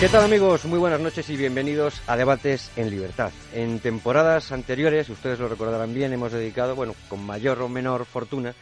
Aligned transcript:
¿Qué 0.00 0.08
tal 0.08 0.22
amigos? 0.22 0.64
Muy 0.64 0.78
buenas 0.78 1.00
noches 1.00 1.28
y 1.28 1.36
bienvenidos 1.36 2.00
a 2.06 2.16
Debates 2.16 2.70
en 2.76 2.88
Libertad. 2.88 3.32
En 3.52 3.80
temporadas 3.80 4.52
anteriores, 4.52 5.08
ustedes 5.08 5.40
lo 5.40 5.48
recordarán 5.48 5.92
bien, 5.92 6.12
hemos 6.12 6.30
dedicado, 6.30 6.76
bueno, 6.76 6.94
con 7.08 7.26
mayor 7.26 7.60
o 7.62 7.68
menor 7.68 8.04
fortuna, 8.04 8.54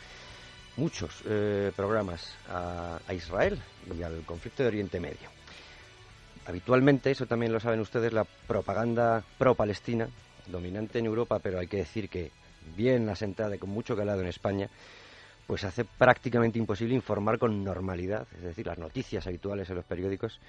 muchos 0.79 1.21
eh, 1.27 1.73
programas 1.77 2.35
a, 2.49 3.01
a 3.07 3.13
Israel 3.13 3.61
y 3.95 4.03
al 4.03 4.23
conflicto 4.23 4.63
de 4.63 4.69
Oriente 4.69 4.99
Medio. 4.99 5.29
Habitualmente, 6.47 7.11
eso 7.11 7.27
también 7.27 7.53
lo 7.53 7.61
saben 7.61 7.81
ustedes, 7.81 8.15
la 8.15 8.25
propaganda 8.25 9.23
pro-palestina, 9.37 10.09
dominante 10.47 11.01
en 11.01 11.05
Europa, 11.05 11.39
pero 11.39 11.59
hay 11.59 11.67
que 11.67 11.77
decir 11.77 12.09
que 12.09 12.31
bien 12.75 13.11
asentada 13.11 13.57
y 13.57 13.59
con 13.59 13.69
mucho 13.69 13.95
calado 13.95 14.23
en 14.23 14.29
España, 14.29 14.71
pues 15.47 15.65
hace 15.65 15.85
prácticamente 15.85 16.59
imposible 16.59 16.95
informar 16.95 17.39
con 17.39 17.63
normalidad, 17.63 18.27
es 18.39 18.43
decir, 18.43 18.67
las 18.67 18.79
noticias 18.79 19.27
habituales 19.27 19.69
en 19.69 19.77
los 19.77 19.85
periódicos 19.85 20.41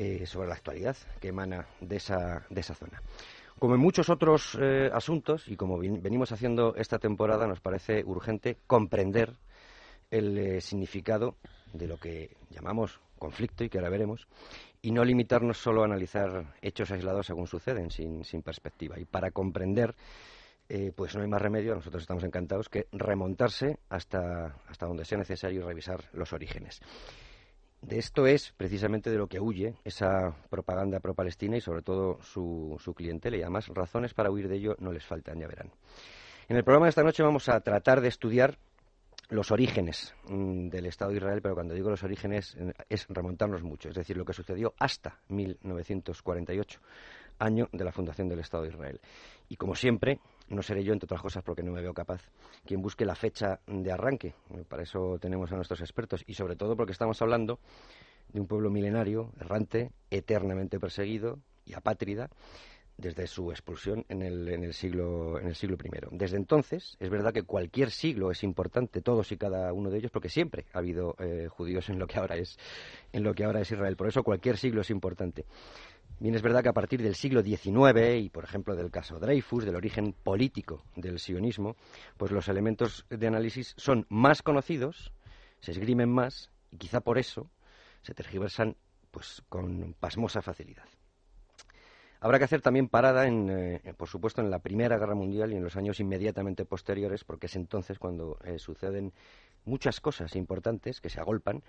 eh, 0.00 0.26
sobre 0.26 0.46
la 0.46 0.54
actualidad 0.54 0.96
que 1.18 1.26
emana 1.26 1.66
de 1.80 1.96
esa, 1.96 2.46
de 2.48 2.60
esa 2.60 2.72
zona. 2.72 3.02
Como 3.58 3.74
en 3.74 3.80
muchos 3.80 4.08
otros 4.10 4.56
eh, 4.60 4.88
asuntos, 4.92 5.48
y 5.48 5.56
como 5.56 5.76
venimos 5.76 6.30
haciendo 6.30 6.76
esta 6.76 7.00
temporada, 7.00 7.48
nos 7.48 7.58
parece 7.58 8.04
urgente 8.04 8.58
comprender 8.68 9.34
el 10.12 10.38
eh, 10.38 10.60
significado 10.60 11.34
de 11.72 11.88
lo 11.88 11.96
que 11.96 12.36
llamamos 12.48 13.00
conflicto 13.18 13.64
y 13.64 13.68
que 13.68 13.78
ahora 13.78 13.90
veremos, 13.90 14.28
y 14.82 14.92
no 14.92 15.04
limitarnos 15.04 15.58
solo 15.58 15.82
a 15.82 15.86
analizar 15.86 16.54
hechos 16.62 16.92
aislados 16.92 17.26
según 17.26 17.48
suceden, 17.48 17.90
sin, 17.90 18.22
sin 18.22 18.42
perspectiva. 18.42 19.00
Y 19.00 19.04
para 19.04 19.32
comprender, 19.32 19.96
pues 20.94 21.16
no 21.16 21.22
hay 21.22 21.28
más 21.28 21.42
remedio, 21.42 21.74
nosotros 21.74 22.04
estamos 22.04 22.22
encantados, 22.22 22.68
que 22.68 22.86
remontarse 22.92 23.80
hasta, 23.88 24.54
hasta 24.68 24.86
donde 24.86 25.04
sea 25.04 25.18
necesario 25.18 25.62
y 25.62 25.64
revisar 25.64 26.04
los 26.12 26.32
orígenes. 26.32 26.80
De 27.80 27.98
esto 27.98 28.26
es 28.26 28.52
precisamente 28.56 29.10
de 29.10 29.18
lo 29.18 29.28
que 29.28 29.40
huye 29.40 29.74
esa 29.84 30.34
propaganda 30.50 31.00
pro-palestina 31.00 31.56
y 31.56 31.60
sobre 31.60 31.82
todo 31.82 32.20
su, 32.22 32.76
su 32.80 32.92
clientela. 32.92 33.36
Y 33.36 33.42
además 33.42 33.68
razones 33.68 34.14
para 34.14 34.30
huir 34.30 34.48
de 34.48 34.56
ello 34.56 34.76
no 34.80 34.92
les 34.92 35.04
faltan, 35.04 35.38
ya 35.38 35.46
verán. 35.46 35.70
En 36.48 36.56
el 36.56 36.64
programa 36.64 36.86
de 36.86 36.90
esta 36.90 37.04
noche 37.04 37.22
vamos 37.22 37.48
a 37.48 37.60
tratar 37.60 38.00
de 38.00 38.08
estudiar 38.08 38.58
los 39.30 39.50
orígenes 39.50 40.14
mm, 40.28 40.68
del 40.68 40.86
Estado 40.86 41.10
de 41.10 41.18
Israel, 41.18 41.40
pero 41.42 41.54
cuando 41.54 41.74
digo 41.74 41.90
los 41.90 42.02
orígenes 42.02 42.56
es 42.88 43.06
remontarnos 43.08 43.62
mucho, 43.62 43.90
es 43.90 43.94
decir, 43.94 44.16
lo 44.16 44.24
que 44.24 44.32
sucedió 44.32 44.74
hasta 44.78 45.20
1948, 45.28 46.80
año 47.38 47.68
de 47.72 47.84
la 47.84 47.92
fundación 47.92 48.28
del 48.28 48.40
Estado 48.40 48.64
de 48.64 48.70
Israel. 48.70 49.00
Y 49.48 49.56
como 49.56 49.74
siempre, 49.74 50.20
no 50.48 50.62
seré 50.62 50.84
yo, 50.84 50.92
entre 50.92 51.06
otras 51.06 51.20
cosas, 51.20 51.42
porque 51.42 51.62
no 51.62 51.72
me 51.72 51.82
veo 51.82 51.94
capaz, 51.94 52.22
quien 52.64 52.80
busque 52.80 53.04
la 53.04 53.14
fecha 53.14 53.60
de 53.66 53.92
arranque. 53.92 54.34
Para 54.68 54.82
eso 54.82 55.18
tenemos 55.20 55.52
a 55.52 55.56
nuestros 55.56 55.80
expertos 55.80 56.24
y 56.26 56.34
sobre 56.34 56.56
todo 56.56 56.76
porque 56.76 56.92
estamos 56.92 57.20
hablando 57.22 57.58
de 58.32 58.40
un 58.40 58.46
pueblo 58.46 58.70
milenario, 58.70 59.32
errante, 59.40 59.92
eternamente 60.10 60.78
perseguido 60.78 61.38
y 61.64 61.74
apátrida, 61.74 62.30
desde 62.98 63.28
su 63.28 63.52
expulsión 63.52 64.04
en 64.08 64.22
el, 64.22 64.48
en 64.48 64.64
el, 64.64 64.74
siglo, 64.74 65.38
en 65.38 65.46
el 65.46 65.54
siglo 65.54 65.76
I. 65.82 65.88
Desde 66.10 66.36
entonces, 66.36 66.96
es 66.98 67.08
verdad 67.08 67.32
que 67.32 67.44
cualquier 67.44 67.92
siglo 67.92 68.32
es 68.32 68.42
importante, 68.42 69.00
todos 69.00 69.30
y 69.30 69.36
cada 69.36 69.72
uno 69.72 69.88
de 69.88 69.98
ellos, 69.98 70.10
porque 70.10 70.28
siempre 70.28 70.66
ha 70.72 70.78
habido 70.78 71.14
eh, 71.20 71.46
judíos 71.48 71.88
en 71.90 72.00
lo 72.00 72.08
que 72.08 72.18
ahora 72.18 72.36
es, 72.36 72.58
en 73.12 73.22
lo 73.22 73.34
que 73.34 73.44
ahora 73.44 73.60
es 73.60 73.70
Israel. 73.70 73.96
Por 73.96 74.08
eso 74.08 74.24
cualquier 74.24 74.58
siglo 74.58 74.80
es 74.80 74.90
importante. 74.90 75.46
Bien, 76.20 76.34
es 76.34 76.42
verdad 76.42 76.64
que 76.64 76.68
a 76.68 76.72
partir 76.72 77.00
del 77.00 77.14
siglo 77.14 77.42
XIX 77.42 78.16
y, 78.18 78.28
por 78.28 78.42
ejemplo, 78.42 78.74
del 78.74 78.90
caso 78.90 79.20
Dreyfus, 79.20 79.64
del 79.64 79.76
origen 79.76 80.12
político 80.12 80.82
del 80.96 81.20
sionismo, 81.20 81.76
pues 82.16 82.32
los 82.32 82.48
elementos 82.48 83.06
de 83.08 83.26
análisis 83.28 83.74
son 83.76 84.04
más 84.08 84.42
conocidos, 84.42 85.12
se 85.60 85.70
esgrimen 85.70 86.10
más 86.10 86.50
y 86.72 86.78
quizá 86.78 87.00
por 87.00 87.18
eso 87.18 87.48
se 88.02 88.14
tergiversan 88.14 88.76
pues 89.12 89.42
con 89.48 89.94
pasmosa 90.00 90.42
facilidad. 90.42 90.84
Habrá 92.20 92.38
que 92.38 92.44
hacer 92.46 92.62
también 92.62 92.88
parada, 92.88 93.28
en, 93.28 93.48
eh, 93.48 93.94
por 93.96 94.08
supuesto, 94.08 94.40
en 94.40 94.50
la 94.50 94.58
Primera 94.58 94.98
Guerra 94.98 95.14
Mundial 95.14 95.52
y 95.52 95.56
en 95.56 95.62
los 95.62 95.76
años 95.76 96.00
inmediatamente 96.00 96.64
posteriores, 96.64 97.22
porque 97.22 97.46
es 97.46 97.54
entonces 97.54 98.00
cuando 98.00 98.38
eh, 98.42 98.58
suceden 98.58 99.12
muchas 99.64 100.00
cosas 100.00 100.34
importantes 100.34 101.00
que 101.00 101.10
se 101.10 101.20
agolpan 101.20 101.62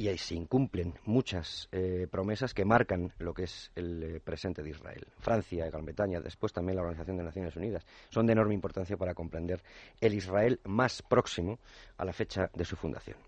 y 0.00 0.08
ahí 0.08 0.16
se 0.16 0.34
incumplen 0.34 0.94
muchas 1.04 1.68
eh, 1.72 2.06
promesas 2.10 2.54
que 2.54 2.64
marcan 2.64 3.12
lo 3.18 3.34
que 3.34 3.42
es 3.42 3.70
el 3.74 4.22
presente 4.24 4.62
de 4.62 4.70
Israel. 4.70 5.06
Francia, 5.18 5.66
Gran 5.66 5.84
Bretaña, 5.84 6.20
después 6.20 6.54
también 6.54 6.76
la 6.76 6.82
Organización 6.84 7.18
de 7.18 7.22
Naciones 7.22 7.54
Unidas, 7.54 7.84
son 8.08 8.24
de 8.24 8.32
enorme 8.32 8.54
importancia 8.54 8.96
para 8.96 9.12
comprender 9.12 9.62
el 10.00 10.14
Israel 10.14 10.58
más 10.64 11.02
próximo 11.02 11.58
a 11.98 12.06
la 12.06 12.14
fecha 12.14 12.50
de 12.54 12.64
su 12.64 12.76
fundación. 12.76 13.18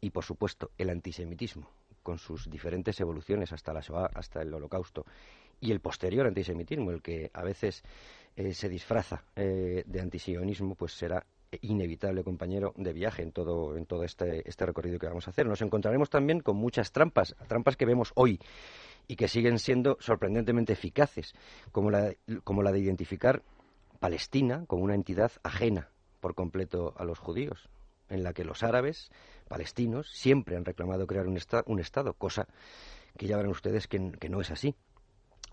Y, 0.00 0.10
por 0.10 0.24
supuesto, 0.24 0.72
el 0.76 0.90
antisemitismo, 0.90 1.70
con 2.02 2.18
sus 2.18 2.50
diferentes 2.50 2.98
evoluciones 2.98 3.52
hasta 3.52 3.72
la 3.72 4.10
hasta 4.12 4.42
el 4.42 4.52
Holocausto 4.52 5.06
y 5.60 5.70
el 5.70 5.78
posterior 5.78 6.26
antisemitismo, 6.26 6.90
el 6.90 7.00
que 7.00 7.30
a 7.32 7.44
veces 7.44 7.84
eh, 8.34 8.52
se 8.54 8.68
disfraza 8.68 9.22
eh, 9.36 9.84
de 9.86 10.00
antisionismo, 10.00 10.74
pues 10.74 10.94
será 10.94 11.24
inevitable 11.60 12.24
compañero 12.24 12.72
de 12.76 12.92
viaje 12.92 13.22
en 13.22 13.32
todo, 13.32 13.76
en 13.76 13.86
todo 13.86 14.04
este, 14.04 14.48
este 14.48 14.66
recorrido 14.66 14.98
que 14.98 15.06
vamos 15.06 15.26
a 15.26 15.30
hacer. 15.30 15.46
Nos 15.46 15.62
encontraremos 15.62 16.10
también 16.10 16.40
con 16.40 16.56
muchas 16.56 16.92
trampas, 16.92 17.36
trampas 17.48 17.76
que 17.76 17.86
vemos 17.86 18.12
hoy 18.14 18.40
y 19.06 19.16
que 19.16 19.28
siguen 19.28 19.58
siendo 19.58 19.96
sorprendentemente 20.00 20.72
eficaces, 20.72 21.34
como 21.72 21.90
la, 21.90 22.14
como 22.44 22.62
la 22.62 22.72
de 22.72 22.80
identificar 22.80 23.42
Palestina 24.00 24.64
como 24.66 24.84
una 24.84 24.94
entidad 24.94 25.32
ajena 25.42 25.90
por 26.20 26.34
completo 26.34 26.94
a 26.96 27.04
los 27.04 27.18
judíos, 27.18 27.68
en 28.08 28.22
la 28.22 28.32
que 28.32 28.44
los 28.44 28.62
árabes 28.62 29.10
palestinos 29.48 30.10
siempre 30.10 30.56
han 30.56 30.64
reclamado 30.64 31.06
crear 31.06 31.26
un, 31.26 31.38
un 31.66 31.80
Estado, 31.80 32.14
cosa 32.14 32.48
que 33.16 33.26
ya 33.26 33.36
verán 33.36 33.50
ustedes 33.50 33.86
que, 33.86 34.12
que 34.18 34.28
no 34.28 34.40
es 34.40 34.50
así 34.50 34.74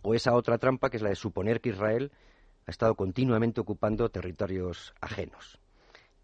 o 0.01 0.13
esa 0.13 0.33
otra 0.33 0.57
trampa 0.57 0.89
que 0.89 0.97
es 0.97 1.03
la 1.03 1.09
de 1.09 1.15
suponer 1.15 1.61
que 1.61 1.69
Israel 1.69 2.11
ha 2.65 2.71
estado 2.71 2.95
continuamente 2.95 3.61
ocupando 3.61 4.09
territorios 4.09 4.93
ajenos. 5.01 5.59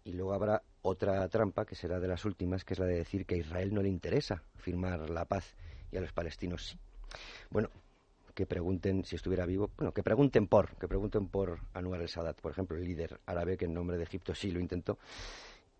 Y 0.06 0.12
luego 0.12 0.34
habrá 0.34 0.62
otra 0.82 1.28
trampa, 1.28 1.64
que 1.64 1.74
será 1.74 1.98
de 1.98 2.06
las 2.06 2.24
últimas, 2.24 2.64
que 2.64 2.74
es 2.74 2.78
la 2.78 2.86
de 2.86 2.94
decir 2.94 3.26
que 3.26 3.34
a 3.34 3.38
Israel 3.38 3.74
no 3.74 3.82
le 3.82 3.88
interesa 3.88 4.44
firmar 4.54 5.10
la 5.10 5.24
paz 5.24 5.56
y 5.90 5.96
a 5.96 6.00
los 6.00 6.12
palestinos 6.12 6.64
sí. 6.64 6.78
Bueno, 7.50 7.70
que 8.32 8.46
pregunten 8.46 9.04
si 9.04 9.16
estuviera 9.16 9.44
vivo, 9.46 9.72
bueno, 9.76 9.92
que 9.92 10.04
pregunten 10.04 10.46
por, 10.46 10.76
que 10.76 10.86
pregunten 10.86 11.26
por 11.26 11.58
Anwar 11.74 12.02
el-Sadat, 12.02 12.40
por 12.40 12.52
ejemplo, 12.52 12.76
el 12.76 12.84
líder 12.84 13.18
árabe 13.26 13.56
que 13.56 13.64
en 13.64 13.74
nombre 13.74 13.96
de 13.96 14.04
Egipto 14.04 14.32
sí 14.32 14.52
lo 14.52 14.60
intentó 14.60 14.96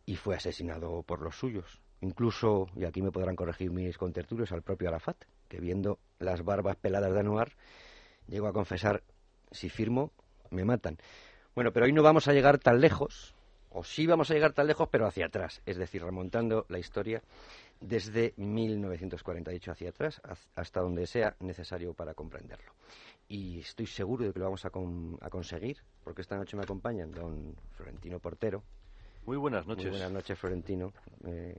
y 0.07 0.17
fue 0.17 0.35
asesinado 0.35 1.05
por 1.05 1.23
los 1.23 1.39
suyos. 1.39 1.81
Incluso, 2.01 2.67
y 2.75 2.85
aquí 2.85 3.03
me 3.03 3.13
podrán 3.13 3.37
corregir 3.37 3.71
mis 3.71 3.97
contertulios, 3.97 4.51
al 4.51 4.63
propio 4.63 4.89
Arafat, 4.89 5.19
que 5.49 5.61
viendo 5.61 6.01
las 6.19 6.45
barbas 6.45 6.75
peladas 6.75 7.13
de 7.13 7.21
Anwar, 7.21 7.53
Llego 8.27 8.49
a 8.49 8.53
confesar, 8.53 9.05
si 9.53 9.69
firmo, 9.69 10.11
me 10.51 10.65
matan. 10.65 10.99
Bueno, 11.55 11.73
pero 11.73 11.87
hoy 11.87 11.93
no 11.93 12.03
vamos 12.03 12.27
a 12.27 12.33
llegar 12.33 12.59
tan 12.59 12.81
lejos, 12.81 13.36
o 13.77 13.85
sí 13.85 14.07
vamos 14.07 14.31
a 14.31 14.35
llegar 14.35 14.55
tan 14.55 14.67
lejos, 14.67 14.89
pero 14.91 15.07
hacia 15.07 15.27
atrás, 15.27 15.61
es 15.67 15.77
decir, 15.77 16.03
remontando 16.03 16.65
la 16.71 16.79
historia 16.79 17.23
desde 17.79 18.33
1948 18.39 19.71
hacia 19.71 19.91
atrás, 19.91 20.23
hasta 20.55 20.81
donde 20.81 21.07
sea 21.07 21.37
necesario 21.41 21.93
para 21.93 22.15
comprenderlo. 22.15 22.73
Y 23.29 23.61
estoy 23.61 23.87
seguro 23.87 24.25
de 24.25 24.33
que 24.33 24.39
lo 24.39 24.47
vamos 24.47 24.65
a, 24.65 24.71
conseguir, 24.71 25.77
porque 26.03 26.23
esta 26.23 26.39
noche 26.39 26.57
me 26.57 26.63
acompañan 26.63 27.13
don 27.13 27.55
Florentino 27.73 28.19
Portero. 28.19 28.63
Muy 29.27 29.37
buenas 29.37 29.67
noches. 29.67 29.85
Muy 29.85 29.91
buenas 29.91 30.13
noches, 30.13 30.39
Florentino. 30.39 30.95
Eh, 31.27 31.59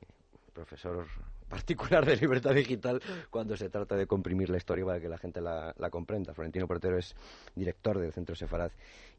profesor 0.53 1.06
particular 1.49 2.05
de 2.05 2.15
libertad 2.17 2.53
digital 2.53 3.01
cuando 3.29 3.55
se 3.55 3.69
trata 3.69 3.95
de 3.95 4.05
comprimir 4.05 4.49
la 4.49 4.57
historia 4.57 4.85
para 4.85 4.99
que 4.99 5.09
la 5.09 5.17
gente 5.17 5.41
la, 5.41 5.73
comprenda. 5.89 6.33
Florentino 6.33 6.67
Portero 6.67 6.97
es 6.97 7.15
director 7.55 7.99
del 7.99 8.13
Centro 8.13 8.35
Sefarad 8.35 8.71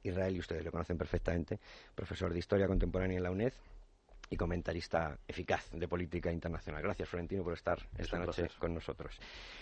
Israel 0.03 0.37
y 0.37 0.41
ustedes 0.41 0.65
lo 0.65 0.71
conocen 0.71 0.97
perfectamente, 0.97 1.59
profesor 1.95 2.33
de 2.33 2.39
Historia 2.39 2.67
Contemporánea 2.67 3.17
en 3.17 3.23
la 3.23 3.31
UNED 3.31 3.53
y 4.31 4.37
comentarista 4.37 5.19
eficaz 5.27 5.71
de 5.73 5.89
política 5.89 6.31
internacional. 6.31 6.83
Gracias, 6.83 7.09
Florentino, 7.09 7.43
por 7.43 7.55
estar 7.55 7.79
esta 7.97 8.19
noche 8.19 8.49
con 8.59 8.75
nosotros. 8.75 9.19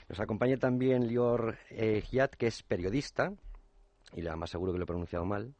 Nos 0.08 0.18
acompaña 0.18 0.56
también 0.56 1.06
Lior 1.06 1.56
eh, 1.70 2.02
Giat, 2.02 2.34
que 2.34 2.48
es 2.48 2.62
periodista, 2.62 3.32
y 4.12 4.22
le 4.22 4.34
más 4.34 4.50
seguro 4.50 4.72
que 4.72 4.78
lo 4.78 4.84
he 4.84 4.86
pronunciado 4.86 5.24
mal, 5.24 5.54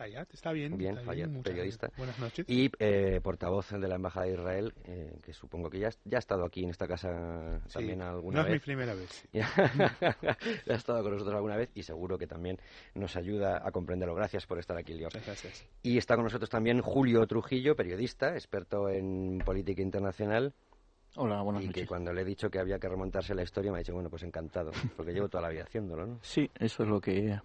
Hayat, 0.00 0.32
está 0.32 0.52
bien. 0.52 0.76
Bien, 0.76 0.98
está 0.98 1.10
Hayat, 1.10 1.28
muchas 1.28 1.52
periodista. 1.52 1.90
Buenas 1.96 2.18
noches. 2.18 2.44
Y 2.48 2.70
eh, 2.78 3.20
portavoz 3.22 3.70
de 3.70 3.88
la 3.88 3.96
Embajada 3.96 4.26
de 4.26 4.32
Israel, 4.32 4.74
eh, 4.84 5.18
que 5.22 5.32
supongo 5.32 5.70
que 5.70 5.78
ya, 5.78 5.90
ya 6.04 6.18
ha 6.18 6.20
estado 6.20 6.44
aquí 6.44 6.64
en 6.64 6.70
esta 6.70 6.86
casa 6.86 7.60
Sí, 7.66 7.74
también 7.74 8.02
alguna 8.02 8.36
no 8.36 8.42
es 8.42 8.46
mi 8.48 8.52
vez. 8.54 8.62
primera 8.62 8.94
vez. 8.94 9.28
Ya 9.32 10.74
ha 10.74 10.76
estado 10.76 11.02
con 11.02 11.12
nosotros 11.12 11.34
alguna 11.34 11.56
vez 11.56 11.70
y 11.74 11.82
seguro 11.82 12.18
que 12.18 12.26
también 12.26 12.58
nos 12.94 13.16
ayuda 13.16 13.60
a 13.66 13.70
comprenderlo. 13.70 14.14
Gracias 14.14 14.46
por 14.46 14.58
estar 14.58 14.76
aquí. 14.76 14.94
Muchas 14.94 15.24
gracias. 15.26 15.66
Y 15.82 15.98
está 15.98 16.14
con 16.14 16.24
nosotros 16.24 16.48
también 16.50 16.80
Julio 16.80 17.26
Trujillo, 17.26 17.76
periodista, 17.76 18.34
experto 18.34 18.88
en 18.88 19.38
política 19.44 19.82
internacional, 19.82 20.54
Hola, 21.16 21.42
buenas 21.42 21.62
y 21.62 21.68
que 21.68 21.86
cuando 21.86 22.12
le 22.12 22.22
he 22.22 22.24
dicho 22.24 22.50
que 22.50 22.58
había 22.58 22.76
que 22.80 22.88
remontarse 22.88 23.34
a 23.34 23.36
la 23.36 23.44
historia 23.44 23.70
me 23.70 23.78
ha 23.78 23.80
dicho, 23.80 23.94
bueno, 23.94 24.10
pues 24.10 24.24
encantado, 24.24 24.72
porque 24.96 25.12
llevo 25.12 25.28
toda 25.28 25.42
la 25.42 25.48
vida 25.48 25.62
haciéndolo, 25.62 26.06
¿no? 26.06 26.18
Sí, 26.22 26.50
eso 26.58 26.82
es 26.82 26.88
lo 26.88 27.00
que 27.00 27.38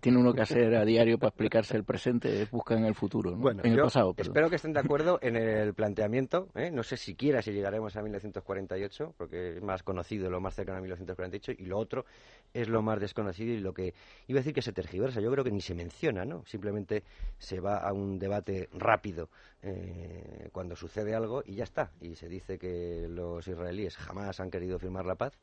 tiene 0.00 0.18
uno 0.18 0.32
que 0.32 0.42
hacer 0.42 0.74
a 0.74 0.84
diario 0.84 1.18
para 1.18 1.28
explicarse 1.28 1.76
el 1.76 1.84
presente, 1.84 2.42
es 2.42 2.50
buscar 2.50 2.78
en 2.78 2.84
el 2.84 2.96
futuro, 2.96 3.30
¿no? 3.30 3.36
Bueno, 3.36 3.62
en 3.64 3.74
el 3.74 3.80
pasado, 3.80 4.12
perdón. 4.12 4.30
espero 4.32 4.50
que 4.50 4.56
estén 4.56 4.72
de 4.72 4.80
acuerdo 4.80 5.20
en 5.22 5.36
el 5.36 5.72
planteamiento. 5.72 6.48
¿eh? 6.56 6.72
No 6.72 6.82
sé 6.82 6.96
siquiera 6.96 7.42
si 7.42 7.52
llegaremos 7.52 7.96
a 7.96 8.02
1948, 8.02 9.14
porque 9.16 9.56
es 9.56 9.62
más 9.62 9.84
conocido 9.84 10.28
lo 10.28 10.40
más 10.40 10.56
cercano 10.56 10.78
a 10.78 10.80
1948, 10.80 11.62
y 11.62 11.66
lo 11.66 11.78
otro 11.78 12.04
es 12.52 12.68
lo 12.68 12.82
más 12.82 12.98
desconocido 12.98 13.52
y 13.54 13.58
lo 13.58 13.72
que 13.72 13.94
iba 14.26 14.38
a 14.38 14.40
decir 14.40 14.52
que 14.52 14.62
se 14.62 14.72
tergiversa. 14.72 15.20
Yo 15.20 15.30
creo 15.30 15.44
que 15.44 15.52
ni 15.52 15.60
se 15.60 15.76
menciona, 15.76 16.24
¿no? 16.24 16.44
Simplemente 16.44 17.04
se 17.38 17.60
va 17.60 17.76
a 17.76 17.92
un 17.92 18.18
debate 18.18 18.68
rápido 18.72 19.28
eh, 19.62 20.48
cuando 20.52 20.74
sucede 20.76 21.14
algo 21.14 21.42
y 21.46 21.54
ya 21.54 21.64
está. 21.64 21.92
Y 22.00 22.14
se 22.16 22.28
dice 22.28 22.58
que 22.58 23.06
los 23.08 23.46
israelíes 23.46 23.96
jamás 23.96 24.40
han 24.40 24.50
querido 24.50 24.78
firmar 24.78 25.06
la 25.06 25.14
paz 25.14 25.38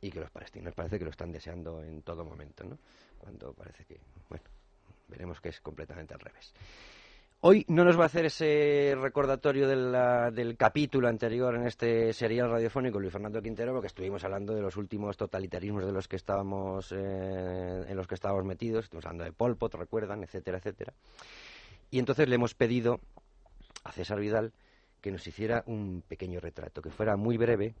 y 0.00 0.10
que 0.10 0.20
los 0.20 0.30
palestinos 0.30 0.74
parece 0.74 0.98
que 0.98 1.04
lo 1.04 1.10
están 1.10 1.32
deseando 1.32 1.82
en 1.82 2.02
todo 2.02 2.24
momento, 2.24 2.64
¿no? 2.64 2.78
Cuando 3.18 3.52
parece 3.52 3.84
que, 3.84 4.00
bueno, 4.28 4.44
veremos 5.08 5.40
que 5.40 5.50
es 5.50 5.60
completamente 5.60 6.14
al 6.14 6.20
revés. 6.20 6.52
Hoy 7.46 7.66
no 7.68 7.84
nos 7.84 7.98
va 7.98 8.04
a 8.04 8.06
hacer 8.06 8.24
ese 8.24 8.96
recordatorio 8.98 9.68
de 9.68 10.30
del 10.32 10.56
capítulo 10.56 11.08
anterior 11.08 11.54
en 11.54 11.66
este 11.66 12.14
serial 12.14 12.50
radiofónico 12.50 12.98
Luis 12.98 13.12
Fernando 13.12 13.42
Quintero, 13.42 13.72
porque 13.72 13.88
estuvimos 13.88 14.24
hablando 14.24 14.54
de 14.54 14.62
los 14.62 14.78
últimos 14.78 15.18
totalitarismos 15.18 15.84
de 15.84 15.92
los 15.92 16.08
que 16.08 16.16
estábamos 16.16 16.90
eh, 16.92 17.84
en 17.86 17.96
los 17.96 18.06
que 18.06 18.14
estábamos 18.14 18.46
metidos, 18.46 18.84
estuvimos 18.84 19.04
hablando 19.04 19.24
de 19.24 19.32
Pol 19.32 19.58
Pot, 19.58 19.74
recuerdan, 19.74 20.22
etcétera, 20.22 20.56
etcétera. 20.56 20.94
Y 21.90 21.98
entonces 21.98 22.26
le 22.26 22.36
hemos 22.36 22.54
pedido 22.54 23.00
a 23.84 23.92
César 23.92 24.18
Vidal 24.18 24.52
que 25.00 25.10
nos 25.10 25.26
hiciera 25.26 25.62
un 25.66 26.02
pequeño 26.08 26.40
retrato, 26.40 26.80
que 26.82 26.90
fuera 26.90 27.16
muy 27.16 27.36
breve, 27.36 27.74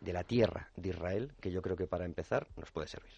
de 0.00 0.12
la 0.12 0.24
tierra 0.24 0.68
de 0.76 0.90
Israel, 0.90 1.32
que 1.40 1.50
yo 1.50 1.60
creo 1.62 1.76
que 1.76 1.86
para 1.86 2.04
empezar 2.04 2.46
nos 2.56 2.70
puede 2.70 2.86
servir. 2.86 3.12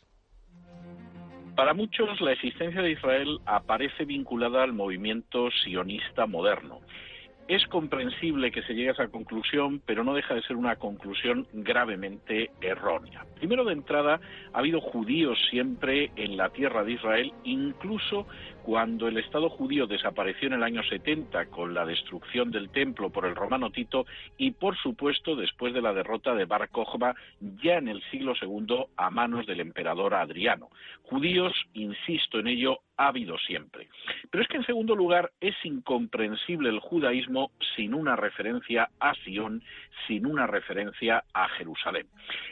Para 1.54 1.74
muchos, 1.74 2.20
la 2.20 2.32
existencia 2.32 2.80
de 2.80 2.92
Israel 2.92 3.38
aparece 3.44 4.04
vinculada 4.04 4.62
al 4.62 4.72
movimiento 4.72 5.50
sionista 5.62 6.26
moderno. 6.26 6.80
Es 7.48 7.66
comprensible 7.66 8.52
que 8.52 8.62
se 8.62 8.74
llegue 8.74 8.90
a 8.90 8.92
esa 8.92 9.08
conclusión, 9.08 9.82
pero 9.84 10.04
no 10.04 10.14
deja 10.14 10.34
de 10.34 10.42
ser 10.42 10.56
una 10.56 10.76
conclusión 10.76 11.48
gravemente 11.52 12.50
errónea. 12.60 13.26
Primero 13.34 13.64
de 13.64 13.72
entrada, 13.72 14.20
ha 14.52 14.58
habido 14.58 14.80
judíos 14.80 15.36
siempre 15.50 16.12
en 16.14 16.36
la 16.36 16.50
tierra 16.50 16.84
de 16.84 16.92
Israel, 16.92 17.32
incluso 17.42 18.26
cuando 18.70 19.08
el 19.08 19.19
Estado 19.19 19.49
judío 19.49 19.88
desapareció 19.88 20.46
en 20.46 20.55
el 20.55 20.62
año 20.62 20.84
70 20.84 21.46
con 21.46 21.75
la 21.75 21.84
destrucción 21.84 22.52
del 22.52 22.70
templo 22.70 23.11
por 23.11 23.26
el 23.26 23.34
romano 23.34 23.72
Tito 23.72 24.06
y, 24.38 24.52
por 24.52 24.76
supuesto, 24.76 25.34
después 25.34 25.75
de 25.75 25.82
la 25.82 25.93
derrota 25.93 26.37
de 26.37 26.44
Bar 26.44 26.69
Kokhba 26.69 27.17
ya 27.64 27.78
en 27.78 27.88
el 27.88 28.00
siglo 28.12 28.32
II 28.40 28.84
a 28.96 29.11
manos 29.11 29.44
del 29.49 29.58
emperador 29.58 30.14
Adriano. 30.14 30.69
Judíos, 31.02 31.52
insisto 31.75 32.38
en 32.38 32.46
ello, 32.46 32.78
ha 32.96 33.08
habido 33.08 33.38
siempre. 33.38 33.88
Pero 34.31 34.43
es 34.43 34.49
que, 34.49 34.58
en 34.58 34.67
segundo 34.67 34.94
lugar, 34.94 35.32
es 35.40 35.55
incomprensible 35.64 36.69
el 36.69 36.81
judaísmo 36.81 37.50
sin 37.75 37.94
una 37.94 38.14
referencia 38.14 38.90
a 39.00 39.14
Sion, 39.25 39.62
sin 40.06 40.26
una 40.26 40.46
referencia 40.46 41.25
a 41.32 41.49
Jerusalén. 41.49 42.06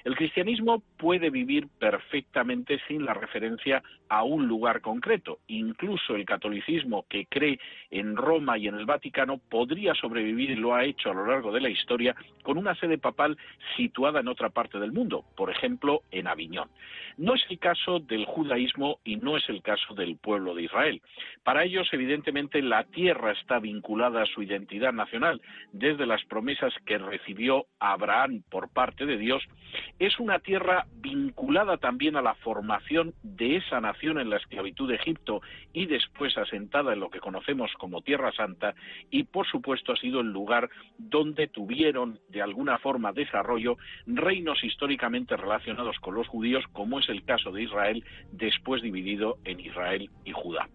El 0.05 0.17
cristianismo 0.17 0.82
puede 0.97 1.29
vivir 1.29 1.69
perfectamente 1.79 2.81
sin 2.88 3.05
la 3.05 3.12
referencia 3.12 3.82
a 4.09 4.25
un 4.25 4.49
lugar 4.49 4.81
concreto. 4.81 5.38
Incluso 5.49 6.07
el 6.16 6.25
catolicismo, 6.25 7.06
que 7.08 7.26
cree 7.26 7.58
en 7.90 8.16
Roma 8.16 8.58
y 8.58 8.69
en 8.69 8.75
el 8.75 8.87
Vaticano, 8.87 9.38
podría 9.38 9.94
sobrevivir 9.94 10.50
y 10.50 10.56
lo 10.56 10.75
ha 10.75 10.84
hecho 10.84 11.10
a 11.10 11.14
lo 11.14 11.26
largo 11.26 11.52
de 11.52 11.60
la 11.60 11.70
historia 11.70 12.14
con 12.43 12.58
una 12.58 12.75
sede 12.75 12.99
papal 12.99 13.37
situada 13.76 14.20
en 14.20 14.28
otra 14.28 14.50
parte 14.50 14.78
del 14.78 14.93
mundo, 14.93 15.25
por 15.37 15.50
ejemplo, 15.50 16.02
en 16.10 16.26
Aviñón. 16.26 16.69
No 17.16 17.34
es 17.34 17.43
el 17.50 17.58
caso 17.58 17.99
del 18.00 18.25
judaísmo 18.26 19.00
y 19.05 19.16
no 19.16 19.37
es 19.37 19.49
el 19.49 19.62
caso 19.62 19.94
del 19.94 20.16
pueblo 20.16 20.55
de 20.55 20.62
Israel. 20.62 21.02
Para 21.43 21.64
ellos, 21.64 21.88
evidentemente, 21.93 22.62
la 22.62 22.84
tierra 22.84 23.32
está 23.32 23.58
vinculada 23.58 24.22
a 24.22 24.26
su 24.26 24.43
identidad 24.43 24.93
nacional 24.93 25.40
desde 25.72 26.06
las 26.06 26.25
promesas 26.25 26.72
que 26.87 26.99
recibió 26.99 27.66
Abraham 27.81 28.43
por 28.49 28.70
parte 28.70 29.06
de 29.06 29.16
Dios. 29.16 29.43
Es 29.99 30.19
una 30.19 30.38
tierra 30.38 30.87
vinculada 30.96 31.76
también 31.76 32.16
a 32.16 32.22
la 32.22 32.34
formación 32.34 33.14
de 33.22 33.56
esa 33.56 33.81
nación 33.81 34.19
en 34.19 34.31
la 34.31 34.37
esclavitud 34.37 34.88
de 34.88 34.96
Egipto 34.96 35.40
y 35.72 35.87
después 35.88 36.38
asentada 36.38 36.93
en 36.93 37.00
lo 37.00 37.11
que 37.11 37.19
conocemos 37.20 37.73
como 37.79 38.02
Tierra 38.02 38.32
Santa 38.32 38.75
y, 39.11 39.25
por 39.25 39.46
supuesto, 39.46 39.93
ha 39.93 39.96
sido 39.96 40.20
el 40.20 40.32
lugar 40.32 40.70
donde 40.99 41.49
tuvieron 41.49 42.20
de 42.29 42.43
alguna 42.43 42.79
forma 42.79 43.12
desarrollo 43.12 43.76
reinos 44.06 44.62
históricamente 44.62 45.37
relacionados 45.37 45.99
con 45.99 46.14
los 46.14 46.29
judíos, 46.29 46.64
como 46.73 47.00
es 47.00 47.08
el 47.08 47.25
caso 47.25 47.50
de 47.50 47.62
Israel, 47.64 48.05
después 48.31 48.82
dividido 48.82 49.38
en 49.44 49.61
Israel 49.61 50.11
y 50.25 50.32
Judá. 50.32 50.69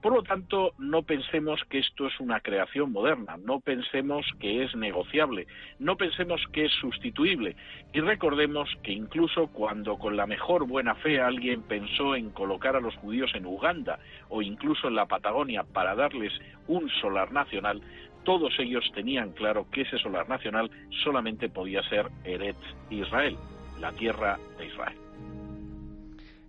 Por 0.00 0.12
lo 0.12 0.22
tanto, 0.22 0.72
no 0.78 1.02
pensemos 1.02 1.60
que 1.68 1.78
esto 1.78 2.06
es 2.06 2.20
una 2.20 2.40
creación 2.40 2.92
moderna, 2.92 3.36
no 3.44 3.58
pensemos 3.58 4.24
que 4.38 4.62
es 4.62 4.74
negociable, 4.76 5.46
no 5.80 5.96
pensemos 5.96 6.40
que 6.52 6.66
es 6.66 6.72
sustituible 6.72 7.56
y 7.92 8.00
recordemos 8.00 8.68
que 8.82 8.92
incluso 8.92 9.48
cuando 9.48 9.98
con 9.98 10.16
la 10.16 10.26
mejor 10.26 10.68
buena 10.68 10.94
fe 10.94 11.20
alguien 11.20 11.62
pensó 11.62 12.14
en 12.14 12.30
colocar 12.30 12.76
a 12.76 12.80
los 12.80 12.94
judíos 12.96 13.32
en 13.34 13.46
Uganda 13.46 13.98
o 14.28 14.40
incluso 14.40 14.57
en 14.60 14.94
la 14.94 15.06
Patagonia 15.06 15.62
para 15.62 15.94
darles 15.94 16.32
un 16.66 16.88
solar 17.00 17.32
nacional, 17.32 17.82
todos 18.24 18.52
ellos 18.58 18.84
tenían 18.94 19.32
claro 19.32 19.66
que 19.70 19.82
ese 19.82 19.98
solar 19.98 20.28
nacional 20.28 20.70
solamente 21.02 21.48
podía 21.48 21.82
ser 21.88 22.10
Eretz 22.24 22.58
Israel, 22.90 23.36
la 23.80 23.92
tierra 23.92 24.38
de 24.58 24.66
Israel. 24.66 24.98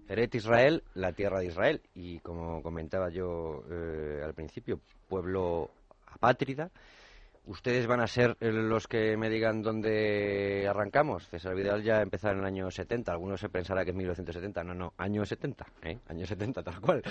Eret 0.09 0.33
Israel, 0.33 0.83
la 0.95 1.13
tierra 1.13 1.39
de 1.39 1.45
Israel, 1.45 1.81
y 1.94 2.19
como 2.19 2.63
comentaba 2.63 3.09
yo 3.09 3.63
eh, 3.69 4.21
al 4.25 4.33
principio, 4.33 4.79
pueblo 5.07 5.69
apátrida. 6.07 6.71
Ustedes 7.45 7.88
van 7.88 8.00
a 8.00 8.07
ser 8.07 8.38
los 8.39 8.88
que 8.88 9.18
me 9.18 9.30
digan 9.30 9.62
dónde 9.62 10.68
arrancamos. 10.68 11.27
César 11.30 11.56
Vidal 11.56 11.81
ya 11.83 12.01
empezó 12.01 12.30
en 12.30 12.39
el 12.39 12.45
año 12.45 12.69
70. 12.69 13.12
Algunos 13.12 13.39
se 13.39 13.50
pensará 13.50 13.83
que 13.83 13.91
es 13.91 13.97
1970. 13.97 14.63
No, 14.63 14.74
no, 14.74 14.94
año 14.97 15.25
70. 15.25 15.65
¿eh? 15.83 15.97
Año 16.07 16.25
70, 16.25 16.61
tal 16.64 16.80
cual. 16.80 17.02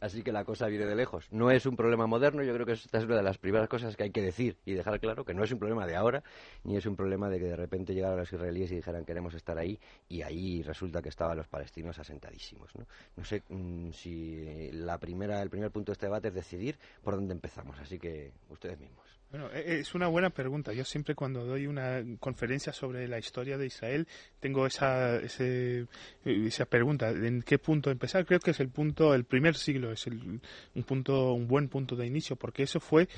Así 0.00 0.22
que 0.22 0.32
la 0.32 0.44
cosa 0.44 0.66
viene 0.66 0.86
de 0.86 0.96
lejos. 0.96 1.28
No 1.30 1.50
es 1.50 1.64
un 1.66 1.76
problema 1.76 2.06
moderno. 2.06 2.42
Yo 2.42 2.52
creo 2.54 2.66
que 2.66 2.72
esta 2.72 2.98
es 2.98 3.04
una 3.04 3.16
de 3.16 3.22
las 3.22 3.38
primeras 3.38 3.68
cosas 3.68 3.96
que 3.96 4.04
hay 4.04 4.10
que 4.10 4.22
decir 4.22 4.56
y 4.64 4.74
dejar 4.74 4.98
claro 4.98 5.24
que 5.24 5.34
no 5.34 5.44
es 5.44 5.52
un 5.52 5.58
problema 5.58 5.86
de 5.86 5.94
ahora, 5.96 6.24
ni 6.64 6.76
es 6.76 6.86
un 6.86 6.96
problema 6.96 7.28
de 7.28 7.38
que 7.38 7.46
de 7.46 7.56
repente 7.56 7.94
llegaran 7.94 8.18
los 8.18 8.32
israelíes 8.32 8.72
y 8.72 8.76
dijeran 8.76 9.04
queremos 9.04 9.34
estar 9.34 9.58
ahí 9.58 9.78
y 10.08 10.22
ahí 10.22 10.62
resulta 10.62 11.02
que 11.02 11.08
estaban 11.08 11.36
los 11.36 11.46
palestinos 11.46 11.98
asentadísimos. 11.98 12.74
No, 12.74 12.86
no 13.16 13.24
sé 13.24 13.42
mm, 13.48 13.90
si 13.90 14.70
la 14.72 14.98
primera, 14.98 15.40
el 15.40 15.50
primer 15.50 15.70
punto 15.70 15.92
de 15.92 15.94
este 15.94 16.06
debate 16.06 16.28
es 16.28 16.34
decidir 16.34 16.78
por 17.02 17.14
dónde 17.14 17.32
empezamos. 17.32 17.78
Así 17.78 17.98
que 17.98 18.32
ustedes 18.48 18.78
mismos. 18.78 19.03
Bueno, 19.34 19.50
e- 19.52 19.80
es 19.80 19.96
una 19.96 20.06
buena 20.06 20.30
pregunta. 20.30 20.72
Yo 20.72 20.84
siempre 20.84 21.16
cuando 21.16 21.44
doy 21.44 21.66
una 21.66 22.00
conferencia 22.20 22.72
sobre 22.72 23.08
la 23.08 23.18
historia 23.18 23.58
de 23.58 23.66
Israel 23.66 24.06
tengo 24.38 24.64
esa, 24.64 25.16
ese- 25.16 25.88
esa 26.24 26.66
pregunta. 26.66 27.10
¿En 27.10 27.42
qué 27.42 27.58
punto 27.58 27.90
empezar? 27.90 28.26
Creo 28.26 28.38
que 28.38 28.52
es 28.52 28.60
el 28.60 28.68
punto, 28.68 29.12
el 29.12 29.24
primer 29.24 29.56
siglo 29.56 29.90
es 29.90 30.06
el- 30.06 30.40
un 30.76 30.82
punto, 30.84 31.32
un 31.32 31.48
buen 31.48 31.68
punto 31.68 31.96
de 31.96 32.06
inicio, 32.06 32.36
porque 32.36 32.62
eso 32.62 32.78
fue 32.78 33.08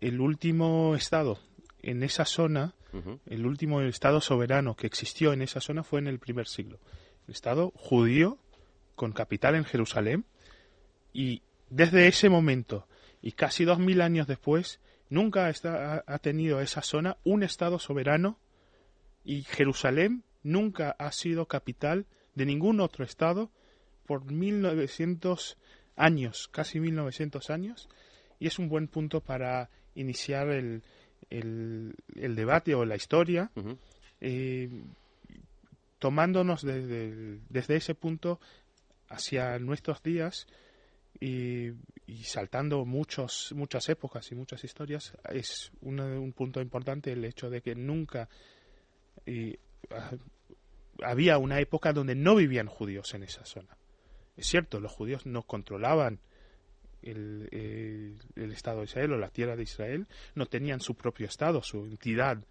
el 0.00 0.20
último 0.20 0.96
estado 0.96 1.38
en 1.82 2.02
esa 2.02 2.24
zona, 2.24 2.74
el 3.26 3.46
último 3.46 3.80
estado 3.82 4.20
soberano 4.20 4.74
que 4.74 4.88
existió 4.88 5.32
en 5.32 5.40
esa 5.40 5.60
zona 5.60 5.84
fue 5.84 6.00
en 6.00 6.08
el 6.08 6.18
primer 6.18 6.48
siglo. 6.48 6.80
El 7.28 7.34
estado 7.34 7.70
judío 7.76 8.38
con 8.96 9.12
capital 9.12 9.54
en 9.54 9.64
Jerusalén 9.64 10.24
y 11.12 11.42
desde 11.68 12.08
ese 12.08 12.28
momento 12.28 12.88
y 13.22 13.30
casi 13.32 13.64
dos 13.64 13.78
mil 13.78 14.00
años 14.00 14.26
después 14.26 14.80
nunca 15.10 15.50
está- 15.50 16.02
ha, 16.06 16.18
tenido 16.18 16.60
esa 16.60 16.80
zona. 16.82 17.18
Un 17.24 17.42
estado 17.42 17.78
soberano. 17.78 18.38
Y 19.24 19.42
Jerusalén 19.42 20.22
nunca 20.42 20.96
ha 20.98 21.12
sido 21.12 21.46
capital 21.46 22.06
de 22.34 22.46
ningún 22.46 22.80
otro 22.80 23.04
estado 23.04 23.50
por 24.06 24.24
1900 24.24 25.58
años, 25.96 26.48
casi 26.48 26.80
1900 26.80 27.50
años, 27.50 27.88
y 28.38 28.46
es 28.46 28.58
un 28.58 28.70
buen 28.70 28.88
punto 28.88 29.20
para 29.20 29.68
iniciar 29.94 30.48
el, 30.48 30.82
el, 31.28 31.94
el 32.16 32.34
debate 32.34 32.74
o 32.74 32.86
la 32.86 32.96
historia, 32.96 33.50
eh, 34.20 34.70
tomándonos 35.98 36.62
desde, 36.62 37.38
desde 37.50 37.76
ese 37.76 37.94
punto 37.94 38.40
hacia 39.10 39.58
nuestros 39.58 40.02
días 40.02 40.46
y, 41.20 41.72
saltando 42.18 42.84
muchos, 42.84 43.52
muchas 43.54 43.88
épocas 43.88 44.30
y 44.32 44.34
muchas 44.34 44.62
historias, 44.64 45.16
es 45.32 45.70
un 45.82 46.32
punto 46.36 46.60
importante 46.60 47.12
el 47.12 47.24
hecho 47.24 47.50
de 47.50 47.62
que 47.62 47.74
nunca 47.74 48.28
ah, 49.90 50.10
había 51.02 51.38
una 51.38 51.60
época 51.60 51.92
donde 51.92 52.14
no 52.14 52.36
vivían 52.36 52.66
judíos 52.66 53.14
en 53.14 53.22
esa 53.22 53.44
zona. 53.44 53.76
Es 54.36 54.46
cierto, 54.46 54.80
los 54.80 54.92
judíos 54.92 55.26
no 55.26 55.42
controlaban 55.42 56.20
el, 57.02 58.18
el, 58.34 58.52
Estado 58.52 58.78
de 58.78 58.84
Israel 58.84 59.12
o 59.12 59.18
la 59.18 59.30
tierra 59.30 59.56
de 59.56 59.62
Israel, 59.62 60.06
no 60.34 60.46
tenían 60.46 60.80
su 60.80 60.94
propio 60.94 61.26
Estado, 61.26 61.62
su 61.62 61.84
entidad 61.84 62.44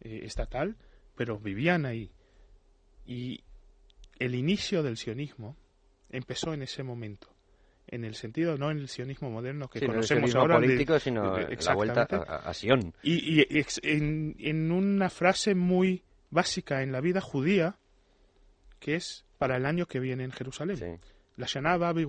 eh, 0.00 0.20
estatal, 0.24 0.76
pero 1.14 1.38
vivían 1.38 1.86
ahí. 1.86 2.10
Y 3.06 3.42
el 4.18 4.34
inicio 4.34 4.82
del 4.82 4.96
sionismo 4.96 5.56
empezó 6.10 6.52
en 6.54 6.62
ese 6.62 6.82
momento 6.82 7.35
en 7.88 8.04
el 8.04 8.14
sentido 8.14 8.56
no 8.56 8.70
en 8.70 8.78
el 8.78 8.88
sionismo 8.88 9.30
moderno 9.30 9.68
que 9.68 9.84
conocemos 9.86 10.34
no 10.34 10.40
ahora 10.40 10.56
político 10.56 10.98
sino 10.98 11.38
la 11.38 11.74
vuelta 11.74 12.02
a, 12.02 12.52
Sion. 12.52 12.94
Y, 13.02 13.40
y 13.40 13.64
en, 13.82 14.34
en, 14.38 14.72
una 14.72 15.10
frase 15.10 15.54
muy 15.54 16.02
básica 16.30 16.82
en 16.82 16.92
la 16.92 17.00
vida 17.00 17.20
judía 17.20 17.78
que 18.80 18.96
es 18.96 19.24
para 19.38 19.56
el 19.56 19.66
año 19.66 19.86
que 19.86 20.00
viene 20.00 20.24
en 20.24 20.32
Jerusalén. 20.32 21.00
La 21.36 21.46
Shana 21.46 21.76
Babi 21.76 22.06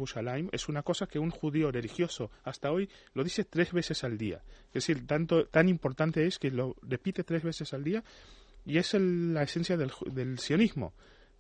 es 0.52 0.70
una 0.70 0.84
cosa 0.84 1.06
que 1.06 1.20
un 1.20 1.32
judío 1.32 1.72
religioso 1.72 2.32
hasta 2.44 2.72
hoy 2.72 2.90
lo 3.14 3.24
dice 3.24 3.44
tres 3.44 3.74
veces 3.74 4.04
al 4.06 4.18
día. 4.18 4.42
Es 4.68 4.86
decir 4.86 5.06
tanto 5.06 5.48
tan 5.48 5.68
importante 5.68 6.26
es 6.26 6.40
que 6.40 6.50
lo 6.50 6.76
repite 6.82 7.24
tres 7.24 7.44
veces 7.44 7.74
al 7.74 7.84
día 7.84 8.04
y 8.66 8.78
es 8.78 8.94
la 8.94 9.44
esencia 9.44 9.76
del, 9.76 9.92
del 10.12 10.40
sionismo 10.40 10.94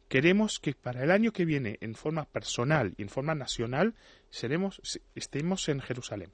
queremos 0.07 0.59
que 0.59 0.73
para 0.73 1.03
el 1.03 1.11
año 1.11 1.31
que 1.31 1.45
viene, 1.45 1.77
en 1.81 1.95
forma 1.95 2.25
personal 2.25 2.93
y 2.97 3.03
en 3.03 3.09
forma 3.09 3.35
nacional, 3.35 3.93
seremos, 4.29 4.81
estemos 5.15 5.67
en 5.69 5.81
Jerusalén. 5.81 6.31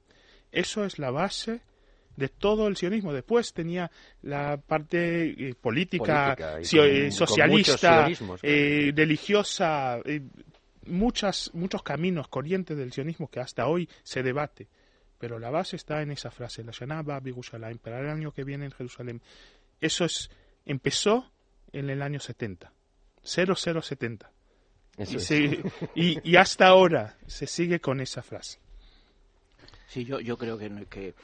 Eso 0.51 0.86
es 0.86 1.00
la 1.00 1.12
base 1.12 1.62
de 2.15 2.30
todo 2.30 2.68
el 2.68 2.77
sionismo. 2.77 3.13
Después 3.13 3.53
tenía 3.53 3.89
la 4.22 4.58
parte 4.58 5.50
eh, 5.50 5.56
política, 5.60 6.36
eh, 6.60 7.12
socialista, 7.12 8.08
eh, 8.42 8.92
religiosa, 8.96 10.00
muchas, 10.86 11.50
muchos 11.53 11.82
caminos, 11.82 12.27
corrientes 12.27 12.77
del 12.77 12.94
sionismo 12.94 13.30
que 13.30 13.39
hasta 13.39 13.68
hoy 13.68 13.89
se 14.03 14.22
debate. 14.22 14.68
Pero 15.18 15.39
la 15.39 15.50
base 15.50 15.77
está 15.77 16.01
en 16.01 16.12
esa 16.12 16.30
frase, 16.30 16.63
la 16.63 16.72
Shanaba 16.72 17.20
Bigushalayim, 17.20 17.80
para 17.80 18.00
el 18.01 18.10
año 18.10 18.32
que 18.32 18.44
viene 18.44 18.65
en 18.65 18.72
Jerusalén. 18.72 19.22
Eso 19.80 20.06
es, 20.06 20.30
empezó 20.65 21.32
en 21.72 21.89
el 21.89 22.01
año 22.01 22.20
70 22.20 22.73
0070. 23.24 24.32
y, 25.96 26.32
y, 26.32 26.36
hasta 26.36 26.68
ahora 26.68 27.18
se 27.25 27.48
sigue 27.48 27.80
con 27.80 28.00
esa 28.00 28.22
frase. 28.22 28.60
Sí, 29.88 30.06
yo, 30.06 30.20
yo 30.20 30.38
creo 30.38 30.58
que, 30.58 30.86
que, 30.89 31.15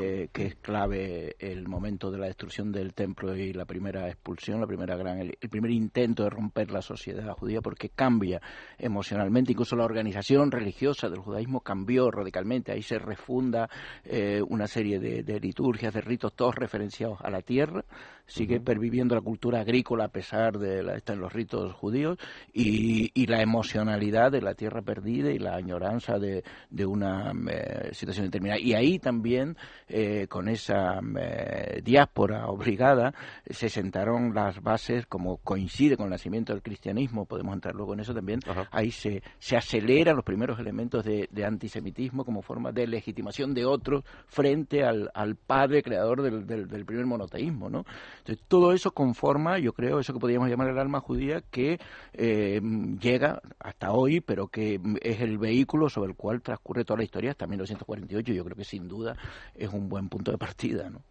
eh, 0.00 0.28
que, 0.32 0.46
es 0.46 0.54
clave 0.56 1.36
el 1.38 1.66
momento 1.66 2.10
de 2.10 2.18
la 2.18 2.26
destrucción 2.26 2.70
del 2.70 2.94
templo 2.94 3.34
y 3.36 3.52
la 3.52 3.64
primera 3.64 4.08
expulsión, 4.08 4.60
la 4.60 4.66
primera 4.66 4.96
gran, 4.96 5.18
el, 5.18 5.36
primer 5.50 5.70
intento 5.70 6.24
de 6.24 6.30
romper 6.30 6.70
la 6.70 6.82
sociedad 6.82 7.32
judía, 7.32 7.60
porque 7.60 7.88
cambia 7.88 8.40
emocionalmente, 8.78 9.52
incluso 9.52 9.76
la 9.76 9.84
organización 9.84 10.50
religiosa 10.50 11.08
del 11.08 11.20
judaísmo 11.20 11.60
cambió 11.60 12.10
radicalmente. 12.10 12.72
Ahí 12.72 12.82
se 12.82 12.98
refunda 12.98 13.68
eh, 14.04 14.42
una 14.48 14.66
serie 14.66 14.98
de, 14.98 15.22
de, 15.22 15.40
liturgias, 15.40 15.92
de 15.92 16.00
ritos, 16.00 16.34
todos 16.34 16.54
referenciados 16.54 17.18
a 17.22 17.30
la 17.30 17.42
tierra, 17.42 17.84
sigue 18.26 18.60
perviviendo 18.60 19.14
la 19.14 19.20
cultura 19.20 19.60
agrícola 19.60 20.04
a 20.04 20.08
pesar 20.08 20.58
de 20.58 20.82
la, 20.82 21.00
en 21.06 21.20
los 21.20 21.32
ritos 21.32 21.72
judíos 21.74 22.18
y, 22.52 23.10
y, 23.14 23.26
la 23.26 23.42
emocionalidad 23.42 24.32
de 24.32 24.40
la 24.40 24.54
tierra 24.54 24.82
perdida 24.82 25.30
y 25.30 25.38
la 25.38 25.54
añoranza 25.54 26.18
de, 26.18 26.42
de 26.70 26.86
una 26.86 27.32
eh, 27.50 27.90
situación 27.92 28.26
determinada. 28.26 28.60
Y 28.60 28.74
ahí 28.74 28.98
también, 28.98 29.56
eh, 29.88 30.26
con 30.28 30.48
esa 30.48 31.00
eh, 31.18 31.80
diáspora 31.82 32.46
obligada, 32.48 33.14
se 33.48 33.68
sentaron 33.68 34.34
las 34.34 34.62
bases, 34.62 35.06
como 35.06 35.38
coincide 35.38 35.96
con 35.96 36.04
el 36.04 36.10
nacimiento 36.10 36.52
del 36.52 36.62
cristianismo, 36.62 37.26
podemos 37.26 37.54
entrar 37.54 37.74
luego 37.74 37.94
en 37.94 38.00
eso 38.00 38.14
también, 38.14 38.40
ahí 38.70 38.90
se, 38.90 39.22
se 39.38 39.56
aceleran 39.56 40.16
los 40.16 40.24
primeros 40.24 40.58
elementos 40.58 41.04
de, 41.04 41.28
de, 41.30 41.44
antisemitismo 41.44 42.24
como 42.24 42.42
forma 42.42 42.72
de 42.72 42.86
legitimación 42.86 43.54
de 43.54 43.66
otros 43.66 44.04
frente 44.26 44.84
al, 44.84 45.10
al 45.14 45.36
padre 45.36 45.82
creador 45.82 46.22
del, 46.22 46.46
del, 46.46 46.68
del 46.68 46.84
primer 46.84 47.06
monoteísmo, 47.06 47.68
¿no? 47.68 47.84
Entonces, 48.18 48.44
todo 48.48 48.72
eso 48.72 48.92
conforma, 48.92 49.58
yo 49.58 49.72
creo, 49.72 50.00
eso 50.00 50.12
que 50.12 50.18
podríamos 50.18 50.48
llamar 50.48 50.68
el 50.68 50.78
alma 50.78 51.00
judía, 51.00 51.42
que 51.50 51.78
eh, 52.12 52.60
llega 53.00 53.40
hasta 53.58 53.92
hoy, 53.92 54.20
pero 54.20 54.48
que 54.48 54.80
es 55.02 55.20
el 55.20 55.38
vehículo 55.38 55.88
sobre 55.88 56.10
el 56.10 56.16
cual 56.16 56.42
transcurre 56.42 56.84
toda 56.84 56.98
la 56.98 57.04
historia 57.04 57.30
hasta 57.30 57.46
1948. 57.46 58.32
Yo 58.32 58.44
creo 58.44 58.56
que 58.56 58.64
sin 58.64 58.88
duda 58.88 59.16
es 59.54 59.72
un 59.72 59.88
buen 59.88 60.08
punto 60.08 60.30
de 60.30 60.38
partida. 60.38 60.88
¿no? 60.90 61.02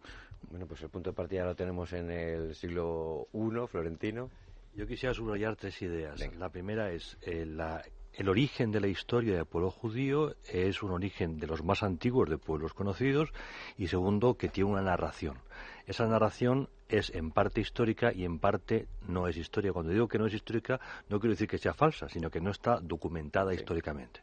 Bueno, 0.50 0.66
pues 0.66 0.82
el 0.82 0.90
punto 0.90 1.10
de 1.10 1.16
partida 1.16 1.44
lo 1.44 1.54
tenemos 1.54 1.92
en 1.92 2.10
el 2.10 2.54
siglo 2.54 3.28
I, 3.32 3.66
florentino. 3.68 4.30
Yo 4.74 4.86
quisiera 4.86 5.14
subrayar 5.14 5.56
tres 5.56 5.80
ideas. 5.82 6.20
La 6.36 6.48
primera 6.48 6.90
es 6.90 7.16
eh, 7.22 7.46
el 8.16 8.28
origen 8.28 8.70
de 8.70 8.80
la 8.80 8.86
historia 8.86 9.34
del 9.34 9.46
pueblo 9.46 9.70
judío 9.70 10.36
es 10.48 10.82
un 10.82 10.92
origen 10.92 11.38
de 11.38 11.48
los 11.48 11.64
más 11.64 11.82
antiguos 11.82 12.30
de 12.30 12.38
pueblos 12.38 12.72
conocidos 12.72 13.32
y 13.76 13.88
segundo 13.88 14.34
que 14.34 14.48
tiene 14.48 14.70
una 14.70 14.82
narración. 14.82 15.38
Esa 15.86 16.06
narración 16.06 16.68
es 16.88 17.10
en 17.10 17.30
parte 17.30 17.60
histórica 17.60 18.12
y 18.12 18.24
en 18.24 18.38
parte 18.38 18.86
no 19.08 19.26
es 19.26 19.36
historia. 19.36 19.72
Cuando 19.72 19.92
digo 19.92 20.06
que 20.06 20.18
no 20.18 20.26
es 20.26 20.34
histórica, 20.34 20.80
no 21.08 21.18
quiero 21.18 21.32
decir 21.32 21.48
que 21.48 21.58
sea 21.58 21.74
falsa, 21.74 22.08
sino 22.08 22.30
que 22.30 22.40
no 22.40 22.50
está 22.50 22.78
documentada 22.80 23.52
históricamente. 23.52 24.20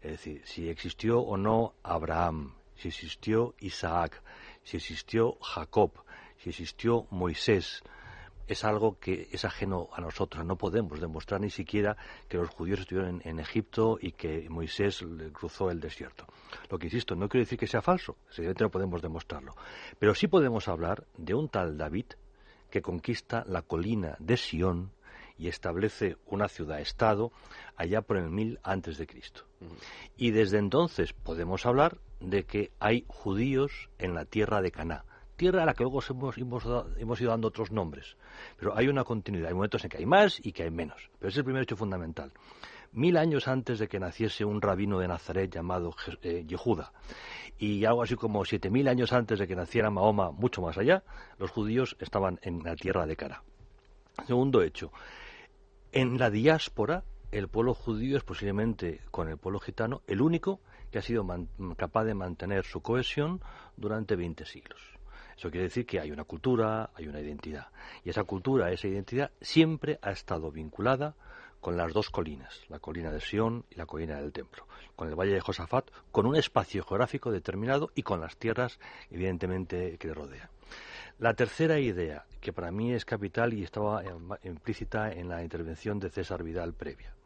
Es 0.00 0.12
decir, 0.12 0.42
si 0.44 0.68
existió 0.68 1.20
o 1.20 1.36
no 1.36 1.74
Abraham, 1.82 2.54
si 2.76 2.88
existió 2.88 3.54
Isaac, 3.60 4.22
si 4.62 4.76
existió 4.76 5.36
Jacob, 5.40 5.92
si 6.38 6.50
existió 6.50 7.06
Moisés, 7.10 7.82
es 8.46 8.64
algo 8.64 8.98
que 8.98 9.28
es 9.32 9.44
ajeno 9.44 9.88
a 9.92 10.00
nosotros. 10.00 10.44
No 10.44 10.56
podemos 10.56 11.00
demostrar 11.00 11.40
ni 11.40 11.50
siquiera 11.50 11.96
que 12.28 12.36
los 12.36 12.50
judíos 12.50 12.80
estuvieron 12.80 13.22
en, 13.24 13.40
Egipto 13.40 13.98
y 14.00 14.12
que 14.12 14.48
Moisés 14.50 15.04
cruzó 15.32 15.70
el 15.70 15.80
desierto. 15.80 16.26
Lo 16.70 16.78
que 16.78 16.86
insisto, 16.86 17.14
no 17.14 17.28
quiere 17.28 17.44
decir 17.44 17.58
que 17.58 17.66
sea 17.66 17.82
falso, 17.82 18.16
evidentemente 18.30 18.64
no 18.64 18.70
podemos 18.70 19.02
demostrarlo. 19.02 19.54
Pero 19.98 20.14
sí 20.14 20.28
podemos 20.28 20.68
hablar 20.68 21.06
de 21.16 21.34
un 21.34 21.48
tal 21.48 21.78
David 21.78 22.06
que 22.70 22.82
conquista 22.82 23.44
la 23.46 23.62
colina 23.62 24.16
de 24.18 24.36
Sión 24.36 24.92
y 25.36 25.48
establece 25.48 26.16
una 26.26 26.48
ciudad-estado 26.48 27.32
allá 27.76 28.02
por 28.02 28.16
el 28.16 28.30
mil 28.30 28.60
antes 28.62 28.98
de 28.98 29.06
Cristo. 29.06 29.44
Y 30.16 30.30
desde 30.30 30.58
entonces 30.58 31.12
podemos 31.12 31.66
hablar 31.66 31.98
de 32.24 32.44
que 32.44 32.72
hay 32.80 33.04
judíos 33.08 33.90
en 33.98 34.14
la 34.14 34.24
tierra 34.24 34.62
de 34.62 34.70
Caná 34.70 35.04
tierra 35.36 35.62
a 35.62 35.66
la 35.66 35.74
que 35.74 35.82
luego 35.82 36.00
hemos, 36.08 36.38
hemos, 36.96 37.20
ido 37.20 37.30
dando 37.30 37.48
otros 37.48 37.70
nombres. 37.70 38.16
Pero 38.56 38.76
hay 38.76 38.88
una 38.88 39.04
continuidad, 39.04 39.48
hay 39.48 39.54
momentos 39.54 39.82
en 39.84 39.90
que 39.90 39.98
hay 39.98 40.06
más 40.06 40.40
y 40.42 40.52
que 40.52 40.62
hay 40.62 40.70
menos. 40.70 41.10
Pero 41.18 41.28
es 41.28 41.36
el 41.36 41.44
primer 41.44 41.62
hecho 41.62 41.76
fundamental. 41.76 42.32
Mil 42.92 43.16
años 43.16 43.48
antes 43.48 43.80
de 43.80 43.88
que 43.88 43.98
naciese 43.98 44.44
un 44.44 44.62
rabino 44.62 45.00
de 45.00 45.08
Nazaret 45.08 45.52
llamado 45.52 45.94
eh, 46.22 46.44
Yehuda, 46.46 46.92
y 47.58 47.84
algo 47.84 48.02
así 48.02 48.14
como 48.14 48.44
siete 48.44 48.70
mil 48.70 48.86
años 48.86 49.12
antes 49.12 49.40
de 49.40 49.48
que 49.48 49.56
naciera 49.56 49.90
Mahoma, 49.90 50.30
mucho 50.30 50.62
más 50.62 50.78
allá, 50.78 51.02
los 51.38 51.50
judíos 51.50 51.96
estaban 51.98 52.38
en 52.42 52.62
la 52.62 52.76
tierra 52.76 53.06
de 53.06 53.16
Cara. 53.16 53.42
Segundo 54.26 54.62
hecho, 54.62 54.92
en 55.90 56.18
la 56.18 56.30
diáspora, 56.30 57.02
el 57.32 57.48
pueblo 57.48 57.74
judío 57.74 58.16
es 58.16 58.22
posiblemente, 58.22 59.00
con 59.10 59.28
el 59.28 59.38
pueblo 59.38 59.58
gitano, 59.58 60.02
el 60.06 60.20
único 60.20 60.60
que 60.94 61.00
ha 61.00 61.02
sido 61.02 61.26
capaz 61.76 62.04
de 62.04 62.14
mantener 62.14 62.64
su 62.64 62.80
cohesión 62.80 63.40
durante 63.76 64.14
20 64.14 64.46
siglos. 64.46 64.80
Eso 65.36 65.50
quiere 65.50 65.64
decir 65.64 65.84
que 65.84 65.98
hay 65.98 66.12
una 66.12 66.22
cultura, 66.22 66.90
hay 66.94 67.08
una 67.08 67.18
identidad. 67.18 67.66
Y 68.04 68.10
esa 68.10 68.22
cultura, 68.22 68.70
esa 68.70 68.86
identidad, 68.86 69.32
siempre 69.40 69.98
ha 70.02 70.12
estado 70.12 70.52
vinculada 70.52 71.16
con 71.60 71.76
las 71.76 71.92
dos 71.92 72.10
colinas, 72.10 72.60
la 72.68 72.78
colina 72.78 73.10
de 73.10 73.20
Sion 73.20 73.64
y 73.70 73.74
la 73.74 73.86
colina 73.86 74.20
del 74.20 74.32
Templo, 74.32 74.68
con 74.94 75.08
el 75.08 75.16
valle 75.16 75.32
de 75.32 75.40
Josafat, 75.40 75.90
con 76.12 76.26
un 76.26 76.36
espacio 76.36 76.84
geográfico 76.84 77.32
determinado 77.32 77.90
y 77.96 78.04
con 78.04 78.20
las 78.20 78.36
tierras, 78.36 78.78
evidentemente, 79.10 79.98
que 79.98 80.06
le 80.06 80.14
rodean. 80.14 80.48
La 81.18 81.34
tercera 81.34 81.80
idea, 81.80 82.24
que 82.40 82.52
para 82.52 82.70
mí 82.70 82.92
es 82.92 83.04
capital 83.04 83.52
y 83.52 83.64
estaba 83.64 84.04
implícita 84.44 85.10
en 85.10 85.28
la 85.28 85.42
intervención 85.42 85.98
de 85.98 86.10
César 86.10 86.44
Vidal 86.44 86.72
previa. 86.72 87.16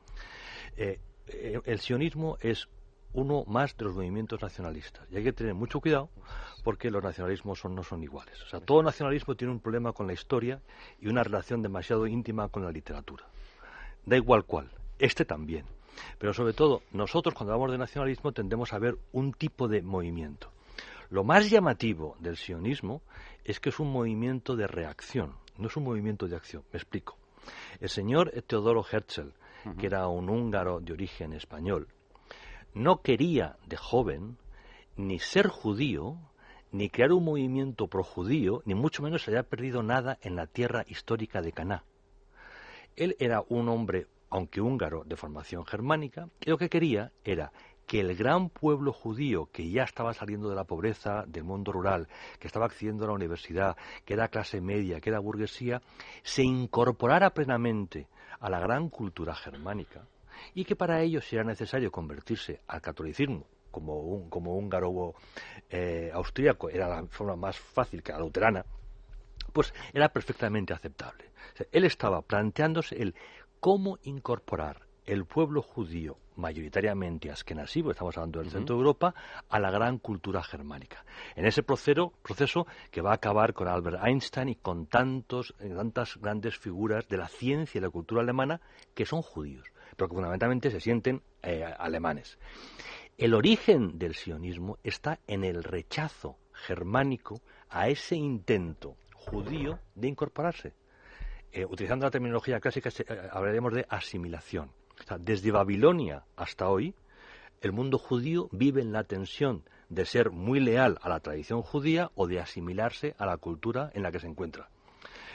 Eh, 0.78 1.00
eh, 1.26 1.60
el 1.66 1.80
sionismo 1.80 2.38
es 2.40 2.66
uno 3.12 3.44
más 3.46 3.76
de 3.76 3.84
los 3.84 3.94
movimientos 3.94 4.40
nacionalistas. 4.40 5.06
Y 5.10 5.16
hay 5.16 5.24
que 5.24 5.32
tener 5.32 5.54
mucho 5.54 5.80
cuidado 5.80 6.10
porque 6.64 6.90
los 6.90 7.02
nacionalismos 7.02 7.64
no 7.64 7.82
son 7.82 8.02
iguales. 8.02 8.42
O 8.42 8.48
sea, 8.48 8.60
todo 8.60 8.82
nacionalismo 8.82 9.34
tiene 9.34 9.52
un 9.52 9.60
problema 9.60 9.92
con 9.92 10.06
la 10.06 10.12
historia 10.12 10.60
y 11.00 11.08
una 11.08 11.22
relación 11.22 11.62
demasiado 11.62 12.06
íntima 12.06 12.48
con 12.48 12.64
la 12.64 12.70
literatura. 12.70 13.24
Da 14.04 14.16
igual 14.16 14.44
cuál. 14.44 14.70
Este 14.98 15.24
también. 15.24 15.64
Pero 16.18 16.32
sobre 16.32 16.52
todo, 16.52 16.82
nosotros 16.92 17.34
cuando 17.34 17.52
hablamos 17.52 17.72
de 17.72 17.78
nacionalismo 17.78 18.32
tendemos 18.32 18.72
a 18.72 18.78
ver 18.78 18.96
un 19.12 19.32
tipo 19.32 19.68
de 19.68 19.82
movimiento. 19.82 20.50
Lo 21.10 21.24
más 21.24 21.48
llamativo 21.50 22.16
del 22.20 22.36
sionismo 22.36 23.02
es 23.44 23.60
que 23.60 23.70
es 23.70 23.80
un 23.80 23.90
movimiento 23.90 24.56
de 24.56 24.66
reacción, 24.66 25.34
no 25.56 25.68
es 25.68 25.76
un 25.76 25.84
movimiento 25.84 26.28
de 26.28 26.36
acción. 26.36 26.62
Me 26.72 26.78
explico. 26.78 27.16
El 27.80 27.88
señor 27.88 28.30
Teodoro 28.46 28.84
Herzl, 28.84 29.32
que 29.78 29.86
era 29.86 30.06
un 30.08 30.28
húngaro 30.28 30.80
de 30.80 30.92
origen 30.92 31.32
español, 31.32 31.88
no 32.74 33.02
quería 33.02 33.56
de 33.66 33.76
joven 33.76 34.38
ni 34.96 35.18
ser 35.18 35.48
judío, 35.48 36.18
ni 36.72 36.90
crear 36.90 37.12
un 37.12 37.24
movimiento 37.24 37.86
projudío, 37.86 38.62
ni 38.66 38.74
mucho 38.74 39.02
menos 39.02 39.22
se 39.22 39.30
había 39.30 39.42
perdido 39.42 39.82
nada 39.82 40.18
en 40.22 40.36
la 40.36 40.46
tierra 40.46 40.84
histórica 40.88 41.40
de 41.40 41.52
Caná. 41.52 41.84
Él 42.96 43.16
era 43.20 43.42
un 43.48 43.68
hombre, 43.68 44.06
aunque 44.28 44.60
húngaro, 44.60 45.04
de 45.04 45.16
formación 45.16 45.64
germánica, 45.64 46.28
y 46.44 46.50
lo 46.50 46.58
que 46.58 46.68
quería 46.68 47.12
era 47.24 47.52
que 47.86 48.00
el 48.00 48.14
gran 48.16 48.50
pueblo 48.50 48.92
judío 48.92 49.48
que 49.50 49.70
ya 49.70 49.84
estaba 49.84 50.12
saliendo 50.12 50.50
de 50.50 50.56
la 50.56 50.64
pobreza 50.64 51.24
del 51.26 51.44
mundo 51.44 51.72
rural, 51.72 52.08
que 52.38 52.46
estaba 52.46 52.66
accediendo 52.66 53.04
a 53.04 53.08
la 53.08 53.14
universidad, 53.14 53.76
que 54.04 54.14
era 54.14 54.28
clase 54.28 54.60
media, 54.60 55.00
que 55.00 55.08
era 55.08 55.20
burguesía, 55.20 55.80
se 56.22 56.42
incorporara 56.42 57.30
plenamente 57.30 58.08
a 58.40 58.50
la 58.50 58.60
gran 58.60 58.90
cultura 58.90 59.34
germánica 59.34 60.06
y 60.54 60.64
que 60.64 60.76
para 60.76 61.00
ello 61.00 61.20
si 61.20 61.36
era 61.36 61.44
necesario 61.44 61.90
convertirse 61.90 62.60
al 62.66 62.80
catolicismo 62.80 63.46
como 63.70 64.00
un 64.00 64.30
como 64.30 64.56
húngaro 64.56 65.14
eh, 65.68 66.10
austríaco 66.12 66.70
era 66.70 66.88
la 66.88 67.06
forma 67.06 67.36
más 67.36 67.58
fácil 67.58 68.02
que 68.02 68.12
la 68.12 68.18
luterana, 68.18 68.64
pues 69.52 69.72
era 69.92 70.08
perfectamente 70.08 70.72
aceptable. 70.72 71.30
él 71.70 71.84
estaba 71.84 72.22
planteándose 72.22 73.00
el 73.00 73.14
cómo 73.60 73.98
incorporar 74.02 74.88
el 75.04 75.24
pueblo 75.24 75.62
judío 75.62 76.18
mayoritariamente 76.36 77.30
askenasivo, 77.30 77.90
estamos 77.90 78.16
hablando 78.16 78.40
del 78.40 78.50
centro 78.50 78.76
de 78.76 78.80
Europa, 78.80 79.14
a 79.48 79.58
la 79.58 79.70
gran 79.70 79.98
cultura 79.98 80.42
germánica. 80.42 81.04
En 81.34 81.46
ese 81.46 81.62
proceso, 81.62 82.12
proceso 82.22 82.66
que 82.90 83.00
va 83.00 83.10
a 83.10 83.14
acabar 83.14 83.54
con 83.54 83.68
Albert 83.68 84.04
Einstein 84.04 84.50
y 84.50 84.54
con 84.54 84.86
tantos, 84.86 85.54
tantas 85.58 86.16
grandes 86.18 86.58
figuras 86.58 87.08
de 87.08 87.16
la 87.16 87.28
ciencia 87.28 87.78
y 87.78 87.82
la 87.82 87.90
cultura 87.90 88.22
alemana 88.22 88.60
que 88.94 89.06
son 89.06 89.22
judíos, 89.22 89.66
que 90.06 90.14
fundamentalmente 90.14 90.70
se 90.70 90.80
sienten 90.80 91.22
eh, 91.42 91.64
alemanes. 91.64 92.38
El 93.16 93.34
origen 93.34 93.98
del 93.98 94.14
sionismo 94.14 94.78
está 94.84 95.18
en 95.26 95.42
el 95.42 95.64
rechazo 95.64 96.38
germánico 96.52 97.40
a 97.68 97.88
ese 97.88 98.14
intento 98.14 98.96
judío 99.14 99.80
de 99.94 100.08
incorporarse. 100.08 100.74
Eh, 101.50 101.64
utilizando 101.64 102.04
la 102.04 102.10
terminología 102.10 102.60
clásica, 102.60 102.90
hablaremos 103.32 103.72
de 103.72 103.86
asimilación 103.88 104.70
desde 105.18 105.50
Babilonia 105.50 106.24
hasta 106.36 106.68
hoy, 106.68 106.94
el 107.60 107.72
mundo 107.72 107.98
judío 107.98 108.48
vive 108.52 108.82
en 108.82 108.92
la 108.92 109.04
tensión 109.04 109.64
de 109.88 110.04
ser 110.04 110.30
muy 110.30 110.60
leal 110.60 110.98
a 111.02 111.08
la 111.08 111.20
tradición 111.20 111.62
judía 111.62 112.10
o 112.14 112.26
de 112.26 112.40
asimilarse 112.40 113.14
a 113.18 113.26
la 113.26 113.36
cultura 113.36 113.90
en 113.94 114.02
la 114.02 114.12
que 114.12 114.20
se 114.20 114.26
encuentra. 114.26 114.68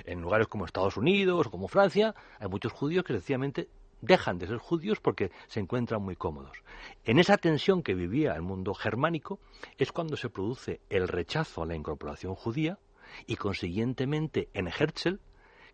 En 0.05 0.22
lugares 0.22 0.48
como 0.48 0.65
Estados 0.65 0.98
Unidos 0.98 1.48
o 1.48 1.51
como 1.51 1.67
Francia, 1.67 2.15
hay 2.39 2.48
muchos 2.48 2.72
judíos 2.72 3.03
que 3.03 3.13
sencillamente 3.13 3.67
dejan 4.03 4.38
de 4.38 4.48
ser 4.48 4.57
judíos 4.57 5.00
porque 5.00 5.31
se 5.48 5.60
encuentran 5.60 6.01
muy 6.01 6.15
cómodos. 6.15 6.57
En 7.05 7.19
esa 7.19 7.38
tensión 7.38 7.81
que 7.81 7.95
vivía 7.95 8.36
el 8.36 8.41
mundo 8.41 8.74
germánico 8.74 9.39
es 9.77 9.91
cuando 9.91 10.17
se 10.17 10.29
produce 10.29 10.81
el 10.89 11.07
rechazo 11.07 11.63
a 11.63 11.65
la 11.65 11.75
incorporación 11.75 12.36
judía 12.36 12.79
y 13.25 13.38
consiguientemente 13.38 14.50
en 14.53 14.67
Herzl 14.67 15.19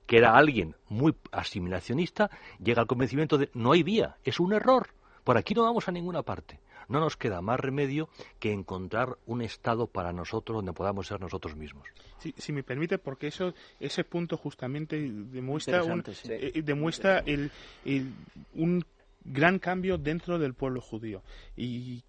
que 0.06 0.18
era 0.18 0.36
alguien 0.36 0.76
muy 0.88 1.16
asimilacionista, 1.32 2.32
llega 2.58 2.82
al 2.82 2.88
convencimiento 2.88 3.38
de 3.38 3.52
no 3.54 3.74
hay 3.74 3.84
vía, 3.84 4.18
es 4.24 4.40
un 4.40 4.54
error, 4.54 4.90
por 5.24 5.38
aquí 5.38 5.54
no 5.54 5.62
vamos 5.62 5.88
a 5.88 5.92
ninguna 5.92 6.24
parte. 6.24 6.60
No 6.90 7.00
nos 7.00 7.16
queda 7.16 7.42
más 7.42 7.60
remedio 7.60 8.10
que 8.40 8.52
encontrar 8.52 9.18
un 9.26 9.42
estado 9.42 9.88
para 9.88 10.12
nosotros 10.12 10.58
donde 10.58 10.74
podamos 10.74 11.08
ser 11.08 11.22
nosotros 11.22 11.56
mismos. 11.56 11.88
si 12.18 12.52
me 12.52 12.64
permite, 12.64 12.98
porque 12.98 13.28
eso, 13.28 13.54
ese 13.80 14.04
punto 14.04 14.36
justamente 14.38 15.00
demuestra, 15.00 15.84
un, 15.84 16.04
eh, 16.26 16.62
demuestra 16.64 17.20
el, 17.20 17.52
un 18.56 18.84
gran 19.24 19.60
cambio 19.60 19.98
dentro 19.98 20.40
del 20.40 20.54
pueblo 20.54 20.82
judío. 20.82 21.24
Y, 21.56 22.04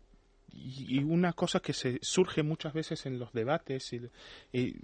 una 1.04 1.32
cosa 1.32 1.60
que 1.60 1.72
se 1.72 2.00
surge 2.02 2.42
muchas 2.42 2.72
veces 2.72 3.06
en 3.06 3.20
los 3.20 3.32
debates 3.32 3.92
y, 3.92 4.76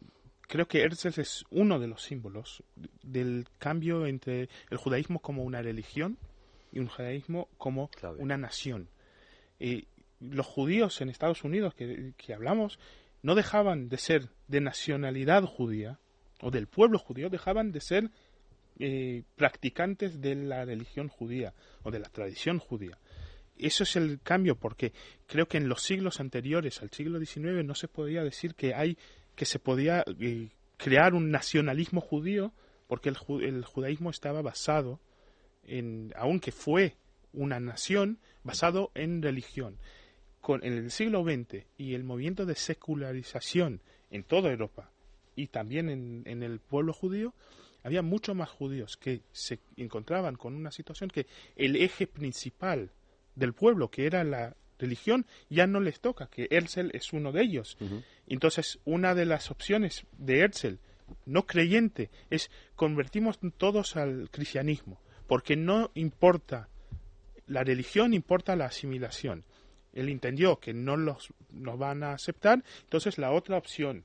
creo 0.42 0.68
que 0.68 0.80
Herzl 0.82 1.20
es 1.20 1.44
uno 1.50 1.80
de 1.80 1.88
los 1.88 2.02
símbolos 2.02 2.62
del 3.02 3.48
cambio 3.58 4.06
entre 4.06 4.48
el 4.70 4.76
judaísmo 4.76 5.18
como 5.18 5.42
una 5.42 5.60
religión 5.62 6.18
y 6.70 6.78
un 6.78 6.86
judaísmo 6.86 7.48
como 7.58 7.90
una 8.18 8.36
nación. 8.36 8.88
Los 10.20 10.46
judíos 10.46 11.00
en 11.00 11.08
Estados 11.08 11.44
Unidos 11.44 11.74
que, 11.74 12.34
hablamos 12.34 12.78
no 13.22 13.34
dejaban 13.34 13.88
de 13.88 13.98
ser 13.98 14.28
de 14.48 14.60
nacionalidad 14.60 15.44
judía 15.44 15.98
o 16.40 16.50
del 16.50 16.66
pueblo 16.66 16.98
judío, 16.98 17.30
dejaban 17.30 17.72
de 17.72 17.80
ser 17.80 18.10
eh, 18.78 19.22
practicantes 19.36 20.20
de 20.20 20.34
la 20.34 20.64
religión 20.64 21.08
judía 21.08 21.54
o 21.82 21.90
de 21.90 21.98
la 21.98 22.08
tradición 22.08 22.58
judía. 22.58 22.98
Eso 23.58 23.84
es 23.84 23.96
el 23.96 24.20
cambio 24.22 24.56
porque 24.56 24.92
creo 25.26 25.48
que 25.48 25.56
en 25.56 25.68
los 25.68 25.82
siglos 25.82 26.20
anteriores 26.20 26.82
al 26.82 26.90
siglo 26.90 27.18
XIX 27.18 27.64
no 27.64 27.74
se 27.74 27.88
podía 27.88 28.22
decir 28.22 28.54
que 28.54 28.74
hay 28.74 28.98
que 29.34 29.46
se 29.46 29.58
podía 29.58 30.04
eh, 30.20 30.50
crear 30.76 31.14
un 31.14 31.30
nacionalismo 31.30 32.00
judío 32.00 32.52
porque 32.86 33.08
el, 33.08 33.16
el, 33.42 33.64
judaísmo 33.64 34.10
estaba 34.10 34.42
basado 34.42 35.00
en, 35.64 36.12
aunque 36.16 36.52
fue 36.52 36.96
una 37.32 37.60
nación, 37.60 38.18
basado 38.46 38.90
en 38.94 39.22
religión. 39.22 39.76
Con, 40.40 40.64
en 40.64 40.74
el 40.74 40.90
siglo 40.90 41.24
XX 41.24 41.64
y 41.76 41.94
el 41.94 42.04
movimiento 42.04 42.46
de 42.46 42.54
secularización 42.54 43.80
en 44.10 44.22
toda 44.22 44.50
Europa 44.50 44.90
y 45.34 45.48
también 45.48 45.88
en, 45.88 46.22
en 46.24 46.42
el 46.42 46.60
pueblo 46.60 46.92
judío, 46.92 47.34
había 47.82 48.02
muchos 48.02 48.34
más 48.34 48.48
judíos 48.48 48.96
que 48.96 49.22
se 49.32 49.58
encontraban 49.76 50.36
con 50.36 50.54
una 50.54 50.70
situación 50.70 51.10
que 51.10 51.26
el 51.56 51.76
eje 51.76 52.06
principal 52.06 52.90
del 53.34 53.52
pueblo, 53.52 53.90
que 53.90 54.06
era 54.06 54.24
la 54.24 54.56
religión 54.78 55.26
ya 55.48 55.66
no 55.66 55.80
les 55.80 56.00
toca, 56.00 56.26
que 56.26 56.48
Herzl 56.50 56.90
es 56.92 57.12
uno 57.12 57.32
de 57.32 57.42
ellos. 57.42 57.76
Entonces, 58.26 58.78
una 58.84 59.14
de 59.14 59.26
las 59.26 59.50
opciones 59.50 60.04
de 60.18 60.40
Herzl, 60.40 60.78
no 61.24 61.46
creyente, 61.46 62.10
es 62.30 62.50
convertimos 62.74 63.38
todos 63.56 63.96
al 63.96 64.30
cristianismo, 64.30 65.00
porque 65.26 65.56
no 65.56 65.90
importa 65.94 66.68
la 67.46 67.64
religión, 67.64 68.14
importa 68.14 68.56
la 68.56 68.66
asimilación. 68.66 69.44
Él 69.92 70.08
entendió 70.08 70.58
que 70.58 70.74
no 70.74 70.96
los 70.96 71.32
nos 71.50 71.78
van 71.78 72.02
a 72.02 72.12
aceptar, 72.12 72.62
entonces 72.82 73.18
la 73.18 73.32
otra 73.32 73.56
opción, 73.56 74.04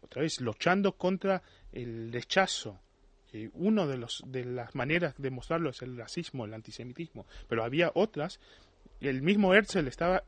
otra 0.00 0.22
vez 0.22 0.40
luchando 0.40 0.92
contra 0.96 1.42
el 1.72 2.12
rechazo, 2.12 2.80
uno 3.54 3.88
de 3.88 3.98
los 3.98 4.22
de 4.26 4.44
las 4.44 4.76
maneras 4.76 5.14
de 5.18 5.30
mostrarlo 5.30 5.70
es 5.70 5.82
el 5.82 5.96
racismo, 5.96 6.44
el 6.44 6.54
antisemitismo, 6.54 7.26
pero 7.48 7.64
había 7.64 7.90
otras 7.94 8.38
el 9.00 9.22
mismo 9.22 9.54
Herzl 9.54 9.86
estaba, 9.86 10.24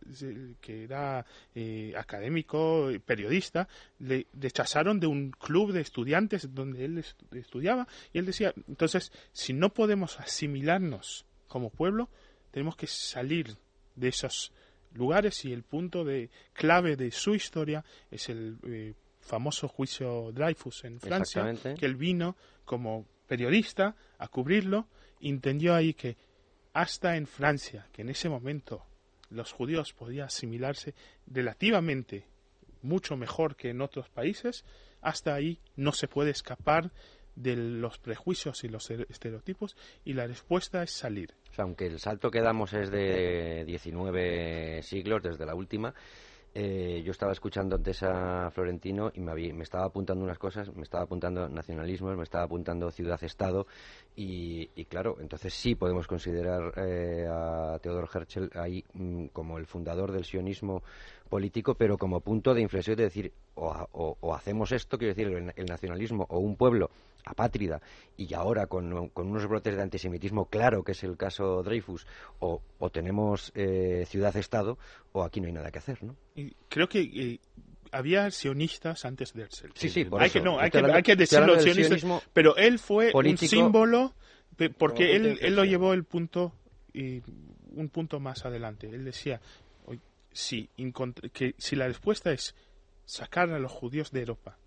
que 0.61 0.85
era 0.85 1.25
eh, 1.55 1.95
académico, 1.97 2.91
periodista, 3.05 3.69
le 3.99 4.27
rechazaron 4.33 5.01
de 5.01 5.07
un 5.07 5.31
club 5.31 5.73
de 5.73 5.81
estudiantes 5.81 6.55
donde 6.55 6.85
él 6.85 7.05
estudiaba 7.33 7.87
y 8.13 8.19
él 8.19 8.27
decía, 8.27 8.53
entonces, 8.69 9.13
si 9.33 9.53
no 9.53 9.73
podemos 9.73 10.21
asimilarnos 10.21 11.27
como 11.49 11.71
pueblo, 11.71 12.09
tenemos 12.57 12.75
que 12.75 12.87
salir 12.87 13.55
de 13.97 14.09
esos 14.09 14.51
lugares 14.95 15.45
y 15.45 15.53
el 15.53 15.63
punto 15.63 16.07
de 16.07 16.31
clave 16.55 16.97
de 16.97 17.11
su 17.11 17.35
historia 17.35 17.85
es 18.11 18.31
el 18.31 18.57
eh, 18.67 18.95
famoso 19.21 19.69
juicio 19.69 20.33
Dreyfus 20.33 20.85
en 20.85 20.99
Francia, 20.99 21.55
que 21.79 21.85
él 21.85 21.97
vino 21.97 22.35
como 22.65 23.07
periodista 23.27 23.95
a 24.17 24.29
cubrirlo, 24.29 24.89
entendió 25.21 25.75
ahí 25.75 25.93
que 25.93 26.17
hasta 26.73 27.19
en 27.19 27.27
Francia, 27.27 27.89
que 27.93 28.01
en 28.01 28.09
ese 28.09 28.31
momento 28.31 28.87
los 29.29 29.53
judíos 29.53 29.93
podían 29.93 30.29
asimilarse 30.29 30.95
relativamente 31.27 32.25
mucho 32.81 33.19
mejor 33.19 33.57
que 33.57 33.69
en 33.69 33.83
otros 33.83 34.09
países, 34.09 34.65
hasta 35.03 35.35
ahí 35.35 35.59
no 35.75 35.93
se 35.93 36.09
puede 36.09 36.31
escapar 36.31 36.91
de 37.37 37.55
los 37.55 37.99
prejuicios 37.99 38.65
y 38.65 38.69
los 38.69 38.91
estereotipos 38.91 39.77
y 40.05 40.15
la 40.15 40.27
respuesta 40.27 40.83
es 40.83 40.91
salir. 40.91 41.35
aunque 41.59 41.87
el 41.87 42.01
salto 42.01 42.31
que 42.31 42.41
damos 42.41 42.73
es 42.73 42.91
de 42.91 43.65
19 43.67 44.83
siglos 44.83 45.23
desde 45.23 45.47
la 45.47 45.55
última, 45.55 45.95
eh, 46.59 47.03
yo 47.05 47.11
estaba 47.11 47.33
escuchando 47.33 47.77
antes 47.77 48.03
a 48.03 48.51
Florentino 48.51 49.11
y 49.13 49.21
me, 49.21 49.35
me, 49.53 49.63
estaba 49.63 49.85
apuntando 49.85 50.25
unas 50.25 50.39
cosas, 50.39 50.75
me 50.75 50.85
estaba 50.85 51.05
apuntando 51.05 51.47
nacionalismos, 51.51 52.17
me 52.17 52.23
estaba 52.23 52.45
apuntando 52.45 52.91
ciudad-estado 52.91 53.67
y, 54.17 54.67
claro, 54.87 55.19
entonces 55.21 55.53
sí 55.53 55.75
podemos 55.75 56.07
considerar 56.07 56.73
eh, 56.79 57.27
a 57.31 57.79
Theodor 57.83 58.09
Herzl 58.11 58.49
ahí 58.55 58.83
mm, 58.95 59.27
como 59.27 59.59
el 59.59 59.67
fundador 59.67 60.13
del 60.13 60.25
sionismo 60.25 60.83
político, 61.29 61.75
pero 61.75 61.99
como 61.99 62.21
punto 62.21 62.55
de 62.55 62.63
inflexión 62.63 62.97
de 62.97 63.03
decir 63.03 63.33
o, 63.55 64.35
hacemos 64.35 64.73
esto, 64.73 64.97
quiero 64.97 65.15
decir, 65.15 65.53
el, 65.55 65.67
nacionalismo 65.67 66.27
o 66.31 66.39
un 66.39 66.57
pueblo 66.57 66.91
apátrida 67.27 67.83
y 68.17 68.33
ahora 68.33 68.67
con, 68.67 69.11
unos 69.15 69.47
brotes 69.47 69.77
de 69.77 69.83
antisemitismo 69.83 70.47
claro, 70.47 70.83
que 70.83 70.93
es 70.93 71.05
el 71.05 71.17
caso 71.17 71.63
Dreyfus, 71.63 72.07
o, 72.39 72.63
tenemos 72.91 73.53
eh, 73.55 74.05
ciudad-estado 74.07 74.79
o 75.13 75.23
aquí 75.23 75.41
no 75.41 75.49
hay 75.49 75.53
nada 75.53 75.71
que 75.71 75.79
hacer, 75.79 76.03
¿no? 76.03 76.17
Y 76.35 76.55
creo 76.69 76.89
que 76.89 77.01
eh, 77.01 77.41
había 77.93 78.31
sionistas 78.31 79.05
antes 79.05 79.35
de 79.35 79.43
Herzl. 79.43 79.71
Sí, 79.75 79.89
sí, 79.91 80.07
hay 80.19 80.31
Que, 80.31 80.41
no, 80.41 80.59
hay, 80.59 80.71
que, 80.71 81.17
decirlo 81.17 81.61
sionistas, 81.61 82.05
pero 82.33 82.57
él 82.57 82.79
fue 82.79 83.13
un 83.13 83.37
símbolo 83.37 84.15
porque 84.79 85.17
él, 85.17 85.39
él 85.43 85.55
lo 85.55 85.65
llevó 85.65 85.93
el 85.93 86.05
punto 86.05 86.55
y 86.95 87.23
un 87.75 87.91
punto 87.91 88.21
más 88.21 88.47
adelante. 88.47 88.89
Él 88.89 89.05
decía, 89.05 89.41
si, 90.33 90.71
que 91.33 91.55
si 91.59 91.77
la 91.77 91.89
respuesta 91.89 92.33
es 92.33 92.55
sacar 93.05 93.51
a 93.51 93.59
los 93.59 93.73
judíos 93.73 94.11
de 94.13 94.21
Europa, 94.21 94.59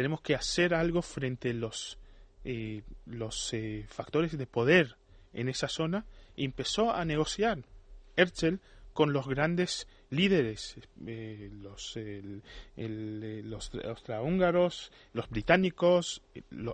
tenemos 0.00 0.22
que 0.22 0.34
hacer 0.34 0.72
algo 0.72 1.02
frente 1.02 1.50
a 1.50 1.52
los, 1.52 1.98
eh, 2.42 2.80
los 3.04 3.52
eh, 3.52 3.84
factores 3.86 4.38
de 4.38 4.46
poder 4.46 4.96
en 5.34 5.50
esa 5.50 5.68
zona 5.68 6.06
y 6.36 6.46
empezó 6.46 6.90
a 6.90 7.04
negociar 7.04 7.58
Herzl 8.16 8.60
con 8.94 9.12
los 9.12 9.28
grandes 9.28 9.86
líderes, 10.08 10.76
eh, 11.06 11.50
los, 11.52 11.98
los 12.78 13.70
austrohúngaros, 13.84 14.90
los 15.12 15.28
británicos, 15.28 16.22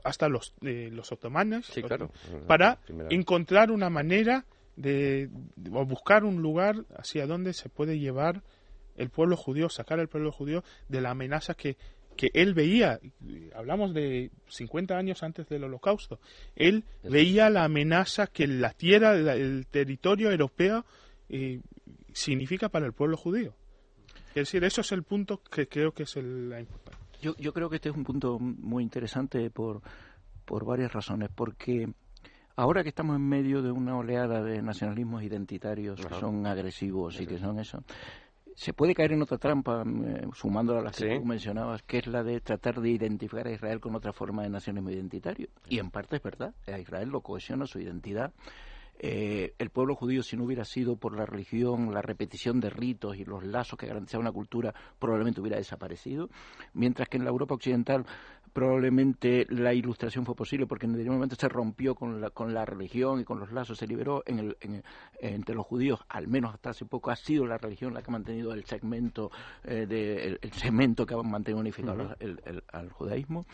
hasta 0.04 0.28
los, 0.28 0.54
los 0.60 1.10
otomanos, 1.10 1.68
para 2.46 2.78
encontrar 3.10 3.72
una 3.72 3.90
manera 3.90 4.46
de, 4.76 5.30
o 5.72 5.84
buscar 5.84 6.22
un 6.22 6.42
lugar 6.42 6.84
hacia 6.96 7.26
donde 7.26 7.54
se 7.54 7.68
puede 7.70 7.98
llevar 7.98 8.44
el 8.96 9.10
pueblo 9.10 9.36
judío, 9.36 9.68
sacar 9.68 9.98
al 9.98 10.08
pueblo 10.08 10.30
judío 10.30 10.62
de 10.88 11.00
la 11.00 11.10
amenaza 11.10 11.54
que, 11.54 11.76
que 12.16 12.30
él 12.34 12.54
veía, 12.54 12.98
hablamos 13.54 13.94
de 13.94 14.30
50 14.48 14.96
años 14.96 15.22
antes 15.22 15.48
del 15.48 15.64
holocausto, 15.64 16.20
él 16.54 16.84
veía 17.02 17.50
la 17.50 17.64
amenaza 17.64 18.26
que 18.26 18.46
la 18.46 18.72
tierra, 18.72 19.14
el 19.14 19.66
territorio 19.66 20.30
europeo 20.30 20.84
eh, 21.28 21.60
significa 22.12 22.68
para 22.68 22.86
el 22.86 22.92
pueblo 22.92 23.16
judío. 23.16 23.54
Es 24.30 24.48
decir, 24.48 24.64
eso 24.64 24.80
es 24.80 24.92
el 24.92 25.02
punto 25.02 25.42
que 25.42 25.68
creo 25.68 25.92
que 25.92 26.02
es 26.02 26.16
el, 26.16 26.50
la 26.50 26.60
importante. 26.60 26.98
Yo, 27.22 27.34
yo 27.38 27.52
creo 27.52 27.70
que 27.70 27.76
este 27.76 27.88
es 27.88 27.96
un 27.96 28.04
punto 28.04 28.38
muy 28.38 28.82
interesante 28.82 29.50
por, 29.50 29.80
por 30.44 30.64
varias 30.64 30.92
razones, 30.92 31.30
porque 31.34 31.88
Ahora 32.58 32.82
que 32.82 32.88
estamos 32.88 33.16
en 33.16 33.28
medio 33.28 33.60
de 33.60 33.70
una 33.70 33.98
oleada 33.98 34.42
de 34.42 34.62
nacionalismos 34.62 35.22
identitarios 35.22 36.00
que 36.00 36.14
son 36.14 36.46
agresivos 36.46 37.20
y 37.20 37.26
que 37.26 37.36
son 37.38 37.58
eso, 37.58 37.84
se 38.56 38.72
puede 38.72 38.94
caer 38.94 39.12
en 39.12 39.22
otra 39.22 39.36
trampa, 39.36 39.84
eh, 39.84 40.26
sumando 40.32 40.78
a 40.78 40.82
las 40.82 40.96
que 40.96 41.18
tú 41.18 41.24
mencionabas, 41.26 41.82
que 41.82 41.98
es 41.98 42.06
la 42.06 42.22
de 42.22 42.40
tratar 42.40 42.80
de 42.80 42.88
identificar 42.88 43.46
a 43.46 43.52
Israel 43.52 43.80
con 43.80 43.94
otra 43.94 44.14
forma 44.14 44.42
de 44.42 44.48
nacionalismo 44.48 44.90
identitario. 44.90 45.48
Y 45.68 45.78
en 45.78 45.90
parte 45.90 46.16
es 46.16 46.22
verdad, 46.22 46.54
a 46.66 46.78
Israel 46.78 47.10
lo 47.10 47.20
cohesiona 47.20 47.66
su 47.66 47.78
identidad 47.78 48.32
eh, 48.98 49.54
el 49.58 49.70
pueblo 49.70 49.94
judío, 49.94 50.22
si 50.22 50.36
no 50.36 50.44
hubiera 50.44 50.64
sido 50.64 50.96
por 50.96 51.16
la 51.16 51.26
religión, 51.26 51.92
la 51.92 52.00
repetición 52.00 52.60
de 52.60 52.70
ritos 52.70 53.16
y 53.16 53.24
los 53.24 53.44
lazos 53.44 53.78
que 53.78 53.86
garantizaban 53.86 54.26
una 54.26 54.32
cultura, 54.32 54.74
probablemente 54.98 55.40
hubiera 55.40 55.58
desaparecido. 55.58 56.30
Mientras 56.72 57.08
que 57.08 57.18
en 57.18 57.24
la 57.24 57.30
Europa 57.30 57.54
occidental 57.54 58.06
probablemente 58.56 59.44
la 59.50 59.74
ilustración 59.74 60.24
fue 60.24 60.34
posible 60.34 60.66
porque 60.66 60.86
en 60.86 60.94
el 60.94 61.10
momento 61.10 61.36
se 61.36 61.46
rompió 61.46 61.94
con 61.94 62.22
la, 62.22 62.30
con 62.30 62.54
la 62.54 62.64
religión 62.64 63.20
y 63.20 63.24
con 63.24 63.38
los 63.38 63.52
lazos, 63.52 63.76
se 63.76 63.86
liberó 63.86 64.22
en 64.24 64.38
el, 64.38 64.82
entre 65.20 65.54
los 65.54 65.66
judíos, 65.66 66.00
al 66.08 66.26
menos 66.26 66.54
hasta 66.54 66.70
hace 66.70 66.86
poco, 66.86 67.10
ha 67.10 67.16
sido 67.16 67.44
la 67.44 67.58
religión 67.58 67.92
la 67.92 68.00
que 68.00 68.10
ha 68.10 68.12
mantenido 68.12 68.54
el 68.54 68.64
segmento, 68.64 69.30
eh, 69.62 69.84
de, 69.86 70.38
el, 70.40 70.52
segmento 70.52 71.04
que 71.04 71.12
ha 71.12 71.22
mantenido 71.22 71.60
unificado 71.60 72.16
al 72.72 72.90
judaísmo. 72.92 73.44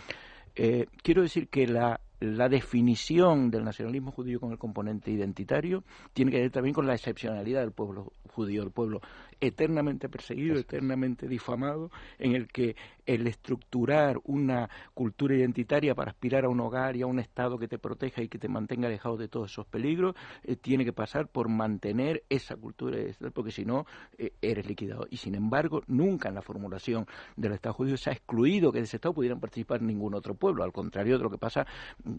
Eh, 0.54 0.86
quiero 1.02 1.22
decir 1.22 1.48
que 1.48 1.66
la 1.66 1.98
la 2.22 2.48
definición 2.48 3.50
del 3.50 3.64
nacionalismo 3.64 4.12
judío 4.12 4.38
con 4.38 4.52
el 4.52 4.58
componente 4.58 5.10
identitario 5.10 5.82
tiene 6.12 6.30
que 6.30 6.40
ver 6.40 6.50
también 6.50 6.74
con 6.74 6.86
la 6.86 6.94
excepcionalidad 6.94 7.62
del 7.62 7.72
pueblo 7.72 8.12
judío, 8.28 8.62
el 8.62 8.70
pueblo 8.70 9.00
eternamente 9.42 10.08
perseguido, 10.08 10.56
eternamente 10.56 11.26
difamado, 11.26 11.90
en 12.18 12.36
el 12.36 12.46
que 12.46 12.76
el 13.04 13.26
estructurar 13.26 14.20
una 14.24 14.70
cultura 14.94 15.34
identitaria 15.34 15.96
para 15.96 16.12
aspirar 16.12 16.44
a 16.44 16.48
un 16.48 16.60
hogar 16.60 16.96
y 16.96 17.02
a 17.02 17.06
un 17.06 17.18
Estado 17.18 17.58
que 17.58 17.66
te 17.66 17.76
proteja 17.78 18.22
y 18.22 18.28
que 18.28 18.38
te 18.38 18.48
mantenga 18.48 18.86
alejado 18.86 19.16
de 19.16 19.26
todos 19.26 19.50
esos 19.50 19.66
peligros, 19.66 20.14
eh, 20.44 20.54
tiene 20.54 20.84
que 20.84 20.92
pasar 20.92 21.26
por 21.26 21.48
mantener 21.48 22.22
esa 22.28 22.54
cultura, 22.54 22.98
porque 23.34 23.50
si 23.50 23.64
no, 23.64 23.84
eh, 24.16 24.32
eres 24.40 24.66
liquidado. 24.66 25.06
Y 25.10 25.16
sin 25.16 25.34
embargo, 25.34 25.82
nunca 25.88 26.28
en 26.28 26.36
la 26.36 26.42
formulación 26.42 27.06
del 27.36 27.52
Estado 27.52 27.74
judío 27.74 27.96
se 27.96 28.10
ha 28.10 28.12
excluido 28.12 28.70
que 28.70 28.78
de 28.78 28.84
ese 28.84 28.98
Estado 28.98 29.14
pudieran 29.14 29.40
participar 29.40 29.82
ningún 29.82 30.14
otro 30.14 30.34
pueblo, 30.34 30.62
al 30.62 30.72
contrario 30.72 31.18
de 31.18 31.24
lo 31.24 31.30
que 31.30 31.38
pasa 31.38 31.66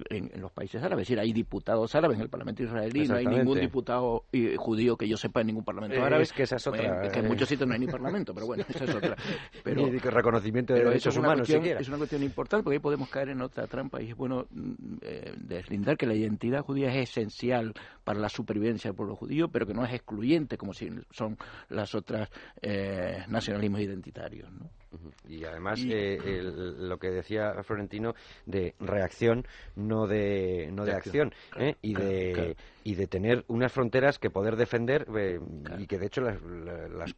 en, 0.09 0.29
los 0.41 0.51
países 0.51 0.83
árabes. 0.83 1.03
Es 1.03 1.07
decir, 1.07 1.19
hay 1.21 1.31
diputados 1.31 1.95
árabes 1.95 2.17
en 2.17 2.23
el 2.23 2.29
Parlamento 2.29 2.63
israelí, 2.63 3.07
no 3.07 3.15
hay 3.15 3.25
ningún 3.25 3.61
diputado 3.61 4.25
eh, 4.33 4.55
judío 4.57 4.97
que 4.97 5.07
yo 5.07 5.15
sepa 5.15 5.39
en 5.39 5.47
ningún 5.47 5.63
Parlamento 5.63 6.03
árabe. 6.03 6.23
Es 6.23 6.33
que 6.33 6.43
esa 6.43 6.57
es 6.57 6.67
otra 6.67 7.01
que 7.13 7.19
en 7.19 7.27
muchos 7.27 7.47
sitios 7.47 7.67
no 7.67 7.73
hay 7.73 7.79
ni 7.79 7.87
parlamento, 7.87 8.33
pero 8.33 8.47
bueno, 8.47 8.65
esa 8.67 8.83
es 8.83 8.95
otra. 8.95 9.15
Pero, 9.63 9.87
ni 9.87 9.97
reconocimiento 9.99 10.73
de 10.73 10.83
derechos 10.83 11.15
humanos 11.17 11.47
siquiera. 11.47 11.79
Es 11.79 11.87
una 11.87 11.97
cuestión 11.97 12.23
importante 12.23 12.63
porque 12.63 12.75
ahí 12.75 12.81
podemos 12.81 13.09
caer 13.09 13.29
en 13.29 13.41
otra 13.41 13.67
trampa 13.67 14.01
y 14.01 14.09
es 14.09 14.15
bueno 14.15 14.47
mm, 14.49 14.73
eh, 15.01 15.33
deslindar 15.37 15.97
que 15.97 16.05
la 16.05 16.15
identidad 16.15 16.61
judía 16.61 16.89
es 16.89 17.09
esencial 17.09 17.73
para 18.03 18.19
la 18.19 18.29
supervivencia 18.29 18.89
del 18.89 18.95
pueblo 18.95 19.15
judío, 19.15 19.47
pero 19.49 19.65
que 19.65 19.73
no 19.73 19.85
es 19.85 19.93
excluyente 19.93 20.57
como 20.57 20.73
si 20.73 20.89
son 21.11 21.37
las 21.69 21.95
otras 21.95 22.29
eh, 22.61 23.23
nacionalismos 23.27 23.81
identitarios. 23.81 24.51
¿no? 24.51 24.69
Y 25.27 25.45
además 25.45 25.79
eh, 25.85 26.41
lo 26.43 26.97
que 26.97 27.09
decía 27.09 27.63
Florentino 27.63 28.13
de 28.45 28.75
reacción, 28.79 29.45
no 29.75 30.07
de 30.07 30.69
no 30.71 30.85
de, 30.85 30.93
acción, 30.93 31.33
¿eh? 31.57 31.75
y 31.81 31.93
de 31.93 32.55
y 32.83 32.95
de 32.95 33.07
tener 33.07 33.45
unas 33.47 33.71
fronteras 33.71 34.19
que 34.19 34.29
poder 34.29 34.57
defender 34.57 35.07
eh, 35.17 35.39
y 35.79 35.87
que 35.87 35.97
de 35.97 36.07
hecho 36.07 36.21
las, 36.21 36.41
las, 36.41 37.13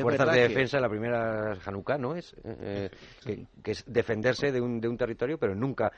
fuerzas 0.00 0.32
de 0.32 0.40
defensa 0.40 0.78
de 0.78 0.80
la 0.80 0.88
primera 0.88 1.56
Hanukkah 1.64 1.98
no 1.98 2.16
es 2.16 2.34
que, 2.42 3.70
es 3.70 3.84
defenderse 3.86 4.50
de 4.50 4.60
un, 4.60 4.80
de 4.80 4.88
un 4.88 4.96
territorio, 4.96 5.38
pero 5.38 5.54
nunca 5.54 5.92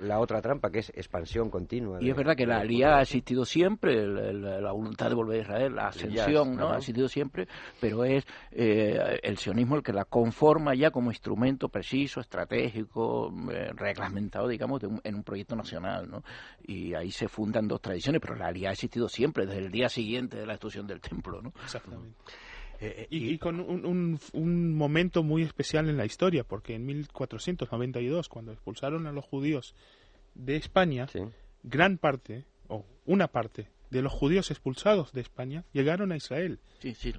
la 0.00 0.18
otra 0.20 0.40
trampa 0.40 0.70
que 0.70 0.78
es 0.78 0.90
expansión 0.90 1.50
continua. 1.50 1.98
Y 2.00 2.10
es 2.10 2.16
verdad 2.16 2.36
que 2.36 2.46
la 2.46 2.60
alianza 2.60 2.98
ha 2.98 3.02
existido 3.02 3.44
siempre, 3.44 4.06
la, 4.06 4.72
voluntad 4.72 5.10
de 5.10 5.14
volver 5.14 5.38
a 5.38 5.42
Israel, 5.42 5.74
la 5.74 5.88
ascensión, 5.88 6.56
¿no? 6.56 6.70
Ha 6.70 6.78
existido 6.78 7.08
siempre, 7.08 7.46
pero 7.80 8.04
es 8.04 8.24
el 8.50 9.36
sionismo 9.36 9.76
el 9.76 9.82
que 9.82 9.92
la 9.92 10.06
conforma 10.16 10.74
ya 10.74 10.90
como 10.90 11.10
instrumento 11.10 11.68
preciso, 11.68 12.20
estratégico, 12.20 13.30
eh, 13.52 13.70
reglamentado, 13.74 14.48
digamos, 14.48 14.80
en 14.82 15.14
un 15.14 15.22
proyecto 15.22 15.54
nacional, 15.54 16.10
¿no? 16.10 16.24
Y 16.66 16.94
ahí 16.94 17.10
se 17.10 17.28
fundan 17.28 17.68
dos 17.68 17.82
tradiciones, 17.82 18.22
pero 18.22 18.34
la 18.34 18.46
alianza 18.46 18.70
ha 18.70 18.72
existido 18.72 19.10
siempre, 19.10 19.44
desde 19.44 19.66
el 19.66 19.70
día 19.70 19.90
siguiente 19.90 20.38
de 20.38 20.46
la 20.46 20.54
destrucción 20.54 20.86
del 20.86 21.02
templo, 21.02 21.42
¿no? 21.42 21.52
Exactamente. 21.62 22.16
Eh, 22.80 23.02
eh, 23.02 23.06
y, 23.10 23.36
con 23.36 23.60
un, 23.60 24.18
un, 24.32 24.74
momento 24.74 25.22
muy 25.22 25.42
especial 25.42 25.86
en 25.90 25.98
la 25.98 26.06
historia, 26.06 26.44
porque 26.44 26.76
en 26.76 26.86
1492, 26.86 28.30
cuando 28.30 28.52
expulsaron 28.52 29.06
a 29.06 29.12
los 29.12 29.26
judíos 29.26 29.74
de 30.34 30.56
España, 30.56 31.08
gran 31.62 31.98
parte, 31.98 32.46
o 32.68 32.86
una 33.04 33.28
parte 33.28 33.68
de 33.96 34.02
los 34.02 34.12
judíos 34.12 34.50
expulsados 34.50 35.12
de 35.12 35.22
España 35.22 35.64
llegaron 35.72 36.12
a 36.12 36.16
Israel, 36.16 36.60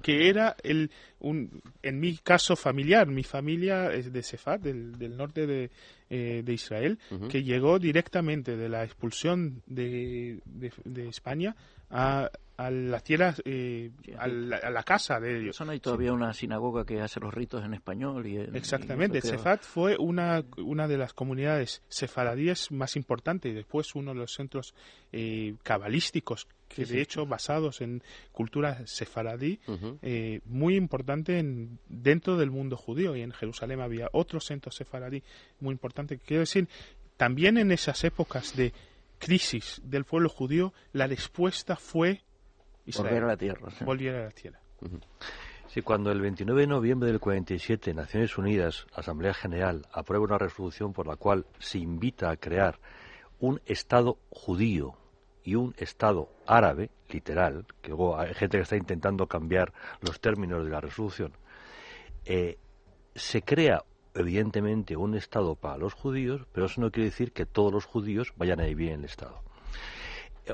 que 0.02 0.28
era 0.28 0.56
el, 0.62 0.90
un, 1.18 1.60
en 1.82 2.00
mi 2.00 2.16
caso 2.16 2.56
familiar, 2.56 3.06
mi 3.08 3.24
familia 3.24 3.92
es 3.92 4.12
de 4.12 4.22
Sefat, 4.22 4.62
del, 4.62 4.98
del 4.98 5.16
norte 5.16 5.46
de, 5.46 5.70
eh, 6.08 6.42
de 6.44 6.52
Israel, 6.52 6.98
que 7.28 7.42
llegó 7.42 7.78
directamente 7.78 8.56
de 8.56 8.68
la 8.68 8.84
expulsión 8.84 9.62
de, 9.66 10.40
de 10.46 11.08
España 11.08 11.54
a, 11.90 12.30
a 12.58 12.72
las 12.72 13.04
tierras, 13.04 13.40
eh, 13.44 13.92
a, 14.18 14.26
la, 14.26 14.82
casa 14.82 15.20
de 15.20 15.38
ellos. 15.38 15.60
hay 15.60 15.78
todavía 15.78 16.12
una 16.12 16.34
sinagoga 16.34 16.84
que 16.84 17.00
hace 17.00 17.20
los 17.20 17.32
ritos 17.32 17.64
en 17.64 17.72
español. 17.72 18.26
Y, 18.26 18.36
Exactamente, 18.36 19.20
Sefat 19.20 19.62
fue 19.62 19.96
una, 19.96 20.44
una 20.56 20.88
de 20.88 20.98
las 20.98 21.12
comunidades 21.12 21.82
sefaradíes 21.88 22.72
más 22.72 22.96
importantes 22.96 23.52
y 23.52 23.54
después 23.54 23.94
uno 23.94 24.12
de 24.12 24.18
los 24.18 24.34
centros 24.34 24.74
eh, 25.12 25.54
cabalísticos 25.62 26.48
que 26.68 26.84
de 26.84 27.00
hecho 27.00 27.26
basados 27.26 27.80
en 27.80 28.02
cultura 28.32 28.84
sefaradí 28.86 29.60
eh, 30.02 30.40
muy 30.44 30.74
importante 30.74 31.38
en, 31.38 31.78
dentro 31.88 32.36
del 32.36 32.50
mundo 32.50 32.76
judío 32.76 33.16
y 33.16 33.22
en 33.22 33.32
Jerusalén 33.32 33.80
había 33.80 34.10
otro 34.12 34.40
centro 34.40 34.72
sefaradí 34.72 35.22
muy 35.60 35.72
importante. 35.72 36.18
Quiero 36.18 36.40
decir, 36.40 36.68
también 37.16 37.56
en 37.56 37.70
esas 37.70 38.02
épocas 38.02 38.56
de 38.56 38.72
crisis 39.18 39.80
del 39.84 40.04
pueblo 40.04 40.28
judío, 40.28 40.72
la 40.92 41.06
respuesta 41.06 41.76
fue 41.76 42.22
Volver 42.96 43.24
a 43.24 43.26
la 43.26 43.36
tierra. 43.36 43.68
Volver 43.84 44.14
a 44.14 44.24
la 44.24 44.30
tierra. 44.30 44.60
Sí, 45.68 45.82
cuando 45.82 46.10
el 46.10 46.20
29 46.20 46.62
de 46.62 46.66
noviembre 46.66 47.10
del 47.10 47.20
47 47.20 47.92
Naciones 47.92 48.38
Unidas, 48.38 48.86
Asamblea 48.94 49.34
General, 49.34 49.86
aprueba 49.92 50.24
una 50.24 50.38
resolución 50.38 50.94
por 50.94 51.06
la 51.06 51.16
cual 51.16 51.44
se 51.58 51.78
invita 51.78 52.30
a 52.30 52.36
crear 52.38 52.78
un 53.38 53.60
Estado 53.66 54.18
judío 54.30 54.94
y 55.44 55.56
un 55.56 55.74
Estado 55.76 56.30
árabe, 56.46 56.90
literal, 57.10 57.66
que 57.82 57.90
luego 57.90 58.18
hay 58.18 58.32
gente 58.34 58.56
que 58.56 58.62
está 58.62 58.76
intentando 58.76 59.26
cambiar 59.26 59.72
los 60.00 60.20
términos 60.20 60.64
de 60.64 60.70
la 60.70 60.80
resolución, 60.80 61.32
eh, 62.24 62.58
se 63.14 63.42
crea 63.42 63.84
evidentemente 64.14 64.96
un 64.96 65.14
Estado 65.14 65.54
para 65.54 65.76
los 65.76 65.92
judíos, 65.92 66.46
pero 66.52 66.66
eso 66.66 66.80
no 66.80 66.90
quiere 66.90 67.10
decir 67.10 67.32
que 67.32 67.46
todos 67.46 67.72
los 67.72 67.84
judíos 67.84 68.32
vayan 68.36 68.60
a 68.60 68.64
vivir 68.64 68.92
en 68.92 69.00
el 69.00 69.04
Estado. 69.04 69.42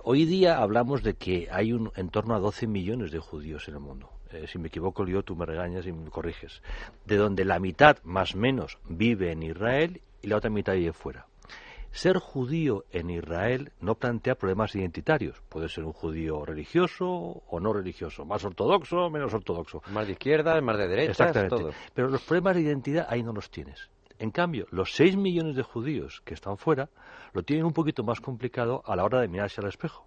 Hoy 0.02 0.24
día 0.24 0.58
hablamos 0.58 1.02
de 1.02 1.14
que 1.14 1.48
hay 1.50 1.72
un, 1.72 1.92
en 1.94 2.08
torno 2.08 2.34
a 2.34 2.40
12 2.40 2.66
millones 2.66 3.12
de 3.12 3.20
judíos 3.20 3.68
en 3.68 3.74
el 3.74 3.80
mundo. 3.80 4.10
Eh, 4.32 4.46
si 4.48 4.58
me 4.58 4.68
equivoco 4.68 5.06
yo, 5.06 5.22
tú 5.22 5.36
me 5.36 5.46
regañas 5.46 5.86
y 5.86 5.92
me 5.92 6.10
corriges. 6.10 6.62
De 7.04 7.16
donde 7.16 7.44
la 7.44 7.60
mitad, 7.60 7.98
más 8.02 8.34
o 8.34 8.38
menos, 8.38 8.78
vive 8.88 9.30
en 9.30 9.42
Israel 9.42 10.00
y 10.22 10.28
la 10.28 10.36
otra 10.36 10.50
mitad 10.50 10.74
vive 10.74 10.92
fuera. 10.92 11.26
ser 11.92 12.18
judío 12.18 12.84
en 12.90 13.08
Israel 13.10 13.70
no 13.80 13.94
plantea 13.94 14.34
problemas 14.34 14.74
identitarios. 14.74 15.40
Puede 15.48 15.68
ser 15.68 15.84
un 15.84 15.92
judío 15.92 16.44
religioso 16.44 17.06
o 17.06 17.60
no 17.60 17.72
religioso, 17.72 18.24
más 18.24 18.44
ortodoxo 18.44 18.96
o 18.96 19.10
menos 19.10 19.32
ortodoxo. 19.32 19.80
Más 19.92 20.06
de 20.06 20.14
izquierda, 20.14 20.60
más 20.60 20.76
de 20.76 20.88
derecha, 20.88 21.10
Exactamente. 21.12 21.56
todo. 21.56 21.70
Pero 21.94 22.08
los 22.08 22.22
problemas 22.22 22.56
de 22.56 22.62
identidad 22.62 23.06
ahí 23.08 23.22
no 23.22 23.32
los 23.32 23.48
tienes. 23.48 23.90
En 24.18 24.30
cambio, 24.30 24.66
los 24.70 24.92
6 24.94 25.16
millones 25.16 25.56
de 25.56 25.62
judíos 25.62 26.22
que 26.24 26.34
están 26.34 26.56
fuera 26.56 26.88
lo 27.32 27.42
tienen 27.42 27.64
un 27.66 27.72
poquito 27.72 28.04
más 28.04 28.20
complicado 28.20 28.82
a 28.86 28.96
la 28.96 29.04
hora 29.04 29.20
de 29.20 29.28
mirarse 29.28 29.60
al 29.60 29.68
espejo. 29.68 30.06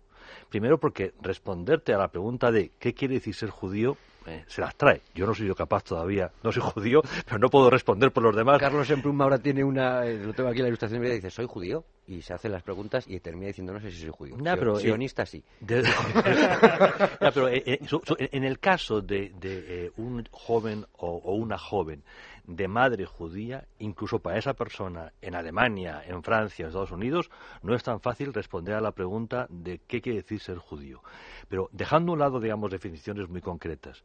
Primero 0.50 0.78
porque 0.80 1.14
responderte 1.22 1.94
a 1.94 1.98
la 1.98 2.10
pregunta 2.10 2.52
de 2.52 2.72
qué 2.80 2.94
quiere 2.94 3.16
decir 3.16 3.34
ser 3.36 3.50
judío 3.50 3.98
eh, 4.28 4.44
se 4.48 4.60
las 4.60 4.76
trae. 4.76 5.02
Yo 5.16 5.26
no 5.26 5.34
soy 5.34 5.48
yo 5.48 5.56
capaz 5.56 5.86
todavía, 5.86 6.30
no 6.44 6.52
soy 6.52 6.62
judío, 6.62 7.02
pero 7.26 7.40
no 7.40 7.50
puedo 7.50 7.70
responder 7.70 8.12
por 8.12 8.24
los 8.24 8.36
demás. 8.36 8.60
Carlos 8.60 8.90
Emplum 8.90 9.22
ahora 9.22 9.38
tiene 9.38 9.64
una, 9.64 10.06
eh, 10.06 10.18
lo 10.18 10.34
tengo 10.34 10.50
aquí 10.50 10.60
en 10.60 10.64
la 10.64 10.68
ilustración, 10.68 11.06
y 11.06 11.10
dice, 11.12 11.30
soy 11.30 11.46
judío, 11.46 11.86
y 12.08 12.22
se 12.22 12.34
hace 12.34 12.50
las 12.50 12.62
preguntas 12.62 13.06
y 13.08 13.20
termina 13.22 13.48
diciendo, 13.48 13.72
no 13.72 13.80
sé 13.80 13.90
si 13.90 14.02
soy 14.02 14.10
judío. 14.12 14.36
Nah, 14.38 14.56
pero, 14.56 14.78
eh, 14.78 14.82
sionista 14.82 15.26
sí. 15.26 15.42
De- 15.62 15.82
pero, 17.34 17.48
en 17.50 18.44
el 18.44 18.60
caso 18.60 19.02
de, 19.02 19.32
de, 19.40 19.94
un 19.96 20.28
joven 20.30 20.86
o, 20.98 21.08
o 21.24 21.36
una 21.36 21.58
joven 21.58 22.04
de 22.48 22.68
madre 22.68 23.06
judía, 23.06 23.68
incluso 23.78 24.20
para 24.20 24.40
esa 24.40 24.54
persona 24.54 25.14
en 25.22 25.36
Alemania, 25.36 26.02
en 26.08 26.24
Francia, 26.24 26.64
en 26.64 26.70
Estados 26.70 26.92
Unidos, 26.92 27.30
no 27.62 27.76
es 27.76 27.84
tan 27.84 28.00
fácil 28.00 28.34
responder 28.34 28.74
a 28.74 28.82
la 28.82 28.94
pregunta 28.94 29.48
de 29.50 29.80
qué 29.86 30.02
quiere 30.02 30.22
decir 30.22 30.40
ser 30.40 30.58
judío. 30.58 31.04
Pero 31.50 31.70
dejando 31.74 32.12
a 32.12 32.14
un 32.14 32.20
lado, 32.20 32.40
digamos, 32.40 32.72
definiciones 32.72 33.30
muy 33.30 33.42
concretas, 33.42 34.04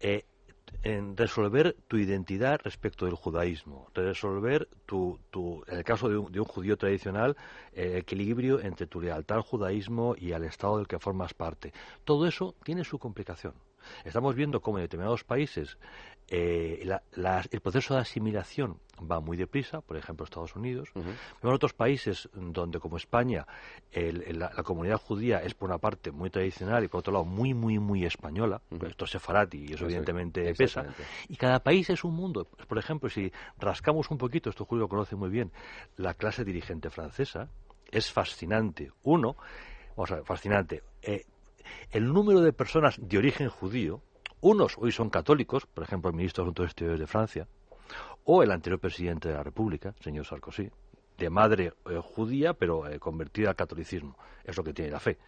eh, 0.00 0.24
en 0.82 1.16
resolver 1.16 1.76
tu 1.86 1.96
identidad 1.96 2.60
respecto 2.64 3.06
del 3.06 3.14
judaísmo, 3.14 3.88
resolver 3.94 4.68
tu, 4.84 5.18
en 5.68 5.78
el 5.78 5.84
caso 5.84 6.08
de 6.08 6.18
un, 6.18 6.32
de 6.32 6.40
un 6.40 6.46
judío 6.46 6.76
tradicional, 6.76 7.36
eh, 7.72 7.92
el 7.92 7.98
equilibrio 7.98 8.60
entre 8.60 8.88
tu 8.88 9.00
lealtad 9.00 9.36
al 9.36 9.42
judaísmo 9.42 10.16
y 10.18 10.32
al 10.32 10.42
Estado 10.42 10.78
del 10.78 10.88
que 10.88 10.98
formas 10.98 11.34
parte. 11.34 11.72
Todo 12.04 12.26
eso 12.26 12.56
tiene 12.64 12.82
su 12.82 12.98
complicación. 12.98 13.54
Estamos 14.04 14.34
viendo 14.34 14.60
cómo 14.60 14.78
en 14.78 14.84
determinados 14.84 15.24
países 15.24 15.78
eh, 16.28 16.82
la- 17.12 17.44
el 17.52 17.60
proceso 17.60 17.94
de 17.94 18.00
asimilación 18.00 18.80
va 19.00 19.20
muy 19.20 19.36
deprisa, 19.36 19.80
por 19.80 19.96
ejemplo 19.96 20.24
Estados 20.24 20.56
Unidos. 20.56 20.88
Ujú. 20.94 21.10
En 21.42 21.50
otros 21.54 21.72
países 21.72 22.28
donde, 22.34 22.80
como 22.80 22.96
España, 22.96 23.46
el- 23.92 24.22
el- 24.22 24.38
la, 24.40 24.50
la 24.52 24.62
comunidad 24.64 24.96
judía 24.98 25.38
es 25.44 25.54
por 25.54 25.68
una 25.68 25.78
parte 25.78 26.10
muy 26.10 26.28
tradicional 26.30 26.82
y 26.82 26.88
por 26.88 26.98
otro 27.00 27.12
lado 27.12 27.24
muy, 27.24 27.54
muy, 27.54 27.78
muy 27.78 28.04
española, 28.04 28.60
Ujú. 28.70 28.86
esto 28.86 29.04
es 29.04 29.12
sefarati 29.12 29.66
y 29.68 29.74
eso 29.74 29.84
evidentemente 29.84 30.52
pesa, 30.54 30.86
y 31.28 31.36
cada 31.36 31.60
país 31.60 31.88
es 31.90 32.02
un 32.02 32.14
mundo. 32.14 32.48
Por 32.66 32.78
ejemplo, 32.78 33.08
si 33.08 33.30
rascamos 33.58 34.10
un 34.10 34.18
poquito, 34.18 34.50
esto 34.50 34.64
Julio 34.64 34.82
lo 34.84 34.88
conoce 34.88 35.14
muy 35.14 35.30
bien, 35.30 35.52
la 35.96 36.14
clase 36.14 36.44
dirigente 36.44 36.90
francesa 36.90 37.48
es 37.92 38.10
fascinante. 38.10 38.90
Uno, 39.04 39.36
vamos 39.96 40.10
a 40.10 40.16
ver, 40.16 40.24
fascinante. 40.24 40.82
eh, 41.02 41.24
el 41.90 42.12
número 42.12 42.40
de 42.40 42.52
personas 42.52 42.96
de 43.00 43.18
origen 43.18 43.48
judío, 43.48 44.02
unos 44.40 44.76
hoy 44.78 44.92
son 44.92 45.10
católicos, 45.10 45.66
por 45.66 45.84
ejemplo, 45.84 46.10
el 46.10 46.16
ministro 46.16 46.44
de 46.44 46.46
Asuntos 46.46 46.66
Exteriores 46.66 47.00
de 47.00 47.06
Francia, 47.06 47.48
o 48.24 48.42
el 48.42 48.50
anterior 48.50 48.80
presidente 48.80 49.28
de 49.28 49.34
la 49.34 49.42
República, 49.42 49.94
señor 50.00 50.26
Sarkozy, 50.26 50.70
de 51.16 51.30
madre 51.30 51.72
eh, 51.88 52.00
judía, 52.02 52.52
pero 52.52 52.86
eh, 52.86 52.98
convertida 52.98 53.50
al 53.50 53.56
catolicismo. 53.56 54.16
Es 54.44 54.56
lo 54.56 54.64
que 54.64 54.72
tiene 54.72 54.90
la 54.90 55.00
fe. 55.00 55.18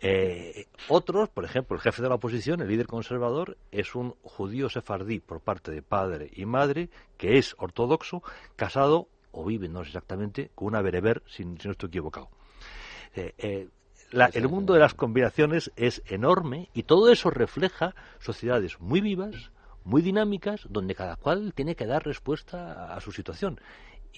Eh, 0.00 0.66
otros, 0.88 1.28
por 1.28 1.44
ejemplo, 1.44 1.76
el 1.76 1.82
jefe 1.82 2.02
de 2.02 2.08
la 2.08 2.14
oposición, 2.14 2.60
el 2.60 2.68
líder 2.68 2.86
conservador, 2.86 3.56
es 3.70 3.94
un 3.94 4.14
judío 4.22 4.68
sefardí 4.68 5.20
por 5.20 5.40
parte 5.40 5.70
de 5.70 5.82
padre 5.82 6.30
y 6.32 6.46
madre, 6.46 6.88
que 7.16 7.38
es 7.38 7.54
ortodoxo, 7.58 8.22
casado, 8.54 9.08
o 9.32 9.44
vive, 9.44 9.68
no 9.68 9.82
sé 9.82 9.88
exactamente, 9.88 10.50
con 10.54 10.68
una 10.68 10.80
bereber, 10.80 11.22
si, 11.26 11.42
si 11.42 11.68
no 11.68 11.72
estoy 11.72 11.88
equivocado. 11.88 12.30
La- 14.12 14.26
el 14.32 14.48
mundo 14.48 14.72
de 14.74 14.80
las 14.80 14.94
combinaciones 14.94 15.70
es 15.76 16.02
enorme 16.06 16.68
y 16.74 16.84
todo 16.84 17.10
eso 17.10 17.30
refleja 17.30 17.94
sociedades 18.20 18.80
muy 18.80 19.00
vivas, 19.00 19.50
muy 19.84 20.02
dinámicas, 20.02 20.66
donde 20.68 20.94
cada 20.94 21.16
cual 21.16 21.52
tiene 21.54 21.74
que 21.76 21.86
dar 21.86 22.04
respuesta 22.04 22.72
a, 22.72 22.96
a 22.96 23.00
su 23.00 23.12
situación. 23.12 23.60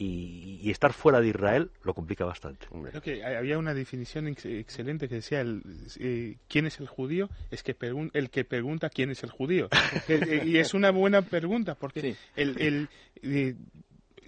Y, 0.01 0.61
y 0.63 0.71
estar 0.71 0.93
fuera 0.93 1.21
de 1.21 1.27
Israel 1.27 1.73
lo 1.83 1.93
complica 1.93 2.25
bastante. 2.25 2.67
Creo 2.69 3.03
que 3.03 3.25
había 3.25 3.59
una 3.59 3.75
definición 3.75 4.29
ex- 4.29 4.45
excelente 4.47 5.09
que 5.09 5.17
decía 5.17 5.41
el, 5.41 5.61
eh, 5.99 6.37
quién 6.49 6.67
es 6.67 6.79
el 6.79 6.87
judío 6.87 7.29
es 7.51 7.65
que 7.65 7.77
el 8.13 8.31
que 8.31 8.45
pregunta 8.45 8.91
quién 8.91 9.11
es 9.11 9.25
el 9.25 9.31
judío 9.31 9.69
Eh, 10.09 10.45
y 10.47 10.59
es 10.59 10.73
una 10.73 10.93
buena 10.93 11.23
pregunta 11.23 11.75
porque 11.75 12.01
Sí. 12.01 12.17
el, 12.37 12.61
el, 12.61 12.89
eh, 13.23 13.57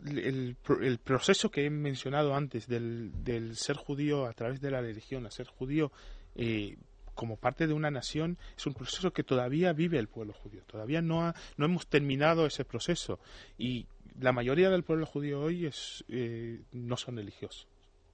el, 0.07 0.57
el 0.83 0.99
proceso 0.99 1.51
que 1.51 1.67
he 1.67 1.71
mencionado 1.71 2.35
antes 2.35 2.67
del, 2.67 3.11
del 3.25 3.57
ser 3.57 3.77
judío 3.77 4.27
a 4.27 4.33
través 4.33 4.61
de 4.61 4.71
la 4.71 4.81
religión 4.81 5.27
a 5.27 5.31
ser 5.31 5.47
judío 5.47 5.93
eh, 6.35 6.77
como 7.15 7.37
parte 7.37 7.67
de 7.67 7.75
una 7.75 7.91
nación 7.91 8.39
es 8.57 8.67
un 8.67 8.75
proceso 8.75 9.13
que 9.13 9.25
todavía 9.25 9.73
vive 9.73 9.99
el 9.99 10.09
pueblo 10.09 10.33
judío. 10.33 10.63
Todavía 10.67 11.03
no 11.03 11.23
ha, 11.23 11.35
no 11.57 11.67
hemos 11.67 11.87
terminado 11.87 12.47
ese 12.47 12.65
proceso. 12.65 13.21
Y 13.59 13.87
la 14.19 14.33
mayoría 14.33 14.71
del 14.71 14.85
pueblo 14.85 15.07
judío 15.07 15.41
hoy 15.41 15.67
es 15.67 16.05
eh, 16.09 16.61
no 16.73 16.97
son 16.97 17.17
religiosos 17.17 17.69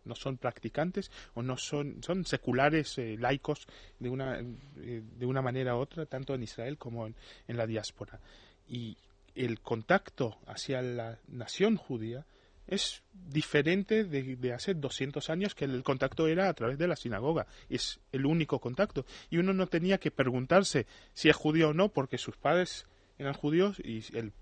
no 0.05 0.14
son 0.14 0.37
practicantes 0.37 1.11
o 1.35 1.42
no 1.42 1.57
son 1.57 2.03
son 2.03 2.25
seculares 2.25 2.96
eh, 2.99 3.16
laicos 3.18 3.66
de 3.99 4.09
una 4.09 4.38
eh, 4.38 5.03
de 5.18 5.27
una 5.27 5.42
manera 5.42 5.77
u 5.77 5.81
otra 5.81 6.07
tanto 6.07 6.35
en 6.35 6.44
Israel 6.44 6.79
como 6.79 7.07
en, 7.07 7.14
en 7.49 7.57
la 7.57 7.66
diáspora. 7.66 8.20
Y 8.68 8.96
el 9.37 9.61
contacto 9.61 10.38
hacia 10.46 10.83
la 10.83 11.18
nación 11.29 11.77
judía 11.77 12.27
es 12.66 13.03
diferente 13.12 14.05
de, 14.05 14.53
hace 14.53 14.75
200 14.75 15.31
años 15.31 15.55
que 15.55 15.66
el 15.66 15.83
contacto 15.85 16.27
era 16.27 16.49
a 16.49 16.55
través 16.55 16.79
de 16.79 16.88
la 16.88 16.96
sinagoga. 16.96 17.46
Es 17.68 18.01
el 18.12 18.27
único 18.27 18.59
contacto. 18.61 19.07
Y 19.31 19.38
uno 19.38 19.53
no 19.53 19.68
tenía 19.68 19.99
que 19.99 20.11
preguntarse 20.11 20.87
si 21.12 21.29
es 21.29 21.37
judío 21.37 21.68
o 21.68 21.75
no, 21.75 21.90
porque 21.90 22.18
sus 22.18 22.37
padres 22.37 22.87
eran 23.18 23.35
judíos 23.35 23.79
y 23.79 24.03
el, 24.16 24.33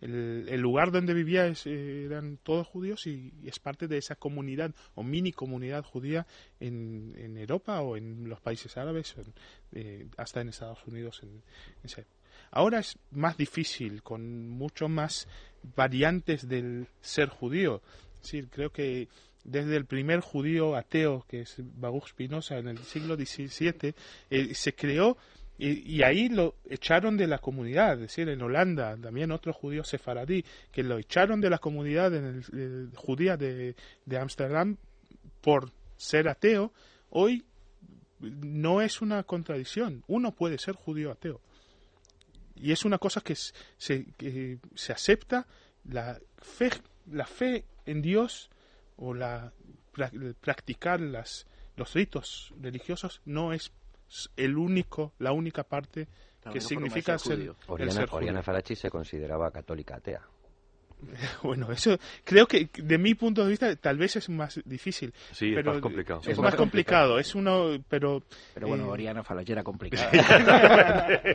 el- 0.00 0.48
el 0.48 0.60
lugar 0.60 0.92
donde 0.92 1.12
vivía 1.14 1.46
es, 1.46 1.66
eh, 1.66 2.04
eran 2.04 2.38
todos 2.42 2.66
judíos 2.66 3.06
y, 3.06 3.32
es 3.44 3.58
parte 3.58 3.86
de 3.86 3.98
esa 3.98 4.14
comunidad 4.14 4.74
o 4.94 5.02
mini 5.02 5.32
comunidad 5.32 5.84
judía 5.84 6.26
en, 6.58 7.36
Europa 7.36 7.80
o 7.82 7.96
en 7.96 8.28
los 8.28 8.40
países 8.40 8.76
árabes, 8.78 9.14
eh, 9.72 10.06
hasta 10.16 10.40
en 10.40 10.48
Estados 10.48 10.86
Unidos. 10.86 11.20
En. 11.22 11.42
Ahora 12.52 12.80
es 12.80 12.98
más 13.10 13.36
difícil, 13.36 14.02
con 14.02 14.48
mucho 14.48 14.88
más 14.88 15.26
variantes 15.74 16.46
del 16.46 16.86
ser 17.00 17.28
judío. 17.28 17.82
Es 18.22 18.46
creo 18.50 18.70
que 18.70 19.08
desde 19.42 19.76
el 19.76 19.86
primer 19.86 20.20
judío 20.20 20.76
ateo, 20.76 21.24
que 21.26 21.40
es 21.40 21.56
Baruch 21.58 22.10
Spinoza, 22.10 22.58
en 22.58 22.68
el 22.68 22.78
siglo 22.78 23.16
XVII, 23.16 23.94
eh, 24.30 24.54
se 24.54 24.74
creó 24.74 25.16
y, 25.58 26.02
ahí 26.02 26.28
lo 26.28 26.56
echaron 26.68 27.16
de 27.16 27.26
la 27.26 27.38
comunidad. 27.38 27.94
Es 27.94 28.00
decir, 28.00 28.28
en 28.28 28.42
Holanda, 28.42 28.96
también 28.96 29.30
otro 29.30 29.52
judío 29.52 29.84
sefaradí, 29.84 30.44
que 30.72 30.82
lo 30.82 30.98
echaron 30.98 31.40
de 31.40 31.50
la 31.50 31.58
comunidad 31.58 32.14
en 32.14 32.42
el, 32.52 32.90
judía 32.96 33.36
de 33.36 33.76
de 34.04 34.18
Ámsterdam 34.18 34.76
por 35.40 35.70
ser 35.96 36.28
ateo. 36.28 36.72
Hoy 37.10 37.44
no 38.18 38.80
es 38.80 39.00
una 39.00 39.22
contradicción. 39.22 40.02
Uno 40.06 40.32
puede 40.32 40.58
ser 40.58 40.74
judío 40.74 41.12
ateo. 41.12 41.40
Y 42.54 42.72
es 42.72 42.84
una 42.84 42.98
cosa 42.98 43.20
que 43.20 43.34
se, 43.34 44.04
que 44.16 44.58
se 44.74 44.92
acepta. 44.92 45.46
La 45.84 46.18
fe, 46.38 46.70
la 47.10 47.26
fe 47.26 47.64
en 47.86 48.02
Dios 48.02 48.50
o 48.96 49.14
la 49.14 49.52
pra- 49.94 50.34
practicar 50.40 51.00
las, 51.00 51.46
los 51.76 51.92
ritos 51.94 52.52
religiosos 52.60 53.20
no 53.24 53.52
es 53.52 53.72
el 54.36 54.56
único, 54.58 55.12
la 55.18 55.32
única 55.32 55.64
parte 55.64 56.06
que 56.42 56.54
no 56.56 56.60
significa 56.60 57.18
ser 57.18 57.20
ser, 57.20 57.36
judío. 57.38 57.56
el 57.66 57.70
Oriana, 57.72 57.92
ser 57.92 58.04
judío. 58.08 58.16
Oriana 58.18 58.42
Farachi 58.42 58.76
se 58.76 58.90
consideraba 58.90 59.50
católica 59.50 59.96
atea. 59.96 60.20
Bueno, 61.42 61.70
eso 61.72 61.98
creo 62.24 62.46
que 62.46 62.68
de 62.76 62.98
mi 62.98 63.14
punto 63.14 63.44
de 63.44 63.50
vista 63.50 63.74
tal 63.76 63.98
vez 63.98 64.16
es 64.16 64.28
más 64.28 64.60
difícil. 64.64 65.12
Sí, 65.32 65.48
es 65.50 65.54
pero 65.56 65.72
más 65.72 65.80
complicado. 65.80 66.20
Es, 66.22 66.28
Es 66.28 66.38
más 66.38 66.44
más 66.44 66.54
complicado. 66.54 67.18
Es 67.18 67.34
uno, 67.34 67.78
pero 67.88 68.22
Pero 68.54 68.68
bueno, 68.68 68.84
eh, 68.84 68.90
Oriana 68.90 69.22
Falachera 69.22 69.62
complicada. 69.64 70.10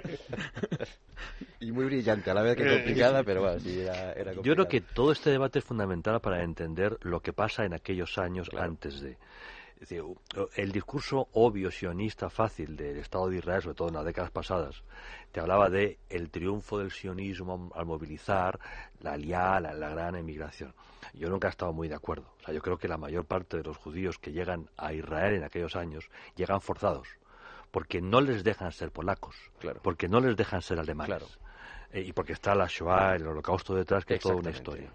Y 1.59 1.71
muy 1.71 1.85
brillante, 1.85 2.29
a 2.29 2.33
la 2.35 2.43
vez 2.43 2.55
que 2.55 2.63
Eh, 2.63 2.75
complicada, 2.75 3.23
pero 3.23 3.41
bueno, 3.41 3.59
sí, 3.59 3.79
era, 3.79 4.13
era 4.13 4.33
Yo 4.33 4.53
creo 4.53 4.67
que 4.67 4.81
todo 4.81 5.11
este 5.11 5.31
debate 5.31 5.59
es 5.59 5.65
fundamental 5.65 6.21
para 6.21 6.43
entender 6.43 6.97
lo 7.01 7.19
que 7.19 7.33
pasa 7.33 7.65
en 7.65 7.73
aquellos 7.73 8.17
años 8.17 8.49
Claro. 8.49 8.65
antes 8.67 9.01
de. 9.01 9.17
Es 9.79 9.89
decir, 9.89 10.03
el 10.55 10.71
discurso 10.71 11.27
obvio 11.33 11.69
sionista 11.69 12.31
fácil 12.31 12.75
del 12.75 12.97
Estado 12.97 13.29
de 13.29 13.37
Israel, 13.37 13.61
sobre 13.61 13.75
todo 13.75 13.87
en 13.89 13.93
las 13.93 14.05
décadas 14.05 14.31
pasadas, 14.31 14.83
te 15.31 15.39
hablaba 15.39 15.69
de 15.69 15.99
el 16.09 16.31
triunfo 16.31 16.79
del 16.79 16.89
sionismo 16.91 17.71
al 17.75 17.85
movilizar 17.85 18.59
la 19.01 19.13
aliá, 19.13 19.59
la, 19.59 19.73
la 19.73 19.89
gran 19.89 20.15
emigración. 20.15 20.73
Yo 21.13 21.29
nunca 21.29 21.47
he 21.47 21.51
estado 21.51 21.73
muy 21.73 21.87
de 21.87 21.93
acuerdo. 21.95 22.25
O 22.41 22.43
sea, 22.43 22.55
yo 22.55 22.61
creo 22.61 22.77
que 22.79 22.87
la 22.87 22.97
mayor 22.97 23.25
parte 23.25 23.57
de 23.57 23.63
los 23.63 23.77
judíos 23.77 24.17
que 24.17 24.31
llegan 24.31 24.67
a 24.77 24.93
Israel 24.93 25.35
en 25.35 25.43
aquellos 25.43 25.75
años 25.75 26.09
llegan 26.35 26.59
forzados, 26.59 27.07
porque 27.69 28.01
no 28.01 28.19
les 28.19 28.43
dejan 28.43 28.71
ser 28.71 28.91
polacos, 28.91 29.35
Claro. 29.59 29.79
porque 29.83 30.09
no 30.09 30.19
les 30.19 30.35
dejan 30.35 30.63
ser 30.63 30.79
alemanes. 30.79 31.17
Claro. 31.17 31.31
Eh, 31.91 32.01
y 32.01 32.13
porque 32.13 32.33
está 32.33 32.53
la 32.55 32.67
Shoah, 32.67 33.15
el 33.15 33.27
holocausto 33.27 33.75
detrás, 33.75 34.05
que 34.05 34.15
es 34.15 34.21
toda 34.21 34.35
una 34.35 34.51
historia. 34.51 34.89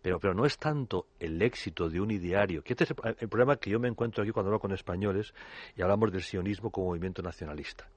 Pero, 0.00 0.20
pero 0.20 0.32
no 0.34 0.46
es 0.46 0.56
tanto 0.58 1.06
el 1.18 1.42
éxito 1.42 1.88
de 1.88 2.00
un 2.00 2.10
ideario, 2.10 2.62
que 2.62 2.72
este 2.74 2.84
es 2.84 2.94
el, 3.18 3.28
problema 3.28 3.56
que 3.56 3.70
yo 3.70 3.80
me 3.80 3.88
encuentro 3.88 4.22
aquí 4.22 4.30
cuando 4.30 4.48
hablo 4.48 4.60
con 4.60 4.72
españoles 4.72 5.34
y 5.76 5.82
hablamos 5.82 6.12
del 6.12 6.22
sionismo 6.22 6.70
como 6.70 6.88
movimiento 6.88 7.20
nacionalista. 7.20 7.88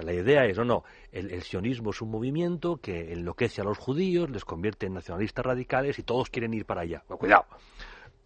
la 0.00 0.12
idea 0.12 0.46
es, 0.46 0.56
no, 0.56 0.64
no, 0.64 0.84
el, 1.10 1.42
sionismo 1.42 1.90
es 1.90 2.00
un 2.00 2.10
movimiento 2.10 2.76
que 2.76 3.12
enloquece 3.12 3.60
a 3.60 3.64
los 3.64 3.78
judíos, 3.78 4.30
les 4.30 4.44
convierte 4.44 4.86
en 4.86 4.94
nacionalistas 4.94 5.44
radicales 5.44 5.98
y 5.98 6.04
todos 6.04 6.30
quieren 6.30 6.54
ir 6.54 6.66
para 6.66 6.82
allá. 6.82 7.02
cuidado, 7.08 7.46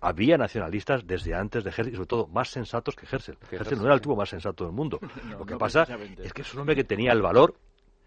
había 0.00 0.36
nacionalistas 0.36 1.06
desde 1.06 1.34
antes 1.34 1.64
de 1.64 1.70
Herzl 1.70 1.88
y 1.88 1.92
sobre 1.94 2.06
todo 2.06 2.26
más 2.28 2.50
sensatos 2.50 2.94
que 2.94 3.06
Herzl. 3.06 3.36
Herzl 3.50 3.76
no 3.76 3.86
era 3.86 3.94
el 3.94 4.00
tipo 4.00 4.14
más 4.14 4.28
sensato 4.28 4.64
del 4.64 4.72
mundo. 4.72 5.00
Lo 5.38 5.44
que 5.44 5.56
pasa 5.56 5.86
es 6.18 6.32
que 6.32 6.42
es 6.42 6.54
un 6.54 6.60
hombre 6.60 6.76
que 6.76 6.84
tenía 6.84 7.12
el 7.12 7.22
valor, 7.22 7.54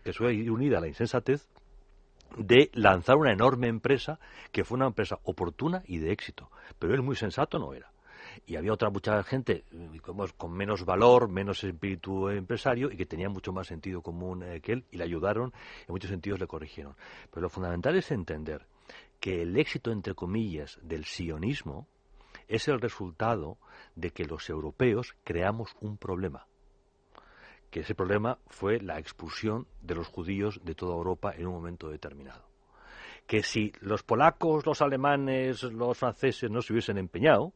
que 0.03 0.33
ir 0.33 0.51
unida 0.51 0.77
a 0.77 0.81
la 0.81 0.87
insensatez, 0.87 1.47
de 2.37 2.69
lanzar 2.73 3.17
una 3.17 3.31
enorme 3.31 3.67
empresa 3.67 4.19
que 4.51 4.63
fue 4.63 4.77
una 4.77 4.87
empresa 4.87 5.19
oportuna 5.23 5.83
y 5.85 5.97
de 5.97 6.11
éxito. 6.11 6.49
Pero 6.79 6.93
él 6.93 7.01
muy 7.01 7.15
sensato 7.15 7.59
no 7.59 7.73
era. 7.73 7.91
Y 8.45 8.55
había 8.55 8.73
otra 8.73 8.89
mucha 8.89 9.21
gente 9.23 9.65
eh, 9.71 9.99
con 10.37 10.53
menos 10.53 10.85
valor, 10.85 11.29
menos 11.29 11.63
espíritu 11.63 12.29
empresario 12.29 12.89
y 12.91 12.95
que 12.95 13.05
tenía 13.05 13.29
mucho 13.29 13.51
más 13.51 13.67
sentido 13.67 14.01
común 14.01 14.43
eh, 14.43 14.61
que 14.61 14.73
él 14.73 14.85
y 14.91 14.97
le 14.97 15.03
ayudaron, 15.03 15.53
en 15.81 15.91
muchos 15.93 16.09
sentidos 16.09 16.39
le 16.39 16.47
corrigieron. 16.47 16.95
Pero 17.29 17.41
lo 17.41 17.49
fundamental 17.49 17.95
es 17.97 18.09
entender 18.11 18.65
que 19.19 19.41
el 19.41 19.57
éxito, 19.57 19.91
entre 19.91 20.15
comillas, 20.15 20.79
del 20.81 21.05
sionismo 21.05 21.87
es 22.47 22.67
el 22.67 22.79
resultado 22.79 23.57
de 23.95 24.11
que 24.11 24.25
los 24.25 24.49
europeos 24.49 25.15
creamos 25.23 25.75
un 25.81 25.97
problema 25.97 26.47
que 27.71 27.79
ese 27.79 27.95
problema 27.95 28.37
fue 28.47 28.79
la 28.79 28.99
expulsión 28.99 29.65
de 29.81 29.95
los 29.95 30.07
judíos 30.07 30.59
de 30.63 30.75
toda 30.75 30.93
Europa 30.93 31.33
en 31.35 31.47
un 31.47 31.53
momento 31.53 31.89
determinado. 31.89 32.50
Que 33.31 33.43
si 33.43 33.71
los 33.79 34.03
polacos, 34.03 34.65
los 34.65 34.81
alemanes, 34.81 35.63
los 35.63 35.97
franceses 35.97 36.51
no 36.51 36.61
se 36.61 36.73
hubiesen 36.73 36.97
empeñado, 36.97 37.53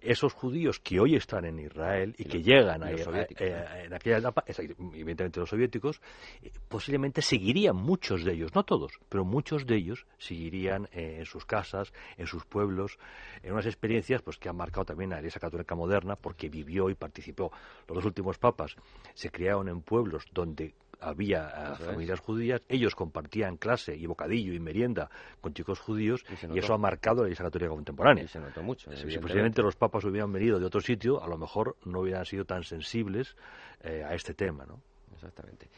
esos 0.00 0.32
judíos 0.32 0.78
que 0.78 1.00
hoy 1.00 1.16
están 1.16 1.44
en 1.46 1.58
Israel 1.58 2.14
y, 2.16 2.26
que 2.26 2.44
llegan 2.44 2.84
a, 2.84 2.92
eh, 2.92 3.84
en 3.86 3.92
aquella 3.92 4.18
etapa, 4.18 4.44
evidentemente 4.46 5.40
los 5.40 5.48
soviéticos, 5.48 6.00
eh, 6.42 6.52
posiblemente 6.68 7.22
seguirían 7.22 7.74
muchos 7.74 8.22
de 8.22 8.34
ellos, 8.34 8.54
no 8.54 8.62
todos, 8.62 8.92
pero 9.08 9.24
muchos 9.24 9.66
de 9.66 9.74
ellos 9.74 10.06
seguirían 10.16 10.88
eh, 10.92 11.16
en 11.18 11.24
sus 11.24 11.44
casas, 11.44 11.92
en 12.18 12.28
sus 12.28 12.44
pueblos, 12.44 12.96
en 13.42 13.52
unas 13.52 13.66
experiencias 13.66 14.22
pues 14.22 14.38
que 14.38 14.48
han 14.48 14.56
marcado 14.56 14.84
también 14.84 15.12
a 15.12 15.16
la 15.16 15.22
Iglesia 15.22 15.40
Católica 15.40 15.74
moderna 15.74 16.14
porque 16.14 16.48
vivió 16.48 16.88
y 16.88 16.94
participó. 16.94 17.50
Los 17.88 17.96
dos 17.96 18.04
últimos 18.04 18.38
papas 18.38 18.76
se 19.14 19.30
criaron 19.30 19.68
en 19.68 19.80
pueblos 19.80 20.24
donde 20.32 20.74
había 21.00 21.76
eh, 21.78 21.84
familias 21.84 22.20
judías, 22.20 22.62
ellos 22.68 22.94
compartían 22.94 23.56
clase 23.56 23.94
y 23.96 24.06
bocadillo 24.06 24.52
y 24.52 24.60
merienda 24.60 25.10
con 25.40 25.54
chicos 25.54 25.80
judíos 25.80 26.24
y, 26.52 26.58
eso 26.58 26.74
ha 26.74 26.78
marcado 26.78 27.26
la 27.26 27.34
Católica 27.34 27.70
contemporánea. 27.70 28.24
Y 28.24 28.28
se 28.28 28.40
notó 28.40 28.62
mucho. 28.62 28.90
Si 28.96 29.18
posiblemente 29.18 29.62
los 29.62 29.76
papas 29.76 30.04
hubieran 30.04 30.32
venido 30.32 30.58
de 30.58 30.66
otro 30.66 30.80
sitio, 30.80 31.22
a 31.22 31.28
lo 31.28 31.38
mejor 31.38 31.76
no 31.84 32.00
hubieran 32.00 32.24
sido 32.24 32.44
tan 32.44 32.64
sensibles 32.64 33.36
eh, 33.82 34.04
a 34.04 34.14
este 34.14 34.34
tema, 34.34 34.64
¿no? 34.66 34.80
Exactamente. 35.14 35.68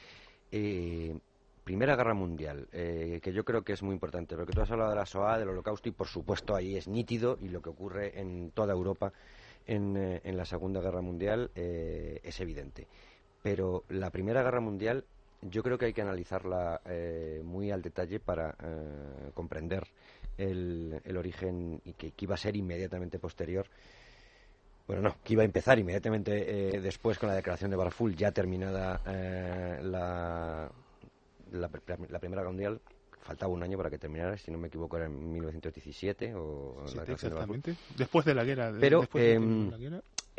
Eh, 0.51 1.19
Primera 1.65 1.97
Guerra 1.97 2.15
Mundial, 2.15 2.67
que 2.73 3.31
yo 3.35 3.45
creo 3.45 3.61
que 3.63 3.75
es 3.75 3.83
muy 3.83 3.93
importante, 3.93 4.35
porque 4.35 4.55
tú 4.55 4.63
has 4.63 4.71
hablado 4.71 4.89
de 4.89 4.97
la 4.97 5.05
SOA, 5.05 5.39
del 5.39 5.51
Holocausto, 5.51 5.91
y 5.91 5.93
por 5.93 6.07
supuesto 6.07 6.57
ahí 6.57 6.77
es 6.77 6.89
nítido, 6.89 7.37
y 7.43 7.51
lo 7.51 7.61
que 7.61 7.69
ocurre 7.69 8.19
en 8.19 8.53
toda 8.53 8.73
Europa 8.73 9.13
en, 9.67 9.95
en 9.95 10.37
la 10.39 10.47
Segunda 10.47 10.81
Guerra 10.81 11.03
Mundial 11.03 11.51
es 11.55 12.41
evidente 12.41 12.89
pero 13.43 13.85
la 13.89 14.11
Primera 14.11 14.43
Guerra 14.43 14.61
Mundial 14.61 15.05
yo 15.43 15.63
creo 15.63 15.79
que 15.79 15.87
hay 15.87 15.93
que 15.93 16.03
analizarla 16.03 16.81
eh, 16.85 17.43
muy 17.45 17.71
al 17.71 17.83
detalle 17.83 18.19
para 18.19 18.57
eh, 18.63 19.31
comprender 19.35 19.87
el, 20.37 21.01
origen 21.17 21.81
y 21.85 21.93
que, 21.93 22.13
iba 22.19 22.35
a 22.35 22.39
ser 22.39 22.57
inmediatamente 22.57 23.19
posterior. 23.19 23.67
Bueno, 24.87 25.03
no, 25.03 25.17
que 25.23 25.35
iba 25.35 25.43
a 25.43 25.45
empezar 25.45 25.79
inmediatamente 25.79 26.77
eh, 26.77 26.81
después 26.81 27.19
con 27.19 27.29
la 27.29 27.35
declaración 27.35 27.71
de 27.71 27.77
Balfour, 27.77 28.15
ya 28.15 28.33
terminada 28.33 29.03
la, 29.83 30.71
la, 31.53 31.69
Primera 31.69 32.43
Guerra 32.43 32.49
Mundial, 32.49 32.81
faltaba 33.21 33.53
un 33.53 33.63
año 33.63 33.77
para 33.77 33.91
que 33.91 33.99
terminara, 33.99 34.37
si 34.39 34.51
no 34.51 34.59
me 34.59 34.69
equivoco 34.69 34.97
era 34.97 35.07
en 35.07 35.33
1917 35.33 36.35
o 36.35 36.83
sí, 36.87 36.99
exactamente. 37.07 37.77
después 37.97 38.25
de 38.25 38.35
la 38.35 38.45
guerra. 38.45 38.73
Pero 38.81 39.07
em, 39.15 39.71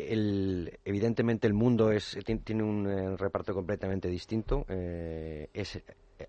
el, 0.08 0.78
evidentemente 0.84 1.46
el 1.46 1.54
mundo 1.54 1.90
es 1.90 2.18
tiene 2.44 2.62
un 2.62 2.86
eh, 2.86 3.16
reparto 3.16 3.54
completamente 3.54 4.08
distinto. 4.08 4.64
Eh, 4.68 5.48
es, 5.52 5.80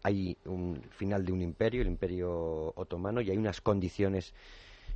hay 0.04 0.38
un 0.46 0.82
final 0.92 1.26
de 1.26 1.32
un 1.32 1.42
imperio, 1.42 1.82
el 1.82 1.88
imperio 1.88 2.74
otomano, 2.76 3.22
y 3.22 3.30
hay 3.30 3.38
unas 3.38 3.62
condiciones 3.62 4.34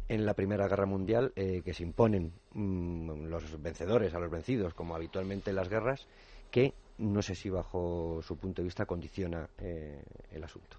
en 0.08 0.26
la 0.26 0.34
Primera 0.34 0.68
Guerra 0.68 0.86
Mundial 0.86 1.34
eh, 1.36 1.62
que 1.64 1.74
se 1.74 1.84
imponen 1.84 2.32
mm, 2.54 3.26
los 3.26 3.62
vencedores 3.62 4.14
a 4.14 4.20
los 4.20 4.30
vencidos, 4.30 4.74
como 4.74 4.96
habitualmente 4.96 5.50
en 5.50 5.56
las 5.56 5.70
guerras, 5.70 6.08
que 6.52 6.74
no 6.98 7.22
sé 7.22 7.36
si 7.36 7.50
bajo 7.50 8.22
su 8.22 8.38
punto 8.38 8.62
de 8.62 8.66
vista 8.66 8.86
condiciona 8.86 9.50
el 9.58 10.44
asunto. 10.44 10.78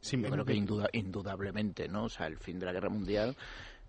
Sí, 0.00 0.20
Yo 0.20 0.28
creo 0.28 0.44
que 0.44 0.54
indudablemente, 0.54 1.88
¿no? 1.88 2.04
O 2.04 2.08
sea, 2.10 2.26
el 2.26 2.36
fin 2.36 2.58
de 2.58 2.66
la 2.66 2.72
Guerra 2.72 2.90
Mundial 2.90 3.34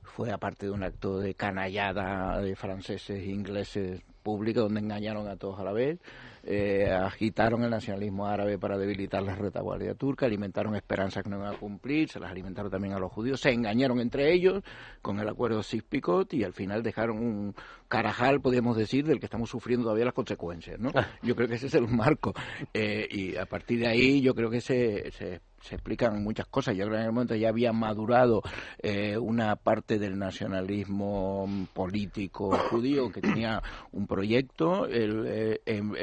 fue 0.06 0.32
aparte 0.32 0.68
de 0.68 0.72
un 0.72 0.84
acto 0.84 1.20
de 1.20 1.34
canallada 1.34 2.40
de 2.42 2.56
franceses 2.56 3.22
e 3.22 3.32
ingleses 3.32 4.02
pública 4.24 4.62
donde 4.62 4.80
engañaron 4.80 5.28
a 5.28 5.36
todos 5.36 5.60
a 5.60 5.64
la 5.64 5.72
vez, 5.72 6.00
eh, 6.46 6.92
agitaron 6.92 7.64
el 7.64 7.72
nacionalismo 7.72 8.28
árabe 8.28 8.60
para 8.60 8.78
debilitar 8.78 9.24
la 9.24 9.36
retaguardia 9.36 9.96
turca, 9.96 10.28
alimentaron 10.28 10.76
esperanzas 10.76 11.24
que 11.24 11.30
no 11.30 11.38
iban 11.38 11.56
a 11.56 11.58
cumplir, 11.58 12.10
se 12.10 12.20
las 12.20 12.30
alimentaron 12.30 12.72
también 12.72 12.94
a 12.94 13.00
los 13.00 13.12
judíos, 13.12 13.42
se 13.42 13.52
engañaron 13.52 14.00
entre 14.00 14.32
ellos 14.32 14.64
con 15.02 15.20
el 15.20 15.28
acuerdo 15.28 15.64
Sykes-Picot 15.64 16.34
y 16.34 16.44
al 16.44 16.54
final 16.54 16.84
dejaron 16.84 17.18
un 17.18 17.56
carajal, 17.88 18.42
podríamos 18.42 18.78
decir, 18.78 19.06
del 19.06 19.20
que 19.20 19.26
estamos 19.26 19.50
sufriendo 19.50 19.86
todavía 19.86 20.06
las 20.06 20.14
consecuencias, 20.14 20.80
¿no? 20.80 20.92
Yo 21.24 21.36
creo 21.36 21.48
que 21.48 21.56
ese 21.56 21.68
es 21.68 21.74
el 21.74 21.88
marco 21.88 22.34
eh, 22.74 23.08
y 23.10 23.36
a 23.38 23.46
partir 23.46 23.80
de 23.80 23.88
ahí 23.88 24.22
yo 24.22 24.36
creo 24.36 24.50
que 24.50 24.62
se, 24.62 25.12
se 25.12 25.42
se 25.66 25.76
explican 25.76 26.24
muchas 26.24 26.46
cosas. 26.46 26.76
Yo 26.76 26.86
creo 26.86 26.98
que 26.98 27.02
en 27.02 27.08
el 27.08 27.12
momento 27.12 27.36
ya 27.36 27.50
había 27.50 27.74
madurado 27.74 28.44
eh, 28.82 29.18
una 29.18 29.56
parte 29.56 29.98
del 29.98 30.18
nacionalismo 30.18 31.48
político 31.74 32.56
judío 32.70 33.12
que 33.12 33.22
tenía 33.22 33.64
un 33.92 34.06
proyecto. 34.06 34.88
Eh, 34.88 35.60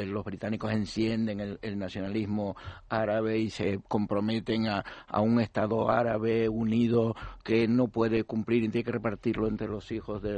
los 0.06 0.24
británicos 0.32 0.72
encienden 0.72 1.58
el, 1.60 1.78
nacionalismo 1.78 2.56
árabe 2.88 3.38
y 3.38 3.50
se 3.50 3.80
comprometen 3.86 4.66
a, 4.68 4.84
un 5.20 5.40
Estado 5.40 5.90
árabe 5.90 6.48
unido 6.48 7.14
que 7.44 7.68
no 7.68 7.88
puede 7.88 8.24
cumplir 8.24 8.64
y 8.64 8.68
tiene 8.68 8.84
que 8.84 8.92
repartirlo 8.92 9.46
entre 9.46 9.68
los 9.68 9.90
hijos 9.92 10.22
de 10.22 10.32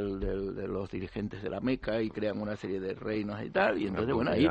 los 0.67 0.91
dirigentes 0.91 1.43
de 1.43 1.51
la 1.51 1.61
Meca 1.61 2.03
y 2.03 2.11
crean 2.11 2.41
una 2.41 2.57
serie 2.57 2.81
de 2.81 2.95
reinos 2.95 3.43
y 3.43 3.51
tal. 3.51 3.81
Y 3.81 3.87
entonces, 3.87 4.15
bueno, 4.15 4.33
ahí 4.33 4.47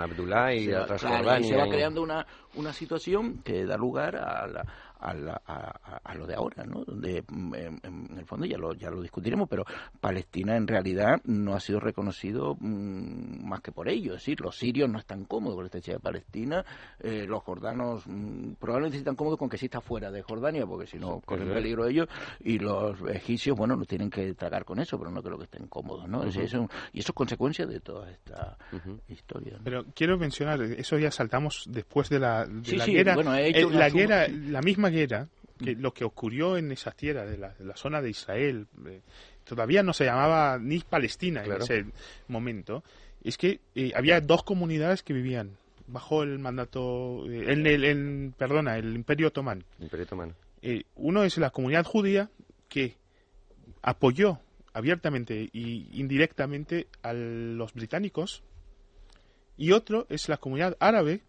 se 1.43 1.55
va 1.55 1.67
creando 1.67 2.01
una, 2.01 2.25
una 2.55 2.71
situación 2.71 3.41
que 3.43 3.65
da 3.65 3.75
lugar 3.77 4.15
a 4.15 4.47
la, 4.47 4.65
a, 5.03 6.15
lo 6.15 6.27
de 6.27 6.35
ahora, 6.35 6.63
¿no? 6.65 6.83
Donde 6.83 7.23
mm, 7.27 7.55
en, 7.55 8.17
el 8.17 8.25
fondo 8.25 8.45
ya 8.45 8.57
lo, 8.57 8.73
ya 8.73 8.89
lo 8.89 9.01
discutiremos, 9.01 9.49
pero 9.49 9.65
Palestina 9.99 10.55
en 10.55 10.67
realidad 10.67 11.21
no 11.25 11.55
ha 11.55 11.59
sido 11.59 11.79
reconocido 11.79 12.55
mm, 12.59 13.47
más 13.47 13.61
que 13.61 13.71
por 13.71 13.89
ello. 13.89 14.13
Es 14.13 14.21
decir, 14.21 14.41
los 14.41 14.57
sirios 14.57 14.89
no 14.89 14.99
están 14.99 15.25
cómodos 15.25 15.55
con 15.55 15.63
la 15.63 15.67
estancia 15.67 15.93
de 15.93 15.99
Palestina, 15.99 16.65
eh, 16.99 17.25
los 17.27 17.43
jordanos 17.43 18.03
mm, 18.05 18.53
probablemente 18.53 18.97
están 18.97 19.15
cómodos 19.15 19.39
con 19.39 19.49
que 19.49 19.57
sí 19.57 19.65
está 19.65 19.81
fuera 19.81 20.11
de 20.11 20.21
Jordania, 20.21 20.65
porque 20.65 20.87
si 20.87 20.97
no 20.97 21.21
corren 21.25 21.53
peligro 21.53 21.87
ellos, 21.87 22.07
y 22.39 22.59
los 22.59 22.99
egipcios, 23.09 23.57
bueno, 23.57 23.75
no 23.75 23.85
tienen 23.85 24.09
que 24.09 24.33
tragar 24.33 24.65
con 24.65 24.79
eso, 24.79 24.97
pero 24.97 25.11
no 25.11 25.21
creo 25.21 25.37
que 25.37 25.45
estén 25.45 25.67
cómodos, 25.67 26.07
¿no? 26.07 26.25
y 26.25 26.29
eso 26.29 26.67
es 26.93 27.11
consecuencia 27.11 27.65
de 27.65 27.79
toda 27.79 28.09
esta 28.09 28.57
historia. 29.07 29.59
Pero 29.63 29.85
quiero 29.95 30.17
mencionar, 30.17 30.61
eso 30.61 30.97
ya 30.97 31.11
saltamos 31.11 31.65
después 31.69 32.09
de 32.09 32.19
la, 32.19 32.45
guerra. 32.45 33.15
Eh, 33.41 33.65
la 33.69 33.89
guerra, 33.89 34.27
la 34.27 34.61
misma 34.61 34.89
guerra, 34.93 35.27
que 35.63 35.75
lo 35.75 35.93
que 35.93 36.03
ocurrió 36.03 36.57
en 36.57 36.71
esa 36.71 36.91
tierra 36.91 37.25
de 37.25 37.37
la, 37.37 37.75
zona 37.75 38.01
de 38.01 38.09
Israel, 38.09 38.67
eh, 38.87 39.01
todavía 39.43 39.83
no 39.83 39.93
se 39.93 40.05
llamaba 40.05 40.57
ni 40.59 40.79
Palestina 40.79 41.43
en 41.43 41.51
ese 41.53 41.85
momento, 42.27 42.83
es 43.23 43.37
que 43.37 43.59
eh, 43.75 43.91
había 43.95 44.21
dos 44.21 44.43
comunidades 44.43 45.03
que 45.03 45.13
vivían 45.13 45.57
bajo 45.87 46.23
el 46.23 46.39
mandato, 46.39 47.29
eh, 47.29 47.51
en 47.51 47.67
el, 47.67 48.33
perdona, 48.37 48.77
el 48.77 48.95
Imperio 48.95 49.27
Otomano. 49.27 49.63
Imperio 49.79 50.05
Otomano. 50.05 50.33
uno 50.95 51.23
es 51.23 51.37
la 51.37 51.49
comunidad 51.49 51.85
judía 51.85 52.29
que 52.69 52.95
apoyó 53.81 54.39
abiertamente 54.73 55.49
y 55.51 55.87
indirectamente 55.99 56.87
a 57.03 57.13
los 57.13 57.73
británicos 57.73 58.43
y 59.57 59.71
otro 59.71 60.07
es 60.09 60.29
la 60.29 60.37
comunidad 60.37 60.75
árabe 60.79 61.21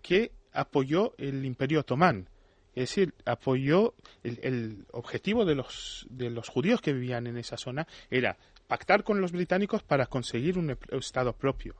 que 0.00 0.32
apoyó 0.52 1.14
el 1.18 1.44
Imperio 1.44 1.80
Otomán. 1.80 2.28
Es 2.74 2.88
decir, 2.88 3.14
apoyó 3.26 3.94
el, 4.22 4.86
objetivo 4.92 5.44
de 5.44 5.54
los, 5.54 6.06
de 6.08 6.30
los 6.30 6.48
judíos 6.48 6.80
que 6.80 6.92
vivían 6.92 7.26
en 7.26 7.36
esa 7.36 7.56
zona 7.56 7.86
era 8.10 8.38
pactar 8.66 9.04
con 9.04 9.20
los 9.20 9.32
británicos 9.32 9.82
para 9.82 10.06
conseguir 10.06 10.58
un 10.58 10.76
Estado 10.90 11.34
propio. 11.34 11.74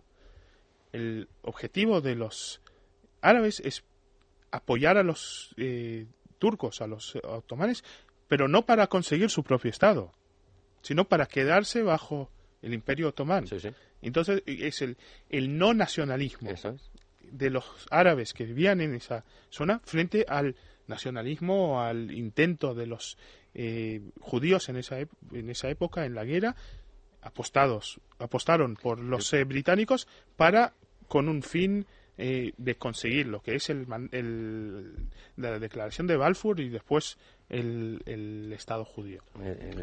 El 0.93 1.28
objetivo 1.43 2.03
de 2.03 2.14
los 2.14 2.61
árabes 3.22 3.61
es 3.61 3.84
apoyar 4.51 4.99
a 4.99 5.03
los 5.03 5.55
eh, 5.57 6.07
turcos, 6.38 6.82
a 6.82 6.86
los 6.86 7.16
otomanes, 7.24 7.82
pero 8.28 8.47
no 8.47 8.66
para 8.66 8.86
conseguir 8.88 9.30
su 9.30 9.43
propio 9.43 9.70
Estado, 9.70 10.12
sino 10.82 11.07
para 11.07 11.24
quedarse 11.24 11.82
bajo 11.82 12.30
el 12.61 12.74
imperio 12.74 13.09
otomán. 13.09 13.47
Entonces 14.03 14.43
es 14.45 14.82
el, 14.82 14.99
el 15.30 15.57
no 15.57 15.72
nacionalismo 15.72 16.51
de 17.22 17.51
los 17.51 17.64
árabes 17.90 18.34
que 18.34 18.45
vivían 18.45 18.82
en 18.82 18.95
esa 18.95 19.24
zona 19.49 19.80
frente 19.84 20.26
al 20.28 20.55
nacionalismo, 20.87 21.80
al 21.80 22.11
intento 22.12 22.74
de 22.74 22.87
los 22.87 23.18
eh, 23.55 24.01
judíos 24.20 24.68
en 24.68 24.76
esa, 24.76 24.99
en 24.99 25.51
esa 25.51 25.68
época, 25.68 26.05
en 26.05 26.14
la 26.14 26.24
guerra, 26.24 26.57
apostados, 27.20 28.01
apostaron 28.18 28.76
por 28.76 28.99
los 29.01 29.33
eh, 29.33 29.45
británicos 29.45 30.09
para, 30.37 30.74
con 31.09 31.28
un 31.28 31.43
fin 31.43 31.87
eh, 32.18 32.53
de 32.57 32.74
conseguir 32.76 33.26
lo 33.26 33.41
que 33.41 33.55
es 33.55 33.70
el, 33.70 33.87
el, 34.12 35.09
la 35.37 35.59
declaración 35.59 36.07
de 36.07 36.16
Balfour 36.16 36.61
y 36.61 36.68
después 36.68 37.18
el, 37.49 38.03
el 38.07 38.53
Estado 38.53 38.85
judío. 38.85 39.22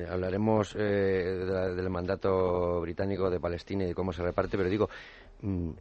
hablaremos 0.09 0.73
del 0.73 1.89
mandato 1.89 2.81
británico 2.81 3.29
de 3.29 3.39
Palestina 3.39 3.83
y 3.83 3.87
de 3.87 3.95
cómo 3.95 4.13
se 4.13 4.23
reparte, 4.23 4.57
pero 4.57 4.69
digo, 4.69 4.89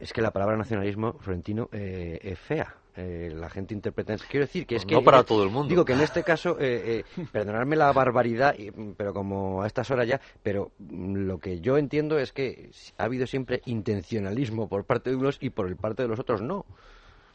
es 0.00 0.12
que 0.12 0.22
la 0.22 0.30
palabra 0.30 0.56
nacionalismo, 0.56 1.14
Florentino, 1.20 1.68
es 1.72 2.38
fea 2.38 2.74
eh, 3.00 3.30
la 3.32 3.48
gente 3.48 3.74
interpreta. 3.74 4.16
Quiero 4.28 4.46
decir 4.46 4.66
que 4.66 4.74
es 4.74 4.84
que. 4.84 4.96
No 4.96 5.04
para 5.04 5.22
todo 5.22 5.44
el 5.44 5.50
mundo. 5.50 5.68
Digo 5.68 5.84
que 5.84 5.92
en 5.92 6.00
este 6.00 6.22
caso, 6.24 6.58
eh, 6.58 7.04
eh, 7.16 7.24
perdonadme 7.30 7.76
la 7.76 7.92
barbaridad, 7.92 8.56
pero 8.96 9.14
como 9.14 9.62
a 9.62 9.68
estas 9.68 9.88
horas 9.92 10.08
ya, 10.08 10.20
pero 10.42 10.72
mm, 10.80 11.14
lo 11.14 11.38
que 11.38 11.60
yo 11.60 11.78
entiendo 11.78 12.18
es 12.18 12.32
que 12.32 12.70
ha 12.96 13.04
habido 13.04 13.28
siempre 13.28 13.62
intencionalismo 13.66 14.68
por 14.68 14.84
parte 14.84 15.10
de 15.10 15.16
unos 15.16 15.38
y 15.40 15.50
por 15.50 15.68
el 15.68 15.76
parte 15.76 16.02
de 16.02 16.08
los 16.08 16.18
otros 16.18 16.42
no. 16.42 16.66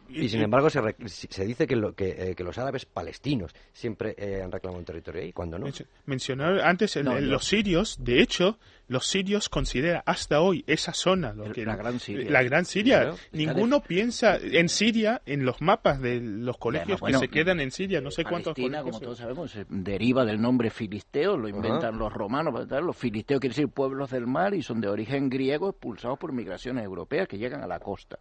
Y 0.09 0.27
sin 0.27 0.41
embargo 0.41 0.69
se, 0.69 0.81
se 1.07 1.45
dice 1.45 1.65
que, 1.65 1.77
lo, 1.77 1.95
que, 1.95 2.35
que, 2.35 2.43
los 2.43 2.57
árabes 2.57 2.85
palestinos 2.85 3.55
siempre 3.71 4.13
han 4.43 4.51
reclamado 4.51 4.79
un 4.79 4.85
territorio 4.85 5.21
ahí, 5.21 5.31
cuando 5.31 5.57
no. 5.57 5.65
Mencionar 6.05 6.59
antes 6.59 6.97
los 6.97 7.45
sirios, 7.45 8.03
de 8.03 8.21
hecho, 8.21 8.59
los 8.87 9.07
sirios 9.07 9.49
consideran 9.49 10.01
hasta 10.05 10.41
hoy 10.41 10.63
esa 10.67 10.93
zona 10.93 11.33
lo 11.33 11.51
que, 11.51 11.65
la 11.65 11.75
Gran 11.75 11.99
Siria. 11.99 12.29
La 12.29 12.43
Gran 12.43 12.65
Siria. 12.65 13.13
Ninguno 13.31 13.81
piensa 13.81 14.37
en 14.37 14.69
Siria, 14.69 15.21
en 15.25 15.45
los 15.45 15.61
mapas 15.61 16.01
de 16.01 16.19
los 16.19 16.57
colegios 16.57 17.01
que 17.01 17.13
se 17.13 17.27
quedan 17.27 17.59
en 17.59 17.71
Siria, 17.71 18.01
no 18.01 18.11
sé 18.11 18.23
cuántos 18.23 18.53
colegios. 18.53 18.83
como 18.83 18.99
todos 18.99 19.17
sabemos, 19.17 19.57
deriva 19.69 20.25
del 20.25 20.41
nombre 20.41 20.69
filisteo, 20.69 21.37
lo 21.37 21.47
inventan 21.47 21.97
los 21.97 22.11
romanos. 22.11 22.53
Los 22.69 22.97
filisteos 22.97 23.39
quieren 23.39 23.55
decir 23.55 23.69
pueblos 23.69 24.11
del 24.11 24.27
mar 24.27 24.53
y 24.53 24.61
son 24.61 24.81
de 24.81 24.89
origen 24.89 25.29
griego 25.29 25.69
expulsados 25.69 26.19
por 26.19 26.33
migraciones 26.33 26.83
europeas 26.83 27.27
que 27.27 27.37
llegan 27.37 27.61
a 27.61 27.67
la 27.67 27.79
costa. 27.79 28.17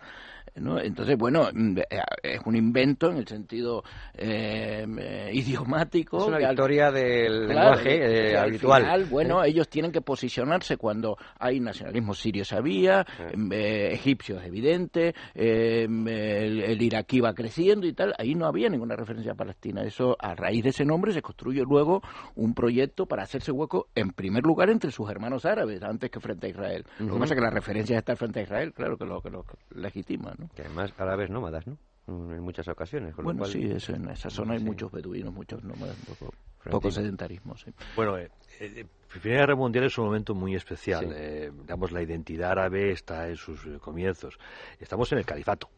Entonces, 0.54 1.16
bueno, 1.16 1.48
mm, 1.52 1.78
eh, 1.78 1.84
es 2.22 2.40
un 2.44 2.56
invento 2.56 3.10
en 3.10 3.16
el 3.16 3.26
sentido 3.26 3.82
eh, 4.14 4.86
eh, 4.98 5.30
idiomático. 5.32 6.18
Es 6.18 6.24
una 6.24 6.38
victoria 6.38 6.90
del 6.90 7.48
lenguaje 7.48 8.36
habitual. 8.36 9.06
bueno, 9.06 9.44
ellos 9.44 9.68
tienen 9.68 9.92
que 9.92 10.00
posicionar 10.00 10.51
cuando 10.78 11.16
hay 11.38 11.60
nacionalismo 11.60 12.14
sirio 12.14 12.44
sabía, 12.44 13.06
eh, 13.50 13.90
egipcio 13.92 14.38
es 14.38 14.46
evidente, 14.46 15.14
eh, 15.34 15.84
el, 15.84 16.82
iraquí 16.82 17.20
va 17.20 17.34
creciendo 17.34 17.86
y 17.86 17.92
tal, 17.92 18.14
ahí 18.18 18.34
no 18.34 18.46
había 18.46 18.68
ninguna 18.68 18.96
referencia 18.96 19.32
a 19.32 19.34
Palestina. 19.34 19.82
Eso, 19.82 20.16
a 20.18 20.34
raíz 20.34 20.62
de 20.62 20.70
ese 20.70 20.84
nombre, 20.84 21.12
se 21.12 21.22
construye 21.22 21.62
luego 21.62 22.02
un 22.34 22.54
proyecto 22.54 23.06
para 23.06 23.22
hacerse 23.22 23.52
hueco, 23.52 23.88
en 23.94 24.10
primer 24.10 24.44
lugar, 24.44 24.70
entre 24.70 24.90
sus 24.90 25.08
hermanos 25.10 25.44
árabes, 25.44 25.82
antes 25.82 26.10
que 26.10 26.20
frente 26.20 26.46
a 26.46 26.50
Israel. 26.50 26.84
Lo 26.98 27.14
que 27.14 27.20
pasa 27.20 27.34
es 27.34 27.38
que 27.40 27.44
la 27.44 27.50
referencia 27.50 27.94
de 27.96 28.00
estar 28.00 28.16
frente 28.16 28.40
a 28.40 28.42
Israel, 28.42 28.72
claro 28.72 28.96
que 28.96 29.04
lo, 29.04 29.20
que 29.20 29.30
lo 29.30 29.44
legitima. 29.74 30.34
¿no? 30.38 30.48
Que 30.54 30.62
además 30.62 30.92
árabes 30.98 31.30
nómadas, 31.30 31.66
¿no? 31.66 31.76
en 32.08 32.40
muchas 32.40 32.66
ocasiones. 32.68 33.14
bueno, 33.16 33.44
sí, 33.44 33.62
en 33.62 34.08
esa 34.10 34.30
zona 34.30 34.54
hay 34.54 34.60
muchos 34.62 34.90
beduinos, 34.90 35.32
muchos 35.32 35.62
nómadas, 35.62 35.96
poco, 36.70 36.90
sedentarismo. 36.90 37.56
Sí. 37.56 37.72
Bueno, 37.96 38.18
eh, 38.18 38.30
eh, 38.62 38.86
la 39.14 39.20
Primera 39.20 39.40
Guerra 39.42 39.56
Mundial 39.56 39.84
es 39.84 39.98
un 39.98 40.06
momento 40.06 40.34
muy 40.34 40.54
especial. 40.54 41.12
Eh, 41.12 41.50
digamos, 41.52 41.90
la 41.92 42.02
identidad 42.02 42.52
árabe 42.52 42.92
está 42.92 43.28
en 43.28 43.36
sus 43.36 43.60
comienzos. 43.80 44.38
Estamos 44.78 45.10
en 45.12 45.18
el 45.18 45.26
califato, 45.26 45.68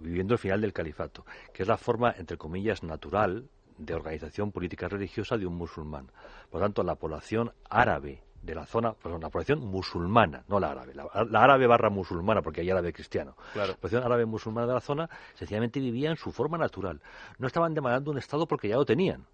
viviendo 0.00 0.34
el 0.34 0.38
final 0.38 0.60
del 0.60 0.72
califato, 0.72 1.26
que 1.52 1.62
es 1.62 1.68
la 1.68 1.76
forma, 1.76 2.14
entre 2.16 2.36
comillas, 2.36 2.82
natural 2.82 3.48
de 3.76 3.94
organización 3.94 4.52
política 4.52 4.88
religiosa 4.88 5.36
de 5.36 5.46
un 5.46 5.56
musulmán. 5.56 6.10
Por 6.48 6.60
lo 6.60 6.66
tanto, 6.66 6.82
la 6.82 6.94
población 6.94 7.52
árabe 7.68 8.22
de 8.40 8.54
la 8.54 8.66
zona, 8.66 8.92
perdón, 8.92 9.20
la 9.20 9.30
población 9.30 9.60
musulmana, 9.60 10.44
no 10.48 10.58
la 10.58 10.70
árabe, 10.70 10.94
la, 10.94 11.04
árabe 11.40 11.66
barra 11.66 11.90
musulmana, 11.90 12.40
porque 12.40 12.60
hay 12.60 12.70
árabe 12.70 12.92
cristiano. 12.92 13.36
La 13.54 13.66
población 13.74 14.04
árabe 14.04 14.24
musulmana 14.24 14.66
de 14.66 14.74
la 14.74 14.80
zona 14.80 15.10
sencillamente 15.34 15.80
vivía 15.80 16.10
en 16.10 16.16
su 16.16 16.32
forma 16.32 16.56
natural. 16.56 17.00
No 17.38 17.46
estaban 17.46 17.74
demandando 17.74 18.10
un 18.10 18.18
Estado 18.18 18.46
porque 18.46 18.68
ya 18.68 18.76
lo 18.76 18.84
tenían 18.84 19.26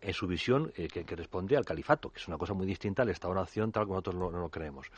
en 0.00 0.12
su 0.12 0.26
visión 0.26 0.72
eh, 0.76 0.88
que, 0.88 1.04
que, 1.04 1.16
respondía 1.16 1.58
al 1.58 1.64
califato, 1.64 2.10
que 2.10 2.18
es 2.18 2.28
una 2.28 2.38
cosa 2.38 2.54
muy 2.54 2.66
distinta 2.66 3.02
al 3.02 3.08
Estado-nación 3.08 3.72
tal 3.72 3.84
como 3.84 3.94
nosotros 3.94 4.14
no 4.14 4.40
lo 4.40 4.48
creemos. 4.50 4.88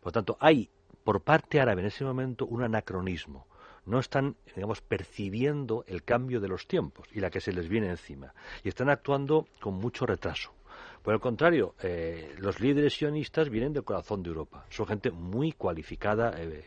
Por 0.00 0.06
lo 0.06 0.12
tanto, 0.12 0.36
hay 0.40 0.68
por 1.04 1.20
parte 1.20 1.60
árabe 1.60 1.82
en 1.82 1.88
ese 1.88 2.04
momento 2.04 2.46
un 2.46 2.62
anacronismo. 2.62 3.46
No 3.86 3.98
están, 3.98 4.36
digamos, 4.54 4.80
percibiendo 4.80 5.84
el 5.86 6.02
cambio 6.02 6.40
de 6.40 6.48
los 6.48 6.66
tiempos 6.66 7.06
y 7.12 7.20
la 7.20 7.30
que 7.30 7.40
se 7.40 7.52
les 7.52 7.68
viene 7.68 7.90
encima. 7.90 8.34
Y 8.62 8.68
están 8.68 8.88
actuando 8.88 9.46
con 9.60 9.74
mucho 9.74 10.06
retraso. 10.06 10.54
Por 11.02 11.12
el 11.12 11.20
contrario, 11.20 11.74
eh, 11.82 12.34
los 12.38 12.60
líderes 12.60 12.94
sionistas 12.94 13.50
vienen 13.50 13.74
del 13.74 13.84
corazón 13.84 14.22
de 14.22 14.30
Europa. 14.30 14.64
Son 14.70 14.86
gente 14.86 15.10
muy 15.10 15.52
cualificada, 15.52 16.32
eh, 16.38 16.64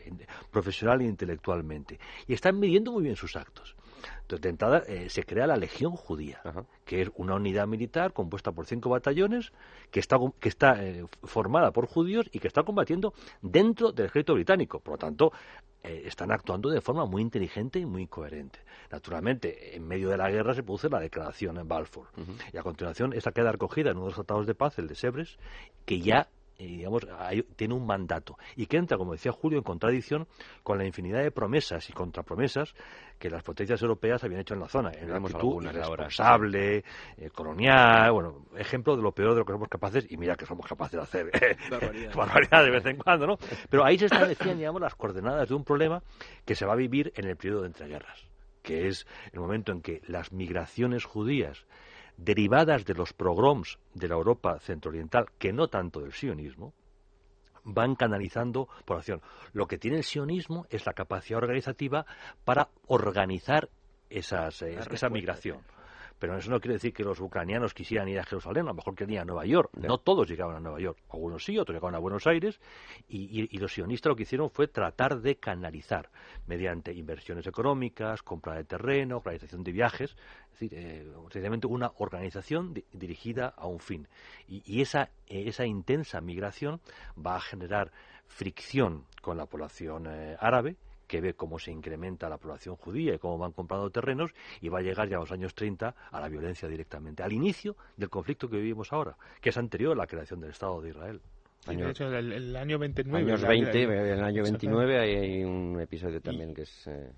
profesional 0.52 1.00
e 1.00 1.06
intelectualmente. 1.06 1.98
Y 2.28 2.34
están 2.34 2.60
midiendo 2.60 2.92
muy 2.92 3.02
bien 3.02 3.16
sus 3.16 3.34
actos. 3.34 3.74
Entonces, 4.22 4.42
de 4.42 4.48
entrada, 4.48 4.82
eh, 4.86 5.08
se 5.10 5.24
crea 5.24 5.46
la 5.46 5.56
Legión 5.56 5.92
Judía, 5.92 6.40
que 6.84 7.02
es 7.02 7.10
una 7.16 7.34
unidad 7.34 7.66
militar 7.66 8.12
compuesta 8.12 8.52
por 8.52 8.66
cinco 8.66 8.90
batallones, 8.90 9.52
que 9.90 10.00
está, 10.00 10.18
que 10.40 10.48
está 10.48 10.78
formada 11.22 11.72
por 11.72 11.86
judíos 11.86 12.28
y 12.32 12.38
que 12.38 12.48
está 12.48 12.62
combatiendo 12.62 13.14
dentro 13.42 13.92
del 13.92 14.06
ejército 14.06 14.34
británico. 14.34 14.80
Por 14.80 14.94
lo 14.94 14.98
tanto, 14.98 15.32
eh, 15.84 16.02
están 16.06 16.32
actuando 16.32 16.70
de 16.70 16.80
forma 16.80 17.06
muy 17.06 17.22
inteligente 17.22 17.78
y 17.78 17.86
muy 17.86 18.08
coherente. 18.08 18.58
Naturalmente, 18.90 19.76
en 19.76 19.86
medio 19.86 20.08
de 20.08 20.16
la 20.16 20.28
guerra 20.28 20.52
se 20.54 20.64
produce 20.64 20.88
la 20.88 20.98
declaración 20.98 21.56
en 21.56 21.68
Balfour. 21.68 22.08
Y 22.52 22.56
a 22.56 22.62
continuación, 22.62 23.12
esta 23.12 23.32
queda 23.32 23.52
recogida 23.52 23.90
en 23.90 23.96
uno 23.96 24.06
de 24.06 24.10
los 24.10 24.16
tratados 24.16 24.46
de 24.46 24.54
paz, 24.54 24.78
el 24.78 24.88
de 24.88 24.96
Sebres, 24.96 25.38
que 25.84 26.00
ya 26.00 26.28
eh, 26.58 26.66
digamos, 26.66 27.06
tiene 27.54 27.74
un 27.74 27.86
mandato 27.86 28.36
y 28.56 28.66
que 28.66 28.78
entra, 28.78 28.98
como 28.98 29.12
decía 29.12 29.30
Julio, 29.30 29.58
en 29.58 29.64
contradicción 29.64 30.26
con 30.64 30.76
la 30.76 30.84
infinidad 30.84 31.22
de 31.22 31.30
promesas 31.30 31.88
y 31.88 31.92
contrapromesas 31.92 32.74
que 33.16 33.30
las 33.30 33.44
potencias 33.44 33.80
europeas 33.80 34.24
habían 34.24 34.40
hecho 34.40 34.54
en 34.54 34.60
la 34.60 34.68
zona. 34.68 34.90
En 34.90 35.08
la 35.08 35.18
actitud 35.18 35.62
irresponsable, 35.62 36.84
eh, 37.16 37.30
colonial, 37.32 38.10
bueno, 38.10 38.46
ejemplo 38.56 38.96
de 38.96 39.02
lo 39.02 39.12
peor 39.12 39.34
de 39.34 39.38
lo 39.38 39.44
que 39.44 39.52
somos 39.52 39.68
capaces, 39.68 40.10
y 40.10 40.16
mira 40.16 40.34
que 40.34 40.46
somos 40.46 40.66
capaces 40.66 40.96
de 40.96 41.02
hacer 41.02 41.30
eh, 41.42 41.56
barbaridad 42.12 42.64
de 42.64 42.70
vez 42.70 42.86
en 42.86 42.96
cuando, 42.96 43.28
¿no? 43.28 43.38
Pero 43.70 43.84
ahí 43.84 43.96
se 43.96 44.06
establecían, 44.06 44.58
digamos, 44.58 44.80
las 44.80 44.96
coordenadas 44.96 45.48
de 45.48 45.54
un 45.54 45.62
problema 45.62 46.02
que 46.44 46.56
se 46.56 46.66
va 46.66 46.72
a 46.72 46.76
vivir 46.76 47.12
en 47.14 47.28
el 47.28 47.36
periodo 47.36 47.60
de 47.60 47.68
entreguerras, 47.68 48.26
que 48.62 48.88
es 48.88 49.06
el 49.32 49.38
momento 49.38 49.70
en 49.70 49.80
que 49.80 50.02
las 50.08 50.32
migraciones 50.32 51.04
judías 51.04 51.66
derivadas 52.18 52.84
de 52.84 52.94
los 52.94 53.14
pogroms 53.14 53.78
de 53.94 54.08
la 54.08 54.16
Europa 54.16 54.58
centrooriental, 54.58 55.26
que 55.38 55.52
no 55.52 55.68
tanto 55.68 56.00
del 56.00 56.12
sionismo, 56.12 56.74
van 57.64 57.94
canalizando 57.94 58.68
población. 58.84 59.22
Lo 59.52 59.66
que 59.66 59.78
tiene 59.78 59.98
el 59.98 60.04
sionismo 60.04 60.66
es 60.68 60.84
la 60.84 60.92
capacidad 60.92 61.38
organizativa 61.38 62.04
para 62.44 62.68
organizar 62.86 63.70
esas, 64.10 64.62
eh, 64.62 64.78
esa 64.90 65.08
migración 65.08 65.60
pero 66.18 66.36
eso 66.36 66.50
no 66.50 66.60
quiere 66.60 66.74
decir 66.74 66.92
que 66.92 67.04
los 67.04 67.20
ucranianos 67.20 67.74
quisieran 67.74 68.08
ir 68.08 68.18
a 68.18 68.24
Jerusalén, 68.24 68.64
a 68.64 68.68
lo 68.68 68.74
mejor 68.74 68.94
querían 68.94 69.22
a 69.22 69.24
Nueva 69.26 69.46
York. 69.46 69.70
No 69.74 69.98
todos 69.98 70.28
llegaban 70.28 70.56
a 70.56 70.60
Nueva 70.60 70.80
York, 70.80 70.98
algunos 71.10 71.44
sí, 71.44 71.58
otros 71.58 71.74
llegaban 71.74 71.94
a 71.94 71.98
Buenos 71.98 72.26
Aires, 72.26 72.60
y, 73.08 73.58
los 73.58 73.72
sionistas 73.72 74.10
lo 74.10 74.16
que 74.16 74.22
hicieron 74.22 74.50
fue 74.50 74.68
tratar 74.68 75.20
de 75.20 75.36
canalizar 75.36 76.10
mediante 76.46 76.92
inversiones 76.92 77.46
económicas, 77.46 78.22
compra 78.22 78.54
de 78.54 78.64
terreno, 78.64 79.16
organización 79.16 79.64
de 79.64 79.72
viajes, 79.72 80.16
es 80.54 80.60
decir, 80.60 80.74
eh, 80.74 81.66
una 81.66 81.92
organización 81.98 82.74
dirigida 82.92 83.54
a 83.56 83.66
un 83.66 83.80
fin. 83.80 84.08
Y, 84.46 84.80
esa, 84.80 85.10
esa 85.26 85.66
intensa 85.66 86.20
migración 86.20 86.80
va 87.16 87.36
a 87.36 87.40
generar 87.40 87.92
fricción 88.26 89.06
con 89.22 89.36
la 89.36 89.46
población 89.46 90.06
eh, 90.06 90.36
árabe, 90.38 90.76
que 91.08 91.20
ve 91.20 91.34
cómo 91.34 91.58
se 91.58 91.72
incrementa 91.72 92.28
la 92.28 92.36
población 92.36 92.76
judía 92.76 93.14
y 93.14 93.18
cómo 93.18 93.38
van 93.38 93.52
comprando 93.52 93.90
terrenos 93.90 94.30
y 94.60 94.68
va 94.68 94.78
a 94.78 94.82
llegar 94.82 95.08
ya 95.08 95.16
a 95.16 95.20
los 95.20 95.32
años 95.32 95.54
30 95.54 95.94
a 96.12 96.20
la 96.20 96.28
violencia 96.28 96.68
directamente, 96.68 97.22
al 97.22 97.32
inicio 97.32 97.76
del 97.96 98.10
conflicto 98.10 98.48
que 98.48 98.58
vivimos 98.58 98.92
ahora, 98.92 99.16
que 99.40 99.48
es 99.48 99.56
anterior 99.56 99.92
a 99.92 99.96
la 99.96 100.06
creación 100.06 100.40
del 100.40 100.50
Estado 100.50 100.80
de 100.82 100.90
Israel. 100.90 101.20
de 101.66 101.90
hecho, 101.90 102.06
el, 102.06 102.54
año 102.54 102.78
29. 102.78 103.32
Años 103.32 103.42
20, 103.42 103.82
en 103.82 103.90
el 103.90 104.22
año 104.22 104.42
29 104.42 104.98
hay, 105.00 105.44
un 105.44 105.80
episodio 105.80 106.20
también 106.20 106.54
que 106.54 106.62
es... 106.62 106.86
Eh, 106.86 107.10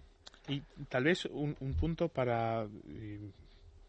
y 0.49 0.63
tal 0.89 1.05
vez 1.05 1.27
un, 1.27 1.55
punto 1.79 2.09
para, 2.09 2.67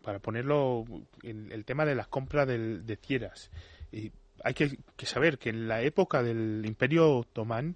para 0.03 0.19
ponerlo 0.19 0.83
en 1.23 1.51
el 1.51 1.63
tema 1.63 1.85
de 1.85 1.95
las 1.95 2.07
compras 2.07 2.47
de 2.47 2.97
tierras. 2.97 3.49
Y 3.91 4.11
hay 4.43 4.53
que, 4.53 4.77
que, 4.95 5.05
saber 5.05 5.37
que 5.37 5.49
en 5.49 5.67
la 5.67 5.81
época 5.81 6.21
del 6.21 6.63
Imperio 6.65 7.17
Otomán 7.17 7.75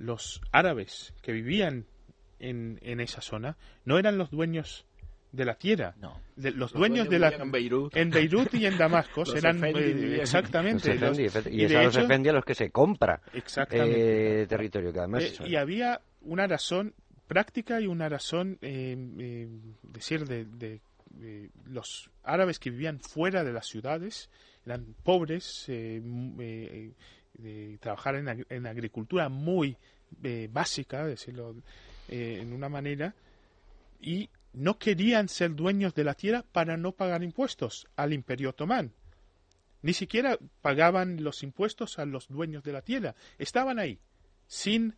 los 0.00 0.40
árabes 0.50 1.12
que 1.22 1.32
vivían 1.32 1.84
en, 2.38 2.78
en 2.82 3.00
esa 3.00 3.20
zona 3.20 3.56
no 3.84 3.98
eran 3.98 4.16
los 4.18 4.30
dueños 4.30 4.86
de 5.32 5.44
la 5.44 5.54
tierra. 5.54 5.94
No. 6.00 6.20
De- 6.34 6.50
los, 6.50 6.72
dueños, 6.72 7.08
de 7.08 7.18
la 7.20 7.28
en 7.28 7.52
Beirut. 7.52 7.94
en 7.96 8.10
Beirut 8.10 8.52
y 8.54 8.66
en 8.66 8.76
Damasco 8.78 9.20
Los 9.20 9.34
eran 9.36 9.62
eh, 9.64 10.16
exactamente 10.20 10.94
Los 10.94 11.00
los- 11.02 11.18
efendi, 11.18 11.28
efecti- 11.28 11.52
y, 11.54 11.60
y 11.60 11.64
es 11.66 11.74
a 11.74 11.82
los 11.84 11.96
efendi 11.96 12.28
a 12.30 12.32
los 12.32 12.44
que 12.44 12.54
se 12.56 12.70
compra 12.70 13.20
exactamente 13.32 14.42
eh, 14.42 14.46
territorio, 14.48 14.92
que 14.92 14.98
además 14.98 15.22
Eh, 15.22 15.48
y 15.48 15.54
había 15.56 16.00
una 16.22 16.46
razón 16.48 16.94
práctica 17.28 17.80
y 17.80 17.86
una 17.86 18.08
razón, 18.08 18.58
eh, 18.62 18.96
eh, 19.20 19.48
decir, 19.82 20.24
de, 20.26 20.46
de- 20.46 20.80
de 21.10 21.50
los 21.66 22.10
árabes 22.24 22.58
que 22.58 22.70
vivían 22.70 22.98
fuera 23.00 23.44
de 23.44 23.52
las 23.52 23.66
ciudades, 23.66 24.30
eran 24.64 24.94
pobres, 25.04 25.64
eh, 25.68 26.00
eh, 26.40 26.92
de 27.34 27.78
trabajar 27.80 28.16
en, 28.16 28.26
ag- 28.26 28.46
en 28.48 28.66
agricultura 28.66 29.28
muy 29.28 29.76
eh, 30.22 30.48
básica, 30.52 31.04
decirlo 31.06 31.54
eh, 32.08 32.38
en 32.40 32.52
una 32.52 32.68
manera, 32.68 33.14
y 34.00 34.28
no 34.52 34.78
querían 34.78 35.28
ser 35.28 35.54
dueños 35.54 35.94
de 35.94 36.04
la 36.04 36.14
tierra 36.14 36.44
para 36.52 36.76
no 36.76 36.92
pagar 36.92 37.22
impuestos 37.22 37.86
al 37.96 38.12
imperio 38.12 38.50
otomán. 38.50 38.92
Ni 39.82 39.92
siquiera 39.94 40.38
pagaban 40.60 41.22
los 41.22 41.42
impuestos 41.42 41.98
a 41.98 42.04
los 42.04 42.28
dueños 42.28 42.62
de 42.64 42.72
la 42.72 42.82
tierra. 42.82 43.14
Estaban 43.38 43.78
ahí, 43.78 43.98
sin, 44.46 44.94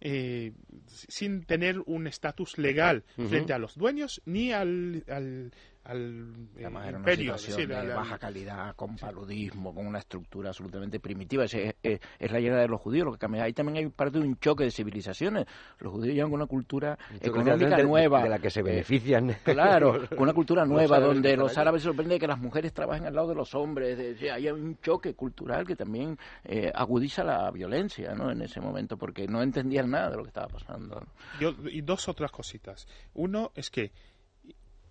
eh, 0.00 0.52
sin 0.86 1.44
tener 1.44 1.80
un 1.84 2.06
estatus 2.06 2.56
legal 2.58 3.04
frente 3.28 3.52
a 3.52 3.58
los 3.58 3.74
dueños 3.74 4.22
ni 4.24 4.52
al, 4.52 5.04
al, 5.08 5.52
al, 5.84 6.32
eh, 6.56 6.60
Además 6.60 6.90
imperio. 6.92 7.34
es 7.34 7.40
situación 7.42 7.68
decir, 7.68 7.68
de 7.68 7.92
al- 7.92 7.96
baja 7.96 8.18
calidad, 8.18 8.76
con 8.76 8.96
paludismo, 8.96 9.74
con 9.74 9.86
una 9.86 9.98
estructura 9.98 10.50
absolutamente 10.50 11.00
primitiva. 11.00 11.44
Es, 11.44 11.54
es- 11.54 11.74
es 11.82 12.32
la 12.32 12.38
llegada 12.40 12.62
de 12.62 12.68
los 12.68 12.80
judíos 12.80 13.04
lo 13.06 13.12
que 13.12 13.18
cambia. 13.18 13.42
Ahí 13.44 13.52
también 13.52 13.78
hay 13.84 13.90
parte 13.90 14.18
de 14.20 14.24
un 14.26 14.36
choque 14.38 14.64
de 14.64 14.70
civilizaciones. 14.70 15.46
Los 15.80 15.92
judíos 15.92 16.14
llegan 16.14 16.30
con 16.30 16.40
una 16.40 16.46
cultura 16.46 16.98
económica 17.20 17.76
de, 17.76 17.82
nueva. 17.84 18.22
de 18.22 18.28
la 18.28 18.38
que 18.38 18.50
se 18.50 18.60
Eh, 18.60 18.62
benefician. 18.62 19.34
Claro, 19.44 20.06
con 20.08 20.20
una 20.20 20.32
cultura 20.34 20.64
nueva 20.66 21.00
donde 21.00 21.36
los 21.36 21.56
árabes 21.58 21.82
se 21.82 21.88
sorprenden 21.88 22.16
de 22.16 22.20
que 22.20 22.26
las 22.28 22.38
mujeres 22.38 22.72
trabajen 22.72 23.06
al 23.06 23.14
lado 23.14 23.28
de 23.28 23.34
los 23.34 23.54
hombres. 23.54 23.98
de- 23.98 24.14
de- 24.14 24.30
hay 24.30 24.48
un 24.50 24.78
choque 24.80 25.14
cultural 25.14 25.66
que 25.66 25.74
también 25.76 26.16
eh, 26.44 26.70
agudiza 26.74 27.24
la 27.24 27.50
violencia 27.50 28.14
¿no? 28.14 28.30
en 28.30 28.42
ese 28.42 28.60
momento 28.60 28.96
porque 28.96 29.26
no 29.26 29.42
entendían 29.42 29.90
nada 29.90 30.10
de 30.10 30.16
lo 30.16 30.22
que 30.22 30.28
estaba 30.28 30.48
pasando. 30.48 31.00
¿no? 31.00 31.06
Yo- 31.40 31.54
y 31.68 31.80
dos 31.82 32.08
otras 32.08 32.30
cositas. 32.30 32.86
Uno 33.14 33.50
es 33.54 33.70
que 33.70 33.90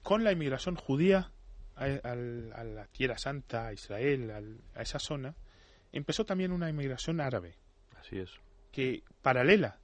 con 0.04 0.24
la 0.24 0.32
inmigración 0.32 0.76
judía 0.76 1.32
a, 1.76 1.84
a 1.86 2.16
la 2.64 2.88
Tierra 2.92 3.18
Santa, 3.18 3.68
a 3.68 3.74
Israel, 3.74 4.32
al- 4.32 4.62
a 4.76 4.82
esa 4.82 5.00
zona, 5.00 5.36
empezó 5.92 6.26
también 6.26 6.52
una 6.52 6.70
inmigración 6.70 7.20
árabe, 7.22 7.56
Así 8.00 8.18
es. 8.20 8.30
que 8.72 9.04
paralela, 9.22 9.80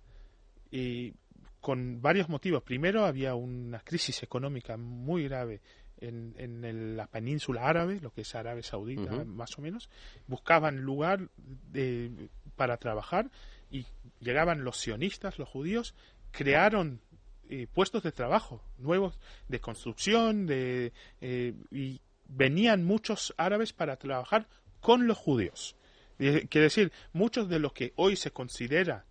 y 0.71 1.13
con 1.61 2.01
varios 2.01 2.29
motivos. 2.29 2.63
Primero 2.63 3.05
había 3.05 3.35
una 3.35 3.79
crisis 3.79 4.21
económica 4.23 4.77
muy 4.77 5.23
grave 5.27 5.61
en, 5.99 6.33
en 6.37 6.63
el- 6.63 6.95
la 6.97 7.07
península 7.07 7.67
árabe, 7.67 7.99
lo 7.99 8.11
que 8.11 8.21
es 8.21 8.35
Arabia 8.35 8.63
Saudita, 8.63 9.23
más 9.25 9.57
o 9.57 9.61
menos. 9.61 9.89
Buscaban 10.27 10.81
lugar 10.81 11.29
de- 11.71 12.29
para 12.55 12.77
trabajar 12.77 13.31
y 13.71 13.85
llegaban 14.19 14.63
los 14.63 14.77
sionistas, 14.77 15.39
los 15.39 15.49
judíos, 15.49 15.93
crearon 16.31 17.01
eh, 17.49 17.67
puestos 17.73 18.03
de 18.03 18.11
trabajo 18.11 18.61
nuevos 18.77 19.19
de 19.47 19.59
construcción 19.59 20.45
de, 20.45 20.93
eh, 21.21 21.53
y 21.71 22.01
venían 22.27 22.83
muchos 22.83 23.33
árabes 23.37 23.73
para 23.73 23.97
trabajar 23.97 24.47
con 24.81 25.07
los 25.07 25.17
judíos. 25.17 25.75
Eh, 26.19 26.47
Quiere 26.49 26.65
decir, 26.65 26.91
muchos 27.13 27.49
de 27.49 27.59
los 27.59 27.73
que 27.73 27.93
hoy 27.95 28.15
se 28.15 28.31
considera 28.31 29.05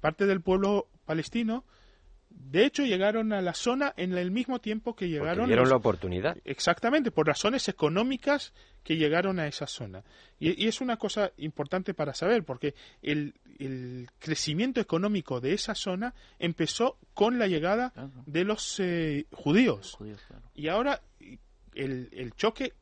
parte 0.00 0.26
del 0.26 0.40
pueblo 0.40 0.88
palestino, 1.04 1.64
de 2.36 2.66
hecho 2.66 2.84
llegaron 2.84 3.32
a 3.32 3.40
la 3.40 3.54
zona 3.54 3.94
en 3.96 4.12
el 4.16 4.30
mismo 4.30 4.60
tiempo 4.60 4.94
que 4.94 5.08
llegaron 5.08 5.46
vieron 5.46 5.64
los- 5.64 5.70
la 5.70 5.76
oportunidad. 5.76 6.36
Exactamente, 6.44 7.10
por 7.10 7.26
razones 7.26 7.68
económicas 7.68 8.52
que 8.82 8.96
llegaron 8.96 9.38
a 9.38 9.46
esa 9.46 9.66
zona. 9.66 10.02
Y, 10.38 10.62
y 10.64 10.68
es 10.68 10.80
una 10.80 10.96
cosa 10.98 11.32
importante 11.38 11.94
para 11.94 12.12
saber, 12.12 12.44
porque 12.44 12.74
el, 13.02 13.34
el 13.58 14.08
crecimiento 14.18 14.80
económico 14.80 15.40
de 15.40 15.54
esa 15.54 15.74
zona 15.74 16.12
empezó 16.38 16.98
con 17.14 17.38
la 17.38 17.46
llegada 17.46 17.90
Claro. 17.90 18.10
de 18.26 18.44
los 18.44 18.78
eh, 18.80 19.26
judíos. 19.32 19.94
Judíos, 19.96 20.20
claro. 20.28 20.42
Y 20.54 20.68
ahora 20.68 21.00
el, 21.74 22.08
el 22.12 22.32
choque 22.34 22.72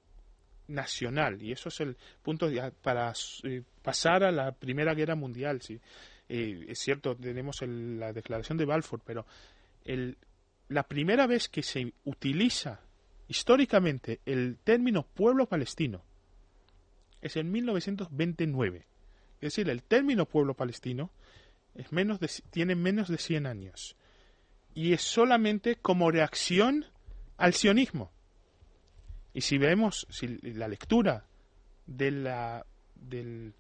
nacional, 0.68 1.42
y 1.42 1.53
eso 1.53 1.68
es 1.68 1.80
el 1.80 1.96
punto 2.22 2.48
ya 2.48 2.70
para 2.82 3.12
eh, 3.44 3.62
pasar 3.82 4.24
a 4.24 4.30
la 4.32 4.53
Primera 4.53 4.94
Guerra 4.94 5.14
Mundial. 5.14 5.61
Sí. 5.61 5.78
Es 6.35 6.78
cierto, 6.78 7.14
tenemos 7.16 7.61
el- 7.62 8.01
la 8.01 8.12
declaración 8.12 8.57
de 8.57 8.64
Balfour, 8.64 9.01
pero 9.05 9.26
el, 9.85 10.16
la 10.68 10.85
primera 10.85 11.26
vez 11.26 11.49
que 11.49 11.62
se 11.62 11.93
utiliza 12.05 12.80
históricamente 13.28 14.20
el 14.24 14.57
término 14.64 15.03
pueblo 15.03 15.47
palestino 15.47 16.03
es 17.20 17.37
en 17.37 17.51
1929. 17.53 18.87
Es 19.37 19.41
decir, 19.55 19.68
el 19.68 19.83
término 19.83 20.24
pueblo 20.26 20.55
palestino 20.55 21.11
es 21.74 21.93
menos 21.93 22.18
de, 22.20 22.30
tiene 22.51 22.74
menos 22.76 23.09
de 23.09 23.18
100 23.18 23.47
años. 23.47 23.97
Y 24.74 24.93
es 24.95 25.03
solamente 25.03 25.76
como 25.76 26.11
reacción 26.11 26.87
al 27.37 27.53
sionismo. 27.53 28.11
Y 29.35 29.43
si 29.43 29.59
vemos 29.59 30.07
si 30.11 30.28
la 30.28 30.68
lectura 30.68 31.26
de 31.87 32.11
la 32.11 32.64
del, 32.95 33.55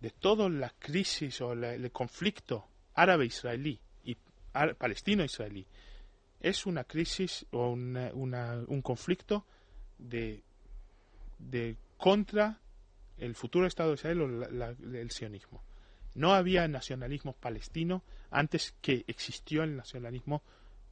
de 0.00 0.10
toda 0.10 0.48
la 0.48 0.70
crisis 0.78 1.40
o 1.40 1.52
el 1.52 1.90
conflicto 1.92 2.66
árabe-israelí 2.94 3.80
y 4.04 4.16
palestino-israelí 4.78 5.66
es 6.40 6.66
una 6.66 6.84
crisis 6.84 7.46
o 7.50 7.70
un 7.70 8.80
conflicto 8.82 9.46
de, 9.98 10.42
de 11.38 11.76
contra 11.96 12.60
el 13.18 13.34
futuro 13.34 13.66
Estado 13.66 13.90
de 13.90 13.94
Israel 13.94 14.20
o 14.22 14.28
la- 14.28 14.48
la- 14.50 14.98
el 15.00 15.10
sionismo. 15.10 15.62
No 16.14 16.34
había 16.34 16.68
nacionalismo 16.68 17.32
palestino 17.34 18.02
antes 18.30 18.74
que 18.80 19.04
existió 19.06 19.62
el 19.62 19.76
nacionalismo 19.76 20.42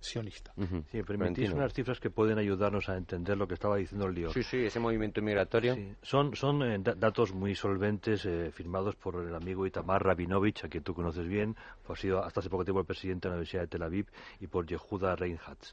sionista. 0.05 0.53
Ujú. 0.57 0.85
Si 0.91 0.99
me 0.99 1.05
permitís 1.05 1.19
Valentino. 1.37 1.55
unas 1.57 1.73
cifras 1.73 1.99
que 1.99 2.11
pueden 2.11 2.39
ayudarnos 2.39 2.89
a 2.89 2.97
entender 2.97 3.37
lo 3.37 3.49
que 3.49 3.55
estaba 3.55 3.77
diciendo 3.77 4.07
el 4.07 4.15
lío. 4.15 4.31
Sí, 4.33 4.43
sí, 4.43 4.59
ese 4.67 4.79
movimiento 4.79 5.21
migratorio. 5.23 5.75
Sí, 5.75 5.95
Son, 6.03 6.37
son 6.37 6.63
eh, 6.63 6.79
da- 6.81 6.95
datos 6.95 7.33
muy 7.33 7.55
solventes 7.55 8.25
eh, 8.27 8.51
firmados 8.53 8.95
por 8.97 9.17
el 9.27 9.35
amigo 9.35 9.67
Itamar 9.67 10.05
Rabinovich, 10.05 10.65
a 10.65 10.69
quien 10.69 10.85
tú 10.85 10.95
conoces 10.95 11.27
bien, 11.27 11.57
fue- 11.83 11.95
ha 11.95 11.99
sido 11.99 12.25
hasta 12.25 12.41
hace 12.41 12.51
poco 12.51 12.65
tiempo 12.65 12.81
el 12.81 12.87
presidente 12.87 13.27
de 13.29 13.31
la 13.31 13.37
Universidad 13.37 13.63
de 13.63 13.69
Tel 13.69 13.83
Aviv, 13.83 14.07
y 14.41 14.47
por 14.47 14.67
Yehuda 14.67 15.17
Reinhardt. 15.17 15.65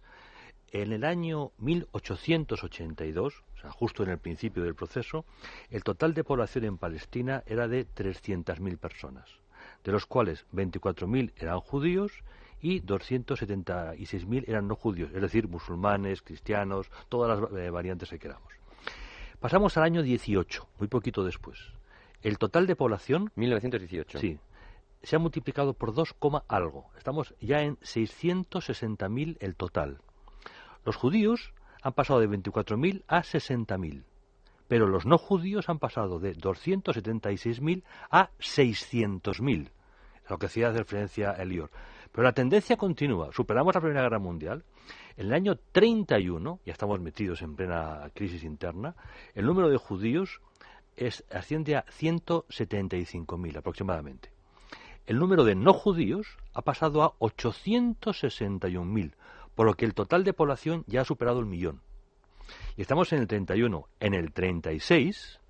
En 0.74 0.94
el 0.94 1.04
año 1.04 1.52
1882, 1.58 3.44
o 3.56 3.60
sea, 3.60 3.72
justo 3.72 4.04
en 4.04 4.10
el 4.10 4.18
principio 4.20 4.64
del 4.64 4.76
proceso, 4.76 5.26
el 5.70 5.84
total 5.84 6.14
de 6.14 6.24
población 6.24 6.66
en 6.66 6.78
Palestina 6.78 7.44
era 7.46 7.68
de 7.68 7.86
300.000 7.86 8.78
personas, 8.78 9.30
de 9.84 9.92
los 9.92 10.06
cuales 10.06 10.46
24.000 10.54 11.34
eran 11.38 11.60
judíos 11.60 12.12
y 12.62 12.82
276.000 12.82 14.46
eran 14.48 14.68
no 14.68 14.76
judíos, 14.76 15.12
es 15.14 15.22
decir, 15.22 15.48
musulmanes, 15.48 16.22
cristianos, 16.22 16.90
todas 17.10 17.40
las 17.40 17.52
eh, 17.52 17.70
variantes 17.70 18.10
que 18.10 18.20
queramos. 18.20 18.52
Pasamos 19.40 19.76
al 19.78 19.84
año 19.84 20.04
18, 20.04 20.68
muy 20.80 20.88
poquito 20.88 21.24
después. 21.24 21.60
El 22.22 22.38
total 22.38 22.68
de 22.68 22.76
población, 22.76 23.32
1918. 23.36 24.20
sí, 24.20 24.40
se 25.04 25.16
ha 25.16 25.20
multiplicado 25.20 25.74
por 25.74 25.94
2, 25.94 26.14
coma 26.14 26.44
algo. 26.48 26.90
Estamos 26.98 27.34
ya 27.40 27.62
en 27.62 27.78
660.000 27.78 29.38
el 29.40 29.56
total. 29.56 30.00
Los 30.86 30.96
judíos 30.96 31.54
han 31.82 31.94
pasado 31.94 32.20
de 32.20 32.30
24.000 32.30 33.04
a 33.08 33.22
60.000, 33.22 34.04
pero 34.68 34.88
los 34.88 35.06
no 35.06 35.18
judíos 35.18 35.70
han 35.70 35.80
pasado 35.80 36.20
de 36.20 36.36
276.000 36.36 37.84
a 38.10 38.30
600.000, 38.40 39.70
a 40.26 40.30
lo 40.30 40.38
que 40.38 40.46
hacía 40.46 40.72
referencia 40.72 41.32
Elior. 41.32 41.72
Pero 42.12 42.24
la 42.24 42.34
tendencia 42.34 42.78
continúa. 42.78 43.32
Superamos 43.32 43.74
la 43.74 43.82
Primera 43.82 44.04
Guerra 44.04 44.20
Mundial. 44.20 44.64
En 45.18 45.28
el 45.28 45.34
año 45.34 45.58
31, 45.72 46.60
ya 46.66 46.72
estamos 46.74 47.00
metidos 47.00 47.42
en 47.42 47.56
plena 47.56 48.10
crisis 48.14 48.44
interna, 48.44 48.96
el 49.34 49.46
número 49.46 49.70
de 49.70 49.78
judíos 49.78 50.42
es, 50.96 51.24
asciende 51.32 51.76
a 51.76 51.86
175.000 51.86 53.58
aproximadamente. 53.58 54.32
El 55.06 55.20
número 55.20 55.44
de 55.44 55.56
no 55.56 55.74
judíos 55.74 56.38
ha 56.54 56.62
pasado 56.62 57.04
a 57.04 57.14
861.000, 57.20 59.14
por 59.56 59.66
lo 59.66 59.74
que 59.74 59.86
el 59.86 59.94
total 59.94 60.24
de 60.24 60.34
población 60.34 60.84
ya 60.88 61.02
ha 61.02 61.06
superado 61.06 61.40
el 61.40 61.46
millón. 61.46 61.82
Y 62.78 62.82
estamos 62.82 63.12
en 63.14 63.20
el 63.20 63.28
31. 63.28 63.88
En 64.00 64.14
el 64.14 64.32
36, 64.32 65.41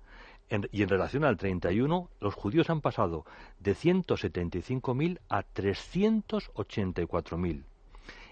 en- 0.52 0.68
y 0.70 0.82
en 0.82 0.88
relación 0.88 1.24
al 1.24 1.36
31, 1.36 2.08
los 2.20 2.34
judíos 2.34 2.70
han 2.70 2.80
pasado 2.80 3.24
de 3.58 3.74
175.000 3.74 5.20
a 5.28 5.42
384.000. 5.42 7.64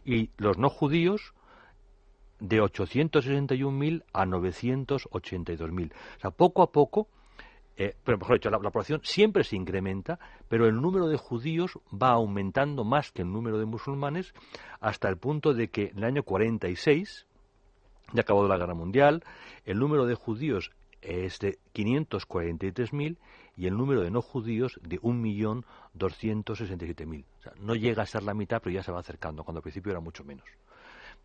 Y 0.05 0.31
los 0.37 0.59
no 0.59 0.68
judíos 0.68 1.35
de 2.39 2.61
861.000 2.61 4.05
a 4.12 4.25
982.000. 4.27 5.93
O 6.16 6.21
sea, 6.21 6.31
poco 6.31 6.62
a 6.62 6.71
poco, 6.73 7.09
eh, 7.77 7.95
pero 8.05 8.18
mejor 8.18 8.37
dicho, 8.37 8.51
la, 8.51 8.59
la 8.59 8.71
población 8.71 9.01
siempre 9.03 9.45
se 9.45 9.57
incrementa, 9.57 10.18
pero 10.49 10.66
el 10.66 10.81
número 10.81 11.09
de 11.09 11.16
judíos 11.16 11.79
va 11.91 12.11
aumentando 12.11 12.85
más 12.85 13.11
que 13.12 13.23
el 13.23 13.33
número 13.33 13.59
de 13.59 13.64
musulmanes 13.66 14.35
hasta 14.81 15.09
el 15.09 15.16
punto 15.16 15.55
de 15.55 15.68
que 15.68 15.89
en 15.89 15.99
el 15.99 16.05
año 16.05 16.23
46 16.23 17.27
ya 18.12 18.23
acabado 18.23 18.49
la 18.49 18.59
guerra 18.59 18.75
mundial, 18.75 19.23
el 19.64 19.79
número 19.79 20.05
de 20.05 20.16
judíos 20.16 20.73
es 21.03 21.38
de 21.38 21.59
543.000 21.74 23.16
y 23.57 23.66
el 23.66 23.76
número 23.76 24.03
de 24.03 24.11
no 24.11 24.22
judíos 24.22 24.80
de 24.82 25.01
1.267.000. 25.01 27.24
O 27.38 27.42
sea, 27.42 27.53
no 27.59 27.74
llega 27.74 28.03
a 28.03 28.07
ser 28.07 28.22
la 28.22 28.34
mitad, 28.34 28.61
pero 28.62 28.74
ya 28.74 28.82
se 28.82 28.92
va 28.92 29.01
acercando, 29.01 29.44
cuando 29.44 29.59
al 29.59 29.62
principio 29.62 29.92
era 29.92 30.01
mucho 30.01 30.24
menos. 30.24 30.46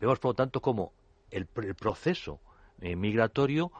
Vemos, 0.00 0.18
por 0.18 0.30
lo 0.30 0.34
tanto, 0.34 0.60
como 0.60 0.92
el, 1.30 1.48
el 1.56 1.74
proceso 1.74 2.40
eh, 2.80 2.94
migratorio 2.94 3.72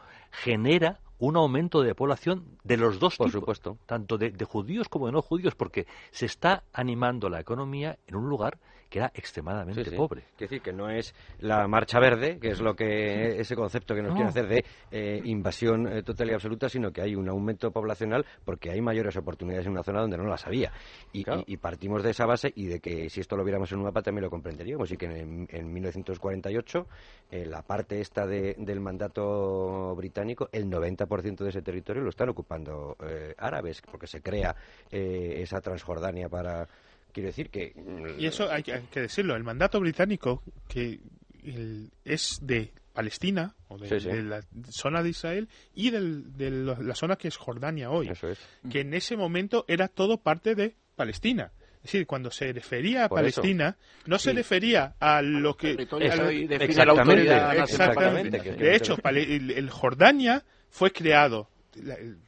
genera 0.42 1.00
un 1.18 1.36
aumento 1.36 1.82
de 1.82 1.94
población 1.94 2.44
de 2.62 2.76
los 2.76 2.98
dos 2.98 3.16
Por 3.16 3.28
tipos, 3.28 3.40
supuesto. 3.40 3.78
tanto 3.86 4.18
de, 4.18 4.30
de 4.30 4.44
judíos 4.44 4.88
como 4.88 5.06
de 5.06 5.12
no 5.12 5.22
judíos, 5.22 5.54
porque 5.54 5.86
se 6.10 6.26
está 6.26 6.64
animando 6.74 7.30
la 7.30 7.40
economía 7.40 7.96
en 8.06 8.16
un 8.16 8.28
lugar 8.28 8.58
que 8.90 9.00
era 9.00 9.10
extremadamente 9.16 9.82
Sí, 9.82 9.90
sí. 9.90 9.96
pobre. 9.96 10.22
Quiere 10.36 10.48
decir 10.48 10.62
que 10.62 10.72
no 10.72 10.88
es 10.88 11.12
la 11.40 11.66
marcha 11.66 11.98
verde, 11.98 12.38
que 12.38 12.50
es 12.50 12.60
lo 12.60 12.76
que 12.76 12.86
ese 13.40 13.56
concepto 13.56 13.96
que 13.96 14.02
nos 14.02 14.10
No. 14.10 14.14
quieren 14.14 14.28
hacer 14.28 14.46
de 14.46 14.64
eh, 14.92 15.20
invasión 15.24 15.88
eh, 15.88 16.04
total 16.04 16.30
y 16.30 16.34
absoluta, 16.34 16.68
sino 16.68 16.92
que 16.92 17.00
hay 17.00 17.16
un 17.16 17.28
aumento 17.28 17.72
poblacional 17.72 18.24
porque 18.44 18.70
hay 18.70 18.80
mayores 18.80 19.16
oportunidades 19.16 19.66
en 19.66 19.72
una 19.72 19.82
zona 19.82 20.02
donde 20.02 20.16
no 20.18 20.24
las 20.28 20.46
había. 20.46 20.70
Y, 21.12 21.24
Claro. 21.24 21.42
y- 21.48 21.54
y 21.54 21.56
partimos 21.56 22.04
de 22.04 22.10
esa 22.10 22.26
base 22.26 22.52
y 22.54 22.66
de 22.66 22.78
que 22.78 23.10
si 23.10 23.20
esto 23.20 23.36
lo 23.36 23.42
viéramos 23.42 23.72
en 23.72 23.78
un 23.78 23.84
mapa 23.86 24.02
también 24.02 24.22
lo 24.22 24.30
comprenderíamos. 24.30 24.92
Y 24.92 24.96
que 24.96 25.06
en, 25.06 25.48
en 25.50 25.72
1948, 25.72 26.86
eh, 27.32 27.44
la 27.44 27.62
parte 27.62 28.00
esta 28.00 28.24
de- 28.24 28.54
del 28.56 28.78
mandato 28.80 29.96
británico, 29.96 30.25
el 30.52 30.66
90% 30.70 31.36
de 31.44 31.48
ese 31.50 31.62
territorio 31.62 32.02
lo 32.02 32.10
están 32.10 32.28
ocupando 32.28 32.96
eh, 33.06 33.34
árabes, 33.38 33.80
porque 33.82 34.06
se 34.06 34.22
crea 34.22 34.54
eh, 34.90 35.36
esa 35.42 35.60
Transjordania 35.60 36.28
para... 36.28 36.66
Quiero 37.12 37.28
decir 37.28 37.48
que... 37.50 37.72
Y 38.18 38.26
eso 38.26 38.50
hay, 38.50 38.62
que- 38.62 38.74
hay 38.74 38.82
que 38.90 39.00
decirlo, 39.00 39.36
el 39.36 39.44
mandato 39.44 39.80
británico 39.80 40.42
que 40.68 41.00
el- 41.44 41.90
es 42.04 42.38
de 42.42 42.72
Palestina, 42.92 43.54
o 43.68 43.78
de, 43.78 43.88
Sí, 43.88 44.00
sí. 44.00 44.08
de 44.08 44.22
la 44.22 44.42
zona 44.70 45.02
de 45.02 45.10
Israel, 45.10 45.48
y 45.74 45.90
del- 45.90 46.36
de 46.36 46.50
la 46.50 46.94
zona 46.94 47.16
que 47.16 47.28
es 47.28 47.36
Jordania 47.36 47.90
hoy, 47.90 48.08
Eso 48.08 48.28
es. 48.28 48.38
que 48.70 48.80
en 48.80 48.92
ese 48.94 49.16
momento 49.16 49.64
era 49.68 49.88
todo 49.88 50.18
parte 50.18 50.54
de 50.54 50.76
Palestina. 50.94 51.52
Es 51.86 51.92
decir, 51.92 52.06
cuando 52.06 52.32
se 52.32 52.52
refería 52.52 53.04
a 53.04 53.08
Por 53.08 53.24
eso. 53.24 53.40
Palestina, 53.40 53.76
no 54.06 54.18
se 54.18 54.30
Sí. 54.30 54.36
refería 54.36 54.94
a 54.98 55.22
lo 55.22 55.56
que... 55.56 55.76
a 56.10 56.16
la 56.16 57.54
Exactamente, 57.62 58.38
De 58.40 58.74
hecho, 58.74 58.96
el, 59.04 59.70
Jordania 59.70 60.42
fue 60.68 60.90
creado 60.90 61.48
la- 61.74 61.94
el- 61.94 62.18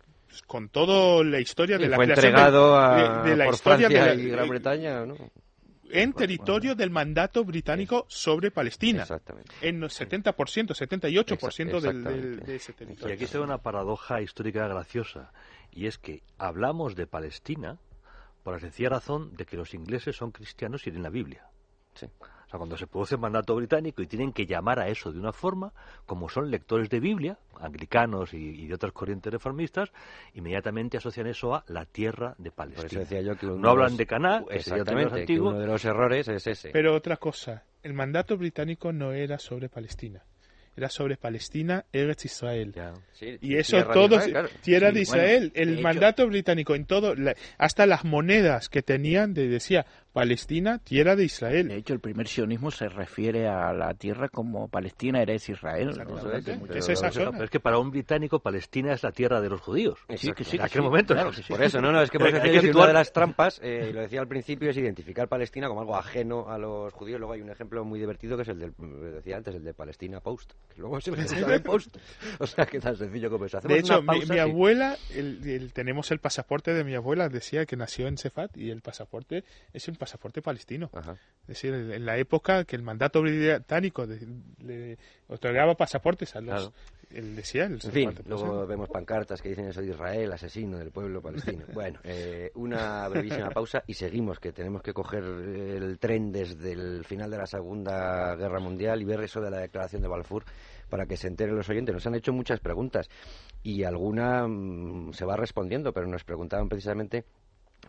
con 0.47 0.69
toda 0.69 1.25
la 1.25 1.41
historia 1.41 1.77
de 1.79 1.89
la 1.89 1.97
fue 1.97 2.05
creación 2.05 2.23
de- 2.25 2.29
entregado 2.39 2.79
a, 2.79 3.23
de, 3.25 3.31
de 3.31 3.37
la 3.37 3.45
por 3.47 3.55
historia 3.55 3.89
Francia 3.89 4.05
de 4.13 4.17
la- 4.17 4.23
y 4.23 4.29
Gran 4.31 4.49
Bretaña, 4.49 5.07
¿no? 5.07 5.17
en 5.91 6.13
territorio 6.13 6.75
del 6.77 6.91
mandato 6.91 7.45
británico 7.45 8.05
sobre 8.09 8.51
Palestina. 8.53 9.03
Exactamente. 9.03 9.51
En 9.63 9.83
el 9.83 9.89
70%, 9.91 10.75
78% 10.75 11.81
del, 11.81 11.97
Exactamente. 11.97 12.11
del- 12.29 12.41
de 12.47 12.57
ese 12.57 12.73
Y 12.73 12.75
territorio. 12.77 13.15
aquí 13.17 13.27
se 13.27 13.39
ve 13.39 13.45
una 13.45 13.59
paradoja 13.59 14.21
histórica 14.21 14.69
graciosa, 14.69 15.33
y 15.73 15.87
es 15.87 15.99
que 15.99 16.23
hablamos 16.37 16.95
de 16.95 17.07
Palestina 17.09 17.79
por 18.43 18.55
la 18.55 18.61
sencilla 18.61 18.91
razón 18.91 19.35
de 19.37 19.45
que 19.45 19.57
los 19.57 19.75
ingleses 19.75 20.17
son 20.17 20.31
cristianos 20.33 20.87
y 20.87 20.91
leen 20.91 21.03
la 21.03 21.11
Biblia. 21.11 21.47
Sí. 21.95 22.07
O 22.07 22.51
sea, 22.51 22.57
cuando 22.59 22.79
se 22.79 22.87
produce 22.87 23.17
el 23.17 23.21
mandato 23.21 23.55
británico 23.57 24.01
y 24.01 24.07
tienen 24.07 24.33
que 24.33 24.47
llamar 24.47 24.79
a 24.81 24.89
eso 24.89 25.13
de 25.13 25.19
una 25.19 25.33
forma, 25.35 25.73
como 26.07 26.31
son 26.31 26.51
lectores 26.51 26.89
de 26.89 26.99
Biblia, 26.99 27.39
anglicanos 27.61 28.33
y, 28.33 28.39
y 28.39 28.67
de 28.67 28.75
otras 28.75 28.93
corrientes 28.93 29.31
reformistas, 29.31 29.93
inmediatamente 30.33 30.97
asocian 30.97 31.27
eso 31.27 31.55
a 31.55 31.65
la 31.69 31.85
tierra 31.85 32.35
de 32.39 32.51
Por 32.51 32.69
eso 32.69 32.77
Palestina. 32.77 33.01
decía 33.03 33.21
yo 33.21 33.37
que 33.37 33.47
No 33.47 33.57
de 33.57 33.69
hablan 33.69 33.89
los- 33.91 33.97
de 33.99 34.07
Caná, 34.07 34.39
que 34.49 34.61
sería 34.61 34.83
Exactamente, 34.83 35.25
que 35.27 35.41
uno 35.41 35.59
de 35.59 35.67
los 35.67 35.85
errores 35.85 36.29
es 36.29 36.47
ese. 36.47 36.71
Pero 36.71 36.95
otra 36.95 37.19
cosa, 37.19 37.65
el 37.83 37.93
mandato 37.93 38.39
británico 38.39 38.93
no 38.93 39.13
era 39.13 39.39
sobre 39.39 39.69
Palestina, 39.69 40.23
era 40.79 40.89
sobre 40.89 41.17
Palestina, 41.17 41.85
Eretz 41.93 42.25
Israel. 42.25 42.73
Ya. 42.75 42.95
Sí, 43.13 43.37
Y 43.41 43.57
eso 43.57 43.83
todo, 43.85 44.15
Israel, 44.17 44.31
claro. 44.31 44.49
tierra 44.63 44.89
Sí, 44.89 44.95
de 44.95 45.01
Israel. 45.03 45.53
el 45.55 45.73
hecho- 45.75 45.83
mandato 45.83 46.27
británico 46.27 46.75
en 46.75 46.85
todo, 46.87 47.15
la- 47.15 47.35
hasta 47.59 47.85
las 47.87 48.05
monedas 48.05 48.69
que 48.69 48.83
tenían, 48.83 49.35
de, 49.35 49.49
decía 49.49 49.87
Palestina, 50.19 50.79
tierra 50.79 51.13
de 51.13 51.19
De 51.19 51.25
Israel. 51.25 51.71
hecho, 51.71 51.95
el 51.95 52.01
primer 52.01 52.27
sionismo 52.29 52.71
se 52.71 52.89
refiere 52.89 53.49
a 53.49 53.73
la 53.73 53.95
tierra 53.95 54.29
como 54.29 54.69
Palestina 54.69 55.21
eres 55.23 55.49
Israel. 55.49 55.91
¿no? 55.97 56.31
Es 56.75 56.89
esa 56.89 57.11
Pero, 57.11 57.33
zona. 57.33 57.45
es 57.45 57.51
que 57.51 57.61
para 57.61 57.79
un 57.79 57.91
británico 57.91 58.41
Palestina 58.41 58.93
es 58.93 59.03
la 59.03 59.13
tierra 59.13 59.41
de 59.41 59.49
los 59.49 59.61
judíos. 59.61 59.99
Sí, 60.17 60.33
que 60.33 60.45
sí, 60.45 60.57
en 60.57 60.61
que 60.63 60.67
aquel 60.67 60.83
sí, 60.83 60.87
momento. 60.87 61.15
claro. 61.15 61.31
Por 61.49 61.63
eso, 61.63 61.81
no, 61.81 61.93
no, 61.93 62.03
es 62.03 62.11
que 62.11 62.19
por 62.19 62.29
eso 62.29 62.41
que 62.43 62.55
yo 62.55 62.61
que 62.61 62.69
situar- 62.69 62.77
una 62.77 62.87
de 62.89 62.93
las 62.95 63.13
trampas, 63.13 63.61
eh, 63.63 63.89
y 63.91 63.93
lo 63.93 64.01
decía 64.01 64.21
al 64.21 64.29
principio, 64.29 64.71
es 64.71 64.77
identificar 64.77 65.29
Palestina 65.29 65.69
como 65.69 65.81
algo 65.81 65.97
ajeno 65.97 66.49
a 66.49 66.59
los 66.59 66.93
judíos. 66.93 67.19
Luego 67.21 67.33
hay 67.35 67.41
un 67.43 67.51
ejemplo 67.51 67.85
muy 67.85 67.99
divertido 67.99 68.37
que 68.37 68.43
es 68.43 68.49
el 68.49 68.59
del, 68.59 68.75
decía 69.15 69.37
antes, 69.37 69.55
el 69.55 69.65
de 69.65 69.75
Palestina 69.75 70.21
Post. 70.21 70.53
Que 70.75 70.81
luego 70.81 71.01
se 71.01 71.11
en 71.11 71.63
Post. 71.63 71.97
O 72.41 72.47
sea, 72.47 72.67
que 72.67 72.81
tan 72.81 72.97
sencillo 72.97 73.31
como 73.31 73.45
eso. 73.45 73.59
Hacemos 73.59 73.75
De 73.75 73.81
hecho, 73.81 73.95
una 73.95 74.01
mi, 74.01 74.07
pausa, 74.21 74.33
mi 74.35 74.39
sí. 74.39 74.39
abuela, 74.41 74.97
el- 75.15 75.49
el- 75.49 75.73
tenemos 75.73 76.11
el 76.11 76.19
pasaporte 76.19 76.75
de 76.75 76.85
mi 76.85 76.95
abuela, 76.95 77.29
decía 77.29 77.67
que 77.67 77.77
nació 77.77 78.07
en 78.09 78.17
Cefat 78.19 78.57
y 78.57 78.71
el 78.71 78.81
pasaporte 78.83 79.45
es 79.73 79.87
un 79.89 79.95
pasaporte 79.95 80.08
palestino. 80.43 80.91
Ajá. 80.93 81.13
Es 81.43 81.49
decir, 81.49 81.73
en 81.75 82.05
la 82.05 82.17
época 82.19 82.65
que 82.65 82.77
el 82.77 82.83
mandato 82.83 83.23
británico 83.23 84.07
de- 84.07 84.27
le 84.63 84.99
otorgaba 85.29 85.75
pasaportes 85.75 86.35
a 86.37 86.41
los... 86.41 86.55
Claro. 86.55 86.73
Él 87.11 87.37
decía, 87.37 87.65
el 87.65 87.73
En 87.73 87.81
fin, 87.81 87.91
pasaporte 88.11 88.29
luego 88.29 88.43
palestino. 88.45 88.67
vemos 88.67 88.89
pancartas 88.91 89.41
que 89.41 89.49
dicen 89.49 89.67
eso 89.67 89.81
de 89.81 89.87
Israel, 89.89 90.31
asesino 90.31 90.77
del 90.77 90.91
pueblo 90.91 91.23
palestino. 91.23 91.65
Bueno, 91.73 91.99
eh, 92.05 92.51
una 92.55 93.09
brevísima 93.09 93.49
pausa 93.49 93.83
y 93.87 93.95
seguimos, 93.95 94.39
que 94.39 94.53
tenemos 94.53 94.83
que 94.83 94.93
coger 94.93 95.25
el 95.25 95.99
tren 95.99 96.31
desde 96.33 96.73
el 96.73 97.05
final 97.07 97.31
de 97.31 97.39
la 97.39 97.47
Segunda 97.47 98.37
Guerra 98.37 98.61
Mundial 98.61 99.01
y 99.01 99.07
ver 99.07 99.21
eso 99.23 99.41
de 99.41 99.51
la 99.51 99.59
declaración 99.61 100.03
de 100.03 100.09
Balfour 100.09 100.45
para 100.91 101.07
que 101.07 101.17
se 101.17 101.29
enteren 101.29 101.57
los 101.57 101.67
oyentes. 101.71 101.95
Nos 101.95 102.07
han 102.07 102.15
hecho 102.15 102.35
muchas 102.35 102.61
preguntas 102.61 103.09
y 103.63 103.85
alguna 103.85 104.47
mm, 104.47 105.15
se 105.15 105.25
va 105.25 105.35
respondiendo, 105.37 105.95
pero 105.95 106.07
nos 106.07 106.25
preguntaban 106.25 106.69
precisamente 106.69 107.25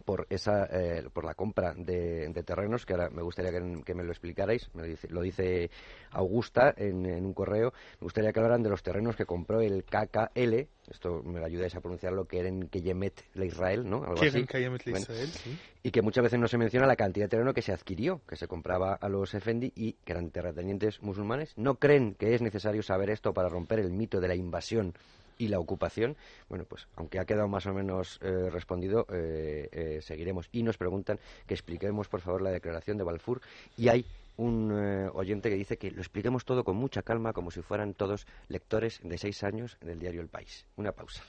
por 0.03 0.27
esa 0.29 0.65
eh, 0.71 1.07
por 1.11 1.25
la 1.25 1.33
compra 1.33 1.73
de, 1.75 2.29
de 2.29 2.43
terrenos 2.43 2.85
que 2.85 2.93
ahora 2.93 3.09
me 3.09 3.21
gustaría 3.21 3.51
que, 3.51 3.81
que 3.83 3.93
me 3.93 4.03
lo 4.03 4.11
explicarais. 4.11 4.69
Me 4.73 4.83
lo 4.83 4.87
dice, 4.87 5.07
lo 5.09 5.21
dice 5.21 5.69
Augusta 6.11 6.73
en, 6.75 7.05
en 7.05 7.25
un 7.25 7.33
correo. 7.33 7.73
Me 7.99 8.05
gustaría 8.05 8.31
que 8.31 8.39
hablaran 8.39 8.63
de 8.63 8.69
los 8.69 8.83
terrenos 8.83 9.15
que 9.15 9.25
compró 9.25 9.61
el 9.61 9.83
KKL 9.83 10.67
esto 10.89 11.21
me 11.23 11.39
lo 11.39 11.45
ayudáis 11.45 11.75
a 11.75 11.81
pronunciarlo 11.81 12.25
que 12.25 12.39
eran 12.39 12.67
Keyemet 12.67 13.23
le 13.35 13.45
Israel 13.45 13.87
no 13.87 14.03
algo 14.03 14.21
así. 14.21 14.45
Bueno, 14.85 14.99
Israel, 14.99 15.29
sí. 15.29 15.57
y 15.83 15.91
que 15.91 16.01
muchas 16.01 16.23
veces 16.23 16.39
no 16.39 16.47
se 16.47 16.57
menciona 16.57 16.87
la 16.87 16.95
cantidad 16.95 17.25
de 17.25 17.29
terreno 17.29 17.53
que 17.53 17.61
se 17.61 17.71
adquirió, 17.71 18.21
que 18.27 18.35
se 18.35 18.47
compraba 18.47 18.93
a 18.93 19.09
los 19.09 19.33
Efendi 19.33 19.71
y 19.75 19.93
que 19.93 20.13
eran 20.13 20.31
terratenientes 20.31 21.01
musulmanes. 21.01 21.53
¿No 21.57 21.75
creen 21.75 22.15
que 22.15 22.33
es 22.33 22.41
necesario 22.41 22.81
saber 22.81 23.09
esto 23.09 23.33
para 23.33 23.49
romper 23.49 23.79
el 23.79 23.91
mito 23.91 24.19
de 24.19 24.27
la 24.27 24.35
invasión 24.35 24.93
y 25.39 25.47
la 25.47 25.57
ocupación? 25.57 26.15
Bueno, 26.47 26.65
pues 26.65 26.87
aunque 26.95 27.19
ha 27.19 27.25
quedado 27.25 27.47
más 27.47 27.65
o 27.65 27.73
menos 27.73 28.19
eh, 28.21 28.51
respondido, 28.51 29.07
eh, 29.11 29.69
eh, 29.71 29.99
seguiremos. 30.03 30.47
Y 30.51 30.61
nos 30.61 30.77
preguntan 30.77 31.19
que 31.47 31.55
expliquemos, 31.55 32.07
por 32.07 32.21
favor, 32.21 32.43
la 32.43 32.51
declaración 32.51 32.97
de 32.97 33.03
Balfour. 33.03 33.41
Y 33.75 33.87
hay 33.87 34.05
un 34.37 34.71
oyente 35.13 35.49
que 35.49 35.55
dice 35.55 35.77
que 35.77 35.91
lo 35.91 35.99
expliquemos 35.99 36.45
todo 36.45 36.63
con 36.63 36.77
mucha 36.77 37.01
calma, 37.01 37.33
como 37.33 37.51
si 37.51 37.61
fueran 37.61 37.93
todos 37.93 38.25
lectores 38.47 39.01
de 39.03 39.17
seis 39.17 39.43
años 39.43 39.77
del 39.81 39.99
diario 39.99 40.21
El 40.21 40.29
País. 40.29 40.65
Una 40.77 40.93
pausa. 40.93 41.23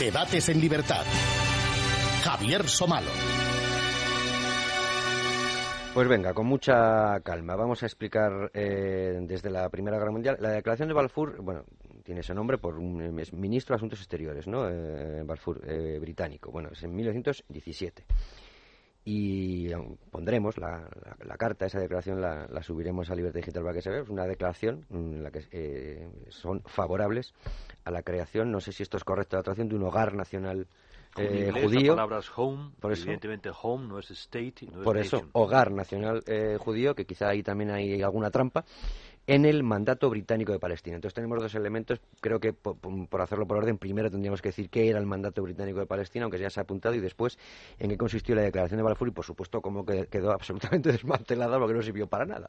Debates 0.00 0.48
en 0.48 0.60
libertad. 0.60 1.04
Javier 2.24 2.68
Somalo. 2.68 3.10
Pues 5.98 6.06
venga, 6.06 6.32
con 6.32 6.46
mucha 6.46 7.18
calma. 7.24 7.56
Vamos 7.56 7.82
a 7.82 7.86
explicar 7.86 8.52
eh, 8.54 9.18
desde 9.22 9.50
la 9.50 9.68
Primera 9.68 9.98
Guerra 9.98 10.12
Mundial. 10.12 10.36
La 10.38 10.50
declaración 10.50 10.86
de 10.86 10.94
Balfour, 10.94 11.42
bueno, 11.42 11.64
tiene 12.04 12.20
ese 12.20 12.34
nombre 12.34 12.56
por 12.56 12.78
un 12.78 13.18
es 13.18 13.32
ministro 13.32 13.74
de 13.74 13.78
Asuntos 13.78 13.98
Exteriores, 13.98 14.46
¿no? 14.46 14.68
Eh, 14.70 15.24
Balfour, 15.24 15.60
eh, 15.66 15.98
británico. 16.00 16.52
Bueno, 16.52 16.68
es 16.70 16.84
en 16.84 16.94
1917. 16.94 18.04
Y 19.06 19.74
um, 19.74 19.96
pondremos 20.12 20.56
la, 20.56 20.88
la- 21.26 21.36
carta, 21.36 21.66
esa 21.66 21.80
declaración 21.80 22.20
la, 22.20 22.46
la 22.46 22.62
subiremos 22.62 23.10
a 23.10 23.16
Libertad 23.16 23.40
Digital 23.40 23.64
para 23.64 23.74
que 23.74 23.82
se 23.82 23.90
vea. 23.90 24.02
Es 24.02 24.08
una 24.08 24.24
declaración 24.28 24.86
en 24.90 25.24
la 25.24 25.32
que 25.32 25.48
eh, 25.50 26.08
son 26.28 26.62
favorables 26.66 27.34
a 27.84 27.90
la 27.90 28.04
creación, 28.04 28.52
no 28.52 28.60
sé 28.60 28.70
si 28.70 28.84
esto 28.84 28.98
es 28.98 29.02
correcto, 29.02 29.36
la 29.36 29.42
traducción 29.42 29.68
de 29.68 29.74
un 29.74 29.82
hogar 29.82 30.14
nacional 30.14 30.68
eh, 31.18 31.50
judío. 31.62 31.92
La 31.92 31.96
palabra 31.96 32.18
es 32.18 32.30
home, 32.36 32.70
Por 32.80 32.92
eso- 32.92 33.02
evidentemente 33.02 33.50
home 33.62 33.86
no 33.88 33.98
es 33.98 34.10
state, 34.10 34.66
no 34.72 34.78
es 34.80 34.84
por 34.84 34.96
eso 34.98 35.16
nation. 35.16 35.30
hogar 35.32 35.72
nacional 35.72 36.22
eh, 36.26 36.56
judío, 36.58 36.94
que 36.94 37.04
quizá 37.04 37.28
ahí 37.28 37.42
también 37.42 37.70
hay 37.70 38.02
alguna 38.02 38.30
trampa, 38.30 38.64
en 39.26 39.44
el 39.44 39.62
mandato 39.62 40.08
británico 40.08 40.52
de 40.52 40.58
Palestina. 40.58 40.96
Entonces 40.96 41.14
tenemos 41.14 41.38
dos 41.42 41.54
elementos, 41.54 42.00
creo 42.22 42.40
que 42.40 42.54
po- 42.54 42.76
po- 42.76 43.06
por, 43.06 43.20
hacerlo 43.20 43.46
por 43.46 43.58
orden, 43.58 43.76
primero 43.76 44.10
tendríamos 44.10 44.40
que 44.40 44.48
decir 44.48 44.70
qué 44.70 44.88
era 44.88 44.98
el 44.98 45.04
mandato 45.04 45.42
británico 45.42 45.80
de 45.80 45.86
Palestina, 45.86 46.24
aunque 46.24 46.38
ya 46.38 46.48
se 46.48 46.60
ha 46.60 46.62
apuntado, 46.62 46.94
y 46.94 47.00
después 47.00 47.38
en 47.78 47.90
qué 47.90 47.98
consistió 47.98 48.34
la 48.34 48.40
declaración 48.42 48.78
de 48.78 48.84
Balfour 48.84 49.08
y 49.08 49.10
por 49.10 49.26
supuesto 49.26 49.60
cómo 49.60 49.84
que- 49.84 50.06
quedó 50.06 50.32
absolutamente 50.80 50.92
desmantelada 50.92 51.58
porque 51.58 51.74
no 51.74 51.82
sirvió 51.82 52.06
para 52.06 52.24
nada. 52.24 52.48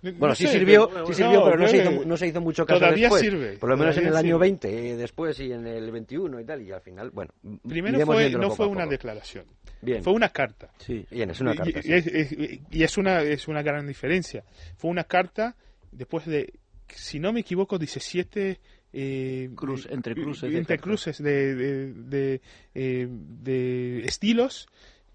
Bueno, 0.00 0.28
No 0.28 0.34
sí 0.36 0.46
sé, 0.46 0.52
sirvió, 0.52 0.88
pero- 0.88 1.06
sí 1.08 1.14
sirvió, 1.14 1.40
no, 1.40 1.44
pero 1.46 1.58
no 1.58 1.68
se, 1.68 1.76
hizo, 1.78 2.04
no 2.04 2.16
se 2.16 2.26
hizo 2.28 2.40
mucho 2.40 2.64
caso 2.64 2.78
Todavía 2.78 3.02
después. 3.06 3.20
sirve, 3.22 3.56
Por 3.58 3.68
lo 3.68 3.76
menos 3.76 3.96
en 3.96 4.04
el 4.04 4.08
todavía 4.10 4.28
año 4.34 4.36
sirve. 4.36 4.46
20, 4.48 4.90
eh, 4.90 4.96
después 4.96 5.40
y 5.40 5.52
en 5.52 5.66
el 5.66 5.90
21 5.90 6.40
y 6.40 6.44
tal, 6.44 6.62
y 6.62 6.70
al 6.70 6.80
final, 6.80 7.10
bueno. 7.10 7.32
Primero 7.68 8.06
fue, 8.06 8.30
no 8.30 8.50
fue 8.50 8.66
una 8.66 8.86
declaración, 8.86 9.44
Bien, 9.82 10.02
fue 10.04 10.12
una 10.12 10.28
carta. 10.28 10.70
Sí. 10.78 11.04
bien, 11.10 11.30
es 11.30 11.40
una 11.40 11.52
Y- 11.54 11.56
carta. 11.56 11.78
y, 11.80 11.82
sí. 11.82 11.92
es, 11.92 12.06
es- 12.06 12.36
y 12.70 12.82
es 12.84 12.96
una, 12.96 13.22
es 13.22 13.48
una 13.48 13.62
gran 13.62 13.86
diferencia. 13.88 14.44
Fue 14.76 14.88
una 14.90 15.02
carta 15.04 15.56
después 15.90 16.26
de, 16.26 16.52
si 16.94 17.18
no 17.18 17.32
me 17.32 17.40
equivoco, 17.40 17.76
17 17.78 18.60
eh, 18.92 19.50
Cruz, 19.54 19.86
entre 19.90 20.14
cruces, 20.14 20.54
entre 20.54 20.76
de, 20.76 20.80
cruces 20.82 21.22
de, 21.22 21.54
de, 21.56 21.92
de, 21.92 22.40
eh, 22.74 23.06
de, 23.10 23.98
estilos 24.06 24.68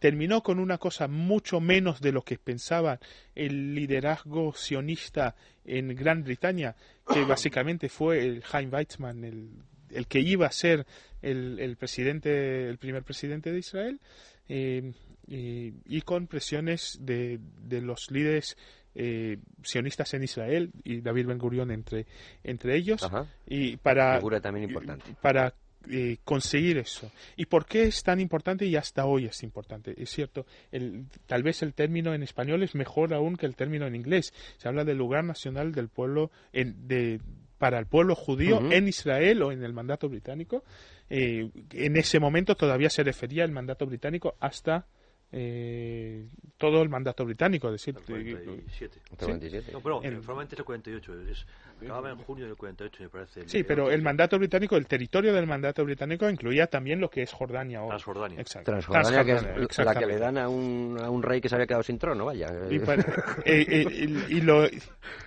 terminó 0.04 0.44
con 0.44 0.60
una 0.60 0.80
cosa 0.80 1.08
mucho 1.08 1.62
menos 1.62 2.02
de 2.02 2.12
lo 2.12 2.24
que 2.24 2.38
pensaba 2.38 3.00
el 3.36 3.74
liderazgo 3.74 4.54
sionista 4.54 5.34
en 5.64 5.96
Gran 5.96 6.26
Bretaña, 6.26 6.76
que 7.08 7.24
básicamente 7.24 7.88
fue 7.88 8.20
el 8.20 8.44
Chaim 8.44 8.70
Weizmann, 8.70 9.24
el, 9.24 9.52
el 9.92 10.08
que 10.08 10.20
iba 10.20 10.46
a 10.46 10.52
ser 10.52 10.86
el, 11.22 11.58
el, 11.58 11.78
presidente, 11.78 12.68
el 12.68 12.78
primer 12.80 13.04
presidente 13.04 13.54
de 13.54 13.60
Israel, 13.60 14.02
eh, 14.50 14.92
y, 15.26 15.72
y, 15.86 16.02
con 16.02 16.28
presiones 16.28 16.98
de, 17.00 17.40
de 17.62 17.80
los 17.80 18.12
líderes 18.12 18.58
eh, 18.96 19.38
sionistas 19.64 20.14
en 20.16 20.24
Israel 20.24 20.72
y 20.84 21.00
David 21.00 21.28
Ben 21.28 21.38
Gurion 21.38 21.72
entre, 21.72 22.08
entre 22.44 22.76
ellos 22.76 23.02
Ajá. 23.04 23.26
y 23.48 23.78
para 23.78 24.18
Figura 24.18 24.42
también 24.42 24.68
importante. 24.68 25.16
para 25.22 25.54
eh, 25.90 26.18
conseguir 26.24 26.78
eso. 26.78 27.12
¿Y 27.36 27.46
por 27.46 27.66
qué 27.66 27.84
es 27.84 28.04
tan 28.04 28.20
importante 28.20 28.66
y 28.66 28.76
hasta 28.76 29.06
hoy 29.06 29.26
es 29.26 29.44
importante? 29.44 29.94
Es 29.98 30.10
cierto, 30.10 30.46
el, 30.72 31.06
tal 31.26 31.44
vez 31.44 31.62
el 31.62 31.74
término 31.74 32.14
en 32.14 32.24
español 32.24 32.64
es 32.64 32.76
mejor 32.76 33.14
aún 33.14 33.36
que 33.36 33.46
el 33.46 33.56
término 33.56 33.86
en 33.88 33.96
inglés. 33.96 34.34
Se 34.58 34.68
habla 34.68 34.84
del 34.84 34.98
lugar 34.98 35.24
nacional 35.24 35.74
del 35.74 35.90
pueblo 35.90 36.32
en, 36.52 36.88
de, 36.88 37.20
para 37.58 37.80
el 37.80 37.86
pueblo 37.86 38.16
judío 38.16 38.72
en 38.72 38.88
Israel 38.88 39.42
o 39.42 39.52
en 39.52 39.64
el 39.64 39.74
mandato 39.74 40.10
británico. 40.10 40.64
Eh, 41.10 41.50
en 41.72 41.98
ese 41.98 42.20
momento 42.20 42.56
todavía 42.56 42.90
se 42.90 43.04
refería 43.04 43.44
el 43.44 43.52
mandato 43.52 43.86
británico 43.86 44.36
hasta 44.40 44.88
eh, 45.36 46.28
todo 46.58 46.82
el 46.84 46.90
mandato 46.90 47.26
británico, 47.26 47.68
es 47.68 47.74
decir, 47.74 47.96
El 47.98 48.04
47. 48.06 49.00
Hasta 49.12 49.26
27. 49.26 49.72
No, 49.72 49.82
pero 49.82 50.02
El- 50.04 50.18
formalmente 50.22 50.56
es 50.56 50.60
el 50.60 50.66
48. 50.66 51.22
Es, 51.30 51.46
acababa 51.82 52.12
en 52.12 52.18
junio 52.20 52.46
del 52.46 52.56
48, 52.56 53.04
me 53.04 53.10
parece. 53.10 53.50
Sí, 53.50 53.64
pero 53.64 53.90
el 53.92 54.02
mandato 54.04 54.38
británico, 54.38 54.78
el 54.78 54.86
territorio 54.88 55.34
del 55.34 55.48
mandato 55.48 55.84
británico 55.84 56.30
incluía 56.30 56.68
también 56.68 57.02
lo 57.02 57.10
que 57.10 57.24
es 57.24 57.32
Jordania 57.34 57.80
ahora. 57.80 57.96
Transjordania. 57.98 58.40
Exacto. 58.40 58.72
Transjordania, 58.72 59.26
que 59.26 59.32
es 59.34 59.42
Transjordania, 59.42 59.94
la 59.94 60.00
que 60.00 60.06
le 60.14 60.20
dan 60.20 60.38
a 60.38 60.48
un, 60.50 60.98
a 61.02 61.10
un 61.10 61.24
rey 61.24 61.42
que 61.42 61.50
se 61.50 61.56
había 61.56 61.66
quedado 61.68 61.84
sin 61.84 61.98
trono, 61.98 62.26
vaya. 62.26 62.50
Y, 62.70 62.80
para- 62.80 63.02
eh, 63.46 63.66
eh, 63.68 63.86
y- 64.30 64.38
y 64.38 64.42
lo, 64.42 64.68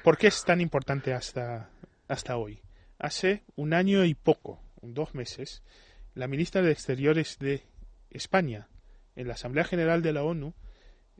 ¿Por 0.04 0.16
qué 0.16 0.28
es 0.28 0.44
tan 0.44 0.61
importante 0.61 1.12
hasta, 1.12 1.68
hasta 2.09 2.36
hoy? 2.36 2.61
Hace 2.98 3.42
un 3.57 3.74
año 3.74 4.04
y 4.04 4.14
poco, 4.14 4.61
dos 4.80 5.14
meses, 5.14 5.62
la 6.14 6.28
ministra 6.28 6.62
de 6.62 6.70
Exteriores 6.72 7.38
de 7.40 7.62
España, 8.11 8.68
en 9.17 9.29
la 9.29 9.35
Asamblea 9.35 9.64
General 9.64 10.03
de 10.03 10.12
la 10.12 10.23
ONU, 10.23 10.55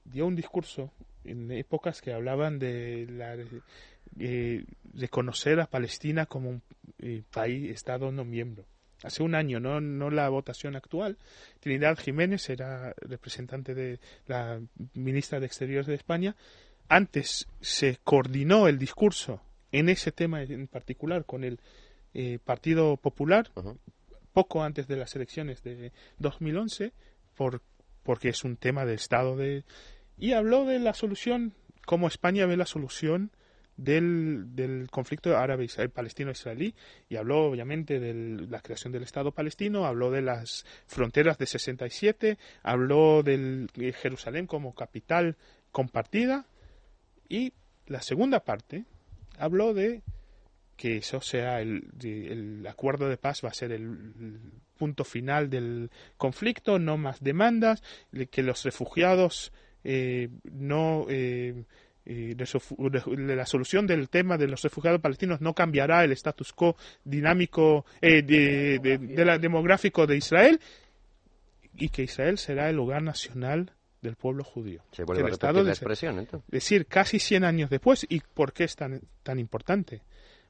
dio 0.05 0.27
un 0.27 0.37
discurso 0.37 0.93
en 1.25 1.51
épocas 1.51 2.01
que 2.01 2.13
hablaban 2.13 2.59
de 2.59 3.07
la, 3.11 3.37
eh, 4.19 4.65
reconocer 4.95 5.61
a 5.61 5.67
Palestina 5.67 6.27
como 6.27 6.51
un 6.51 6.63
eh, 6.99 7.23
país, 7.33 7.71
Estado 7.71 8.13
no 8.13 8.25
miembro. 8.25 8.65
Hace 9.03 9.23
un 9.23 9.35
año, 9.35 9.61
no, 9.61 9.81
no 9.81 10.11
la 10.11 10.29
votación 10.29 10.75
actual. 10.75 11.19
Trinidad 11.61 11.99
Jiménez 11.99 12.49
era 12.49 12.95
representante 13.03 13.75
de 13.75 14.01
la 14.27 14.61
ministra 14.95 15.39
de 15.39 15.47
Exteriores 15.47 15.87
de 15.87 15.95
España. 15.95 16.35
Antes 16.89 17.47
se 17.61 17.99
coordinó 18.05 18.69
el 18.69 18.79
discurso 18.79 19.43
en 19.73 19.89
ese 19.89 20.13
tema 20.13 20.43
en 20.43 20.67
particular 20.67 21.27
con 21.27 21.45
el 21.45 21.61
eh, 22.15 22.39
Partido 22.43 22.97
Popular, 22.97 23.51
poco 24.33 24.63
antes 24.63 24.87
de 24.89 24.97
las 24.97 25.15
elecciones 25.15 25.63
de 25.63 25.93
2011, 26.19 26.93
por, 27.35 27.61
porque 28.07 28.29
es 28.29 28.45
un 28.45 28.57
tema 28.57 28.87
de 28.87 28.95
Estado 28.95 29.37
de... 29.37 29.65
Y 30.17 30.33
habló 30.33 30.65
de 30.65 30.79
la 30.79 30.95
solución, 30.95 31.55
cómo 31.85 32.07
España 32.07 32.47
ve 32.47 32.57
la 32.57 32.65
solución 32.65 33.33
del, 33.77 34.55
del 34.55 34.89
conflicto 34.91 35.37
árabe 35.37 35.67
palestino-israelí 35.93 36.75
y 37.09 37.17
habló 37.17 37.47
obviamente 37.47 37.99
de 37.99 38.15
la 38.49 38.61
creación 38.61 38.93
del 38.93 39.03
Estado 39.03 39.33
palestino, 39.33 39.85
habló 39.85 40.13
de 40.13 40.23
las 40.23 40.65
fronteras 40.87 41.37
de 41.37 41.47
67, 41.47 42.39
habló 42.63 43.25
de 43.25 43.95
Jerusalén 44.01 44.47
como 44.47 44.73
capital 44.73 45.37
compartida 45.73 46.47
y 47.29 47.53
la 47.87 48.03
segunda 48.03 48.45
parte 48.45 48.85
habló 49.37 49.75
de 49.75 50.03
que 50.77 50.99
eso 50.99 51.21
sea 51.21 51.61
el, 51.61 51.91
el 52.03 52.65
acuerdo 52.69 53.09
de 53.09 53.17
paz 53.17 53.43
va 53.45 53.49
a 53.49 53.55
ser 53.55 53.73
el 53.73 54.53
punto 54.77 55.05
final 55.05 55.51
del 55.51 55.91
conflicto, 56.17 56.79
no 56.79 56.97
más 56.97 57.21
demandas, 57.23 57.83
de 58.13 58.27
que 58.29 58.43
los 58.43 58.65
refugiados 58.65 59.53
eh, 59.85 60.29
no 60.45 61.07
eh, 61.09 61.65
eh, 62.05 62.35
la 63.17 63.47
solución 63.47 63.87
del 63.87 64.09
tema 64.09 64.37
de 64.39 64.47
los 64.49 64.63
refugiados 64.63 65.01
palestinos 65.01 65.41
no 65.41 65.55
cambiará 65.55 66.05
el 66.05 66.13
status 66.13 66.53
quo 66.53 66.77
dinámico 67.05 67.85
eh, 68.01 68.23
de, 68.23 68.79
de- 68.81 68.99
de 68.99 69.25
la 69.25 69.39
demográfico 69.39 70.07
de 70.07 70.17
Israel 70.17 70.61
y 71.75 71.89
que 71.89 72.03
Israel 72.05 72.39
será 72.39 72.71
el 72.71 72.77
lugar 72.77 73.03
nacional 73.03 73.73
del 74.03 74.17
pueblo 74.17 74.45
judío. 74.45 74.83
Se 74.93 75.05
vuelve 75.05 75.23
a 75.25 75.27
el 75.27 75.33
Estado 75.33 75.59
la 75.59 75.65
de- 75.65 75.71
expresión, 75.71 76.19
entonces. 76.19 76.47
es 76.49 76.53
decir, 76.53 76.87
casi 76.87 77.19
100 77.19 77.45
años 77.45 77.71
después. 77.71 78.07
¿Y 78.09 78.21
por 78.21 78.53
qué 78.53 78.65
es 78.65 78.77
tan, 78.77 79.01
tan 79.23 79.39
importante? 79.39 80.03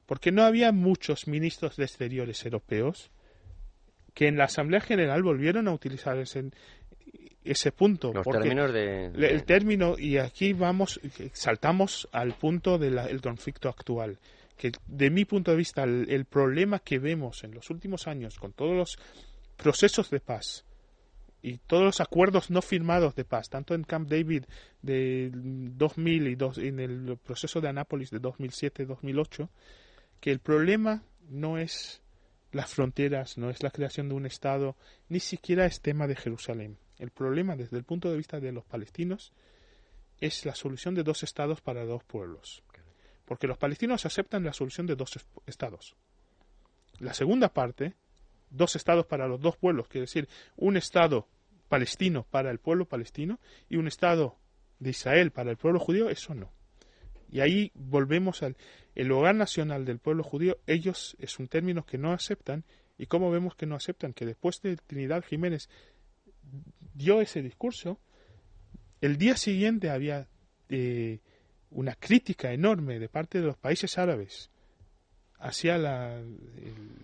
Porque 0.05 0.31
no 0.31 0.43
había 0.43 0.71
muchos 0.71 1.27
ministros 1.27 1.75
de 1.75 1.83
exteriores 1.85 2.45
europeos 2.45 3.09
que 4.17 4.27
en 4.27 4.35
la 4.35 4.45
Asamblea 4.45 4.81
General 4.81 5.21
volvieron 5.21 5.67
a 5.67 5.71
utilizar 5.71 6.17
ese, 6.17 6.49
ese 7.43 7.71
punto. 7.71 8.11
Los 8.11 8.23
porque 8.23 8.39
términos 8.39 8.73
de... 8.73 9.11
el 9.13 9.43
término, 9.43 9.95
y 9.95 10.17
aquí 10.17 10.53
vamos, 10.53 10.99
saltamos 11.33 12.09
al 12.11 12.33
punto 12.33 12.79
del 12.79 13.21
conflicto 13.21 13.69
actual. 13.69 14.17
Que 14.57 14.71
de 14.87 15.11
mi 15.11 15.25
punto 15.25 15.51
de 15.51 15.57
vista, 15.57 15.83
el, 15.83 16.07
el 16.09 16.25
problema 16.25 16.79
que 16.79 16.97
vemos 16.97 17.43
en 17.43 17.53
los 17.53 17.69
últimos 17.69 18.07
años 18.07 18.39
con 18.39 18.53
todos 18.53 18.75
los 18.75 18.97
procesos 19.55 20.09
de 20.09 20.19
paz 20.19 20.65
y 21.43 21.59
todos 21.59 21.83
los 21.83 22.01
acuerdos 22.01 22.49
no 22.49 22.63
firmados 22.63 23.13
de 23.13 23.23
paz, 23.23 23.49
tanto 23.49 23.75
en 23.75 23.83
Camp 23.83 24.09
David 24.09 24.45
de 24.81 25.29
2000 25.31 26.27
y 26.27 26.33
dos, 26.33 26.57
en 26.57 26.79
el 26.79 27.17
proceso 27.17 27.61
de 27.61 27.69
Anápolis 27.69 28.09
de 28.09 28.19
2007-2008, 28.19 29.47
que 30.19 30.31
el 30.31 30.39
problema 30.39 31.03
no 31.29 31.59
es 31.59 32.01
las 32.51 32.73
fronteras, 32.73 33.37
no 33.37 33.49
es 33.49 33.61
la 33.63 33.71
creación 33.71 34.09
de 34.09 34.15
un 34.15 34.25
Estado, 34.25 34.75
ni 35.09 35.19
siquiera 35.19 35.65
es 35.65 35.81
tema 35.81 36.07
de 36.07 36.15
Jerusalén. 36.15 36.77
El 36.97 37.11
problema 37.11 37.55
desde 37.55 37.77
el 37.77 37.83
punto 37.83 38.09
de 38.09 38.17
vista 38.17 38.39
de 38.39 38.51
los 38.51 38.65
palestinos 38.65 39.33
es 40.19 40.45
la 40.45 40.55
solución 40.55 40.95
de 40.95 41.03
dos 41.03 41.23
estados 41.23 41.61
para 41.61 41.85
dos 41.85 42.03
pueblos. 42.03 42.63
Porque 43.25 43.47
los 43.47 43.57
palestinos 43.57 44.05
aceptan 44.05 44.43
la 44.43 44.53
solución 44.53 44.87
de 44.87 44.95
dos 44.95 45.15
es- 45.17 45.27
estados. 45.45 45.95
La 46.99 47.13
segunda 47.13 47.53
parte, 47.53 47.93
dos 48.49 48.75
estados 48.75 49.05
para 49.05 49.27
los 49.27 49.39
dos 49.41 49.57
pueblos, 49.57 49.87
quiere 49.87 50.05
decir 50.05 50.27
un 50.55 50.77
estado 50.77 51.27
palestino 51.69 52.25
para 52.31 52.49
el 52.49 52.59
pueblo 52.59 52.85
palestino 52.85 53.39
y 53.69 53.75
un 53.75 53.87
estado 53.87 54.37
de 54.79 54.91
Israel 54.91 55.31
para 55.31 55.51
el 55.51 55.57
pueblo 55.57 55.79
judío, 55.79 56.09
eso 56.09 56.33
no. 56.33 56.51
Y 57.31 57.41
ahí 57.41 57.71
volvemos 57.75 58.43
al 58.43 58.55
el 58.95 59.11
hogar 59.11 59.35
nacional 59.35 59.85
del 59.85 59.99
pueblo 59.99 60.23
judío, 60.23 60.57
ellos 60.65 61.15
es 61.19 61.37
un 61.37 61.47
término 61.47 61.85
que 61.85 61.99
no 61.99 62.13
aceptan 62.13 62.63
y 62.97 63.05
cómo 63.05 63.29
vemos 63.29 63.55
que 63.55 63.67
no 63.67 63.75
aceptan 63.75 64.11
que 64.11 64.25
después 64.25 64.59
de 64.63 64.75
Trinidad 64.75 65.23
Jiménez 65.23 65.69
dio 66.95 67.21
ese 67.21 67.43
discurso, 67.43 67.99
el 68.99 69.17
día 69.17 69.37
siguiente 69.37 69.91
había 69.91 70.27
eh, 70.69 71.19
una 71.69 71.93
crítica 71.93 72.51
enorme 72.53 72.97
de 72.97 73.07
parte 73.07 73.39
de 73.39 73.45
los 73.45 73.57
países 73.57 73.99
árabes 73.99 74.49
hacia 75.39 75.77
la, 75.77 76.19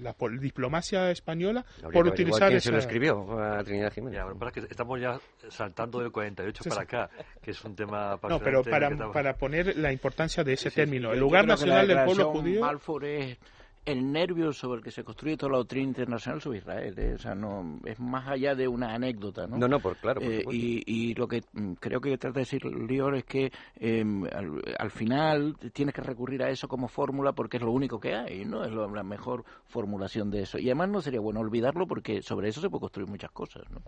la 0.01 0.13
pol- 0.13 0.39
diplomacia 0.39 1.11
española 1.11 1.63
Habría 1.83 1.91
por 1.93 2.07
utilizar 2.07 2.49
quién 2.49 2.61
se 2.61 2.71
lo 2.71 2.77
esa- 2.77 2.87
escribió 2.87 3.39
a 3.41 3.63
Trinidad 3.63 3.93
Jiménez. 3.93 4.19
Ya, 4.19 4.51
que 4.51 4.59
estamos 4.61 4.99
ya 4.99 5.19
saltando 5.49 5.99
del 5.99 6.11
48 6.11 6.63
Sí, 6.63 6.69
para 6.69 6.81
sí. 6.81 6.85
acá, 6.85 7.09
que 7.41 7.51
es 7.51 7.63
un 7.63 7.75
tema 7.75 8.19
No, 8.27 8.39
pero 8.39 8.63
para, 8.63 8.87
estamos- 8.89 9.13
para 9.13 9.35
poner 9.35 9.77
la 9.77 9.91
importancia 9.91 10.43
de 10.43 10.53
ese 10.53 10.63
Sí, 10.63 10.69
sí, 10.71 10.75
término, 10.77 11.13
el 11.13 11.19
lugar 11.19 11.45
nacional 11.45 11.87
del 11.87 12.03
pueblo 12.05 12.31
judío. 12.31 12.61
Balfour 12.61 13.05
es 13.05 13.37
el 13.85 14.11
nervio 14.11 14.53
sobre 14.53 14.77
el 14.79 14.83
que 14.83 14.91
se 14.91 15.03
construye 15.03 15.35
toda 15.37 15.51
la 15.53 15.57
doctrina 15.59 15.87
internacional 15.87 16.41
sobre 16.41 16.59
Israel. 16.59 16.93
¿eh? 16.97 17.13
O 17.15 17.17
sea, 17.17 17.35
no, 17.35 17.79
es 17.85 17.99
más 17.99 18.27
allá 18.27 18.55
de 18.55 18.67
una 18.67 18.93
anécdota, 18.93 19.45
¿no? 19.47 19.57
No, 19.57 19.67
no, 19.67 19.79
por 19.79 19.97
claro, 19.97 20.21
por 20.21 20.29
Eh, 20.31 20.43
y, 20.51 20.83
y 20.85 21.13
lo 21.15 21.27
que 21.27 21.43
mm, 21.53 21.73
creo 21.73 21.99
que 22.01 22.17
trata 22.17 22.35
de 22.35 22.41
decir 22.41 22.65
Lior 22.65 23.15
es 23.15 23.25
que 23.25 23.51
eh, 23.75 24.03
al, 24.33 24.61
al 24.79 24.91
final 24.91 25.57
tienes 25.73 25.93
que 25.93 26.01
recurrir 26.01 26.43
a 26.43 26.49
eso 26.49 26.67
como 26.67 26.87
fórmula 26.87 27.33
porque 27.33 27.57
es 27.57 27.63
lo 27.63 27.71
único 27.71 27.99
que 27.99 28.15
hay, 28.15 28.45
¿no? 28.45 28.63
Es 28.63 28.71
lo- 28.71 28.89
la 28.93 29.03
mejor 29.03 29.43
formulación 29.65 30.29
de 30.31 30.43
eso. 30.43 30.57
Y 30.59 30.65
además 30.65 30.89
no 30.89 31.01
sería 31.01 31.19
bueno 31.19 31.39
olvidarlo 31.39 31.87
porque 31.87 32.21
sobre 32.21 32.49
eso 32.49 32.61
se 32.61 32.69
puede 32.69 32.81
construir 32.81 33.09
muchas 33.09 33.31
cosas, 33.31 33.63
¿no? 33.71 33.81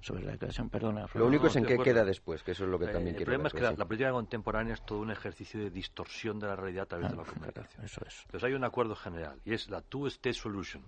Sobre 0.00 0.22
la 0.24 0.32
declaración, 0.32 0.68
perdona. 0.70 1.06
Lo 1.14 1.26
único 1.26 1.46
es 1.46 1.56
en 1.56 1.64
qué 1.64 1.78
queda 1.78 2.04
después, 2.04 2.42
que 2.42 2.52
eso 2.52 2.64
es 2.64 2.70
lo 2.70 2.78
que 2.78 2.84
Eh, 2.86 2.88
también 2.88 3.08
el 3.08 3.16
quiero 3.16 3.30
problema 3.32 3.48
es 3.48 3.54
que 3.54 3.60
la, 3.62 3.84
política 3.86 4.12
contemporánea 4.12 4.74
es 4.74 4.84
todo 4.84 5.00
un 5.00 5.10
ejercicio 5.10 5.60
de 5.60 5.70
distorsión 5.70 6.38
de 6.38 6.46
la 6.46 6.56
realidad 6.56 6.84
a 6.84 6.86
través 6.86 7.10
de 7.10 7.16
la 7.16 7.24
comunicación. 7.24 7.84
Eso 7.84 8.00
es. 8.06 8.22
Entonces 8.26 8.46
hay 8.48 8.54
un 8.54 8.64
acuerdo 8.64 8.94
general 8.94 9.39
y 9.44 9.54
es 9.54 9.68
la 9.70 9.80
two-state 9.82 10.34
solution. 10.34 10.82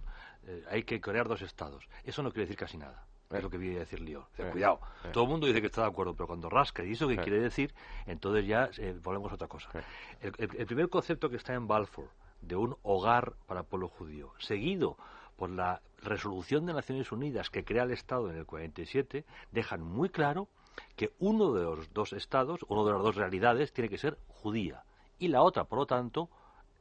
Eh, 0.47 0.65
hay 0.71 0.83
que 0.83 1.01
crear 1.01 1.29
dos 1.29 1.43
estados. 1.43 1.89
Eso 2.05 2.23
no 2.23 2.31
quiere 2.31 2.43
decir 2.43 2.57
casi 2.57 2.77
nada. 2.77 3.07
es 3.31 3.43
lo 3.43 3.49
que 3.49 3.57
viene 3.57 3.77
a 3.77 3.81
decir 3.81 4.01
Leo. 4.01 4.29
cuidado, 4.53 4.81
todo 5.13 5.25
el 5.25 5.31
mundo 5.31 5.47
dice 5.47 5.61
que 5.61 5.69
está 5.69 5.83
de 5.83 5.89
acuerdo, 5.89 6.15
pero 6.15 6.27
cuando 6.27 6.51
rasca, 6.51 6.85
¿y 6.85 6.93
eso 6.93 7.09
qué 7.09 7.17
quiere 7.17 7.41
decir? 7.41 7.73
Entonces 8.07 8.47
ya 8.47 8.71
volvemos 9.03 9.33
a 9.33 9.37
otra 9.37 9.49
cosa. 9.49 9.71
El, 10.21 10.35
el 10.39 10.67
primer 10.67 10.89
concepto 10.89 11.31
que 11.31 11.37
está 11.37 11.55
en 11.55 11.67
Balfour, 11.67 12.11
de 12.43 12.57
un 12.57 12.77
hogar 12.83 13.35
para 13.47 13.61
el 13.61 13.67
pueblo 13.67 13.89
judío, 13.89 14.33
seguido 14.39 14.97
por 15.37 15.51
la 15.51 15.81
resolución 16.03 16.67
de 16.67 16.75
Naciones 16.75 17.11
Unidas 17.11 17.51
que 17.51 17.65
crea 17.65 17.85
el 17.85 17.93
Estado 17.93 18.31
en 18.31 18.37
el 18.37 18.47
47, 18.47 19.25
dejan 19.51 19.83
muy 19.83 20.11
claro 20.11 20.49
que 20.97 21.13
uno 21.19 21.53
de 21.53 21.63
los 21.63 21.93
dos 21.93 22.13
estados, 22.13 22.61
uno 22.69 22.85
de 22.85 22.93
las 22.93 23.03
dos 23.03 23.17
realidades, 23.17 23.73
tiene 23.73 23.89
que 23.89 23.99
ser 23.99 24.19
judía 24.29 24.85
y 25.19 25.29
la 25.29 25.43
otra, 25.43 25.65
por 25.65 25.79
lo 25.79 25.87
tanto, 25.87 26.29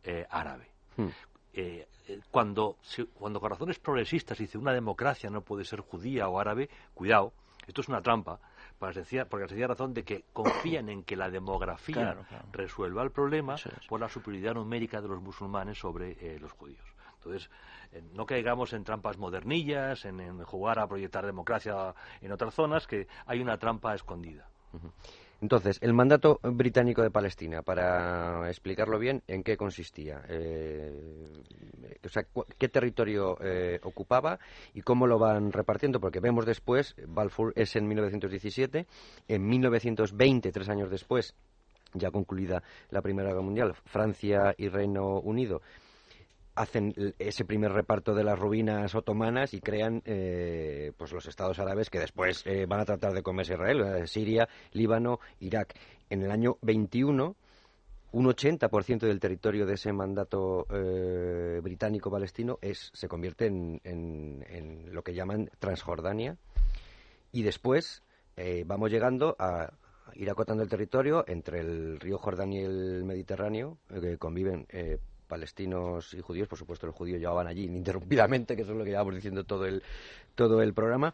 eh, 0.04 0.26
árabe. 0.30 0.72
Hmm. 0.98 1.10
Eh, 1.54 1.88
eh, 2.08 2.20
cuando, 2.32 2.78
cuando 3.14 3.40
corazones 3.40 3.80
progresistas 3.80 4.38
dice 4.38 4.58
una 4.58 4.74
democracia 4.74 5.30
no 5.30 5.42
puede 5.42 5.66
ser 5.66 5.82
judía 5.82 6.28
o 6.28 6.40
árabe, 6.40 6.70
cuidado, 6.94 7.34
esto 7.68 7.82
es 7.82 7.90
una 7.90 8.02
trampa, 8.02 8.40
por 8.80 8.90
la 8.90 8.94
sencilla 8.94 9.68
razón 9.68 9.94
de 9.94 10.04
que 10.04 10.24
confían 10.34 10.90
en 10.90 11.04
que 11.04 11.16
la 11.16 11.30
demografía 11.30 12.18
resuelva 12.52 13.04
el 13.04 13.12
problema 13.12 13.56
por 13.88 14.00
la 14.00 14.10
superioridad 14.10 14.56
numérica 14.56 15.02
de 15.02 15.08
los 15.08 15.22
musulmanes 15.22 15.78
sobre 15.78 16.40
los 16.40 16.52
judíos. 16.54 16.84
Entonces, 17.18 17.52
no 18.14 18.26
caigamos 18.26 18.74
en 18.74 18.84
trampas 18.84 19.18
modernillas, 19.18 20.06
en, 20.06 20.44
jugar 20.44 20.80
a 20.80 20.88
proyectar 20.88 21.24
democracia 21.24 21.94
en 22.22 22.32
otras 22.32 22.56
zonas, 22.56 22.88
que 22.88 23.08
hay 23.28 23.40
una 23.40 23.60
trampa 23.60 23.94
escondida. 23.94 24.50
Entonces, 25.42 25.80
el 25.82 25.94
mandato 25.94 26.40
británico 26.44 27.02
de 27.02 27.10
Palestina, 27.10 27.64
para 27.64 28.48
explicarlo 28.48 29.00
bien, 29.00 29.24
¿en 29.28 29.42
qué 29.42 29.58
consistía? 29.58 30.22
Eh, 30.30 30.94
o 32.06 32.10
sea, 32.10 32.24
¿qué 32.60 32.70
territorio 32.70 33.38
eh, 33.42 33.80
ocupaba 33.82 34.38
y 34.76 34.82
cómo 34.82 35.08
lo 35.08 35.18
van 35.18 35.52
repartiendo? 35.52 36.00
Porque 36.00 36.20
vemos 36.20 36.46
después, 36.46 36.96
Balfour 37.08 37.54
es 37.56 37.76
en 37.76 37.88
1917, 37.88 38.86
en 39.28 39.48
1920, 39.48 40.52
tres 40.52 40.70
años 40.70 40.92
después, 40.92 41.34
ya 41.96 42.12
concluida 42.12 42.62
la 42.92 43.02
Primera 43.02 43.30
Guerra 43.30 43.42
Mundial, 43.42 43.74
Francia 43.86 44.54
y 44.58 44.70
Reino 44.70 45.20
Unido 45.22 45.64
hacen 46.56 46.94
ese 47.18 47.46
primer 47.46 47.72
reparto 47.72 48.14
de 48.14 48.24
las 48.24 48.38
ruinas 48.38 48.94
otomanas 48.96 49.54
y 49.54 49.62
crean 49.62 50.02
eh, 50.06 50.92
pues 50.98 51.12
los 51.14 51.26
estados 51.26 51.60
árabes 51.60 51.90
que 51.90 52.00
después 52.00 52.44
eh, 52.46 52.66
van 52.66 52.82
a 52.82 52.86
tratar 52.86 53.14
de 53.14 53.24
comerse 53.24 53.54
Israel, 53.54 53.82
eh, 53.82 54.08
Siria, 54.08 54.50
Líbano, 54.74 55.20
Irak. 55.40 55.76
En 56.10 56.24
el 56.24 56.32
año 56.32 56.58
21, 56.62 57.36
un 58.12 58.26
80% 58.26 59.00
del 59.00 59.22
territorio 59.22 59.66
de 59.66 59.76
ese 59.76 59.94
mandato 59.94 60.66
británico-palestino 61.64 62.60
es, 62.62 62.92
se 62.94 63.08
convierte 63.08 63.46
en, 63.46 63.80
en, 63.86 64.94
lo 64.94 65.04
que 65.04 65.14
llaman 65.14 65.50
Transjordania 65.60 66.36
y 67.32 67.44
después 67.44 68.04
vamos 68.66 68.92
llegando 68.92 69.38
a 69.40 69.72
ir 70.16 70.30
acotando 70.30 70.64
el 70.64 70.68
territorio 70.68 71.24
entre 71.26 71.62
el 71.62 72.02
río 72.02 72.18
Jordán 72.18 72.52
y 72.52 72.60
el 72.60 73.06
Mediterráneo, 73.06 73.78
que 73.88 74.18
conviven 74.18 74.68
palestinos 75.32 76.14
y 76.14 76.20
judíos, 76.20 76.50
por 76.50 76.60
supuesto 76.60 76.88
los 76.88 76.96
judíos 76.96 77.22
llevaban 77.22 77.48
allí 77.48 77.64
ininterrumpidamente, 77.64 78.58
que 78.58 78.64
eso 78.64 78.74
es 78.74 78.78
lo 78.78 78.84
que 78.84 78.90
llevamos 78.90 79.16
diciendo 79.16 79.46
todo 79.46 79.66
el, 79.66 79.82
todo 80.36 80.62
el 80.62 80.74
programa, 80.74 81.14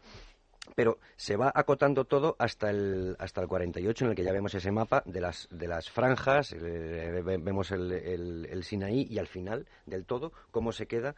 pero 0.74 0.98
se 1.16 1.36
va 1.36 1.52
acotando 1.54 2.04
todo 2.04 2.34
hasta 2.40 2.68
el 2.68 3.14
hasta 3.20 3.40
el 3.40 3.46
48 3.46 4.04
en 4.04 4.10
el 4.10 4.16
que 4.16 4.24
ya 4.24 4.32
vemos 4.32 4.52
ese 4.54 4.72
mapa 4.72 5.04
de 5.06 5.20
las 5.20 5.48
de 5.52 5.68
las 5.68 5.88
franjas 5.88 6.52
eh, 6.52 7.22
vemos 7.24 7.70
el, 7.70 7.92
el, 7.92 8.64
Sinaí 8.64 9.06
y 9.08 9.18
al 9.18 9.28
final 9.28 9.66
del 9.86 10.04
todo 10.04 10.32
cómo 10.50 10.72
se 10.72 10.86
queda 10.86 11.14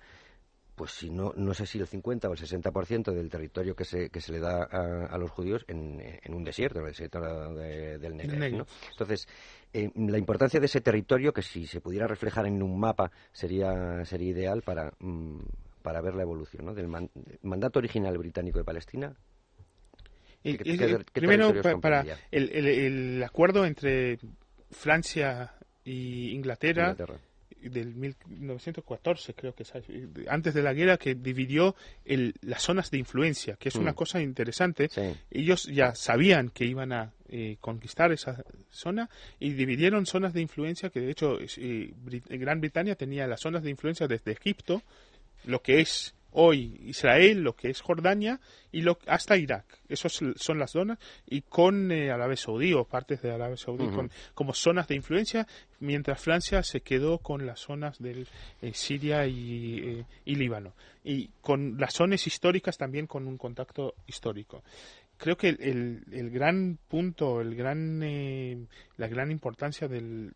pues 0.80 0.92
si 0.92 1.10
no 1.10 1.34
no 1.36 1.52
sé 1.52 1.66
si 1.66 1.78
el 1.78 1.86
50 1.86 2.26
o 2.26 2.32
el 2.32 2.38
60% 2.38 3.12
del 3.12 3.28
territorio 3.28 3.76
que 3.76 3.84
se, 3.84 4.08
que 4.08 4.22
se 4.22 4.32
le 4.32 4.40
da 4.40 4.62
a, 4.62 5.18
los 5.18 5.30
judíos 5.30 5.62
en, 5.68 6.00
en, 6.00 6.32
un 6.32 6.42
desierto, 6.42 6.78
en 6.78 6.86
el 6.86 6.92
desierto 6.92 7.20
del 7.20 8.16
Negev. 8.16 8.64
Entonces, 8.92 9.28
eh, 9.74 9.90
la 9.94 10.16
importancia 10.16 10.58
de 10.58 10.64
ese 10.64 10.80
territorio, 10.80 11.34
que 11.34 11.42
si 11.42 11.66
se 11.66 11.82
pudiera 11.82 12.06
reflejar 12.06 12.46
en 12.46 12.62
un 12.62 12.80
mapa, 12.80 13.10
sería, 13.30 14.02
sería 14.06 14.30
ideal 14.30 14.62
para, 14.62 14.90
mm, 15.00 15.40
para 15.82 16.00
ver 16.00 16.14
la 16.14 16.22
evolución 16.22 16.64
¿no? 16.64 16.72
del 16.72 16.88
mandato 17.42 17.78
original 17.78 18.16
británico 18.16 18.58
de 18.58 18.64
Palestina. 18.64 19.14
primero, 21.12 21.52
para, 21.82 22.06
el, 22.30 22.48
el, 22.56 23.22
acuerdo 23.22 23.66
entre 23.66 24.18
Francia 24.70 25.52
y 25.84 26.30
Inglaterra 26.30 26.96
del 27.62 27.94
1914, 27.94 29.34
creo 29.34 29.54
que 29.54 29.64
es 29.64 29.72
antes 30.28 30.54
de 30.54 30.62
la 30.62 30.72
guerra, 30.72 30.96
que 30.96 31.14
dividió 31.14 31.74
el, 32.04 32.34
las 32.42 32.62
zonas 32.62 32.90
de 32.90 32.98
influencia, 32.98 33.56
que 33.56 33.68
es 33.68 33.74
una 33.74 33.92
mm. 33.92 33.94
cosa 33.94 34.20
interesante. 34.20 34.88
Ellos 35.30 35.64
ya 35.64 35.94
sabían 35.94 36.50
que 36.50 36.64
iban 36.64 36.92
a 36.92 37.12
eh, 37.28 37.56
conquistar 37.60 38.12
esa 38.12 38.42
zona 38.70 39.08
y 39.38 39.50
dividieron 39.50 40.06
zonas 40.06 40.32
de 40.32 40.40
influencia, 40.40 40.90
que 40.90 41.00
de 41.00 41.10
hecho 41.10 41.38
eh, 41.40 41.92
Gran 42.28 42.60
Bretaña 42.60 42.94
tenía 42.94 43.26
las 43.26 43.40
zonas 43.40 43.62
de 43.62 43.70
influencia 43.70 44.08
desde 44.08 44.32
Egipto, 44.32 44.82
lo 45.44 45.62
que 45.62 45.80
es 45.80 46.14
hoy 46.32 46.80
Israel, 46.84 47.42
lo 47.42 47.54
que 47.54 47.70
es 47.70 47.80
Jordania 47.80 48.40
y 48.72 48.82
lo, 48.82 48.98
hasta 49.06 49.36
Irak. 49.36 49.64
Esas 49.88 50.20
son 50.36 50.58
las 50.58 50.72
zonas 50.72 50.98
y 51.26 51.42
con 51.42 51.90
eh, 51.90 52.10
Arabia 52.10 52.36
Saudí 52.36 52.72
o 52.72 52.84
partes 52.84 53.22
de 53.22 53.32
Arabia 53.32 53.56
Saudí 53.56 53.88
como 54.34 54.54
zonas 54.54 54.88
de 54.88 54.94
influencia, 54.94 55.46
mientras 55.80 56.20
Francia 56.22 56.62
se 56.62 56.80
quedó 56.80 57.18
con 57.18 57.46
las 57.46 57.60
zonas 57.60 57.98
de 57.98 58.26
eh, 58.62 58.72
Siria 58.74 59.26
y, 59.26 59.78
eh, 59.78 60.04
y, 60.24 60.34
Líbano. 60.36 60.74
Y 61.04 61.28
con 61.40 61.78
las 61.78 61.94
zonas 61.94 62.26
históricas 62.26 62.76
también 62.76 63.06
con 63.06 63.26
un 63.26 63.36
contacto 63.36 63.94
histórico. 64.06 64.62
Creo 65.16 65.36
que 65.36 65.48
el, 65.48 66.04
el 66.12 66.30
gran 66.30 66.78
punto, 66.88 67.42
el 67.42 67.54
gran, 67.54 68.00
la 68.96 69.06
gran 69.06 69.30
importancia 69.30 69.86
del, 69.86 70.32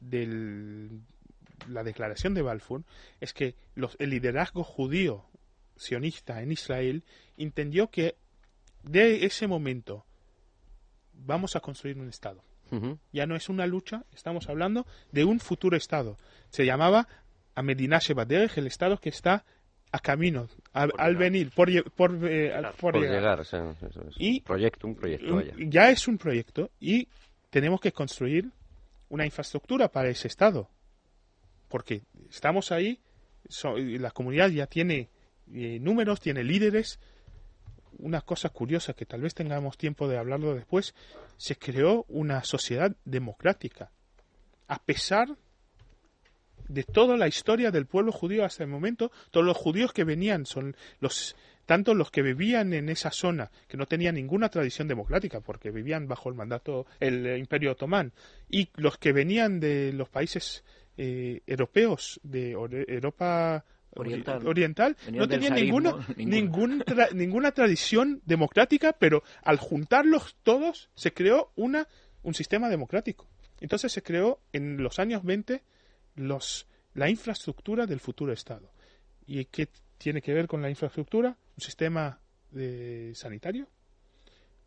del 0.00 1.00
la 1.66 1.82
declaración 1.82 2.34
de 2.34 2.42
Balfour 2.42 2.84
es 3.20 3.32
que 3.32 3.54
el 3.98 4.10
liderazgo 4.10 4.64
judío 4.64 5.24
sionista 5.76 6.42
en 6.42 6.52
Israel 6.52 7.04
entendió 7.36 7.90
que 7.90 8.16
de 8.82 9.24
ese 9.24 9.46
momento 9.46 10.04
vamos 11.12 11.56
a 11.56 11.60
construir 11.60 11.98
un 11.98 12.08
Estado. 12.08 12.42
Ya 13.12 13.26
no 13.26 13.34
es 13.34 13.48
una 13.48 13.66
lucha, 13.66 14.04
estamos 14.14 14.50
hablando 14.50 14.86
de 15.10 15.24
un 15.24 15.40
futuro 15.40 15.76
Estado. 15.76 16.18
Se 16.50 16.66
llamaba 16.66 17.08
Amedina 17.54 17.98
Shebaderech, 17.98 18.58
el 18.58 18.66
Estado 18.66 18.98
que 18.98 19.08
está 19.08 19.44
a 19.90 20.00
camino, 20.00 20.48
al 20.74 21.16
venir, 21.16 21.50
por, 21.50 21.68
por, 21.92 22.14
eh, 22.26 22.52
llegar. 23.00 23.42
y 24.18 24.40
proyecto, 24.42 24.86
un 24.86 24.94
proyecto. 24.94 25.40
Ya 25.56 25.88
es 25.88 26.06
un 26.08 26.18
proyecto 26.18 26.70
y 26.78 27.08
tenemos 27.48 27.80
que 27.80 27.90
construir 27.90 28.50
una 29.08 29.24
infraestructura 29.24 29.88
para 29.88 30.10
ese 30.10 30.28
Estado 30.28 30.68
porque 31.68 32.02
estamos 32.28 32.72
ahí, 32.72 33.00
la 33.64 34.10
comunidad 34.10 34.50
ya 34.50 34.66
tiene 34.66 35.08
eh, 35.52 35.78
números, 35.80 36.20
tiene 36.20 36.44
líderes. 36.44 36.98
Una 37.98 38.20
cosa 38.20 38.50
curiosa 38.50 38.94
que 38.94 39.06
tal 39.06 39.22
vez 39.22 39.34
tengamos 39.34 39.76
tiempo 39.76 40.08
de 40.08 40.18
hablarlo 40.18 40.54
después, 40.54 40.94
se 41.36 41.56
creó 41.56 42.04
una 42.08 42.44
sociedad 42.44 42.94
democrática. 43.04 43.90
A 44.68 44.82
pesar 44.82 45.36
de 46.68 46.84
toda 46.84 47.16
la 47.16 47.28
historia 47.28 47.70
del 47.70 47.86
pueblo 47.86 48.12
judío 48.12 48.44
hasta 48.44 48.62
el 48.62 48.70
momento, 48.70 49.10
todos 49.30 49.46
los 49.46 49.56
judíos 49.56 49.92
que 49.92 50.04
venían 50.04 50.46
son 50.46 50.76
los 51.00 51.34
tanto 51.68 51.92
los 51.92 52.10
que 52.10 52.22
vivían 52.22 52.72
en 52.72 52.88
esa 52.88 53.10
zona, 53.10 53.50
que 53.66 53.76
no 53.76 53.84
tenían 53.84 54.14
ninguna 54.14 54.48
tradición 54.48 54.88
democrática, 54.88 55.40
porque 55.40 55.70
vivían 55.70 56.08
bajo 56.08 56.30
el 56.30 56.34
mandato, 56.34 56.86
el 56.98 57.36
Imperio 57.36 57.72
Otomán, 57.72 58.14
y 58.48 58.70
los 58.76 58.96
que 58.96 59.12
venían 59.12 59.60
de 59.60 59.92
los 59.92 60.08
países 60.08 60.64
eh, 61.00 61.42
europeos 61.46 62.18
de 62.24 62.50
Europa 62.50 63.64
oriental, 63.94 64.96
no 65.12 65.28
tenían 65.28 65.54
ninguna, 65.54 65.94
ninguna 67.14 67.52
tradición 67.52 68.20
democrática, 68.26 68.92
pero 68.92 69.22
al 69.44 69.58
juntarlos 69.58 70.36
todos 70.42 70.90
se 70.94 71.12
creó 71.12 71.52
una, 71.54 71.86
un 72.24 72.34
sistema 72.34 72.68
democrático. 72.68 73.28
Entonces 73.60 73.92
se 73.92 74.02
creó 74.02 74.40
en 74.52 74.82
los 74.82 74.98
años 74.98 75.22
20 75.22 75.62
los, 76.16 76.66
la 76.94 77.08
infraestructura 77.08 77.86
del 77.86 78.00
futuro 78.00 78.32
Estado. 78.32 78.72
¿Y 79.24 79.44
qué 79.44 79.68
tiene 79.98 80.20
que 80.20 80.34
ver 80.34 80.48
con 80.48 80.62
la 80.62 80.68
infraestructura? 80.68 81.36
Un 81.56 81.62
sistema 81.62 82.20
de 82.50 83.12
sanitario, 83.14 83.68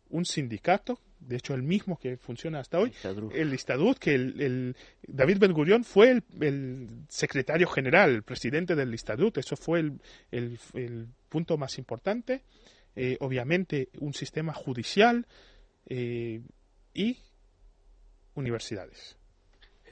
un 0.08 0.24
sindicato 0.24 0.98
de 1.26 1.36
hecho 1.36 1.54
el 1.54 1.62
mismo 1.62 1.98
que 1.98 2.16
funciona 2.16 2.60
hasta 2.60 2.78
hoy, 2.78 2.92
el 3.32 3.54
Istadut, 3.54 3.98
que 3.98 4.14
el, 4.14 4.76
David 5.02 5.38
Ben 5.38 5.52
Gurion 5.52 5.84
fue 5.84 6.22
el, 6.40 6.88
secretario 7.08 7.66
general, 7.68 8.10
el 8.10 8.22
presidente 8.22 8.74
del 8.74 8.92
Istadut, 8.94 9.38
eso 9.38 9.56
fue 9.56 9.92
el, 10.30 11.08
punto 11.28 11.56
más 11.56 11.78
importante. 11.78 12.42
Eh, 12.94 13.16
obviamente 13.20 13.88
un 14.00 14.12
sistema 14.12 14.52
judicial 14.52 15.26
eh, 15.86 16.42
y 16.92 17.16
universidades. 18.34 19.16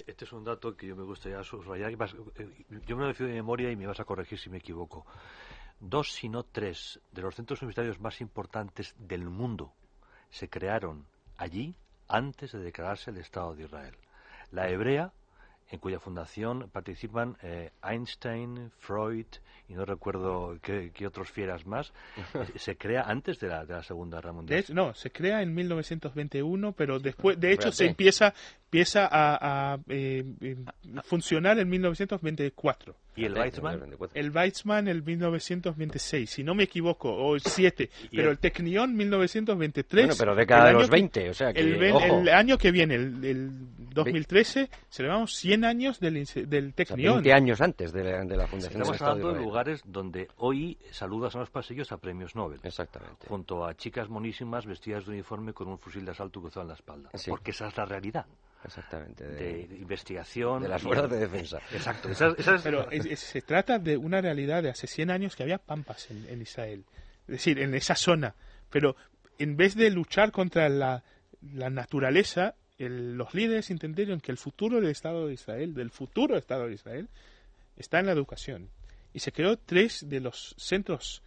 Este 0.07 0.27
es 0.27 0.33
un 0.33 0.45
dato 0.45 0.77
que 0.77 0.87
yo 0.87 0.97
me 0.97 1.05
gustaría 1.05 1.43
subrayar. 1.43 1.93
Yo 2.87 2.97
me 2.97 3.03
lo 3.03 3.09
decido 3.09 3.29
de 3.29 3.35
memoria 3.35 3.71
y 3.71 3.77
me 3.77 3.87
vas 3.87 4.01
a 4.01 4.05
corregir 4.05 4.39
si 4.39 4.51
me 4.51 4.59
equivoco. 4.59 5.07
dos, 5.79 6.13
si 6.13 6.29
no 6.29 6.43
tres, 6.43 7.01
de 7.11 7.23
los 7.23 7.35
centros 7.35 7.63
universitarios 7.63 8.01
más 8.01 8.21
importantes 8.21 8.95
del 8.99 9.25
mundo 9.25 9.73
se 10.31 10.49
crearon 10.49 11.07
allí 11.41 11.75
antes 12.07 12.53
de 12.53 12.61
declararse 12.61 13.11
el 13.11 13.17
Estado 13.17 13.55
de 13.55 13.65
Israel. 13.65 13.95
La 14.53 14.69
hebrea, 14.69 15.13
en 15.71 15.79
cuya 15.79 15.99
fundación 16.01 16.69
participan 16.71 17.37
eh, 17.43 17.71
Einstein, 17.83 18.73
Freud 18.79 19.27
y 19.69 19.75
no 19.75 19.85
recuerdo 19.85 20.59
qué, 20.61 20.93
otros 21.07 21.31
fieras 21.31 21.65
más, 21.65 21.93
eh, 22.35 22.59
se 22.59 22.77
crea 22.77 23.03
antes 23.03 23.39
de 23.39 23.49
la, 23.49 23.65
de 23.65 23.75
la 23.75 23.83
Segunda 23.83 24.19
Guerra 24.19 24.33
Mundial. 24.33 24.65
no, 24.71 24.93
se 24.95 25.11
crea 25.11 25.41
en 25.43 25.55
1921, 25.55 26.73
pero 26.73 26.99
después, 26.99 27.39
de 27.39 27.53
hecho, 27.53 27.73
se 27.73 27.87
empieza, 27.87 28.35
empieza 28.71 29.09
a, 29.11 29.79
eh, 29.89 30.25
funcionar 31.03 31.59
en 31.59 31.69
1924. 31.69 32.95
¿Y 33.17 33.25
el 33.25 33.35
Weizmann? 33.37 33.83
El 34.15 34.31
Weizmann 34.31 34.87
el 34.87 35.03
1926, 35.03 36.31
si 36.31 36.45
no 36.45 36.55
me 36.55 36.63
equivoco, 36.63 37.11
o 37.11 37.35
el 37.35 37.41
7, 37.41 37.91
pero 38.13 38.31
el, 38.31 38.39
Technion 38.39 38.95
1923. 38.95 40.07
Bueno, 40.07 40.15
pero 40.17 40.35
década 40.37 40.69
de 40.69 40.73
los 40.75 40.89
20, 40.89 41.31
o 41.31 41.35
sea 41.35 41.53
que, 41.53 41.61
el, 41.61 42.29
año 42.29 42.57
que 42.57 42.71
viene, 42.71 42.95
el, 42.95 43.51
2013, 43.93 44.71
celebramos 44.89 45.35
100 45.35 45.65
años 45.65 45.99
del, 45.99 46.25
del 46.47 46.73
Technion. 46.73 47.15
20 47.15 47.33
años 47.33 47.61
antes 47.61 47.93
de 47.93 48.05
la, 48.05 48.25
de 48.25 48.37
la 48.37 48.47
fundación 48.47 48.83
Estamos 48.83 49.03
hablando 49.03 49.33
de 49.33 49.41
lugares 49.41 49.83
donde 49.85 50.29
hoy 50.37 50.79
saludas 50.93 51.35
en 51.35 51.41
los 51.41 51.51
pasillos 51.51 51.91
a 51.91 51.97
premios 51.97 52.37
Nobel. 52.37 52.61
Exactamente. 52.63 53.27
Junto 53.27 53.67
a 53.67 53.75
chicas 53.75 54.09
monísimas 54.09 54.65
vestidas 54.65 55.07
de 55.07 55.11
uniforme 55.11 55.53
con 55.53 55.67
un 55.67 55.77
fusil 55.77 56.05
de 56.05 56.13
asalto 56.13 56.41
cruzado 56.41 56.63
en 56.63 56.69
la 56.69 56.75
espalda. 56.75 57.11
Porque 57.27 57.51
esa 57.51 57.67
es 57.67 57.77
la 57.77 57.85
realidad. 57.85 58.27
Exactamente. 58.65 59.27
De, 59.27 59.69
investigación. 59.77 60.63
De 60.63 60.69
las 60.69 60.83
fuerzas 60.83 61.11
de 61.11 61.19
defensa. 61.19 61.59
Exacto. 61.73 62.11
Pero 62.63 62.89
se 63.17 63.43
trata 63.43 63.79
de 63.79 63.97
una 63.97 64.21
realidad 64.21 64.63
de 64.63 64.71
hace 64.71 64.87
100 64.87 65.11
años 65.11 65.37
que 65.37 65.43
había 65.43 65.59
pampas 65.59 66.11
en, 66.11 66.43
Israel. 66.43 66.85
Es 67.23 67.33
decir, 67.33 67.59
en 67.59 67.75
esa 67.75 67.95
zona. 67.95 68.35
Pero 68.71 68.97
en 69.39 69.57
vez 69.57 69.75
de 69.75 69.91
luchar 69.91 70.31
contra 70.31 70.69
la, 70.69 71.03
naturaleza, 71.41 72.55
los 72.79 73.35
líderes 73.35 73.71
entendieron 73.71 74.21
que 74.21 74.33
el 74.33 74.39
futuro 74.39 74.81
del 74.81 74.91
Estado 74.91 75.27
de 75.27 75.35
Israel, 75.35 75.75
del 75.75 75.91
futuro 75.91 76.37
Estado 76.37 76.67
de 76.67 76.75
Israel, 76.75 77.09
está 77.77 77.99
en 78.01 78.07
la 78.07 78.13
educación. 78.13 78.69
Y 79.13 79.21
se 79.21 79.33
creó 79.33 79.59
tres 79.59 80.09
de 80.09 80.21
los 80.21 80.55
centros 80.59 81.23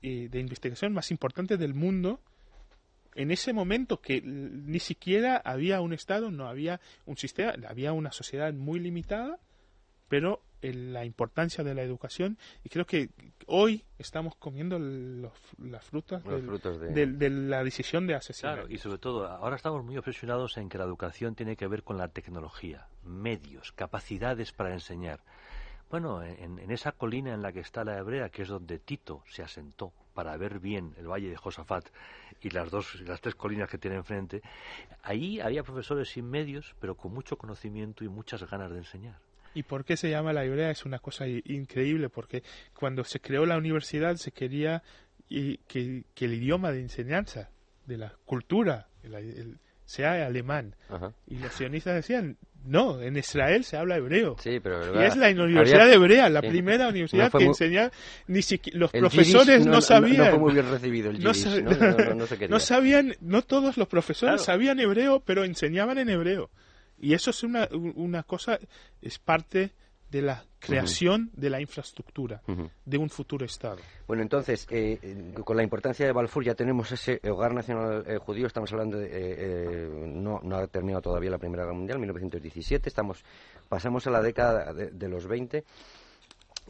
eh, 0.00 0.28
de 0.30 0.40
investigación 0.40 0.92
más 0.92 1.10
importantes 1.10 1.58
del 1.58 1.74
mundo 1.74 2.20
en 3.18 3.32
ese 3.32 3.52
momento 3.52 4.00
que 4.00 4.22
ni 4.22 4.78
siquiera 4.78 5.42
había 5.44 5.80
un 5.80 5.92
Estado, 5.92 6.30
no 6.30 6.46
había 6.46 6.80
un 7.04 7.16
sistema, 7.16 7.52
había 7.68 7.92
una 7.92 8.12
sociedad 8.12 8.54
muy 8.54 8.78
limitada, 8.78 9.40
pero 10.08 10.40
la 10.62 11.04
importancia 11.04 11.64
de 11.64 11.74
la 11.74 11.82
educación 11.82 12.38
y 12.62 12.68
creo 12.68 12.86
que 12.86 13.10
hoy 13.46 13.84
estamos 13.98 14.36
comiendo 14.36 14.78
las 14.78 15.84
frutas 15.84 16.22
de... 16.24 17.30
la 17.30 17.64
decisión 17.64 18.06
de 18.06 18.14
asesinar. 18.14 18.54
Claro, 18.54 18.72
y 18.72 18.78
sobre 18.78 18.98
todo, 18.98 19.26
ahora 19.26 19.56
estamos 19.56 19.84
muy 19.84 19.96
obsesionados 19.96 20.56
en 20.56 20.68
que 20.68 20.78
la 20.78 20.84
educación 20.84 21.34
tiene 21.34 21.56
que 21.56 21.66
ver 21.66 21.82
con 21.82 21.98
la 21.98 22.08
tecnología, 22.08 22.86
medios, 23.02 23.72
capacidades 23.72 24.52
para 24.52 24.72
enseñar. 24.72 25.20
Bueno, 25.90 26.22
en, 26.22 26.70
esa 26.70 26.92
colina 26.92 27.34
en 27.34 27.42
la 27.42 27.52
que 27.52 27.60
está 27.60 27.82
la 27.82 27.98
Hebrea, 27.98 28.28
que 28.28 28.42
es 28.42 28.48
donde 28.48 28.78
Tito 28.78 29.24
se 29.26 29.42
asentó 29.42 29.92
para 30.18 30.36
ver 30.36 30.58
bien 30.58 30.96
el 30.98 31.06
valle 31.06 31.30
de 31.30 31.36
Josafat 31.36 31.90
y 32.40 32.50
las 32.50 32.72
dos, 32.72 33.00
las 33.02 33.20
tres 33.20 33.36
colinas 33.36 33.70
que 33.70 33.78
tiene 33.78 33.98
enfrente, 33.98 34.42
ahí 35.04 35.38
había 35.38 35.62
profesores 35.62 36.08
sin 36.08 36.28
medios, 36.28 36.74
pero 36.80 36.96
con 36.96 37.14
mucho 37.14 37.38
conocimiento 37.38 38.02
y 38.02 38.08
muchas 38.08 38.42
ganas 38.50 38.72
de 38.72 38.78
enseñar. 38.78 39.20
¿Y 39.54 39.62
por 39.62 39.84
qué 39.84 39.96
se 39.96 40.10
llama 40.10 40.32
la 40.32 40.44
Hebrea? 40.44 40.72
Es 40.72 40.84
una 40.84 40.98
cosa 40.98 41.28
increíble, 41.28 42.08
porque 42.08 42.42
cuando 42.74 43.04
se 43.04 43.20
creó 43.20 43.46
la 43.46 43.56
universidad 43.56 44.16
se 44.16 44.32
quería 44.32 44.82
que, 45.28 46.02
el 46.16 46.34
idioma 46.34 46.72
de 46.72 46.80
enseñanza, 46.80 47.50
de 47.86 47.98
la 47.98 48.12
cultura, 48.24 48.88
sea 49.88 50.26
alemán. 50.26 50.76
Y 51.26 51.36
los 51.38 51.54
sionistas 51.54 51.94
decían, 51.94 52.36
no, 52.62 53.00
en 53.00 53.16
Israel 53.16 53.64
se 53.64 53.78
habla 53.78 53.96
hebreo. 53.96 54.36
Sí, 54.38 54.60
pero 54.60 55.00
y 55.00 55.02
es 55.02 55.16
la 55.16 55.30
Universidad 55.30 55.86
de 55.86 55.94
Hebrea, 55.94 56.28
la 56.28 56.42
primera 56.42 56.88
universidad 56.90 57.32
que 57.32 57.44
enseña, 57.44 57.90
ni 58.26 58.42
siquiera 58.42 58.80
los 58.80 58.90
profesores 58.90 59.64
no, 59.64 59.80
sabían. 59.80 60.18
No, 60.18 60.30
fue 60.32 60.38
muy 60.38 60.52
bien 60.52 60.70
recibido 60.70 61.10
el 61.10 61.22
no, 61.22 61.32
no, 62.50 62.60
sabían, 62.60 63.16
no 63.22 63.40
todos 63.40 63.78
los 63.78 63.88
profesores 63.88 64.42
sabían 64.42 64.78
hebreo, 64.78 65.20
pero 65.24 65.44
enseñaban 65.44 65.96
en 65.96 66.10
hebreo. 66.10 66.50
Y 67.00 67.14
eso 67.14 67.30
es 67.30 67.42
una, 67.42 67.66
una 67.72 68.24
cosa, 68.24 68.58
es 69.00 69.18
parte 69.18 69.70
de 70.10 70.22
la 70.22 70.44
creación 70.58 71.30
de 71.34 71.50
la 71.50 71.60
infraestructura 71.60 72.42
de 72.84 72.98
un 72.98 73.08
futuro 73.10 73.44
Estado. 73.44 73.78
Bueno, 74.06 74.22
entonces, 74.22 74.66
eh, 74.70 75.32
con 75.44 75.56
la 75.56 75.62
importancia 75.62 76.06
de 76.06 76.12
Balfour 76.12 76.44
ya 76.44 76.54
tenemos 76.54 76.90
ese 76.90 77.20
hogar 77.30 77.54
nacional 77.54 78.04
eh, 78.06 78.18
judío, 78.18 78.46
estamos 78.46 78.72
hablando 78.72 78.98
de... 78.98 79.08
Eh, 79.10 79.88
no, 80.06 80.40
no, 80.42 80.56
ha 80.56 80.66
terminado 80.66 81.02
todavía 81.02 81.30
la 81.30 81.38
Primera 81.38 81.64
Guerra 81.64 81.76
Mundial, 81.76 81.98
1917, 81.98 82.88
estamos, 82.88 83.24
pasamos 83.68 84.06
a 84.06 84.10
la 84.10 84.22
década 84.22 84.72
de, 84.72 85.08
los 85.08 85.26
20. 85.26 85.64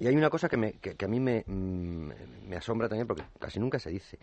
Y 0.01 0.07
hay 0.07 0.15
una 0.15 0.31
cosa 0.31 0.49
que, 0.49 0.57
me, 0.57 0.73
que, 0.75 1.05
a 1.05 1.09
mí 1.09 1.19
me, 1.19 1.45
mm, 1.47 2.11
me 2.49 2.57
asombra 2.57 2.89
también, 2.89 3.07
porque 3.07 3.25
casi 3.39 3.59
nunca 3.59 3.79
se 3.79 3.91
dice, 3.91 4.19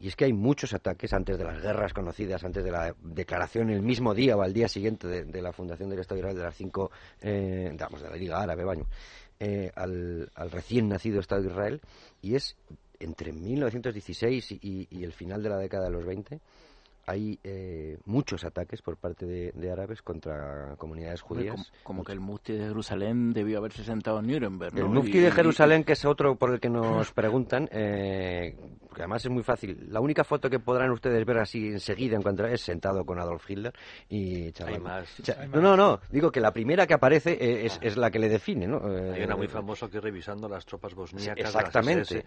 y 0.00 0.08
es 0.08 0.16
que 0.16 0.24
hay 0.24 0.32
muchos 0.32 0.72
ataques 0.72 1.12
antes 1.12 1.36
de 1.36 1.44
las 1.44 1.60
guerras 1.60 1.92
conocidas, 1.92 2.42
antes 2.42 2.64
de 2.64 2.70
la 2.70 2.94
declaración 3.02 3.68
el 3.68 3.82
mismo 3.82 4.14
día 4.14 4.34
o 4.34 4.42
al 4.42 4.54
día 4.54 4.66
siguiente 4.66 5.06
de, 5.06 5.42
la 5.42 5.52
fundación 5.52 5.90
del 5.90 5.98
Estado 5.98 6.16
de 6.16 6.20
Israel, 6.20 6.36
de 6.38 6.42
las 6.42 6.56
cinco, 6.56 6.90
eh, 7.20 7.68
digamos, 7.70 8.00
de 8.00 8.08
la 8.08 8.16
Liga 8.16 8.40
Árabe, 8.40 8.64
eh, 9.38 9.70
al, 9.74 10.30
recién 10.50 10.88
nacido 10.88 11.20
Estado 11.20 11.42
de 11.42 11.48
Israel, 11.48 11.80
y 12.22 12.34
es 12.34 12.56
entre 12.98 13.32
1916 13.32 14.52
y, 14.52 14.88
y 14.90 15.04
el 15.04 15.12
final 15.12 15.42
de 15.42 15.50
la 15.50 15.58
década 15.58 15.84
de 15.84 15.90
los 15.90 16.04
20 16.06 16.40
hay 17.06 17.38
eh, 17.44 17.98
muchos 18.04 18.44
ataques 18.44 18.82
por 18.82 18.96
parte 18.96 19.26
de, 19.26 19.70
árabes 19.70 20.02
contra 20.02 20.74
comunidades 20.76 21.20
judías. 21.20 21.72
Como, 21.82 22.04
que 22.04 22.12
el 22.12 22.20
mufti 22.20 22.54
de 22.54 22.66
Jerusalén 22.66 23.32
debió 23.32 23.58
haberse 23.58 23.84
sentado 23.84 24.18
en 24.20 24.26
Nuremberg. 24.26 24.76
El 24.76 24.86
mufti 24.86 25.18
de 25.18 25.30
Jerusalén, 25.30 25.84
que 25.84 25.92
es 25.92 26.04
otro 26.04 26.36
por 26.36 26.52
el 26.52 26.60
que 26.60 26.68
nos 26.68 27.12
preguntan, 27.12 27.68
eh, 27.70 28.56
que 28.94 29.02
además 29.02 29.24
es 29.24 29.30
muy 29.30 29.42
fácil. 29.42 29.86
La 29.90 30.00
única 30.00 30.24
foto 30.24 30.50
que 30.50 30.58
podrán 30.58 30.90
ustedes 30.90 31.24
ver 31.24 31.38
así 31.38 31.68
enseguida 31.68 32.16
encontrar 32.16 32.50
es 32.50 32.62
sentado 32.62 33.04
con 33.04 33.18
Adolf 33.18 33.48
Hitler 33.48 33.72
y 34.08 34.52
No, 35.52 35.60
no, 35.60 35.76
no. 35.76 36.00
Digo 36.10 36.30
que 36.30 36.40
la 36.40 36.52
primera 36.52 36.86
que 36.86 36.94
aparece 36.94 37.32
eh, 37.32 37.66
es, 37.66 37.78
es 37.82 37.96
la 37.96 38.10
que 38.10 38.18
le 38.18 38.28
define, 38.28 38.66
¿no? 38.66 38.80
Hay 39.12 39.22
una 39.22 39.36
muy 39.36 39.48
famosa 39.48 39.88
que 39.88 40.00
revisando 40.00 40.48
las 40.48 40.66
tropas 40.66 40.94
bosniacas. 40.94 41.46
Exactamente. 41.46 42.24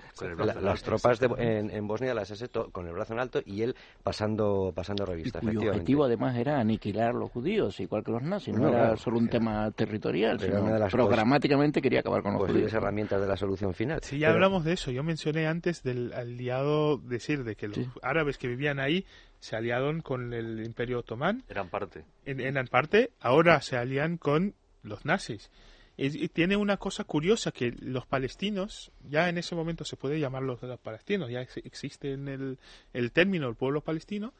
las, 0.62 0.84
tropas 0.84 1.22
en, 1.22 1.70
en, 1.70 1.88
Bosnia, 1.88 2.14
las 2.14 2.32
SS, 2.32 2.50
con 2.72 2.88
el 2.88 2.94
brazo 2.94 3.14
en 3.14 3.20
alto 3.20 3.42
y 3.46 3.62
él 3.62 3.76
pasando 4.04 4.63
pasando 4.72 5.06
revista. 5.06 5.40
Y 5.42 5.48
cuyo 5.48 5.72
objetivo 5.72 6.06
además 6.06 6.38
era 6.38 6.60
aniquilar 6.60 7.10
a 7.10 7.14
los 7.14 7.32
judíos, 7.32 7.80
igual 7.80 8.04
que 8.04 8.12
los 8.12 8.24
nazis, 8.24 8.56
no, 8.56 8.70
era 8.70 8.96
solo 8.98 9.18
un 9.18 9.28
tema 9.28 9.70
territorial, 9.72 10.40
sino 10.40 10.88
programáticamente 10.90 11.82
quería 11.82 12.00
acabar 12.00 12.24
con 12.24 12.34
los 12.34 12.50
judíos. 12.50 12.74
herramientas 12.74 13.22
de 13.22 13.28
la 13.28 13.38
solución 13.38 13.74
final. 13.74 14.00
Sí, 14.04 14.20
ya 14.20 14.30
hablamos 14.30 14.64
de 14.64 14.74
eso. 14.74 14.92
Yo 14.92 15.04
mencioné 15.04 15.48
antes 15.48 15.84
del 15.84 16.14
aliado, 16.14 16.98
decir, 16.98 17.44
de 17.44 17.56
que 17.56 17.68
los 17.68 17.80
árabes 18.02 18.38
que 18.38 18.48
vivían 18.48 18.80
ahí 18.80 19.06
se 19.40 19.56
aliaron 19.56 20.02
con 20.02 20.34
el 20.34 20.64
Imperio 20.66 21.00
Otomán. 21.00 21.44
Eran 21.50 21.70
parte. 21.70 22.06
eran 22.26 22.68
parte, 22.68 23.12
ahora 23.20 23.62
se 23.62 23.78
alían 23.78 24.18
con 24.18 24.56
los 24.84 25.06
nazis. 25.06 25.50
Y, 25.96 26.28
tiene 26.30 26.56
una 26.56 26.78
cosa 26.78 27.04
curiosa 27.04 27.52
que 27.52 27.72
los 27.80 28.06
palestinos, 28.08 28.92
ya 29.08 29.30
en 29.30 29.38
ese 29.38 29.54
momento 29.54 29.86
se 29.86 29.96
puede 29.96 30.20
llamarlos 30.20 30.62
los 30.62 30.80
palestinos, 30.80 31.30
ya 31.30 31.42
existe 31.42 32.14
en 32.14 32.28
el, 32.28 32.58
el 32.94 33.12
término 33.12 33.48
el 33.48 33.56
pueblo 33.56 33.82
palestino, 33.82 34.34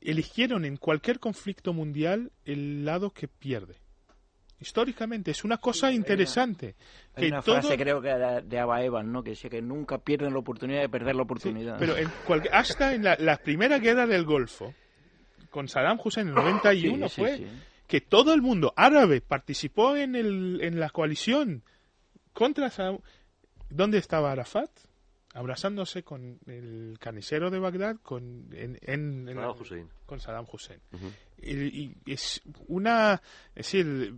eligieron 0.00 0.64
en 0.64 0.76
cualquier 0.76 1.20
conflicto 1.20 1.72
mundial 1.72 2.32
el 2.44 2.84
lado 2.84 3.10
que 3.10 3.28
pierde. 3.28 3.76
Históricamente 4.60 5.30
es 5.30 5.44
una 5.44 5.58
cosa 5.58 5.92
interesante. 5.92 6.74
Hay 7.16 7.28
una, 7.28 7.42
frase 7.42 7.76
creo 7.76 8.00
que 8.00 8.08
de 8.08 8.58
Abba 8.58 8.82
Evan, 8.82 9.12
¿no? 9.12 9.22
que 9.22 9.30
decía 9.30 9.50
que 9.50 9.60
nunca 9.60 9.98
pierden 9.98 10.32
la 10.32 10.38
oportunidad 10.38 10.80
de 10.80 10.88
perder 10.88 11.16
la 11.16 11.22
oportunidad. 11.22 11.76
pero 11.78 11.94
hasta 12.52 12.94
en 12.94 13.04
la, 13.04 13.36
primera 13.36 13.78
guerra 13.78 14.06
del 14.06 14.24
Golfo, 14.24 14.72
con 15.50 15.68
Saddam 15.68 16.00
Hussein 16.02 16.28
en 16.28 16.38
el 16.38 16.44
91 16.44 17.08
fue 17.08 17.46
que 17.86 18.00
todo 18.00 18.34
el 18.34 18.42
mundo 18.42 18.72
árabe 18.76 19.20
participó 19.20 19.96
en, 19.96 20.16
el, 20.16 20.60
en 20.62 20.80
la 20.80 20.90
coalición 20.90 21.62
contra 22.32 22.70
Saddam. 22.70 22.98
¿Dónde 23.70 23.98
estaba 23.98 24.32
Arafat? 24.32 24.70
Abrazándose 25.34 26.04
con 26.04 26.38
el 26.46 26.96
carnicero 27.00 27.50
de 27.50 27.58
Bagdad, 27.58 27.96
con, 28.02 28.48
en, 28.52 29.26
Saddam 29.26 29.60
Hussein. 29.60 29.88
Con 30.06 30.20
Saddam 30.20 30.46
Hussein. 30.50 30.80
y, 31.42 31.92
es 32.06 32.40
una, 32.68 33.20
es 33.54 33.66
decir, 33.66 34.14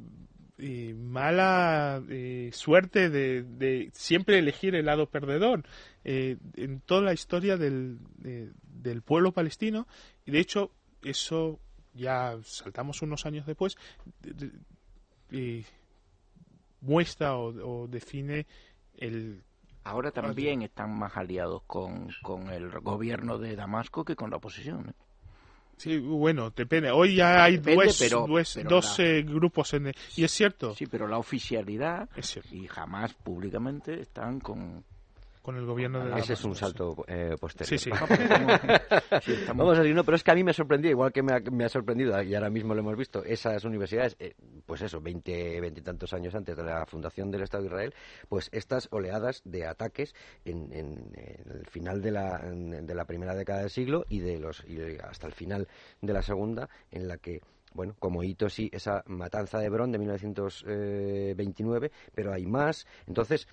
mala 0.95 2.03
eh, 2.09 2.51
suerte 2.53 3.11
de, 3.11 3.91
siempre 3.93 4.39
elegir 4.39 4.75
el 4.75 4.87
lado 4.87 5.07
perdedor 5.07 5.64
eh, 6.05 6.37
en 6.55 6.81
toda 6.81 7.03
la 7.03 7.12
historia 7.12 7.57
del, 7.57 7.99
del 8.17 9.03
pueblo 9.03 9.33
palestino 9.33 9.87
y 10.25 10.31
de 10.31 10.41
hecho 10.41 10.71
eso 11.03 11.61
ya 11.97 12.36
saltamos 12.44 13.03
unos 13.03 13.26
años 13.26 13.47
después, 13.47 13.76
muestra 16.80 17.36
o, 17.36 17.86
define 17.88 18.47
el 18.99 19.42
Ahora 19.84 20.11
también 20.11 20.62
están 20.62 20.99
más 20.99 21.16
aliados 21.16 21.62
con, 21.68 22.09
con 22.22 22.49
el 22.51 22.70
gobierno 22.80 23.38
de 23.38 23.55
Damasco 23.55 24.05
que 24.05 24.16
con 24.16 24.30
la 24.30 24.36
oposición. 24.38 24.88
¿eh? 24.88 24.92
Sí, 25.76 25.99
bueno, 25.99 26.51
depende. 26.51 26.90
Hoy 26.90 27.14
ya 27.16 27.44
hay 27.44 27.59
Depende, 27.59 27.84
dos, 27.84 27.99
pero- 28.01 28.26
dos- 28.26 28.53
pero 28.57 28.68
dos, 28.70 28.99
la- 28.99 29.05
eh, 29.05 29.22
grupos 29.22 29.74
en 29.74 29.92
y 30.16 30.24
es 30.24 30.32
cierto, 30.32 30.74
Sí, 30.74 30.86
pero 30.86 31.07
la 31.07 31.18
oficialidad 31.18 32.09
y 32.51 32.66
jamás 32.66 33.14
públicamente 33.14 34.01
están 34.01 34.40
con... 34.40 34.84
con 35.47 35.57
el 35.57 35.64
gobierno 35.64 36.05
de 36.05 36.18
Ese 36.18 36.32
es 36.32 36.44
un 36.44 36.57
salto 36.57 37.05
eh, 37.07 37.36
posterior. 37.40 37.78
Sí, 37.78 37.90
sí. 37.90 37.90
Vamos 39.55 39.78
a 39.78 39.80
decir, 39.82 39.94
no, 39.94 40.03
pero 40.03 40.16
es 40.16 40.24
que 40.24 40.32
a 40.32 40.34
mí 40.34 40.42
me 40.42 40.53
sorprendió, 40.53 40.90
igual 40.90 41.12
que 41.12 41.22
me 41.22 41.34
ha, 41.34 41.40
me 41.53 41.64
ha 41.64 41.68
sorprendido, 41.68 42.20
y 42.20 42.34
ahora 42.34 42.51
mismo 42.51 42.74
lo 42.74 42.80
hemos 42.80 42.97
visto, 42.97 43.22
esas 43.22 43.64
universidades, 43.64 44.16
eh, 44.18 44.34
pues 44.66 44.82
eso, 44.82 45.01
20, 45.01 45.61
20 45.61 45.78
y 45.80 45.82
tantos 45.84 46.12
años 46.12 46.34
antes 46.34 46.57
de 46.57 46.64
la 46.64 46.84
fundación 46.86 47.30
del 47.30 47.42
Estado 47.42 47.62
de 47.62 47.68
Israel, 47.68 47.94
pues 48.28 48.49
estas 48.51 48.88
oleadas 48.90 49.40
de 49.44 49.66
ataques 49.66 50.14
en, 50.44 50.72
en- 50.72 51.12
en 51.14 51.51
el 51.61 51.66
final 51.70 52.03
de 52.03 52.11
la, 52.11 52.40
en- 52.42 52.84
de 52.84 52.94
la 52.97 53.05
primera 53.05 53.34
década 53.36 53.61
del 53.61 53.70
siglo 53.70 54.05
y, 54.09 54.18
de 54.18 54.40
los, 54.40 54.64
y 54.66 54.80
hasta 55.01 55.28
el 55.28 55.32
final 55.32 55.68
de 56.03 56.12
la 56.12 56.22
segunda, 56.22 56.68
en 56.90 57.07
la 57.07 57.18
que 57.18 57.40
bueno, 57.74 57.94
como 57.99 58.22
hito 58.24 58.49
sí, 58.49 58.70
esa 58.72 59.03
matanza 59.07 59.59
de 59.59 59.66
Hebrón 59.66 59.92
de 59.92 59.99
1929, 59.99 61.90
pero 62.14 62.32
hay 62.32 62.47
más. 62.47 62.86
Entonces, 63.07 63.47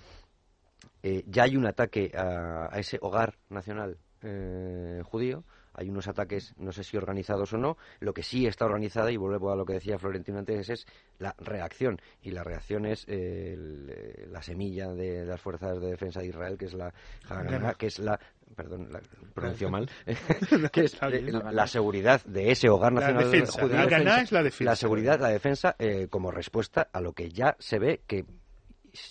eh, 1.04 1.24
ya 1.28 1.44
hay 1.44 1.56
un 1.58 1.66
ataque 1.68 2.12
a, 2.16 2.70
a 2.74 2.80
ese 2.80 2.98
hogar 3.02 3.36
nacional 3.50 3.98
eh, 4.22 5.02
judío. 5.04 5.44
Hay 5.76 5.90
unos 5.90 6.08
ataques, 6.08 6.54
no 6.58 6.72
sé 6.72 6.84
si 6.84 6.98
organizados 6.98 7.52
o 7.54 7.58
no. 7.58 7.78
Lo 8.00 8.14
que 8.14 8.22
sí 8.22 8.46
está 8.46 8.66
organizada, 8.66 9.12
y 9.12 9.18
vuelvo 9.18 9.52
a 9.52 9.56
lo 9.56 9.66
que 9.66 9.74
decía 9.74 9.98
Florentino 9.98 10.38
antes, 10.38 10.70
es 10.70 10.86
la 11.18 11.34
reacción. 11.40 12.00
Y 12.22 12.30
la 12.30 12.44
reacción 12.44 12.86
es 12.86 13.06
eh, 13.08 13.54
el, 13.54 13.90
eh, 13.90 14.28
la 14.30 14.44
semilla 14.44 14.94
de 14.94 15.26
las 15.26 15.42
fuerzas 15.42 15.82
de 15.82 15.90
defensa 15.90 16.20
de 16.20 16.28
Israel, 16.28 16.60
que 16.60 16.66
es 16.66 16.74
la 16.76 16.94
Haganah, 17.28 17.74
que 17.74 17.88
es 17.88 17.98
la. 17.98 18.20
Perdón, 18.56 18.92
la 18.92 19.02
pronuncio 19.34 19.68
mal. 19.72 19.90
que 20.72 20.82
es 20.82 20.94
eh, 21.02 21.22
la, 21.32 21.52
la 21.52 21.66
seguridad 21.66 22.24
de 22.24 22.52
ese 22.52 22.70
hogar 22.70 22.94
La 22.94 23.00
nacional 23.02 23.32
defensa, 23.32 23.62
judío. 23.64 23.76
la 23.76 23.82
Haganah 23.82 24.22
es 24.22 24.32
la 24.32 24.44
defensa. 24.44 24.72
La 24.72 24.76
seguridad, 24.76 25.20
la 25.20 25.30
defensa, 25.30 25.76
eh, 25.80 26.08
como 26.08 26.30
respuesta 26.30 26.88
a 26.94 27.02
lo 27.02 27.14
que 27.14 27.30
ya 27.32 27.56
se 27.58 27.80
ve 27.80 28.04
que 28.06 28.26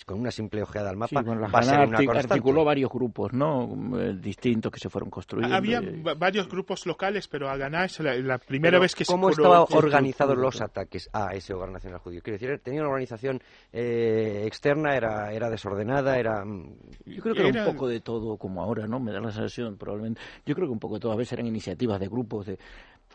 con 0.07 0.21
una 0.21 0.31
simple 0.31 0.63
ojeada 0.63 0.91
al 0.91 0.95
Sí, 0.95 0.99
mapa 1.01 1.23
bueno, 1.23 1.41
la 1.41 1.49
va 1.49 1.59
a 1.59 1.63
ser 1.63 1.75
Haganah 1.75 1.89
una 1.89 1.99
arti- 1.99 2.07
constante. 2.07 2.35
articuló 2.35 2.65
varios 2.65 2.91
grupos, 2.91 3.33
¿no? 3.33 3.99
Eh, 4.01 4.15
Distintos 4.17 4.71
que 4.71 4.79
se 4.79 4.89
fueron 4.89 5.11
construyendo. 5.11 5.55
Había 5.57 5.81
y- 5.83 6.03
varios 6.17 6.49
grupos 6.49 6.87
locales, 6.87 7.27
pero 7.27 7.49
Haganah 7.51 7.87
es 7.87 7.99
la, 8.01 8.15
la 8.17 8.39
primera 8.39 8.71
Pero 8.73 8.83
vez 8.83 8.95
que 8.95 9.05
¿Cómo 9.05 9.29
se 9.33 9.41
estaban 9.43 9.65
organizados 9.73 10.39
los 10.39 10.61
ataques 10.61 11.09
a 11.13 11.35
ese 11.35 11.53
hogar 11.53 11.71
nacional 11.71 11.99
judío? 11.99 12.21
Quiero 12.23 12.39
decir, 12.39 12.61
tenía 12.63 12.81
una 12.83 12.91
organización 12.91 13.41
eh, 13.73 14.45
externa, 14.47 14.95
era, 14.97 15.33
era 15.33 15.51
desordenada, 15.51 16.17
era... 16.19 16.45
mm, 16.45 16.75
Yo 17.07 17.23
creo 17.23 17.35
que 17.35 17.41
era 17.41 17.49
Era- 17.49 17.67
un 17.67 17.73
poco 17.75 17.89
de 17.89 18.01
todo, 18.01 18.37
como 18.37 18.63
ahora, 18.63 18.87
¿no? 18.87 19.01
Me 19.01 19.11
da 19.13 19.21
la 19.21 19.33
sensación, 19.33 19.77
probablemente. 19.77 20.21
Yo 20.47 20.55
creo 20.55 20.69
que 20.69 20.73
un 20.73 20.79
poco 20.79 20.95
de 20.95 21.01
todo. 21.01 21.13
A 21.13 21.17
veces 21.17 21.33
eran 21.33 21.47
iniciativas 21.47 21.99
de 21.99 22.07
grupos 22.09 22.47
de... 22.47 22.59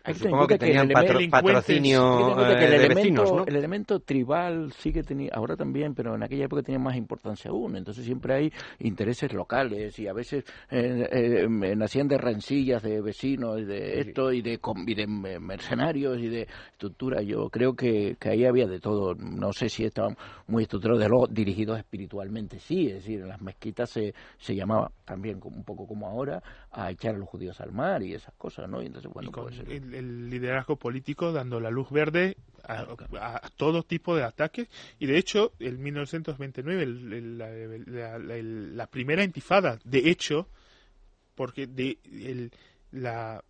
Hay 0.07 0.13
que 0.13 0.19
Supongo 0.19 0.47
que 0.47 0.57
tenían 0.57 0.87
patro- 0.93 1.19
patrocinio 1.29 2.35
que 2.47 2.53
eh, 2.53 2.65
el 2.65 2.69
de 2.71 2.75
elemento, 2.77 2.95
vecinos, 2.95 3.31
¿no? 3.33 3.45
el 3.45 3.55
elemento 3.57 3.99
tribal 3.99 4.71
sí 4.71 4.93
que 4.93 5.03
tenía, 5.03 5.31
ahora 5.33 5.57
también, 5.57 5.93
pero 5.93 6.15
en 6.15 6.23
aquella 6.23 6.45
época 6.45 6.61
tenía 6.63 6.79
más 6.79 6.95
importancia 6.95 7.51
aún. 7.51 7.75
Entonces 7.75 8.05
siempre 8.05 8.33
hay 8.33 8.53
intereses 8.79 9.33
locales 9.33 9.99
y 9.99 10.07
a 10.07 10.13
veces 10.13 10.45
eh, 10.71 11.09
eh, 11.11 11.47
nacían 11.75 12.07
de 12.07 12.17
rencillas 12.17 12.81
de 12.83 13.01
vecinos 13.01 13.59
y 13.59 13.65
de 13.65 13.99
esto 13.99 14.31
y 14.31 14.41
de, 14.41 14.59
y 14.87 14.93
de 14.95 15.07
me- 15.07 15.39
mercenarios 15.39 16.17
y 16.19 16.29
de 16.29 16.47
estructura. 16.71 17.21
Yo 17.21 17.49
creo 17.49 17.75
que, 17.75 18.15
que 18.17 18.29
ahí 18.29 18.45
había 18.45 18.65
de 18.65 18.79
todo. 18.79 19.13
No 19.15 19.51
sé 19.51 19.67
si 19.67 19.83
estaban 19.83 20.15
muy 20.47 20.63
estructurados 20.63 21.03
de 21.03 21.09
los 21.09 21.33
dirigidos 21.33 21.77
espiritualmente, 21.79 22.59
sí. 22.59 22.87
Es 22.87 22.93
decir, 22.95 23.19
en 23.19 23.27
las 23.27 23.41
mezquitas 23.41 23.89
se, 23.89 24.13
se 24.37 24.55
llamaba 24.55 24.89
también 25.03 25.39
un 25.43 25.63
poco 25.65 25.85
como 25.85 26.07
ahora 26.07 26.41
a 26.71 26.91
echar 26.91 27.15
a 27.15 27.17
los 27.17 27.27
judíos 27.27 27.59
al 27.59 27.73
mar 27.73 28.01
y 28.03 28.13
esas 28.13 28.33
cosas, 28.35 28.69
¿no? 28.69 28.81
Y 28.81 28.85
entonces, 28.85 29.11
bueno, 29.11 29.29
y 29.29 29.31
con 29.31 29.53
el, 29.53 29.93
el 29.97 30.29
liderazgo 30.29 30.75
político 30.77 31.31
dando 31.31 31.59
la 31.59 31.69
luz 31.71 31.89
verde 31.91 32.37
a, 32.63 32.85
a- 33.19 33.45
a 33.45 33.49
todo 33.55 33.83
tipo 33.83 34.15
de 34.15 34.23
ataques 34.23 34.67
y 34.99 35.05
de 35.05 35.17
hecho 35.17 35.53
en 35.59 35.81
1929 35.81 36.83
el- 36.83 37.13
el- 37.13 37.37
la, 37.37 37.49
la- 37.49 38.19
la- 38.19 38.37
la 38.41 38.87
primera 38.87 39.23
intifada 39.23 39.79
de 39.83 40.09
hecho 40.09 40.47
porque 41.35 41.67
de 41.67 41.97
el- 42.05 42.51
la- 42.91 43.43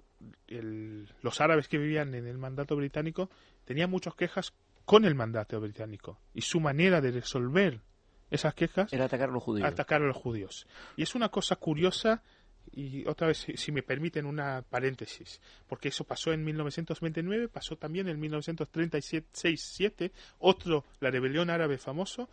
los 1.21 1.41
árabes 1.41 1.67
que 1.67 1.77
vivían 1.77 2.13
en 2.15 2.25
el 2.27 2.37
mandato 2.37 2.75
británico 2.75 3.29
tenían 3.65 3.89
muchas 3.89 4.15
quejas 4.15 4.53
con 4.85 5.05
el 5.05 5.15
mandato 5.15 5.59
británico 5.59 6.19
y 6.33 6.41
su 6.41 6.59
manera 6.59 7.01
de 7.01 7.11
resolver 7.11 7.81
esas 8.29 8.53
quejas 8.53 8.91
era 8.91 9.05
atacar 9.05 9.29
a 9.29 9.31
los 9.31 9.43
judíos. 9.43 9.67
atacar 9.67 10.01
a 10.01 10.05
los 10.07 10.17
judíos. 10.17 10.67
Y 10.97 11.03
es 11.03 11.15
una 11.15 11.29
cosa 11.29 11.55
curiosa, 11.55 12.23
y 12.71 13.05
otra 13.07 13.27
vez, 13.27 13.45
si- 13.55 13.71
me 13.71 13.83
permiten 13.83 14.25
una 14.25 14.61
paréntesis, 14.61 15.41
porque 15.67 15.89
eso 15.89 16.03
pasó 16.03 16.31
en 16.33 16.43
1929, 16.43 17.47
pasó 17.49 17.77
también 17.77 18.07
en 18.07 18.19
1936-7, 18.19 20.11
otro, 20.39 20.85
la 20.99 21.09
rebelión 21.11 21.49
árabe 21.49 21.77
famoso, 21.77 22.29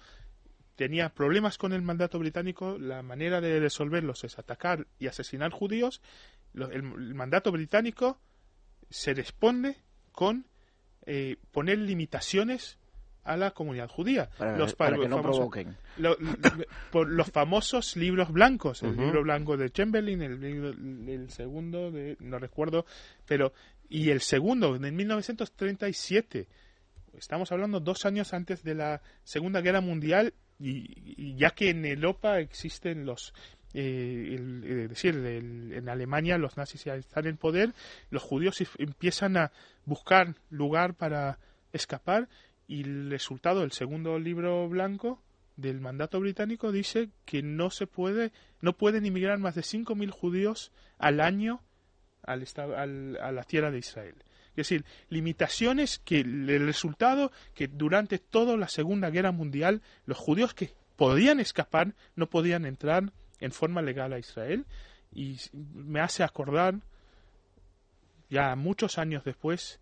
tenía 0.77 1.09
problemas 1.11 1.57
con 1.59 1.73
el 1.73 1.83
mandato 1.83 2.19
británico, 2.19 2.79
la 2.79 3.03
manera 3.03 3.41
de 3.41 3.61
resolverlos 3.61 4.25
es 4.25 4.39
atacar 4.39 4.87
y 4.99 5.07
asesinar 5.07 5.51
judíos, 5.53 6.03
el, 6.55 6.73
el 6.73 7.15
mandato 7.15 7.51
británico 7.53 8.19
se 8.91 9.15
responde 9.15 9.77
con 10.13 10.47
eh, 11.07 11.37
poner 11.53 11.79
limitaciones 11.79 12.79
a 13.25 13.37
la 13.37 13.51
comunidad 13.53 13.89
judía. 13.89 14.29
para, 14.39 14.57
Los 14.59 14.75
para 14.75 14.97
que 14.99 15.09
no 15.09 15.17
famosos- 15.23 15.37
provoquen. 15.37 15.77
lo- 15.97 16.17
lo- 16.19 16.33
por 16.93 17.09
los 17.11 17.31
famosos 17.31 17.97
libros 17.97 18.31
blancos, 18.33 18.83
el 18.83 18.97
libro 18.97 19.23
blanco 19.23 19.57
de 19.57 19.71
Chamberlain, 19.71 20.21
el, 20.23 20.41
libro- 20.41 20.71
el 21.13 21.31
segundo 21.31 21.91
de, 21.91 22.17
no 22.21 22.39
recuerdo, 22.39 22.85
pero, 23.27 23.53
y 23.89 24.11
el 24.11 24.21
segundo, 24.21 24.77
en 24.77 24.95
1937, 24.95 26.49
estamos 27.17 27.51
hablando 27.53 27.81
dos 27.81 28.05
años 28.07 28.33
antes 28.35 28.63
de 28.63 28.75
la 28.75 29.03
Segunda 29.23 29.61
Guerra 29.61 29.81
Mundial, 29.81 30.35
y, 30.59 30.95
y 31.17 31.35
ya 31.37 31.51
que 31.51 31.71
en 31.71 31.85
Europa 31.85 32.39
existen 32.39 33.05
los, 33.07 33.35
eh, 33.73 34.35
el- 34.39 34.65
eh, 34.65 34.89
decir, 34.89 35.15
el- 35.17 35.73
en 35.73 35.89
Alemania 35.89 36.39
los 36.39 36.57
nazis 36.57 36.85
ya 36.85 36.95
están 36.95 37.27
en 37.27 37.37
poder, 37.37 37.73
los 38.11 38.23
judíos 38.23 38.63
empiezan 38.79 39.37
a 39.37 39.51
buscar 39.85 40.35
lugar 40.51 40.95
para 40.95 41.39
escapar 41.73 42.29
y 42.67 42.83
el 42.83 43.11
resultado 43.11 43.61
del 43.61 43.73
segundo 43.73 44.19
libro 44.19 44.69
blanco 44.69 45.21
del 45.57 45.81
mandato 45.81 46.19
británico 46.21 46.73
dice 46.73 47.11
que 47.25 47.43
no 47.43 47.71
se 47.71 47.87
puede 47.87 48.33
no 48.61 48.73
pueden 48.77 49.07
inmigrar 49.07 49.39
más 49.39 49.55
de 49.55 49.61
5.000 49.63 50.11
judíos 50.11 50.73
al 50.99 51.21
año 51.21 51.63
al, 52.23 52.45
al- 52.77 53.19
a 53.21 53.33
la 53.33 53.45
tierra 53.45 53.71
de 53.71 53.79
Israel. 53.79 54.15
Es 54.51 54.69
decir, 54.69 54.85
limitaciones 55.11 55.99
que 55.99 56.21
el 56.21 56.65
resultado 56.67 57.31
que 57.55 57.69
durante 57.69 58.19
toda 58.19 58.57
la 58.57 58.69
Segunda 58.69 59.11
Guerra 59.11 59.33
Mundial 59.33 59.83
los 60.07 60.17
judíos 60.17 60.55
que 60.55 60.73
podían 60.97 61.41
escapar 61.41 61.95
no 62.17 62.31
podían 62.31 62.65
entrar 62.65 63.13
en 63.41 63.53
forma 63.53 63.83
legal 63.83 64.13
a 64.13 64.19
Israel 64.19 64.65
y 65.13 65.39
me 65.53 66.01
hace 66.01 66.23
acordar 66.25 66.77
ya 68.31 68.55
muchos 68.57 68.99
años 68.99 69.23
después 69.25 69.81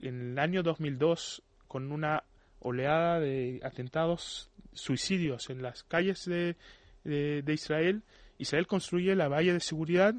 en 0.00 0.32
el 0.32 0.38
año 0.38 0.62
2002 0.62 1.42
con 1.70 1.92
una 1.92 2.24
oleada 2.58 3.20
de 3.20 3.60
atentados 3.62 4.50
suicidios 4.72 5.48
en 5.50 5.62
las 5.62 5.84
calles 5.84 6.24
de, 6.26 6.56
de, 7.04 7.42
de 7.42 7.52
Israel 7.54 8.02
Israel 8.38 8.66
construye 8.66 9.14
la 9.14 9.28
valla 9.28 9.52
de 9.52 9.60
seguridad 9.60 10.14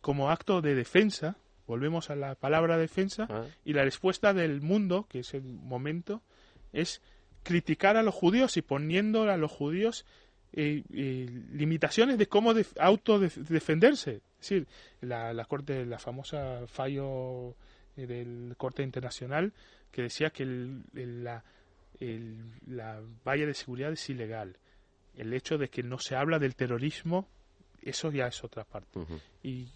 como 0.00 0.30
acto 0.30 0.62
de 0.62 0.74
defensa 0.74 1.36
volvemos 1.66 2.10
a 2.10 2.16
la 2.16 2.34
palabra 2.34 2.76
defensa 2.78 3.26
Ah. 3.30 3.44
y 3.64 3.72
la 3.74 3.84
respuesta 3.84 4.32
del 4.34 4.60
mundo, 4.62 5.06
que 5.08 5.20
es 5.20 5.32
el 5.34 5.42
momento, 5.44 6.22
es 6.72 7.00
criticar 7.44 7.96
a 7.96 8.02
los 8.02 8.14
judíos 8.14 8.56
y 8.56 8.62
poniendo 8.62 9.22
a 9.30 9.36
los 9.36 9.50
judíos 9.52 10.04
eh, 10.54 10.82
eh, 10.92 11.26
limitaciones 11.52 12.18
de 12.18 12.26
cómo 12.26 12.52
def- 12.52 12.74
autodefenderse. 12.78 14.16
Es 14.40 14.48
decir, 14.48 14.66
la, 15.00 15.32
la 15.32 15.44
corte, 15.44 15.86
la 15.86 15.98
famosa 15.98 16.66
fallo 16.66 17.54
del 17.96 18.54
Corte 18.56 18.82
Internacional 18.82 19.52
que 19.90 20.02
decía 20.02 20.30
que 20.30 20.42
el- 20.44 20.84
el- 20.94 21.24
la, 21.24 21.44
el- 22.00 22.52
la 22.66 23.00
valla 23.24 23.46
de 23.46 23.54
seguridad 23.54 23.92
es 23.92 24.08
ilegal. 24.10 24.56
El 25.16 25.32
hecho 25.34 25.58
de 25.58 25.68
que 25.68 25.82
no 25.82 25.98
se 25.98 26.16
habla 26.16 26.38
del 26.38 26.54
terrorismo, 26.56 27.28
eso 27.82 28.10
ya 28.10 28.26
es 28.28 28.42
otra 28.44 28.64
parte 28.64 28.98
y 29.42 29.68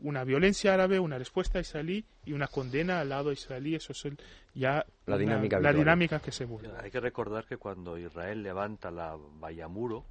una 0.00 0.22
violencia 0.24 0.74
árabe, 0.74 0.98
una 1.00 1.18
respuesta 1.18 1.58
israelí 1.60 2.04
y 2.24 2.32
una 2.32 2.46
condena 2.48 3.00
al 3.00 3.08
lado 3.08 3.32
israelí, 3.32 3.74
eso 3.74 3.92
es 3.92 4.04
el- 4.04 4.18
ya 4.54 4.84
La 5.06 5.14
una- 5.14 5.18
dinámica 5.18 5.60
la 5.60 5.72
dinámica 5.72 6.20
que 6.20 6.30
se 6.32 6.44
vuelve. 6.44 6.70
Hay 6.80 6.90
que 6.90 7.00
recordar 7.00 7.46
que 7.46 7.56
cuando 7.56 7.96
Israel 7.98 8.42
levanta 8.42 8.90
la 8.90 9.16
valla 9.16 9.66
muro, 9.68 10.04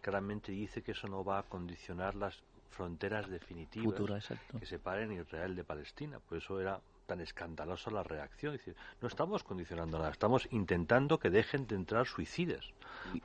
claramente 0.00 0.52
dice 0.52 0.82
que 0.82 0.92
eso 0.92 1.08
no 1.08 1.24
va 1.24 1.40
a 1.40 1.42
condicionar 1.44 2.14
las 2.14 2.40
fronteras 2.70 3.28
definitivas 3.28 3.86
Futura, 3.86 4.20
que 4.60 4.66
separen 4.66 5.12
Israel 5.12 5.56
de 5.56 5.64
Palestina. 5.64 6.20
Por 6.20 6.38
eso 6.38 6.60
era 6.60 6.80
tan 7.08 7.20
escandalosa 7.22 7.90
la 7.90 8.02
reacción. 8.02 8.54
Es 8.54 8.60
decir, 8.60 8.76
no 9.00 9.08
estamos 9.08 9.42
condicionando 9.42 9.98
nada, 9.98 10.10
estamos 10.10 10.46
intentando 10.52 11.18
que 11.18 11.30
dejen 11.30 11.66
de 11.66 11.74
entrar 11.74 12.06
suicidas. 12.06 12.72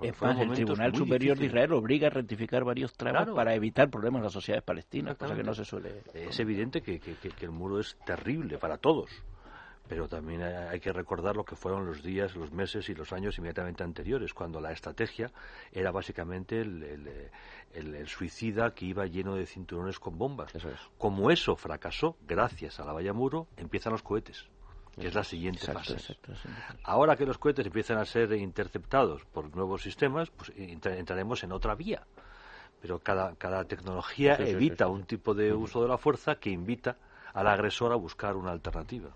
Es 0.02 0.20
más, 0.22 0.40
el 0.40 0.52
Tribunal 0.52 0.96
Superior 0.96 1.38
de 1.38 1.46
Israel 1.46 1.74
obliga 1.74 2.08
a 2.08 2.10
rectificar 2.10 2.64
varios 2.64 2.94
tramos 2.94 3.36
para 3.36 3.54
evitar 3.54 3.90
problemas 3.90 4.20
en 4.20 4.24
las 4.24 4.34
sociedades 4.34 4.64
palestinas, 4.64 5.18
cosa 5.18 5.36
que 5.36 5.44
no 5.44 5.54
se 5.54 5.66
suele. 5.66 6.02
Es 6.14 6.40
evidente 6.40 6.82
que, 6.82 7.00
que, 7.00 7.16
que 7.16 7.46
el 7.46 7.52
muro 7.52 7.80
es 7.80 7.98
terrible 8.06 8.58
para 8.58 8.78
todos 8.78 9.10
pero 9.88 10.08
también 10.08 10.42
hay 10.42 10.80
que 10.80 10.94
recordar 10.94 11.36
lo 11.36 11.44
que 11.44 11.56
fueron 11.56 11.86
los 11.86 12.02
días, 12.02 12.36
los 12.36 12.52
meses 12.52 12.88
y 12.90 12.96
los 12.96 13.12
años 13.12 13.38
inmediatamente 13.38 13.84
anteriores, 13.84 14.34
cuando 14.34 14.62
la 14.62 14.72
estrategia 14.72 15.32
era 15.72 15.92
básicamente 15.92 16.62
el, 16.62 18.08
suicida 18.08 18.74
que 18.74 18.86
iba 18.86 19.06
lleno 19.06 19.36
de 19.36 19.46
cinturones 19.46 20.00
con 20.00 20.18
bombas. 20.18 20.54
Como 20.98 21.32
eso 21.32 21.56
fracasó, 21.56 22.16
gracias 22.26 22.80
a 22.80 22.86
la 22.86 22.94
valla 22.94 23.14
muro, 23.14 23.48
empiezan 23.58 23.92
los 23.92 24.04
cohetes 24.04 24.48
que 25.00 25.08
es 25.08 25.16
la 25.16 25.24
siguiente 25.24 25.66
fase. 25.66 25.98
Ahora 26.84 27.16
que 27.16 27.26
los 27.26 27.40
cohetes 27.40 27.66
empiezan 27.66 27.98
a 27.98 28.06
ser 28.06 28.32
interceptados 28.34 29.26
por 29.26 29.56
nuevos 29.56 29.82
sistemas, 29.82 30.30
pues 30.30 30.52
entraremos 30.56 31.44
en 31.44 31.52
otra 31.52 31.74
vía. 31.74 32.06
Pero 32.80 33.00
cada, 33.00 33.36
cada 33.36 33.64
tecnología 33.66 34.36
evita 34.36 34.88
un 34.88 35.06
tipo 35.06 35.34
de 35.34 35.52
uso 35.54 35.82
de 35.82 35.88
la 35.88 35.98
fuerza 35.98 36.36
que 36.36 36.52
invita 36.52 36.98
al 37.34 37.48
agresor 37.48 37.92
a 37.92 37.96
buscar 37.96 38.36
una 38.36 38.52
alternativa. 38.52 39.10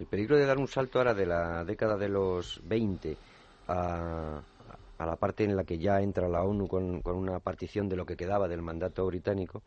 El 0.00 0.06
peligro 0.06 0.38
de 0.38 0.46
dar 0.46 0.56
un 0.56 0.66
salto 0.66 0.98
ahora 0.98 1.12
de 1.12 1.26
la 1.26 1.62
década 1.62 1.98
de 1.98 2.08
los 2.08 2.62
20 2.64 3.18
a, 3.68 4.40
la 4.98 5.16
parte 5.16 5.44
en 5.44 5.54
la 5.54 5.64
que 5.64 5.76
ya 5.76 6.00
entra 6.00 6.26
la 6.26 6.42
ONU 6.42 6.68
con, 6.68 7.02
una 7.04 7.38
partición 7.38 7.86
de 7.86 7.96
lo 7.96 8.06
que 8.06 8.16
quedaba 8.16 8.48
del 8.48 8.62
mandato 8.62 9.04
británico, 9.04 9.62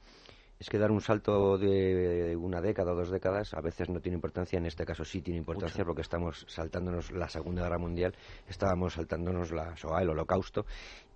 es 0.60 0.70
que 0.70 0.80
dar 0.80 0.90
un 0.90 1.02
salto 1.02 1.60
de 1.60 2.36
una 2.36 2.62
década 2.62 2.94
o 2.94 2.96
dos 2.96 3.12
décadas 3.12 3.54
a 3.54 3.62
veces 3.62 3.90
no 3.90 4.00
tiene 4.00 4.16
importancia, 4.16 4.58
en 4.58 4.66
este 4.66 4.86
caso 4.86 5.06
sí 5.06 5.22
tiene 5.22 5.38
importancia 5.38 5.86
porque 5.86 6.02
estamos 6.02 6.48
saltándonos 6.50 7.12
la 7.12 7.30
Segunda 7.30 7.62
Guerra 7.62 7.78
Mundial, 7.78 8.16
estábamos 8.48 8.94
saltándonos 8.94 9.52
la 9.52 9.78
SOA, 9.78 10.02
el 10.02 10.10
Holocausto 10.10 10.66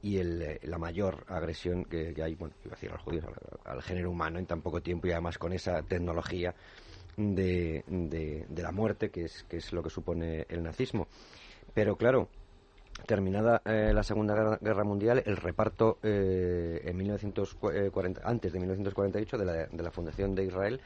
y 0.03 0.21
la 0.21 0.77
mayor 0.77 1.25
agresión 1.27 1.85
que, 1.85 2.13
hay, 2.21 2.35
bueno, 2.35 2.53
iba 2.63 2.73
a 2.73 2.75
decir 2.75 2.91
a 2.91 2.93
los 2.93 3.01
judíos, 3.01 3.25
al 3.65 3.81
género 3.81 4.11
humano 4.11 4.37
en 4.37 4.45
tan 4.45 4.61
poco 4.61 4.79
tiempo 4.79 5.07
y 5.07 5.11
además 5.11 5.39
con 5.39 5.53
esa 5.53 5.81
tecnología 5.81 6.53
de, 7.17 7.83
de, 7.87 8.61
la 8.61 8.71
muerte, 8.71 9.09
que 9.09 9.25
es, 9.25 9.43
que 9.49 9.57
es 9.57 9.73
lo 9.73 9.83
que 9.83 9.89
supone 9.89 10.45
el 10.49 10.63
nazismo. 10.63 11.07
Pero 11.73 11.95
claro, 11.95 12.29
terminada 13.05 13.61
eh, 13.65 13.91
la 13.93 14.03
Segunda 14.03 14.57
Guerra, 14.61 14.83
Mundial, 14.83 15.23
el 15.25 15.35
reparto 15.35 15.97
eh, 16.03 16.81
en 16.85 16.95
1940, 16.95 18.21
antes 18.23 18.53
de 18.53 18.59
1948 18.59 19.37
de 19.37 19.45
la, 19.45 19.53
de 19.65 19.83
la 19.83 19.91
fundación 19.91 20.35
de 20.35 20.45
Israel 20.45 20.81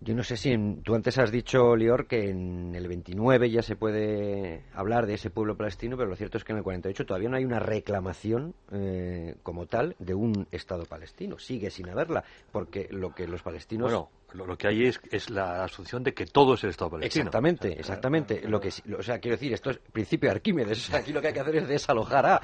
yo 0.00 0.14
no 0.14 0.22
sé 0.22 0.36
si 0.36 0.54
tú 0.82 0.94
antes 0.94 1.16
has 1.18 1.30
dicho, 1.30 1.74
Lior, 1.74 2.06
que 2.06 2.28
en 2.28 2.74
el 2.74 2.86
29 2.86 3.50
ya 3.50 3.62
se 3.62 3.76
puede 3.76 4.62
hablar 4.74 5.06
de 5.06 5.14
ese 5.14 5.30
pueblo 5.30 5.56
palestino, 5.56 5.96
pero 5.96 6.10
lo 6.10 6.16
cierto 6.16 6.36
es 6.36 6.44
que 6.44 6.52
en 6.52 6.58
el 6.58 6.64
48 6.64 7.06
todavía 7.06 7.30
no 7.30 7.36
hay 7.36 7.44
una 7.44 7.60
reclamación 7.60 8.54
eh, 8.72 9.36
como 9.42 9.66
tal 9.66 9.96
de 9.98 10.14
un 10.14 10.46
Estado 10.52 10.84
palestino. 10.84 11.38
Sigue 11.38 11.70
sin 11.70 11.88
haberla, 11.88 12.24
porque 12.52 12.88
lo 12.90 13.14
que 13.14 13.26
los 13.26 13.42
palestinos 13.42 14.08
lo, 14.32 14.56
que 14.56 14.68
hay 14.68 14.86
es, 14.86 15.00
es, 15.10 15.30
la 15.30 15.64
asunción 15.64 16.02
de 16.02 16.12
que 16.12 16.26
todo 16.26 16.54
es 16.54 16.64
el 16.64 16.70
Estado 16.70 16.92
palestino. 16.92 17.22
Exactamente, 17.22 17.72
exactamente. 17.78 18.48
Lo 18.48 18.60
que, 18.60 18.70
o 18.96 19.02
sea, 19.02 19.18
quiero 19.18 19.36
decir, 19.36 19.52
esto 19.52 19.70
es 19.70 19.78
principio 19.78 20.28
de 20.28 20.36
Arquímedes. 20.36 20.78
O 20.78 20.90
sea, 20.90 20.98
aquí 21.00 21.12
lo 21.12 21.20
que 21.20 21.28
hay 21.28 21.34
que 21.34 21.40
hacer 21.40 21.56
es 21.56 21.68
desalojar 21.68 22.26
a. 22.26 22.40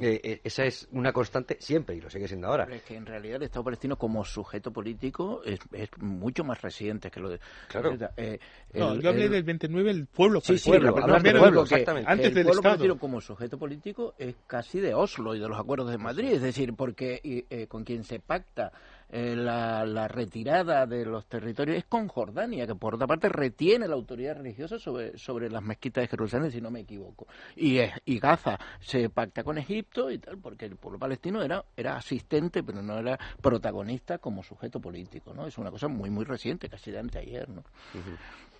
Eh, 0.00 0.20
eh, 0.22 0.40
esa 0.44 0.64
es 0.64 0.88
una 0.92 1.12
constante 1.12 1.56
siempre 1.60 1.96
y 1.96 2.00
lo 2.00 2.08
sigue 2.08 2.28
siendo 2.28 2.48
ahora. 2.48 2.66
es 2.70 2.82
que 2.82 2.96
en 2.96 3.06
realidad 3.06 3.36
el 3.36 3.44
Estado 3.44 3.64
palestino 3.64 3.96
como 3.96 4.24
sujeto 4.24 4.72
político 4.72 5.42
es, 5.44 5.58
es 5.72 5.90
mucho 5.98 6.44
más 6.44 6.62
reciente 6.62 7.10
que 7.10 7.20
lo 7.20 7.28
de. 7.28 7.40
Claro. 7.68 7.96
Eh, 8.16 8.38
no, 8.74 8.94
yo 8.96 9.10
hablé 9.10 9.28
del 9.28 9.42
29, 9.42 9.90
el 9.90 10.06
pueblo 10.06 10.40
sí, 10.40 10.58
sí, 10.58 10.70
pueblo, 10.70 10.94
pueblo, 10.94 11.62
exactamente. 11.62 12.10
Antes 12.10 12.28
el 12.28 12.34
del 12.34 12.44
pueblo 12.44 12.62
palestino 12.62 12.98
como 12.98 13.20
sujeto 13.20 13.58
político 13.58 14.14
es 14.18 14.34
casi 14.46 14.80
de 14.80 14.94
Oslo 14.94 15.34
y 15.34 15.40
de 15.40 15.48
los 15.48 15.58
acuerdos 15.58 15.90
de 15.90 15.98
Madrid. 15.98 16.32
Es 16.32 16.42
decir, 16.42 16.74
porque 16.74 17.66
con 17.68 17.84
quien 17.84 18.04
se 18.04 18.20
pacta 18.20 18.72
eh, 19.16 19.36
la, 19.36 20.08
retirada 20.08 20.86
de 20.86 21.06
los 21.06 21.26
territorios 21.26 21.78
es 21.78 21.84
con 21.84 22.08
Jordania, 22.08 22.66
que 22.66 22.74
por 22.74 22.96
otra 22.96 23.06
parte 23.06 23.28
retiene 23.28 23.86
la 23.86 23.94
autoridad 23.94 24.38
religiosa 24.38 24.76
sobre, 24.76 25.16
sobre 25.16 25.48
las 25.48 25.62
mezquitas 25.62 26.02
de 26.02 26.08
Jerusalén, 26.08 26.50
si 26.50 26.60
no 26.60 26.68
me 26.68 26.80
equivoco. 26.80 27.28
Y 27.54 27.78
Gaza 28.18 28.58
se 28.80 29.10
pacta 29.10 29.44
con 29.44 29.56
Egipto 29.56 30.10
y 30.10 30.18
tal, 30.18 30.38
porque 30.38 30.64
el 30.64 30.74
pueblo 30.74 30.98
palestino 30.98 31.44
era, 31.44 31.64
era 31.76 31.96
asistente, 31.96 32.64
pero 32.64 32.82
no 32.82 32.98
era 32.98 33.16
protagonista 33.40 34.18
como 34.18 34.42
sujeto 34.42 34.80
político, 34.80 35.32
¿no? 35.32 35.46
Es 35.46 35.58
una 35.58 35.70
cosa 35.70 35.86
muy, 35.86 36.10
muy 36.10 36.24
reciente, 36.24 36.68
casi 36.68 36.90
de 36.90 36.98
anteayer, 36.98 37.48
¿no? 37.48 37.62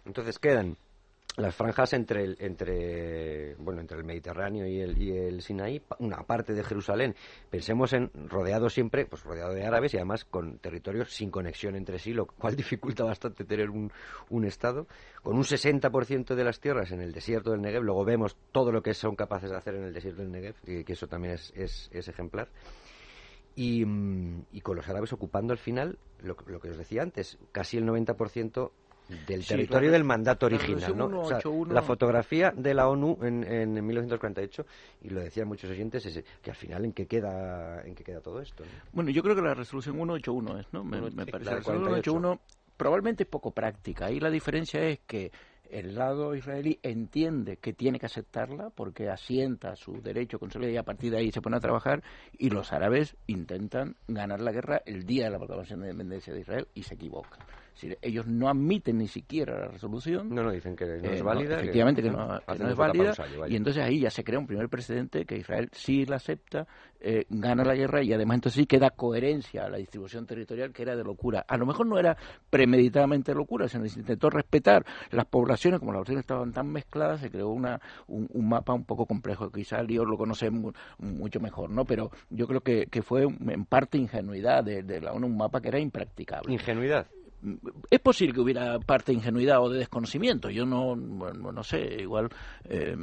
Entonces 0.07 0.39
quedan 0.39 0.77
las 1.37 1.55
franjas 1.55 1.93
entre 1.95 2.23
el, 2.23 2.37
entre 2.39 3.55
bueno 3.57 3.81
entre 3.81 3.99
el 3.99 4.05
Mediterráneo 4.05 4.67
y 4.67 4.81
el, 4.81 5.01
y 5.01 5.17
el 5.17 5.43
Sinaí 5.43 5.83
una 5.99 6.23
parte 6.23 6.53
de 6.55 6.63
Jerusalén. 6.63 7.15
Pensemos 7.51 7.93
en 7.93 8.11
rodeado 8.29 8.71
siempre 8.71 9.05
pues 9.07 9.25
rodeado 9.25 9.53
de 9.53 9.65
árabes 9.65 9.95
y 9.95 9.97
además 9.97 10.25
con 10.25 10.59
territorios 10.59 11.13
sin 11.13 11.31
conexión 11.31 11.75
entre 11.75 11.99
sí 11.99 12.13
lo 12.13 12.27
cual 12.27 12.55
dificulta 12.57 13.05
bastante 13.05 13.45
tener 13.45 13.71
un, 13.71 13.91
un 14.31 14.45
estado. 14.45 14.87
Con 15.23 15.37
un 15.37 15.43
60% 15.43 16.35
de 16.35 16.45
las 16.45 16.61
tierras 16.61 16.93
en 16.93 17.01
el 17.01 17.13
desierto 17.13 17.51
del 17.51 17.63
Negev 17.63 17.83
luego 17.83 18.05
vemos 18.05 18.37
todo 18.53 18.71
lo 18.71 18.83
que 18.83 18.95
son 18.95 19.17
capaces 19.17 19.51
de 19.51 19.57
hacer 19.57 19.75
en 19.75 19.85
el 19.85 19.93
desierto 19.93 20.23
del 20.23 20.31
Negev 20.31 20.55
que, 20.63 20.93
eso 20.95 21.09
también 21.09 21.35
es, 21.35 21.53
es, 21.57 22.09
ejemplar. 22.09 22.49
Y, 23.57 23.85
y, 24.53 24.61
con 24.63 24.77
los 24.77 24.89
árabes 24.89 25.13
ocupando 25.13 25.53
al 25.53 25.59
final 25.59 25.99
lo, 26.21 26.37
lo 26.47 26.61
que 26.61 26.71
os 26.71 26.77
decía 26.77 27.03
antes 27.03 27.39
casi 27.53 27.77
el 27.77 27.87
90% 27.87 28.71
del 29.27 29.47
territorio 29.47 29.91
del 29.91 30.05
mandato 30.05 30.47
original, 30.47 30.97
¿no? 30.97 31.29
la 31.67 31.83
fotografía 31.83 32.53
de 32.57 32.75
la 32.75 32.89
ONU 32.89 33.19
en, 33.23 33.45
en 33.45 33.87
1948 33.87 34.65
y 35.03 35.11
lo 35.11 35.21
decían 35.21 35.47
muchos 35.47 35.71
oyentes 35.71 36.07
es 36.07 36.25
que 36.43 36.51
al 36.51 36.57
final 36.57 36.85
en 36.85 36.93
qué 36.93 37.07
queda 37.07 37.83
en 37.83 37.95
qué 37.95 38.03
queda 38.03 38.21
todo 38.21 38.41
esto. 38.41 38.65
Bueno, 38.93 39.11
yo 39.11 39.23
creo 39.23 39.35
que 39.35 39.43
la 39.43 39.55
resolución 39.55 39.97
181 39.97 40.59
es, 40.59 40.67
¿no? 40.73 40.85
Me, 40.85 41.01
parece. 41.27 41.51
La 41.51 41.57
resolución 41.57 42.03
181 42.03 42.41
probablemente 42.77 43.25
es 43.25 43.29
poco 43.29 43.51
práctica. 43.51 44.07
Ahí 44.07 44.21
la 44.21 44.31
diferencia 44.31 44.81
es 44.83 45.01
que 45.07 45.31
el 45.71 45.95
lado 45.95 46.35
israelí 46.35 46.79
entiende 46.83 47.57
que 47.57 47.73
tiene 47.73 47.99
que 47.99 48.07
aceptarla 48.07 48.71
porque 48.71 49.09
asienta 49.09 49.77
su 49.77 50.01
derecho 50.01 50.39
con 50.39 50.51
y 50.63 50.77
a 50.77 50.83
partir 50.83 51.11
de 51.11 51.19
ahí 51.19 51.33
se 51.33 51.41
pone 51.41 51.57
a 51.57 51.61
trabajar 51.61 52.03
y 52.39 52.51
los 52.51 52.73
árabes 52.73 53.17
intentan 53.27 53.97
ganar 54.07 54.41
la 54.41 54.53
guerra 54.53 54.83
el 54.87 55.05
día 55.05 55.25
de 55.25 55.31
la 55.31 55.39
proclamación 55.39 55.81
de 55.81 55.87
independencia 55.87 56.33
de 56.33 56.41
Israel 56.41 56.69
y 56.75 56.83
se 56.83 56.95
equivocan 56.95 57.41
ellos 58.03 58.27
no 58.27 58.49
admiten 58.49 58.99
ni 58.99 59.09
siquiera 59.09 59.59
la 59.59 59.69
resolución. 59.69 60.29
No, 60.35 60.43
no, 60.43 60.51
dicen 60.51 60.77
que 60.77 60.87
no 60.87 61.11
es 61.11 61.21
eh, 61.21 61.23
válida. 61.23 61.57
efectivamente, 61.57 62.03
que, 62.03 62.11
no, 62.11 62.37
es 62.37 62.77
válida. 62.77 63.15
y 63.49 63.57
entonces 63.57 63.83
ahí 63.83 64.01
ya 64.01 64.11
se 64.11 64.23
crea 64.23 64.39
un 64.39 64.47
primer 64.47 64.69
precedente 64.69 65.25
que 65.25 65.37
Israel 65.37 65.69
sí 65.73 66.07
la 66.07 66.17
acepta, 66.17 66.67
eh, 67.01 67.27
gana 67.29 67.65
la 67.65 67.75
guerra 67.75 68.03
y 68.03 68.13
además 68.13 68.37
entonces 68.37 68.61
sí 68.61 68.67
queda 68.67 68.91
coherencia 68.91 69.65
a 69.65 69.69
la 69.69 69.77
distribución 69.77 70.25
territorial 70.25 70.73
que 70.73 70.83
era 70.83 70.97
de 70.97 71.05
locura. 71.05 71.45
A 71.47 71.57
lo 71.57 71.67
mejor 71.67 71.87
no 71.87 71.99
era 71.99 72.17
premeditadamente 72.49 73.35
locura, 73.35 73.69
se 73.69 73.79
intentó 73.79 74.31
respetar 74.31 74.87
las 75.11 75.27
poblaciones, 75.27 75.81
como 75.81 75.93
las 75.93 75.99
poblaciones 75.99 76.23
estaban 76.23 76.53
tan 76.53 76.71
mezcladas, 76.71 77.21
se 77.21 77.31
creó 77.31 77.49
una, 77.51 77.81
un, 78.07 78.29
mapa 78.49 78.73
un 78.73 78.85
poco 78.85 79.07
complejo. 79.07 79.51
Quizá 79.51 79.83
Lío 79.83 80.05
lo 80.05 80.17
conoce 80.17 80.51
mucho 80.99 81.41
mejor, 81.41 81.71
¿no? 81.71 81.85
Pero 81.85 82.11
yo 82.31 82.47
creo 82.47 82.61
que, 82.61 82.87
que 82.87 83.03
fue 83.03 83.25
en 83.25 83.65
parte 83.67 83.99
ingenuidad 83.99 84.65
de, 84.65 84.83
de 84.83 85.01
la 85.01 85.13
ONU, 85.13 85.27
un 85.27 85.37
mapa 85.37 85.61
que 85.61 85.69
era 85.69 85.79
impracticable. 85.79 86.53
¿Ingenuidad? 86.53 87.07
Es 87.91 88.01
posible 88.01 88.35
que 88.35 88.41
hubiera 88.41 88.79
parte 88.79 89.13
de 89.13 89.19
ingenuidad 89.19 89.61
o 89.61 89.69
de 89.69 89.79
desconocimiento. 89.81 90.51
Yo 90.51 90.65
no, 90.65 90.97
no 90.97 91.63
sé, 91.63 91.97
igual 92.01 92.29
eh, 92.65 92.97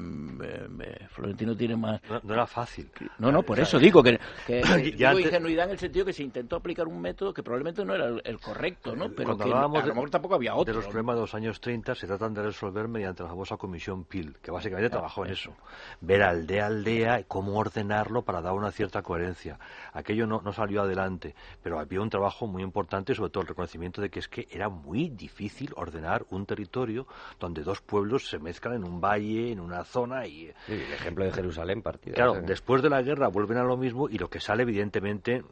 Florentino 1.10 1.56
tiene 1.56 1.76
más. 1.76 2.02
No, 2.24 2.34
era 2.34 2.48
fácil. 2.48 2.90
No, 3.20 3.32
no, 3.32 3.44
por 3.44 3.60
eso 3.60 3.78
digo 3.78 4.02
que, 4.02 4.20
que 4.48 4.60
ingenuidad 5.22 5.66
en 5.66 5.72
el 5.72 5.80
sentido 5.80 6.06
que 6.06 6.14
se 6.14 6.24
intentó 6.24 6.56
aplicar 6.56 6.88
un 6.88 7.00
método 7.00 7.34
que 7.34 7.44
probablemente 7.44 7.86
no 7.86 7.94
era 7.94 8.08
el, 8.24 8.40
correcto, 8.40 8.96
¿no? 8.96 9.10
Pero 9.10 9.38
que 9.38 9.44
a 9.44 9.68
lo 9.68 9.70
mejor 9.70 10.10
tampoco 10.10 10.36
había 10.36 10.56
otro. 10.56 10.74
De 10.74 10.80
los 10.80 10.86
problemas 10.86 11.16
de 11.16 11.22
los 11.22 11.36
años 11.36 11.62
30 11.62 11.96
se 11.96 12.08
tratan 12.08 12.34
de 12.34 12.44
resolver 12.44 12.88
mediante 12.88 13.24
la 13.24 13.30
famosa 13.30 13.58
comisión 13.58 14.06
PIL, 14.06 14.38
que 14.42 14.52
básicamente 14.52 14.90
trabajó 14.90 15.26
en 15.26 15.32
eso. 15.32 15.56
Ver 16.02 16.24
aldea 16.24 16.64
a 16.64 16.68
aldea 16.68 17.24
cómo 17.28 17.58
ordenarlo 17.58 18.24
para 18.24 18.42
dar 18.42 18.54
una 18.54 18.72
cierta 18.72 19.02
coherencia. 19.02 19.60
Aquello 19.94 20.26
no, 20.26 20.42
no 20.42 20.54
salió 20.54 20.82
adelante, 20.82 21.36
pero 21.62 21.80
había 21.80 22.02
un 22.02 22.10
trabajo 22.10 22.48
muy 22.48 22.64
importante, 22.64 23.14
sobre 23.14 23.30
todo 23.30 23.42
el 23.42 23.48
reconocimiento 23.48 24.02
de 24.02 24.10
que 24.10 24.20
es 24.20 24.28
que 24.32 24.48
era 24.50 24.70
muy 24.70 25.10
difícil 25.10 25.72
ordenar 25.76 26.26
un 26.32 26.46
territorio 26.46 27.06
donde 27.40 27.62
dos 27.64 27.82
pueblos 27.82 28.28
se 28.30 28.40
mezclan 28.40 28.76
en 28.76 28.84
un 28.86 29.00
valle, 29.00 29.52
en 29.52 29.60
una 29.60 29.84
zona 29.84 30.26
y... 30.26 30.52
el 30.68 30.94
ejemplo 30.94 31.26
de 31.26 31.32
Jerusalén 31.32 31.82
partido. 31.82 32.16
Claro, 32.16 32.42
después 32.42 32.82
de 32.82 32.90
la 32.90 33.02
guerra 33.02 33.28
vuelven 33.28 33.58
a 33.58 33.64
lo 33.64 33.78
mismo 33.78 34.10
y 34.10 34.18
lo 34.18 34.30
que 34.30 34.40
sale 34.40 34.64
evidentemente, 34.64 35.44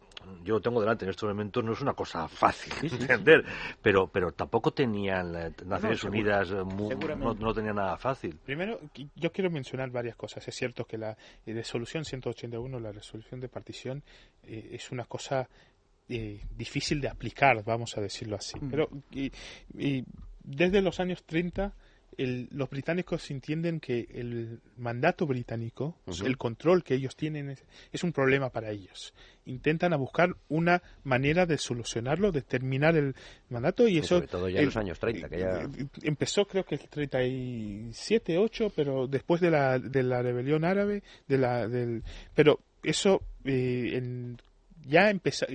yo 0.44 0.56
lo 0.56 0.62
tengo 0.62 0.80
delante 0.80 1.06
en 1.06 1.12
estos 1.12 1.28
momentos, 1.28 1.64
no 1.64 1.74
es 1.74 1.82
una 1.82 1.94
cosa 1.94 2.28
fácil 2.28 2.74
de 2.82 2.96
entender, 2.96 3.46
pero, 3.82 4.08
pero 4.08 4.32
tampoco 4.32 4.72
tenían, 4.72 5.54
Naciones 5.66 6.04
Unidas 6.06 6.50
eh, 6.52 6.64
no, 7.18 7.34
no 7.34 7.54
tenía 7.54 7.74
nada 7.74 7.98
fácil. 7.98 8.40
Primero, 8.46 8.80
yo 9.16 9.32
quiero 9.32 9.52
mencionar 9.52 9.92
varias 9.92 10.16
cosas. 10.16 10.48
Es 10.48 10.56
cierto 10.56 10.86
que 10.86 10.98
la 10.98 11.18
resolución 11.46 12.06
181, 12.06 12.80
la 12.80 12.92
resolución 12.94 13.42
de 13.42 13.50
partición, 13.50 14.04
eh, 14.44 14.70
es 14.72 14.92
una 14.92 15.04
cosa 15.04 15.50
eh, 16.10 16.42
difícil 16.58 17.00
de 17.02 17.08
aplicar, 17.10 17.64
vamos 17.64 17.98
a 17.98 18.02
decirlo 18.02 18.36
así. 18.36 18.58
Pero 18.70 18.90
y, 19.12 19.32
desde 20.44 20.82
los 20.82 21.00
años 21.00 21.24
30 21.24 21.74
el- 22.18 22.50
los 22.52 22.70
británicos 22.70 23.30
entienden 23.32 23.80
que 23.80 24.06
el 24.14 24.60
mandato 24.76 25.26
británico, 25.26 25.96
el 26.26 26.36
control 26.38 26.84
que 26.84 26.96
ellos 26.96 27.16
tienen 27.16 27.50
es, 27.50 27.64
es 27.94 28.04
un 28.04 28.12
problema 28.12 28.50
para 28.50 28.72
ellos. 28.72 29.14
Intentan 29.46 29.94
a 29.94 29.96
buscar 29.98 30.36
una 30.50 30.82
manera 31.06 31.46
de 31.46 31.58
solucionarlo, 31.58 32.34
de 32.34 32.42
terminar 32.42 32.98
el 32.98 33.16
mandato 33.50 33.88
y 33.88 33.96
Y 33.96 34.00
eso 34.00 34.16
sobre 34.16 34.28
todo 34.28 34.50
ya 34.50 34.60
en 34.60 34.66
los 34.66 34.76
años 34.76 35.00
30, 35.00 35.30
que 35.30 35.40
ya... 35.40 35.70
empezó 36.02 36.46
creo 36.46 36.66
que 36.66 36.76
el 36.76 36.90
37, 36.90 38.38
8, 38.38 38.72
pero 38.76 39.08
después 39.08 39.40
de 39.42 39.52
la, 39.52 39.80
de 39.80 40.04
la 40.04 40.22
rebelión 40.22 40.66
árabe, 40.66 41.04
de 41.28 41.38
la, 41.38 41.68
del, 41.68 42.04
pero 42.36 42.60
eso 42.84 43.22
eh, 43.46 43.92
en- 43.96 44.38
ya 44.90 45.10
empezó, 45.10 45.46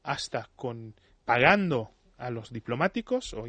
hasta 0.02 0.48
con 0.56 0.94
pagando 1.24 1.90
a 2.16 2.30
los 2.30 2.50
diplomáticos 2.50 3.34
o 3.34 3.46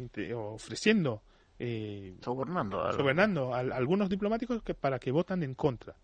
ofreciendo 0.54 1.22
eh, 1.62 2.16
Sobornando. 2.22 2.82
a- 2.82 2.92
sobornando 2.94 3.54
a, 3.54 3.58
a 3.58 3.60
algunos 3.60 4.08
diplomáticos 4.08 4.62
que, 4.62 4.74
para 4.74 4.98
que 4.98 5.12
votan 5.12 5.42
en 5.42 5.54
contra. 5.54 5.94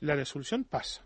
La 0.00 0.14
resolución 0.14 0.64
pasa. 0.64 1.02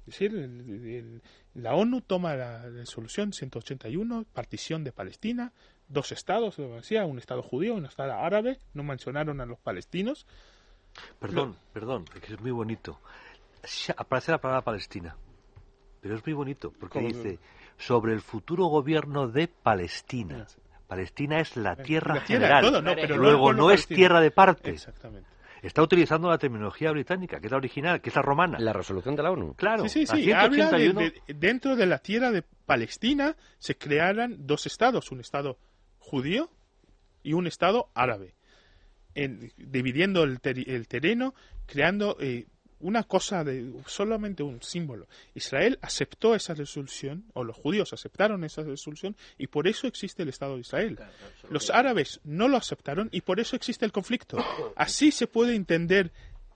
Es 0.00 0.06
decir, 0.18 0.34
el- 0.34 0.86
el- 0.86 1.22
la 1.54 1.74
ONU 1.74 2.00
toma 2.02 2.34
la 2.34 2.68
resolución 2.68 3.32
181, 3.32 4.26
partición 4.32 4.82
de 4.84 4.92
Palestina, 4.92 5.52
dos 5.88 6.10
estados, 6.12 6.58
lo 6.58 6.74
decía, 6.76 7.04
un 7.06 7.18
estado 7.18 7.42
judío, 7.42 7.74
un 7.74 7.86
estado 7.86 8.12
árabe, 8.14 8.58
no 8.74 8.82
mencionaron 8.82 9.40
a 9.40 9.46
los 9.46 9.58
palestinos. 9.60 10.26
Perdón, 11.20 11.56
perdón, 11.72 12.04
es 12.14 12.20
que 12.20 12.34
es 12.34 12.40
muy 12.40 12.50
bonito. 12.50 13.00
Aparece 13.96 14.32
la 14.32 14.38
palabra 14.38 14.62
Palestina, 14.62 15.16
pero 16.00 16.16
es 16.16 16.26
muy 16.26 16.34
bonito 16.34 16.70
porque 16.72 16.98
¿Cómo? 16.98 17.08
dice 17.08 17.38
sobre 17.78 18.12
el 18.12 18.20
futuro 18.20 18.66
gobierno 18.66 19.26
de 19.28 19.48
Palestina. 19.48 20.46
Palestina 20.86 21.40
es 21.40 21.56
la 21.56 21.76
tierra 21.76 22.14
La 22.16 22.24
tierra, 22.24 22.46
general. 22.46 22.64
todo, 22.64 22.82
no, 22.82 22.94
pero 22.94 23.16
Luego 23.16 23.52
no 23.52 23.70
es 23.70 23.86
tierra 23.86 24.20
de 24.20 24.30
parte. 24.30 24.70
Exactamente. 24.70 25.28
Está 25.62 25.82
utilizando 25.82 26.28
la 26.28 26.36
terminología 26.36 26.90
británica, 26.92 27.40
que 27.40 27.46
es 27.46 27.50
la 27.50 27.56
original, 27.56 28.00
que 28.02 28.10
es 28.10 28.16
la 28.16 28.20
romana. 28.22 28.58
La 28.58 28.74
resolución 28.74 29.16
de 29.16 29.22
la 29.22 29.30
ONU. 29.30 29.54
Claro, 29.54 29.88
Sí, 29.88 30.06
sí, 30.06 30.06
la 30.06 30.22
sí. 30.22 30.32
Habla 30.32 30.70
de, 30.70 30.78
181. 30.92 31.00
de- 31.00 31.34
dentro 31.34 31.74
de 31.74 31.86
la 31.86 31.98
tierra 32.00 32.30
de 32.30 32.42
Palestina 32.42 33.34
se 33.58 33.76
crearan 33.78 34.46
dos 34.46 34.66
estados, 34.66 35.10
un 35.10 35.20
estado 35.20 35.58
judío 35.98 36.50
y 37.22 37.32
un 37.32 37.46
estado 37.46 37.88
árabe, 37.94 38.34
En- 39.14 39.52
dividiendo 39.56 40.22
el 40.24 40.40
terreno, 40.42 41.34
creando 41.66 42.18
eh, 42.20 42.46
una 42.84 43.02
cosa 43.04 43.44
de 43.44 43.72
solamente 43.86 44.42
un 44.42 44.60
símbolo. 44.62 45.08
Israel 45.34 45.78
aceptó 45.80 46.34
esa 46.34 46.52
resolución, 46.54 47.24
o 47.32 47.42
los 47.42 47.56
judíos 47.56 47.92
aceptaron 47.94 48.44
esa 48.44 48.62
resolución, 48.62 49.16
y 49.38 49.46
por 49.46 49.66
eso 49.66 49.86
existe 49.86 50.22
el 50.22 50.28
Estado 50.28 50.54
de 50.54 50.60
Israel. 50.60 50.98
Los 51.50 51.70
árabes 51.70 52.20
no 52.24 52.46
lo 52.46 52.58
aceptaron 52.58 53.08
y 53.10 53.22
por 53.22 53.40
eso 53.40 53.56
existe 53.56 53.86
el 53.86 53.92
conflicto. 53.92 54.36
Así 54.76 55.10
se 55.12 55.26
puede 55.26 55.54
entender 55.54 56.12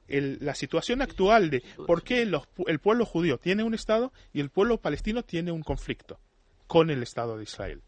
el- 0.07 0.39
la 0.41 0.55
situación 0.55 1.01
actual 1.03 1.49
de 1.51 1.63
por 1.87 2.03
qué 2.03 2.25
los 2.27 2.43
el 2.67 2.79
pueblo 2.79 3.07
judío 3.07 3.39
tiene 3.39 3.63
un 3.63 3.73
Estado 3.75 4.13
y 4.33 4.41
el 4.41 4.51
pueblo 4.51 4.79
palestino 4.81 5.23
tiene 5.23 5.51
un 5.51 5.63
conflicto 5.63 6.21
con 6.67 6.91
el 6.91 7.03
Estado 7.03 7.39
de 7.39 7.45
Israel. 7.45 7.83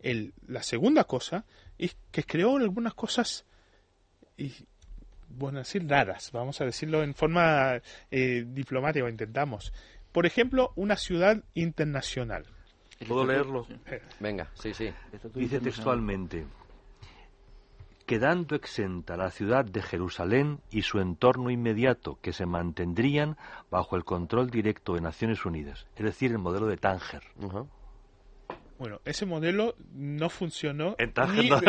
El- 0.00 0.32
la 0.46 0.62
segunda 0.62 1.04
cosa 1.04 1.44
es 1.78 1.96
que 2.10 2.22
creó 2.24 2.56
algunas 2.56 2.94
cosas, 2.94 3.44
y, 4.38 4.52
bueno, 5.36 5.58
decir 5.58 5.88
raras, 5.88 6.30
vamos 6.32 6.60
a 6.60 6.64
decirlo 6.64 7.02
en 7.02 7.14
forma 7.14 7.80
eh, 8.10 8.44
diplomática, 8.46 9.04
o 9.04 9.08
intentamos. 9.08 9.72
Por 10.12 10.26
ejemplo, 10.26 10.72
una 10.76 10.96
ciudad 10.96 11.42
internacional. 11.54 12.46
¿Puedo 13.06 13.26
leerlo? 13.26 13.66
Venga, 14.20 14.48
sí, 14.54 14.72
sí. 14.72 14.90
Dice 15.34 15.60
textualmente, 15.60 16.46
quedando 18.06 18.54
exenta 18.54 19.16
la 19.16 19.30
ciudad 19.30 19.64
de 19.64 19.82
Jerusalén 19.82 20.60
y 20.70 20.82
su 20.82 21.00
entorno 21.00 21.50
inmediato, 21.50 22.18
que 22.20 22.32
se 22.32 22.46
mantendrían 22.46 23.36
bajo 23.70 23.96
el 23.96 24.04
control 24.04 24.50
directo 24.50 24.94
de 24.94 25.00
Naciones 25.00 25.44
Unidas, 25.44 25.86
es 25.96 26.04
decir, 26.04 26.30
el 26.30 26.38
modelo 26.38 26.66
de 26.66 26.76
Tánger. 26.76 27.22
Bueno, 28.78 29.00
ese 29.04 29.24
modelo 29.24 29.76
no 29.94 30.28
funcionó. 30.28 30.96
Ni, 31.36 31.48
no. 31.50 31.60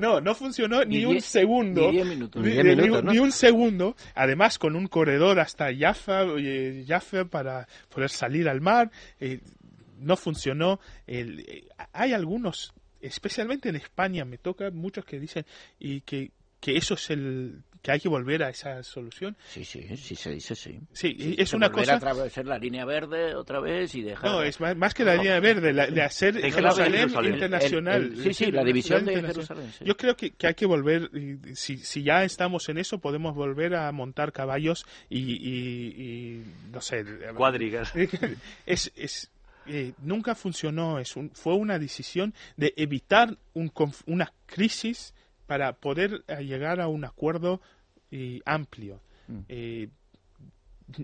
no, 0.00 0.20
no 0.20 0.34
funcionó 0.34 0.84
ni, 0.84 0.98
Ni 0.98 1.04
un 1.06 1.14
diez- 1.16 1.20
segundo. 1.24 1.90
ni 1.90 2.04
minutos. 2.04 2.42
Minutos, 2.42 3.04
¿no? 3.04 3.12
ni 3.12 3.18
un 3.18 3.32
segundo. 3.32 3.96
Además, 4.14 4.58
con 4.58 4.76
un 4.76 4.86
corredor 4.86 5.40
hasta 5.40 5.74
Jaffa, 5.74 6.24
eh, 6.38 6.84
Jaffa 6.86 7.24
para 7.24 7.66
poder 7.88 8.10
salir 8.10 8.48
al 8.48 8.60
mar. 8.60 8.90
eh, 9.20 9.40
no 9.98 10.16
funcionó. 10.16 10.80
El- 11.06 11.40
eh, 11.40 11.68
hay 11.92 12.12
algunos, 12.14 12.72
especialmente 13.00 13.68
en 13.68 13.76
España, 13.76 14.24
me 14.24 14.38
toca 14.38 14.70
muchos 14.70 15.04
que 15.04 15.18
dicen 15.20 15.44
y 15.78 16.00
que, 16.02 16.30
que 16.60 16.76
eso 16.76 16.94
es 16.94 17.10
el 17.10 17.62
que 17.82 17.92
hay 17.92 18.00
que 18.00 18.08
volver 18.08 18.42
a 18.42 18.50
esa 18.50 18.82
solución. 18.82 19.36
Sí, 19.48 19.64
sí, 19.64 19.96
sí 19.96 20.14
se 20.14 20.30
dice 20.32 20.54
sí. 20.54 20.78
Sí, 20.92 21.16
Sí, 21.18 21.34
es 21.38 21.48
se 21.50 21.56
una 21.56 21.70
cosa. 21.72 21.94
a 21.94 21.96
atravesar 21.96 22.44
la 22.46 22.58
línea 22.58 22.84
verde 22.84 23.34
otra 23.34 23.60
vez 23.60 23.94
y 23.94 24.02
dejar... 24.02 24.30
No, 24.30 24.42
es 24.42 24.60
más, 24.60 24.76
más 24.76 24.92
que 24.94 25.04
la 25.04 25.14
línea 25.16 25.40
verde, 25.40 25.72
la- 25.72 25.86
de 25.86 26.02
hacer 26.02 26.34
De 26.34 26.50
Jerusalén, 26.52 26.92
Jerusalén. 26.92 27.34
internacional. 27.34 28.02
El- 28.02 28.12
el- 28.18 28.22
sí, 28.22 28.34
sí, 28.44 28.52
la 28.52 28.64
división 28.64 29.04
de. 29.04 29.22
Jerusalén. 29.22 29.72
sí. 29.78 29.84
Yo 29.84 29.96
creo 29.96 30.14
que, 30.16 30.30
que 30.32 30.46
hay 30.46 30.54
que 30.54 30.66
volver, 30.66 31.10
y 31.14 31.54
si, 31.56 31.78
si 31.78 32.02
ya 32.02 32.22
estamos 32.24 32.68
en 32.68 32.78
eso, 32.78 32.98
podemos 32.98 33.34
volver 33.34 33.74
a 33.74 33.90
montar 33.92 34.32
caballos 34.32 34.84
y, 35.08 35.18
y- 35.18 35.86
y, 35.96 36.44
no 36.72 36.80
sé. 36.80 37.04
Cuadrigas. 37.34 37.92
Es, 38.66 38.92
es, 38.96 39.30
eh, 39.66 39.92
nunca 40.02 40.34
funcionó, 40.34 40.98
es 40.98 41.16
un- 41.16 41.30
fue 41.30 41.54
una 41.54 41.78
decisión 41.78 42.34
de 42.56 42.74
evitar 42.76 43.36
un, 43.54 43.72
una 44.06 44.32
crisis 44.46 45.14
para 45.50 45.72
poder 45.72 46.22
eh, 46.28 46.44
llegar 46.44 46.80
a 46.80 46.86
un 46.86 47.04
acuerdo 47.04 47.60
eh, 48.12 48.40
amplio. 48.44 49.00
Mm. 49.26 49.38
Eh, 49.48 49.88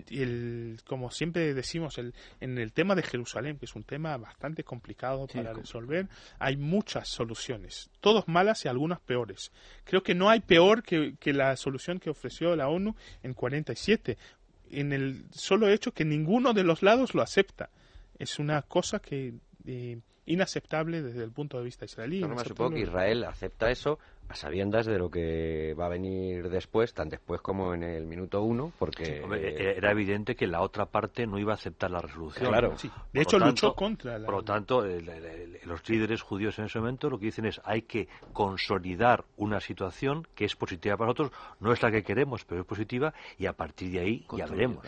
el, 0.09 0.79
como 0.85 1.11
siempre 1.11 1.53
decimos, 1.53 1.97
el, 1.97 2.13
en 2.39 2.57
el 2.57 2.71
tema 2.71 2.95
de 2.95 3.03
Jerusalén, 3.03 3.57
que 3.57 3.65
es 3.65 3.75
un 3.75 3.83
tema 3.83 4.15
bastante 4.15 4.63
complicado 4.63 5.27
para 5.27 5.51
resolver, 5.51 6.07
hay 6.39 6.55
muchas 6.55 7.09
soluciones, 7.09 7.89
todas 7.99 8.25
malas 8.29 8.63
y 8.63 8.69
algunas 8.69 9.01
peores. 9.01 9.51
Creo 9.83 10.01
que 10.01 10.15
no 10.15 10.29
hay 10.29 10.39
peor 10.39 10.81
que, 10.81 11.15
que 11.19 11.33
la 11.33 11.57
solución 11.57 11.99
que 11.99 12.09
ofreció 12.09 12.55
la 12.55 12.69
ONU 12.69 12.95
en 13.23 13.33
47, 13.33 14.17
en 14.71 14.93
el 14.93 15.25
solo 15.31 15.67
hecho 15.67 15.91
que 15.91 16.05
ninguno 16.05 16.53
de 16.53 16.63
los 16.63 16.83
lados 16.83 17.13
lo 17.13 17.21
acepta. 17.21 17.69
Es 18.17 18.39
una 18.39 18.61
cosa 18.61 18.99
que 18.99 19.33
eh, 19.65 19.99
inaceptable 20.27 21.01
desde 21.01 21.23
el 21.23 21.31
punto 21.31 21.57
de 21.57 21.63
vista 21.63 21.85
israelí. 21.85 22.21
No, 22.21 22.37
supongo 22.39 22.75
que 22.75 22.81
Israel 22.81 23.23
acepta 23.23 23.71
eso 23.71 23.97
a 24.29 24.35
sabiendas 24.35 24.85
de 24.85 24.97
lo 24.97 25.09
que 25.09 25.73
va 25.79 25.85
a 25.85 25.89
venir 25.89 26.49
después, 26.49 26.93
tan 26.93 27.09
después 27.09 27.41
como 27.41 27.73
en 27.73 27.83
el 27.83 28.05
minuto 28.05 28.41
uno, 28.43 28.71
porque... 28.77 29.23
E-, 29.31 29.77
era 29.77 29.91
evidente 29.91 30.35
que 30.35 30.47
la 30.47 30.61
otra 30.61 30.85
parte 30.85 31.25
no 31.25 31.39
iba 31.39 31.53
a 31.53 31.55
aceptar 31.55 31.91
la 31.91 32.01
resolución. 32.01 32.49
Claro, 32.49 32.75
de 33.13 33.21
hecho 33.21 33.39
luchó 33.39 33.73
contra 33.73 34.19
Por 34.19 34.33
lo 34.33 34.43
tanto, 34.43 34.85
los 35.65 35.89
líderes 35.89 36.21
judíos 36.21 36.59
en 36.59 36.65
ese 36.65 36.79
momento 36.79 37.09
lo 37.09 37.19
que 37.19 37.25
dicen 37.25 37.45
es 37.45 37.61
hay 37.63 37.83
que 37.83 38.07
consolidar 38.33 39.25
una 39.37 39.59
situación 39.59 40.27
que 40.35 40.45
es 40.45 40.55
positiva 40.55 40.97
para 40.97 41.07
nosotros, 41.07 41.31
no 41.59 41.71
es 41.71 41.81
la 41.81 41.91
que 41.91 42.03
queremos, 42.03 42.43
pero 42.45 42.61
es 42.61 42.67
positiva, 42.67 43.13
y 43.37 43.45
a 43.45 43.53
partir 43.53 43.91
de 43.91 43.99
ahí 43.99 44.25
ya 44.35 44.45
veremos 44.45 44.85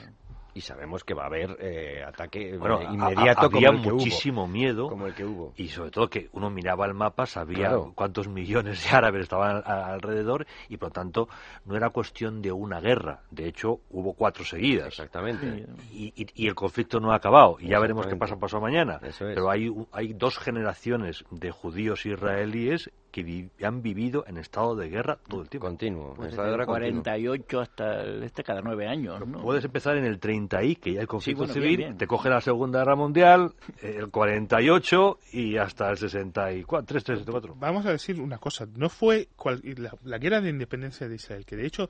y 0.53 0.61
sabemos 0.61 1.03
que 1.03 1.13
va 1.13 1.23
a 1.23 1.27
haber 1.27 1.57
eh, 1.59 2.03
ataque 2.03 2.57
bueno, 2.57 2.81
inmediato 2.81 3.47
había 3.47 3.71
muchísimo 3.71 4.47
miedo 4.47 4.89
como 4.89 5.07
el 5.07 5.13
que 5.13 5.25
hubo. 5.25 5.53
y 5.57 5.67
sobre 5.67 5.91
todo 5.91 6.09
que 6.09 6.29
uno 6.33 6.49
miraba 6.49 6.85
el 6.85 6.93
mapa 6.93 7.25
sabía 7.25 7.71
cuántos 7.95 8.27
millones 8.27 8.83
de 8.83 8.95
árabes 8.95 9.23
estaban 9.23 9.61
alrededor 9.65 10.45
y 10.67 10.77
por 10.77 10.89
lo 10.89 10.93
tanto 10.93 11.29
no 11.65 11.75
era 11.75 11.89
cuestión 11.89 12.41
de 12.41 12.51
una 12.51 12.79
guerra. 12.79 13.21
De 13.31 13.47
hecho 13.47 13.81
hubo 13.89 14.13
cuatro 14.13 14.43
seguidas. 14.43 14.87
Exactamente. 14.87 15.67
Y, 15.91 16.13
y, 16.15 16.47
el 16.47 16.55
conflicto 16.55 16.99
no 16.99 17.11
ha 17.11 17.15
acabado. 17.15 17.57
Y 17.59 17.67
ya 17.67 17.79
veremos 17.79 18.07
qué 18.07 18.15
pasa 18.15 18.37
pasado 18.37 18.61
mañana. 18.61 18.99
Pero 19.19 19.49
hay 19.49 19.69
hay 19.91 20.13
dos 20.13 20.37
generaciones 20.37 21.25
de 21.31 21.51
judíos 21.51 22.05
israelíes 22.05 22.89
que 23.11 23.49
han 23.63 23.81
vivido 23.81 24.23
en 24.27 24.37
estado 24.37 24.75
de 24.75 24.89
guerra 24.89 25.17
todo 25.27 25.41
el 25.41 25.49
tiempo. 25.49 25.67
Continuo. 25.67 26.13
Pues 26.15 26.35
desde 26.35 26.65
48 26.65 27.59
hasta 27.59 28.03
este 28.03 28.43
cada 28.43 28.61
nueve 28.61 28.87
años. 28.87 29.21
Puedes 29.41 29.63
empezar 29.65 29.97
en 29.97 30.05
el 30.05 30.19
30 30.19 30.63
y 30.63 30.75
que 30.75 30.93
ya 30.93 31.01
el 31.01 31.07
conflicto 31.07 31.47
civil, 31.47 31.95
te 31.97 32.07
coge 32.07 32.29
la 32.29 32.41
Segunda 32.41 32.79
Guerra 32.79 32.95
Mundial, 32.95 33.53
el 33.81 34.09
48 34.09 35.19
y 35.33 35.57
hasta 35.57 35.89
el 35.89 35.97
64, 35.97 36.85
364. 36.85 37.55
Vamos 37.55 37.85
a 37.85 37.91
decir 37.91 38.19
una 38.19 38.37
cosa, 38.37 38.67
no 38.75 38.89
fue 38.89 39.29
la, 40.03 40.17
guerra 40.17 40.41
de 40.41 40.49
independencia 40.49 41.07
de 41.07 41.15
Israel, 41.15 41.45
que 41.45 41.55
de 41.55 41.65
hecho 41.65 41.89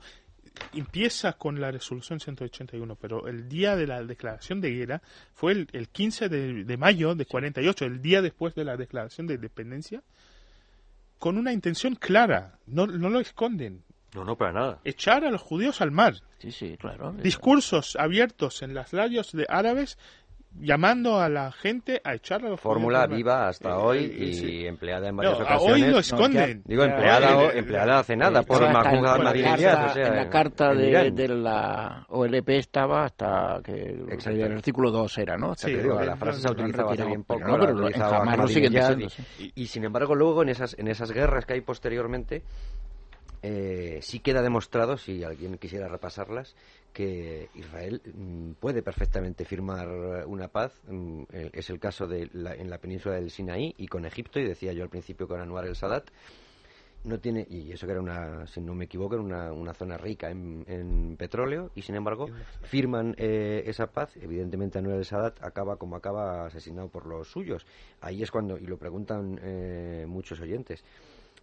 empieza 0.74 1.34
con 1.34 1.60
la 1.60 1.70
resolución 1.70 2.20
181, 2.20 2.96
pero 2.96 3.28
el 3.28 3.48
día 3.48 3.76
de 3.76 3.86
la 3.86 4.02
declaración 4.02 4.60
de 4.60 4.70
guerra 4.70 5.02
fue 5.32 5.52
el, 5.52 5.88
15 5.88 6.28
de, 6.28 6.64
de, 6.64 6.76
mayo 6.76 7.14
de 7.14 7.26
48, 7.26 7.84
el 7.84 8.02
día 8.02 8.22
después 8.22 8.54
de 8.54 8.64
la 8.64 8.76
declaración 8.76 9.26
de 9.26 9.34
independencia, 9.34 10.02
con 11.20 11.38
una 11.38 11.52
intención 11.52 11.94
clara, 11.94 12.58
no, 12.66 12.86
no 12.88 13.10
lo 13.10 13.20
esconden. 13.20 13.84
No, 14.14 14.24
no, 14.24 14.36
para 14.36 14.52
nada. 14.52 14.80
Echar 14.84 15.24
a 15.24 15.30
los 15.30 15.42
judíos 15.42 15.80
al 15.80 15.92
mar. 15.92 16.14
Sí, 16.38 16.50
sí, 16.50 16.76
claro. 16.76 17.12
Discursos 17.12 17.94
abiertos 17.94 18.62
en 18.62 18.74
las 18.74 18.92
radios 18.92 19.30
de 19.30 19.46
árabes 19.48 19.98
llamando 20.58 21.20
a 21.20 21.28
la 21.28 21.52
gente 21.52 22.00
a 22.04 22.14
echar 22.14 22.44
a 22.44 22.50
los 22.50 22.60
Fórmula 22.60 23.06
viva 23.06 23.48
hasta 23.48 23.70
eh, 23.70 23.74
hoy 23.74 23.98
eh, 23.98 24.46
y 24.52 24.66
empleada 24.66 25.08
en 25.08 25.16
varias 25.16 25.40
ocasiones. 25.40 25.82
Hoy 25.82 25.90
lo 25.90 25.98
esconden. 25.98 26.62
Digo, 26.64 26.84
empleada, 26.84 27.52
empleada 27.52 27.98
hace 28.00 28.16
nada 28.16 28.42
por 28.42 28.60
Mahmoud 28.60 29.06
Ahmadinejad. 29.06 29.96
En 29.96 30.16
la 30.16 30.28
carta 30.28 30.74
de, 30.74 31.10
de, 31.10 31.28
la 31.28 32.04
OLP 32.08 32.48
estaba 32.50 33.04
hasta 33.04 33.60
que 33.64 33.72
el 33.72 34.52
artículo 34.52 34.90
2 34.90 35.18
era, 35.18 35.36
¿no? 35.36 35.54
sí, 35.54 35.72
digo, 35.74 36.00
la 36.00 36.16
frase 36.16 36.40
se 36.40 36.48
ha 36.48 36.52
utilizado 36.52 36.90
hace 36.90 37.04
bien 37.04 37.24
poco. 37.24 37.46
No, 37.46 37.58
pero 37.58 37.90
jamás 37.92 38.38
lo 38.38 38.48
siguen 38.48 38.72
diciendo. 38.72 39.06
Y, 39.38 39.52
y 39.54 39.66
sin 39.66 39.84
embargo, 39.84 40.14
luego 40.14 40.42
en 40.42 40.50
esas, 40.50 40.76
en 40.78 40.88
esas 40.88 41.12
guerras 41.12 41.46
que 41.46 41.54
hay 41.54 41.60
posteriormente, 41.60 42.42
eh, 43.42 44.00
sí 44.02 44.20
queda 44.20 44.42
demostrado, 44.42 44.98
si 44.98 45.24
alguien 45.24 45.56
quisiera 45.56 45.88
repasarlas, 45.88 46.54
que 46.92 47.48
Israel 47.54 48.00
mm, 48.04 48.52
puede 48.52 48.82
perfectamente 48.82 49.44
firmar 49.44 49.88
una 50.26 50.48
paz. 50.48 50.80
Mm, 50.88 51.22
es 51.30 51.70
el 51.70 51.78
caso 51.78 52.06
de 52.06 52.30
en 52.32 52.70
la 52.70 52.78
península 52.78 53.16
del 53.16 53.30
Sinaí 53.30 53.74
y 53.78 53.86
con 53.88 54.04
Egipto, 54.04 54.40
y 54.40 54.44
decía 54.44 54.72
yo 54.72 54.82
al 54.82 54.90
principio 54.90 55.28
con 55.28 55.40
Anwar 55.40 55.66
el 55.66 55.76
Sadat. 55.76 56.10
No 57.02 57.18
tiene, 57.18 57.46
y 57.48 57.72
eso 57.72 57.86
que 57.86 57.92
era 57.92 58.02
una, 58.02 58.46
si 58.46 58.60
no 58.60 58.74
me 58.74 58.84
equivoco, 58.84 59.14
era 59.14 59.24
una, 59.24 59.52
una 59.54 59.72
zona 59.72 59.96
rica 59.96 60.30
en, 60.30 61.16
petróleo, 61.18 61.70
y 61.74 61.80
sin 61.80 61.94
embargo 61.94 62.26
firman 62.64 63.14
eh, 63.16 63.62
esa 63.64 63.86
paz. 63.86 64.14
Evidentemente, 64.18 64.78
Anwar 64.78 64.98
el 64.98 65.06
Sadat 65.06 65.42
acaba 65.42 65.76
como 65.76 65.96
acaba 65.96 66.44
asesinado 66.44 66.88
por 66.88 67.06
los 67.06 67.30
suyos. 67.30 67.66
Ahí 68.02 68.22
es 68.22 68.30
cuando, 68.30 68.58
y 68.58 68.66
lo 68.66 68.76
preguntan 68.76 69.40
eh, 69.42 70.04
muchos 70.06 70.40
oyentes, 70.40 70.84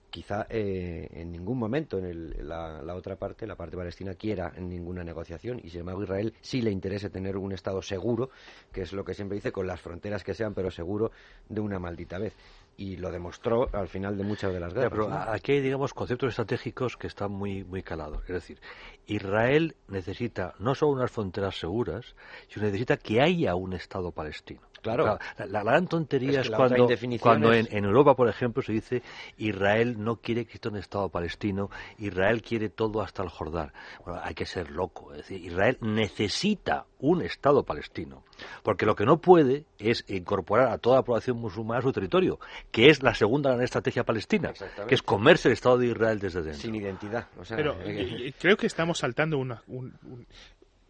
quizá 0.10 0.48
eh, 0.50 1.08
en 1.12 1.32
ningún 1.32 1.58
momento 1.58 1.98
en 1.98 2.48
la, 2.48 2.94
otra 2.96 3.16
parte, 3.16 3.46
la 3.46 3.56
parte 3.56 3.78
palestina, 3.78 4.14
quiera 4.14 4.52
en 4.56 4.70
ninguna 4.70 5.04
negociación 5.04 5.60
y 5.64 5.70
sin 5.70 5.82
embargo 5.82 6.04
Israel 6.04 6.34
sí 6.42 6.62
le 6.62 6.72
interesa 6.72 7.10
tener 7.10 7.38
un 7.38 7.52
Estado 7.52 7.82
seguro, 7.82 8.30
que 8.72 8.82
es 8.82 8.94
lo 8.94 9.04
que 9.04 9.14
siempre 9.14 9.36
dice, 9.36 9.52
con 9.52 9.68
las 9.68 9.82
fronteras 9.82 10.24
que 10.24 10.34
sean, 10.34 10.54
pero 10.54 10.72
seguro 10.72 11.12
de 11.50 11.62
una 11.62 11.80
maldita 11.80 12.18
vez. 12.18 12.34
Y 12.78 12.98
lo 12.98 13.12
demostró 13.12 13.68
al 13.74 13.88
final 13.88 14.18
de 14.18 14.24
muchas 14.24 14.54
de 14.54 14.60
las 14.60 14.74
guerras. 14.74 14.92
pero 14.92 15.12
aquí 15.12 15.54
hay, 15.54 15.62
digamos, 15.62 15.96
conceptos 15.96 16.30
estratégicos 16.30 16.96
que 16.96 17.08
están 17.08 17.32
muy, 17.32 17.64
muy 17.64 17.82
calados. 17.82 18.22
Es 18.24 18.36
decir, 18.36 18.60
Israel 19.08 19.76
necesita 19.88 20.54
no 20.60 20.76
solo 20.76 20.92
unas 20.92 21.10
fronteras 21.12 21.58
seguras, 21.58 22.16
sino 22.50 22.68
necesita 22.68 22.98
que 22.98 23.20
haya 23.20 23.56
un 23.56 23.74
Estado 23.74 24.12
palestino. 24.12 24.62
Claro. 24.82 25.18
La, 25.48 25.64
gran 25.64 25.88
tontería 25.88 26.42
es, 26.42 26.50
cuando, 26.50 26.88
cuando 27.20 27.54
en, 27.54 27.86
Europa, 27.86 28.16
por 28.16 28.30
ejemplo, 28.30 28.62
se 28.62 28.74
dice 28.74 29.04
Israel 29.38 29.96
no 29.98 30.18
quiere 30.18 30.44
que 30.44 30.50
exista 30.50 30.70
un 30.70 30.78
Estado 30.78 31.10
palestino, 31.10 31.70
Israel 31.98 32.42
quiere 32.42 32.70
todo 32.70 33.02
hasta 33.02 33.24
el 33.24 33.30
Jordán. 33.30 33.72
Bueno, 34.06 34.22
hay 34.24 34.34
que 34.34 34.46
ser 34.46 34.72
loco. 34.72 35.12
Es 35.12 35.18
decir, 35.18 35.44
Israel 35.44 35.78
necesita 35.82 36.86
un 37.00 37.22
Estado 37.22 37.64
palestino. 37.64 38.24
Porque 38.64 38.86
lo 38.86 38.96
que 38.96 39.06
no 39.06 39.20
puede 39.20 39.66
es 39.80 40.06
incorporar 40.08 40.70
a 40.70 40.78
toda 40.78 40.98
la 40.98 41.04
población 41.04 41.38
musulmana 41.38 41.80
a 41.80 41.82
su 41.82 41.92
territorio, 41.92 42.40
que 42.72 42.90
es 42.90 43.02
la 43.02 43.16
segunda 43.16 43.52
gran 43.52 43.64
estrategia 43.64 44.04
palestina, 44.04 44.54
que 44.88 44.96
es 44.96 45.02
comerse 45.02 45.48
el 45.50 45.54
Estado 45.54 45.78
de 45.78 45.88
Israel 45.88 46.20
desde 46.20 46.42
dentro. 46.42 46.62
Sin 46.62 46.76
identidad. 46.76 47.28
Pero 47.50 47.76
eh, 47.84 48.34
creo 48.40 48.58
que 48.58 48.68
estamos 48.68 49.00
saltando 49.00 49.38
una, 49.38 49.64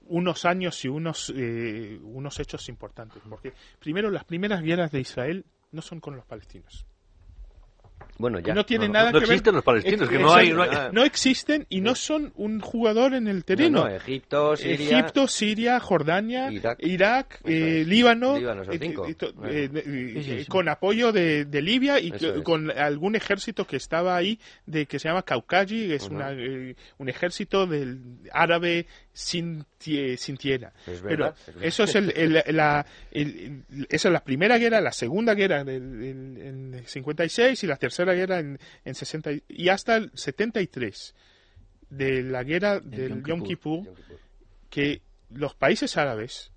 unos 0.09 0.45
años 0.45 0.83
y 0.85 0.87
unos, 0.87 1.33
eh, 1.35 1.99
unos 2.03 2.39
hechos 2.39 2.69
importantes. 2.69 3.21
Porque, 3.29 3.53
primero, 3.79 4.09
las 4.09 4.23
primeras 4.23 4.61
guerras 4.61 4.91
de 4.91 4.99
Israel 4.99 5.45
no 5.71 5.81
son 5.81 5.99
con 5.99 6.15
los 6.15 6.25
palestinos. 6.25 6.85
Bueno, 8.19 8.39
ya. 8.39 8.53
No 8.53 8.65
tienen 8.65 8.91
nada 8.91 9.11
no 9.11 9.19
que 9.19 9.25
existen 9.25 9.53
los 9.53 9.63
palestinos, 9.63 10.09
que 10.09 10.17
no 10.17 10.33
hay, 10.33 10.51
no 10.51 11.03
existen 11.03 11.67
y 11.69 11.81
no 11.81 11.93
son 11.93 12.33
un 12.35 12.59
jugador 12.59 13.13
en 13.13 13.27
el 13.27 13.45
terreno. 13.45 13.87
Egipto, 13.87 14.55
Siria, 14.55 14.73
Egipto, 14.73 15.27
Siria, 15.27 15.79
Jordania, 15.79 16.49
Irak, 16.79 17.41
eh, 17.45 17.83
Líbano, 17.85 18.37
con 20.47 20.67
apoyo 20.69 21.11
de, 21.11 21.45
Libia 21.61 21.99
y 21.99 22.11
con 22.43 22.71
algún 22.71 23.15
ejército 23.15 23.65
que 23.65 23.77
estaba 23.77 24.15
ahí, 24.15 24.39
de 24.65 24.85
que 24.85 24.99
se 24.99 25.09
llama 25.09 25.23
Kaukaji, 25.23 25.87
que 25.89 25.95
es 25.95 26.09
eh, 26.11 26.75
un 26.97 27.09
ejército 27.09 27.67
del 27.67 27.99
árabe 28.31 28.87
sin, 29.17 29.65
sin 29.79 30.37
tierra. 30.37 30.71
Pero 30.85 31.33
eso 31.59 31.85
es 31.85 31.95
el, 31.95 32.43
la, 32.49 32.85
esa 33.11 34.07
es 34.07 34.13
la 34.13 34.23
primera 34.23 34.59
guerra, 34.59 34.79
la 34.79 34.91
segunda 34.91 35.33
guerra 35.33 35.61
en, 35.61 36.37
en 36.37 36.83
56 36.85 37.63
y 37.63 37.67
la 37.67 37.77
tercera 37.77 38.13
guerra 38.13 38.39
en, 38.39 38.59
en 38.85 38.95
60 38.95 39.31
y 39.47 39.69
hasta 39.69 39.95
el 39.95 40.11
73 40.13 41.15
de 41.89 42.21
la 42.21 42.43
guerra 42.43 42.79
del 42.79 43.23
Yom 43.23 43.41
Kippur, 43.41 43.91
que 44.69 45.01
los 45.31 45.55
países 45.55 45.97
árabes 45.97 46.51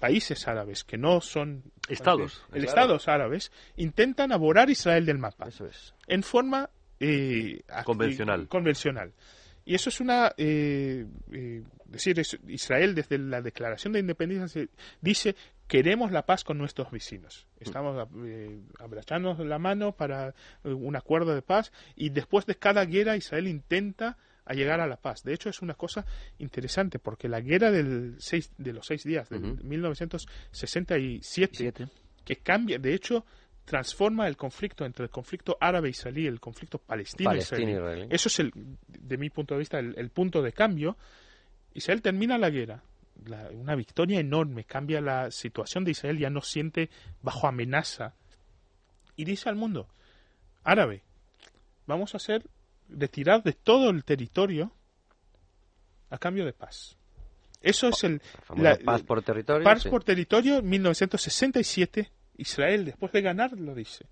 países 0.00 0.48
árabes 0.48 0.82
que 0.82 0.96
no 0.96 1.20
son 1.20 1.62
estados, 1.88 2.42
el 2.52 2.64
estados 2.64 3.06
árabes 3.06 3.52
intentan 3.76 4.32
aborar 4.32 4.68
Israel 4.68 5.06
del 5.06 5.18
mapa. 5.18 5.46
Eso 5.46 5.66
es. 5.66 5.94
En 6.08 6.24
forma 6.24 6.70
eh, 6.98 7.62
convencional. 7.84 8.48
convencional. 8.48 9.12
Y 9.70 9.74
eso 9.76 9.88
es 9.88 10.00
una 10.00 10.34
eh, 10.36 11.06
eh 11.30 11.62
decir, 11.86 12.20
Israel 12.48 12.92
desde 12.92 13.18
la 13.18 13.40
declaración 13.40 13.92
de 13.92 14.00
independencia 14.00 14.66
dice 15.00 15.36
queremos 15.68 16.10
la 16.10 16.26
paz 16.26 16.42
con 16.42 16.58
nuestros 16.58 16.90
vecinos. 16.90 17.46
Estamos 17.60 18.08
eh, 18.24 18.58
abrazándonos 18.80 19.38
la 19.46 19.60
mano 19.60 19.92
para 19.92 20.34
eh, 20.64 20.72
un 20.72 20.96
acuerdo 20.96 21.36
de 21.36 21.42
paz 21.42 21.70
y 21.94 22.10
después 22.10 22.46
de 22.46 22.56
cada 22.56 22.84
guerra 22.84 23.16
Israel 23.16 23.46
intenta 23.46 24.18
llegar 24.48 24.80
a 24.80 24.88
la 24.88 24.96
paz. 24.96 25.22
De 25.22 25.34
hecho, 25.34 25.48
es 25.48 25.62
una 25.62 25.74
cosa 25.74 26.04
interesante 26.38 26.98
porque 26.98 27.28
la 27.28 27.40
guerra 27.40 27.70
del 27.70 28.16
seis, 28.18 28.50
de 28.58 28.72
los 28.72 28.86
seis 28.86 29.04
días, 29.04 29.30
de 29.30 29.38
1967, 29.38 31.86
que 32.24 32.36
cambia, 32.38 32.80
de 32.80 32.92
hecho, 32.92 33.24
transforma 33.70 34.26
el 34.26 34.36
conflicto 34.36 34.84
entre 34.84 35.04
el 35.04 35.10
conflicto 35.10 35.56
árabe-israelí 35.60 36.24
y 36.24 36.26
el 36.26 36.40
conflicto 36.40 36.78
palestino-israelí. 36.78 38.08
Eso 38.10 38.28
es, 38.28 38.40
el, 38.40 38.52
de 38.88 39.16
mi 39.16 39.30
punto 39.30 39.54
de 39.54 39.60
vista, 39.60 39.78
el 39.78 40.10
punto 40.10 40.42
de 40.42 40.52
cambio 40.52 40.96
Israel 41.74 42.02
termina 42.02 42.38
la 42.38 42.50
guerra, 42.50 42.82
una 43.52 43.74
victoria 43.74 44.18
enorme, 44.18 44.64
cambia 44.64 45.00
la 45.00 45.30
situación 45.30 45.84
de 45.84 45.92
Israel, 45.92 46.18
ya 46.18 46.30
no 46.30 46.40
siente 46.40 46.90
bajo 47.22 47.46
amenaza. 47.46 48.14
Y 49.16 49.24
dice 49.24 49.48
al 49.48 49.56
mundo, 49.56 49.88
árabe, 50.64 51.02
vamos 51.86 52.14
a 52.14 52.18
ser 52.18 52.44
retirados 52.88 53.44
de 53.44 53.52
todo 53.52 53.90
el 53.90 54.04
territorio 54.04 54.72
a 56.08 56.18
cambio 56.18 56.44
de 56.44 56.52
paz. 56.52 56.96
Eso 57.62 57.88
es 57.88 58.04
el... 58.04 58.22
La, 58.56 58.76
paz 58.76 59.02
por 59.02 59.22
territorio. 59.22 59.62
Paz 59.62 59.84
por 59.84 60.02
territorio, 60.02 60.62
1967, 60.62 62.10
Israel, 62.40 62.84
después 62.84 63.12
de 63.12 63.22
ganar, 63.22 63.52
lo 63.52 63.74
dice. 63.74 64.06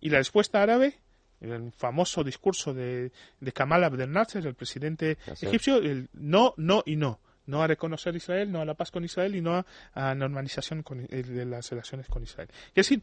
Y 0.00 0.10
la 0.10 0.18
respuesta 0.18 0.62
árabe, 0.62 0.98
el 1.40 1.72
famoso 1.72 2.24
discurso 2.24 2.74
de, 2.74 3.12
de 3.40 3.52
Kamal 3.52 3.84
Abdel 3.84 4.12
Nasser, 4.12 4.46
el 4.46 4.54
presidente 4.54 5.18
egipcio, 5.40 5.76
el 5.76 6.08
no, 6.12 6.54
no 6.56 6.82
y 6.84 6.96
no. 6.96 7.20
No 7.46 7.62
a 7.62 7.66
reconocer 7.66 8.14
Israel, 8.14 8.52
no 8.52 8.60
a 8.60 8.64
la 8.66 8.74
paz 8.74 8.90
con 8.90 9.04
Israel 9.04 9.34
y 9.34 9.40
no 9.40 9.64
a, 9.94 10.14
normalización 10.14 10.84
eh, 11.08 11.22
de 11.22 11.46
las 11.46 11.70
relaciones 11.70 12.06
con 12.06 12.22
Israel. 12.22 12.48
Es 12.68 12.88
decir, 12.88 13.02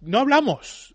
no 0.00 0.18
hablamos. 0.18 0.94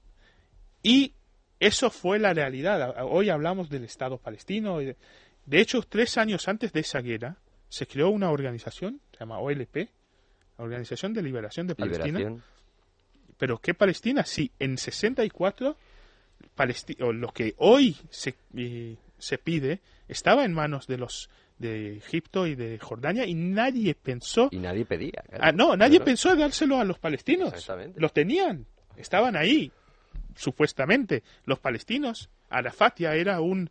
Y 0.83 1.15
eso 1.59 1.89
fue 1.89 2.19
la 2.19 2.33
realidad. 2.33 2.95
Hoy 3.03 3.29
hablamos 3.29 3.69
del 3.69 3.85
Estado 3.85 4.19
palestino. 4.19 4.77
De 4.77 5.59
hecho, 5.59 5.81
tres 5.81 6.17
años 6.19 6.47
antes 6.47 6.71
de 6.71 6.81
esa 6.81 7.01
guerra, 7.01 7.37
se 7.69 7.87
creó 7.87 8.09
una 8.09 8.29
organización, 8.29 9.01
se 9.11 9.19
llama 9.19 9.39
OLP, 9.39 9.89
Organización 10.57 11.13
de 11.13 11.23
Liberación 11.23 11.67
de 11.67 11.75
Palestina. 11.75 12.35
Pero 13.39 13.59
¿qué 13.59 13.73
Palestina? 13.73 14.25
Sí, 14.25 14.51
en 14.59 14.77
64, 14.77 15.75
o 16.99 17.13
lo 17.13 17.29
que 17.29 17.55
hoy 17.57 17.95
se, 18.09 18.35
eh, 18.55 18.97
se 19.17 19.37
pide 19.37 19.79
estaba 20.07 20.43
en 20.43 20.53
manos 20.53 20.87
de 20.87 20.97
los 20.97 21.29
de 21.57 21.97
Egipto 21.97 22.47
y 22.47 22.55
de 22.55 22.79
Jordania 22.79 23.25
y 23.25 23.33
nadie 23.33 23.93
pensó 23.93 24.47
y 24.51 24.59
nadie 24.59 24.85
pedía 24.85 25.23
ah, 25.39 25.51
no 25.51 25.75
nadie 25.75 25.99
pensó 25.99 26.33
dárselo 26.35 26.79
a 26.79 26.85
los 26.85 26.99
palestinos. 26.99 27.53
Los 27.95 28.13
tenían 28.13 28.65
estaban 28.97 29.35
ahí 29.35 29.71
supuestamente. 30.35 31.23
Los 31.45 31.59
palestinos 31.59 32.29
Arafat 32.49 32.99
ya 32.99 33.13
era 33.15 33.41
un 33.41 33.69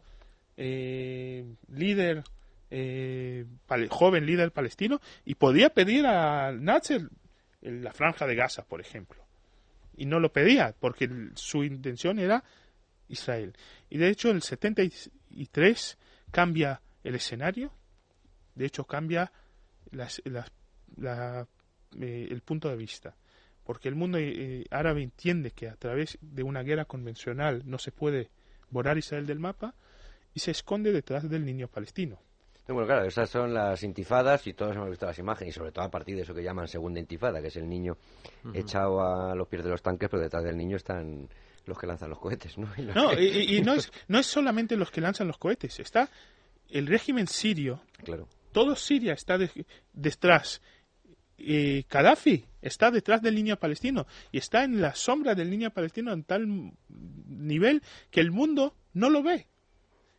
eh, 0.57 1.45
líder 1.69 2.25
eh, 2.71 3.45
joven 3.91 4.27
líder 4.27 4.51
palestino 4.53 5.01
y 5.25 5.35
podía 5.35 5.71
pedir 5.71 6.07
a 6.07 6.53
Nasser 6.53 7.09
la 7.63 7.93
franja 7.93 8.27
de 8.27 8.35
Gaza 8.35 8.65
por 8.65 8.81
ejemplo 8.81 9.28
y 9.99 10.07
no 10.07 10.21
lo 10.21 10.33
pedía 10.33 10.75
porque 10.79 11.11
su 11.35 11.65
intención 11.65 12.21
era 12.21 12.45
Israel. 13.09 13.55
Y 13.91 13.99
de 13.99 14.09
hecho 14.09 14.31
el 14.31 14.43
73 14.43 15.99
cambia 16.31 16.81
el 17.03 17.17
escenario. 17.17 17.73
De 18.55 18.67
hecho 18.67 18.85
cambia 18.85 19.33
eh, 19.93 22.29
el 22.31 22.41
punto 22.43 22.69
de 22.69 22.77
vista. 22.77 23.17
Porque 23.65 23.89
el 23.89 23.97
mundo 23.97 24.19
eh, 24.19 24.65
árabe 24.71 25.03
entiende 25.03 25.51
que 25.51 25.69
a 25.69 25.75
través 25.75 26.17
de 26.21 26.45
una 26.45 26.63
guerra 26.63 26.85
convencional 26.85 27.63
no 27.67 27.79
se 27.79 27.91
puede 27.91 28.31
borrar 28.71 28.99
Israel 28.99 29.27
del 29.27 29.41
mapa 29.41 29.75
y 30.33 30.41
se 30.41 30.53
esconde 30.53 30.93
detrás 30.93 31.29
del 31.29 31.45
niño 31.45 31.67
palestino. 31.67 32.21
Bueno, 32.69 32.87
claro, 32.87 33.07
esas 33.07 33.31
son 33.31 33.55
las 33.55 33.83
intifadas 33.83 34.47
y 34.47 34.53
todos 34.53 34.77
hemos 34.77 34.91
visto 34.91 35.07
las 35.07 35.19
imágenes, 35.19 35.55
y 35.55 35.59
sobre 35.59 35.73
todo 35.73 35.87
a 35.87 35.91
partir 35.91 36.17
de 36.17 36.23
eso 36.23 36.35
que 36.35 36.43
llaman 36.43 36.69
segunda 36.69 37.01
intifada, 37.01 37.41
que 37.41 37.49
es 37.49 37.57
el 37.57 37.69
niño 37.69 37.97
echado 38.53 39.01
a 39.01 39.35
los 39.35 39.49
pies 39.49 39.65
de 39.65 39.71
los 39.71 39.81
tanques, 39.81 40.09
pero 40.11 40.23
detrás 40.23 40.45
del 40.45 40.57
niño 40.57 40.77
están 40.77 41.29
los 41.65 41.79
que 41.79 41.87
lanzan 41.87 42.11
los 42.11 42.19
cohetes, 42.19 42.59
¿no? 42.59 42.69
Y 42.77 42.83
no, 42.83 43.13
y, 43.19 43.61
no, 43.63 43.75
es, 43.75 43.91
no 44.09 44.19
es 44.19 44.27
solamente 44.27 44.77
los 44.77 44.91
que 44.91 45.01
lanzan 45.01 45.29
los 45.29 45.39
cohetes, 45.39 45.81
está 45.81 46.11
el 46.69 46.87
régimen 46.87 47.27
sirio, 47.27 47.81
claro. 48.05 48.29
todo 48.53 48.77
Siria 48.77 49.15
está 49.15 49.39
detrás, 49.95 50.61
y 51.39 51.83
Gaddafi 51.83 52.45
está 52.61 52.91
detrás 52.91 53.23
del 53.23 53.37
niño 53.37 53.57
palestino 53.57 54.07
y 54.33 54.39
está 54.39 54.65
en 54.65 54.81
la 54.81 54.95
sombra 54.95 55.35
del 55.35 55.49
niño 55.49 55.71
palestino 55.71 56.13
en 56.13 56.25
tal 56.25 56.73
nivel 57.29 57.83
que 58.11 58.21
el 58.21 58.33
mundo 58.33 58.75
no 58.93 59.09
lo 59.09 59.23
ve. 59.23 59.47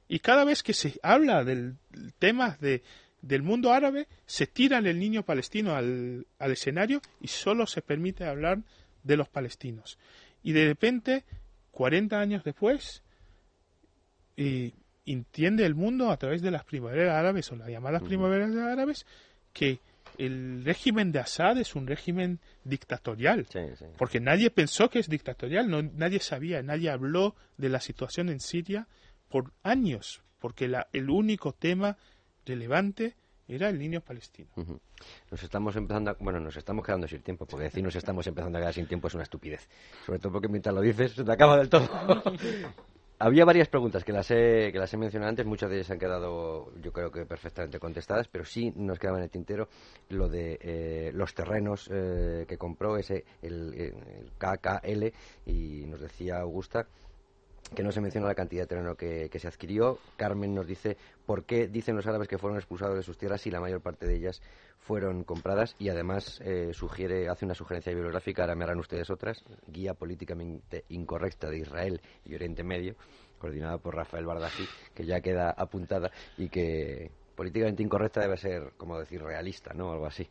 Y 0.09 0.19
cada 0.19 0.43
vez 0.43 0.63
que 0.63 0.73
se 0.73 0.99
habla 1.03 1.45
del 1.45 1.77
tema 2.17 2.57
de, 2.59 2.81
del 3.21 3.43
mundo 3.43 3.71
árabe, 3.71 4.07
se 4.25 4.47
tira 4.47 4.79
el 4.79 4.99
niño 4.99 5.23
palestino 5.23 5.75
al, 5.75 6.25
al 6.39 6.51
escenario 6.51 7.01
y 7.21 7.27
solo 7.27 7.67
se 7.67 7.81
permite 7.81 8.25
hablar 8.25 8.59
de 9.03 9.17
los 9.17 9.29
palestinos. 9.29 9.97
Y 10.43 10.53
de 10.53 10.65
repente, 10.65 11.23
40 11.71 12.19
años 12.19 12.43
después, 12.43 13.03
eh, 14.35 14.71
entiende 15.05 15.65
el 15.65 15.75
mundo 15.75 16.11
a 16.11 16.17
través 16.17 16.41
de 16.41 16.51
las 16.51 16.63
primaveras 16.63 17.15
árabes 17.15 17.51
o 17.51 17.55
las 17.55 17.69
llamadas 17.69 18.03
primaveras 18.03 18.55
árabes 18.55 19.05
que 19.53 19.79
el 20.17 20.63
régimen 20.65 21.11
de 21.11 21.19
Assad 21.19 21.57
es 21.57 21.75
un 21.75 21.87
régimen 21.87 22.39
dictatorial, 22.63 23.47
porque 23.97 24.19
nadie 24.19 24.49
pensó 24.49 24.89
que 24.89 24.99
es 24.99 25.07
dictatorial, 25.07 25.69
no, 25.69 25.81
nadie 25.81 26.19
sabía, 26.19 26.61
nadie 26.61 26.89
habló 26.89 27.35
de 27.57 27.69
la 27.69 27.79
situación 27.79 28.29
en 28.29 28.39
Siria 28.39 28.87
por 29.29 29.51
años, 29.63 30.21
porque 30.39 30.67
la, 30.67 30.87
el 30.91 31.09
único 31.09 31.53
tema 31.53 31.97
relevante 32.45 33.15
era 33.47 33.69
el 33.69 33.79
niño 33.79 34.01
palestino. 34.01 34.49
Nos 35.31 35.43
estamos 35.43 35.75
empezando, 35.75 36.15
bueno, 36.19 36.39
nos 36.39 36.55
estamos 36.55 36.85
quedando 36.85 37.07
sin 37.07 37.21
tiempo, 37.21 37.45
porque 37.45 37.65
decir 37.65 37.83
nos 37.83 37.95
estamos 37.95 38.25
empezando 38.27 38.57
a 38.57 38.61
quedar 38.61 38.73
sin 38.73 38.87
tiempo 38.87 39.07
es 39.07 39.13
una 39.15 39.23
estupidez. 39.23 39.67
Sobre 40.05 40.19
todo 40.19 40.33
porque 40.33 40.47
mientras 40.47 40.73
lo 40.73 40.81
dices 40.81 41.13
se 41.13 41.23
te 41.23 41.31
acaba 41.31 41.57
del 41.57 41.69
todo. 41.69 41.87
Había 43.21 43.43
varias 43.43 43.67
preguntas 43.67 44.05
que 44.05 44.13
las, 44.13 44.31
he, 44.31 44.71
que 44.71 44.79
las 44.79 44.93
he 44.93 44.97
mencionado 44.97 45.29
antes, 45.29 45.45
muchas 45.45 45.69
de 45.69 45.75
ellas 45.75 45.91
han 45.91 45.99
quedado, 45.99 46.71
yo 46.81 46.93
creo 46.93 47.11
que 47.11 47.25
perfectamente 47.25 47.77
contestadas, 47.77 48.29
pero 48.29 48.45
sí 48.45 48.71
nos 48.77 48.97
quedaba 48.97 49.17
en 49.17 49.25
el 49.25 49.29
tintero 49.29 49.67
lo 50.07 50.29
de 50.29 50.57
eh, 50.61 51.11
los 51.13 51.33
terrenos 51.33 51.89
eh, 51.91 52.45
que 52.47 52.57
compró 52.57 52.95
ese 52.95 53.25
el, 53.41 53.73
el 53.73 54.31
KKL 54.37 55.07
y 55.45 55.85
nos 55.87 55.99
decía 55.99 56.39
Augusta 56.39 56.87
que 57.75 57.83
no 57.83 57.91
se 57.91 58.01
menciona 58.01 58.27
la 58.27 58.35
cantidad 58.35 58.63
de 58.63 58.67
terreno 58.67 58.95
que, 58.95 59.29
se 59.39 59.47
adquirió. 59.47 59.99
Carmen 60.17 60.53
nos 60.53 60.67
dice 60.67 60.97
por 61.25 61.43
qué 61.43 61.67
dicen 61.67 61.95
los 61.95 62.07
árabes 62.07 62.27
que 62.27 62.37
fueron 62.37 62.57
expulsados 62.57 62.95
de 62.95 63.03
sus 63.03 63.17
tierras 63.17 63.45
y 63.45 63.51
la 63.51 63.59
mayor 63.59 63.81
parte 63.81 64.05
de 64.05 64.15
ellas 64.15 64.41
fueron 64.79 65.23
compradas 65.23 65.75
y 65.77 65.89
además 65.89 66.41
eh, 66.43 66.71
sugiere, 66.73 67.29
hace 67.29 67.45
una 67.45 67.53
sugerencia 67.53 67.91
bibliográfica, 67.91 68.43
ahora 68.43 68.55
me 68.55 68.63
harán 68.63 68.79
ustedes 68.79 69.09
otras, 69.09 69.43
Guía 69.67 69.93
Políticamente 69.93 70.85
Incorrecta 70.89 71.49
de 71.49 71.59
Israel 71.59 72.01
y 72.25 72.33
Oriente 72.33 72.63
Medio, 72.63 72.95
coordinada 73.37 73.77
por 73.77 73.95
Rafael 73.95 74.25
Bardají, 74.25 74.65
que 74.93 75.05
ya 75.05 75.21
queda 75.21 75.51
apuntada 75.51 76.11
y 76.37 76.49
que 76.49 77.11
políticamente 77.35 77.83
incorrecta 77.83 78.19
debe 78.19 78.35
ser, 78.35 78.73
como 78.77 78.99
decir, 78.99 79.21
realista, 79.21 79.73
¿no? 79.73 79.93
Algo 79.93 80.05
así. 80.05 80.27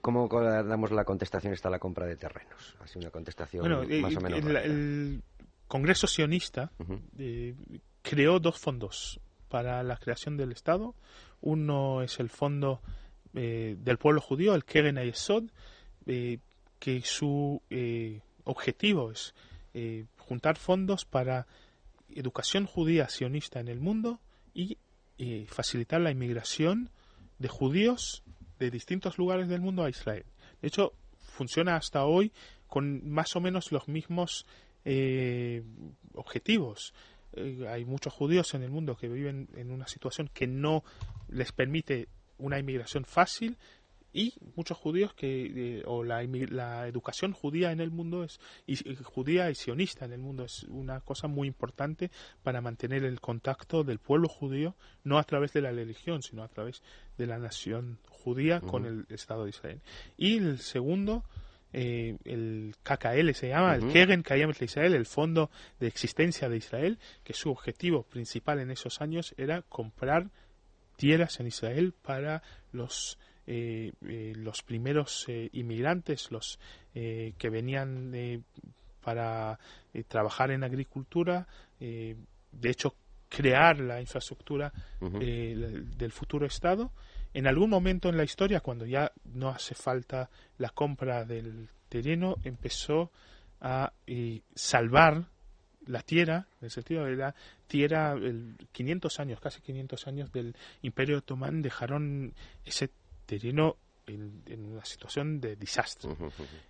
¿Cómo 0.00 0.28
damos 0.28 0.92
la 0.92 1.04
contestación 1.04 1.52
esta 1.52 1.68
a 1.68 1.72
la 1.72 1.78
compra 1.80 2.06
de 2.06 2.16
terrenos? 2.16 2.76
Así 2.80 2.98
una 2.98 3.10
contestación 3.10 3.68
más 4.00 4.16
o 4.16 4.20
menos. 4.20 4.40
Congreso 5.68 6.06
sionista 6.06 6.70
eh, 7.18 7.54
creó 8.02 8.38
dos 8.38 8.58
fondos 8.58 9.20
para 9.48 9.82
la 9.82 9.96
creación 9.96 10.36
del 10.36 10.52
Estado. 10.52 10.94
Uno 11.40 12.02
es 12.02 12.20
el 12.20 12.30
fondo 12.30 12.80
eh, 13.34 13.76
del 13.78 13.98
pueblo 13.98 14.20
judío, 14.20 14.54
el 14.54 14.64
Keren 14.64 14.98
Ayesod, 14.98 15.44
eh, 16.06 16.38
que 16.78 17.02
su 17.02 17.60
objetivo 18.44 19.10
es 19.10 19.34
juntar 20.18 20.56
fondos 20.56 21.04
para 21.04 21.46
educación 22.14 22.66
judía 22.66 23.08
sionista 23.08 23.60
en 23.60 23.68
el 23.68 23.80
mundo 23.80 24.20
y 24.54 24.78
facilitar 25.48 26.00
la 26.00 26.10
inmigración 26.10 26.90
de 27.38 27.48
judíos 27.48 28.22
de 28.58 28.70
distintos 28.70 29.18
lugares 29.18 29.48
del 29.48 29.60
mundo 29.60 29.84
a 29.84 29.90
Israel. 29.90 30.24
De 30.60 30.68
hecho, 30.68 30.92
funciona 31.18 31.76
hasta 31.76 32.04
hoy 32.04 32.32
con 32.68 33.08
más 33.10 33.36
o 33.36 33.40
menos 33.40 33.72
los 33.72 33.88
mismos 33.88 34.46
eh, 34.86 35.64
objetivos. 36.14 36.94
Eh, 37.32 37.66
hay 37.68 37.84
muchos 37.84 38.12
judíos 38.12 38.54
en 38.54 38.62
el 38.62 38.70
mundo 38.70 38.96
que 38.96 39.08
viven 39.08 39.48
en 39.56 39.72
una 39.72 39.88
situación 39.88 40.30
que 40.32 40.46
no 40.46 40.84
les 41.28 41.50
permite 41.50 42.08
una 42.38 42.58
inmigración 42.58 43.04
fácil 43.04 43.58
y 44.12 44.32
muchos 44.54 44.78
judíos 44.78 45.12
que 45.12 45.78
eh, 45.78 45.82
o 45.86 46.04
la, 46.04 46.22
la, 46.22 46.86
educación 46.86 47.32
judía 47.32 47.72
en 47.72 47.80
el 47.80 47.90
mundo 47.90 48.22
es 48.22 48.40
y, 48.64 48.76
judía 49.02 49.50
y 49.50 49.56
sionista 49.56 50.04
en 50.04 50.12
el 50.12 50.20
mundo 50.20 50.44
es 50.44 50.62
una 50.64 51.00
cosa 51.00 51.26
muy 51.26 51.48
importante 51.48 52.10
para 52.44 52.60
mantener 52.60 53.04
el 53.04 53.20
contacto 53.20 53.82
del 53.82 53.98
pueblo 53.98 54.28
judío 54.28 54.76
no 55.02 55.18
a 55.18 55.24
través 55.24 55.52
de 55.52 55.62
la 55.62 55.72
religión 55.72 56.22
sino 56.22 56.44
a 56.44 56.48
través 56.48 56.82
de 57.18 57.26
la 57.26 57.38
nación 57.38 57.98
judía 58.08 58.60
con 58.60 58.86
el 58.86 59.04
Estado 59.10 59.44
de 59.44 59.50
Israel 59.50 59.80
y 60.16 60.38
el 60.38 60.60
segundo 60.60 61.24
eh, 61.72 62.16
el 62.24 62.74
KKL 62.82 63.32
se 63.34 63.48
llama, 63.48 63.74
el 63.74 63.92
Keren 63.92 64.22
Kayemet 64.22 64.60
Israel, 64.62 64.94
el 64.94 65.06
Fondo 65.06 65.50
de 65.78 65.88
Existencia 65.88 66.48
de 66.48 66.56
Israel, 66.56 66.98
que 67.24 67.32
su 67.32 67.50
objetivo 67.50 68.04
principal 68.04 68.60
en 68.60 68.70
esos 68.70 69.00
años 69.00 69.34
era 69.36 69.62
comprar 69.62 70.30
tierras 70.96 71.40
en 71.40 71.48
Israel 71.48 71.92
para 72.02 72.42
los 72.72 73.18
eh, 73.46 73.92
eh, 74.08 74.32
los 74.36 74.62
primeros 74.62 75.26
inmigrantes, 75.52 76.30
los 76.30 76.58
que 76.94 77.50
venían 77.50 78.42
para 79.02 79.58
trabajar 80.08 80.50
en 80.50 80.64
agricultura, 80.64 81.46
de 81.78 82.16
hecho 82.62 82.94
crear 83.28 83.78
la 83.80 84.00
infraestructura 84.00 84.72
del 85.02 86.10
futuro 86.12 86.46
Estado 86.46 86.90
En 87.36 87.46
algún 87.46 87.68
momento 87.68 88.08
en 88.08 88.16
la 88.16 88.24
historia, 88.24 88.60
cuando 88.60 88.86
ya 88.86 89.12
no 89.34 89.50
hace 89.50 89.74
falta 89.74 90.30
la 90.56 90.70
compra 90.70 91.26
del 91.26 91.68
terreno, 91.90 92.36
empezó 92.42 93.10
a 93.60 93.92
eh, 94.06 94.40
salvar 94.54 95.26
la 95.84 96.00
tierra, 96.00 96.46
en 96.62 96.64
el 96.64 96.70
sentido 96.70 97.04
de 97.04 97.14
la 97.14 97.34
tierra, 97.66 98.12
el 98.12 98.56
500 98.72 99.20
años, 99.20 99.38
casi 99.38 99.60
500 99.60 100.06
años 100.06 100.32
del 100.32 100.56
Imperio 100.80 101.18
Otomán 101.18 101.60
dejaron 101.60 102.32
ese 102.64 102.88
terreno 103.26 103.76
en, 104.06 104.42
una 104.72 104.86
situación 104.86 105.38
de 105.38 105.56
desastre. 105.56 106.16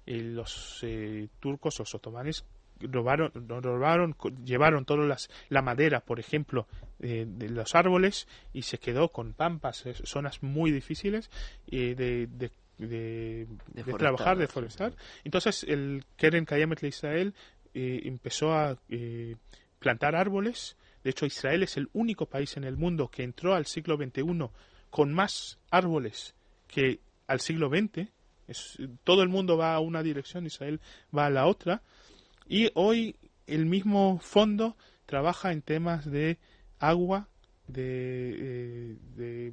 Y 0.05 0.19
los 0.19 0.81
eh, 0.83 1.29
turcos, 1.39 1.79
los 1.79 1.95
otomanes, 1.95 2.45
robaron, 2.81 3.33
robaron 3.49 4.17
llevaron 4.45 4.85
toda 4.85 5.05
las, 5.05 5.31
la 5.49 5.63
madera, 5.63 6.01
por 6.01 6.21
ejemplo, 6.21 6.67
de 6.99 7.49
los 7.51 7.75
árboles 7.75 8.27
y 8.53 8.63
se 8.63 8.79
quedó 8.79 9.11
con 9.11 9.35
pampas, 9.35 9.85
zonas 10.05 10.43
muy 10.43 10.71
difíciles 10.71 11.31
eh, 11.71 11.95
de, 11.95 12.27
de, 12.27 13.47
de, 13.75 13.93
trabajar, 13.95 14.39
de 14.39 14.49
forestar. 14.49 14.95
Entonces 15.25 15.65
el 15.65 16.05
Keren 16.17 16.45
Kayemet 16.45 16.81
de 16.81 16.89
Israel 16.89 17.35
eh, 17.75 18.03
empezó 18.05 18.53
a 18.53 18.79
eh, 18.89 19.37
plantar 19.79 20.17
árboles. 20.17 20.77
De 21.05 21.11
hecho, 21.11 21.27
Israel 21.27 21.63
es 21.63 21.77
el 21.77 21.89
único 21.93 22.27
país 22.27 22.57
en 22.57 22.65
el 22.65 22.77
mundo 22.77 23.09
que 23.09 23.23
entró 23.23 23.55
al 23.55 23.67
siglo 23.67 23.97
XXI 23.97 24.49
con 24.91 25.13
más 25.13 25.59
árboles 25.71 26.35
que 26.67 27.01
al 27.27 27.41
siglo 27.41 27.69
XX. 27.69 28.09
Es, 28.49 28.79
todo 29.05 29.23
el 29.23 29.29
mundo 29.29 29.57
va 29.57 29.75
a 29.75 29.81
una 29.81 30.03
dirección, 30.03 30.47
Israel 30.47 30.81
va 31.17 31.27
a 31.27 31.31
la 31.31 31.47
otra. 31.47 31.83
Y 32.49 32.71
hoy 32.75 33.17
el 33.47 33.67
mismo 33.67 34.19
fondo 34.21 34.77
trabaja 35.07 35.53
en 35.53 35.63
temas 35.63 36.11
de 36.11 36.39
agua, 36.79 37.29
de, 37.67 38.97
eh, 39.19 39.53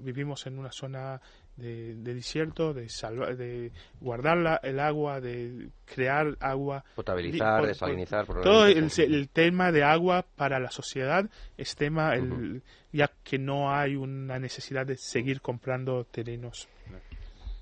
vivimos 0.00 0.46
en 0.46 0.58
una 0.58 0.70
zona 0.70 1.20
de, 1.56 1.94
desierto, 1.96 2.74
de, 2.74 2.88
de 3.36 3.72
guardar 4.00 4.60
el 4.62 4.80
agua, 4.80 5.20
de 5.20 5.70
crear 5.84 6.36
agua. 6.40 6.84
Potabilizar, 6.94 7.66
desalinizar. 7.66 8.26
todo 8.26 8.66
el, 8.66 9.28
tema 9.30 9.72
de 9.72 9.82
agua 9.82 10.26
para 10.36 10.60
la 10.60 10.70
sociedad 10.70 11.28
es 11.56 11.74
tema, 11.74 12.14
el, 12.14 12.62
ya 12.92 13.10
que 13.24 13.38
no 13.38 13.72
hay 13.72 13.96
una 13.96 14.38
necesidad 14.38 14.86
de 14.86 14.96
seguir 14.96 15.40
comprando 15.40 16.04
terrenos. 16.04 16.68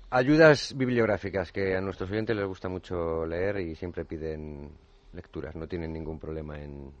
Ayudas 0.09 0.73
bibliográficas 0.75 1.51
que 1.51 1.75
a 1.75 1.81
nuestros 1.81 2.09
oyentes 2.09 2.35
les 2.35 2.45
gusta 2.45 2.69
mucho 2.69 3.25
leer 3.25 3.59
y 3.59 3.75
siempre 3.75 4.05
piden 4.05 4.71
lecturas, 5.13 5.55
no 5.55 5.67
tienen 5.67 5.91
ningún 5.91 6.19
problema 6.19 6.59
en, 6.59 6.91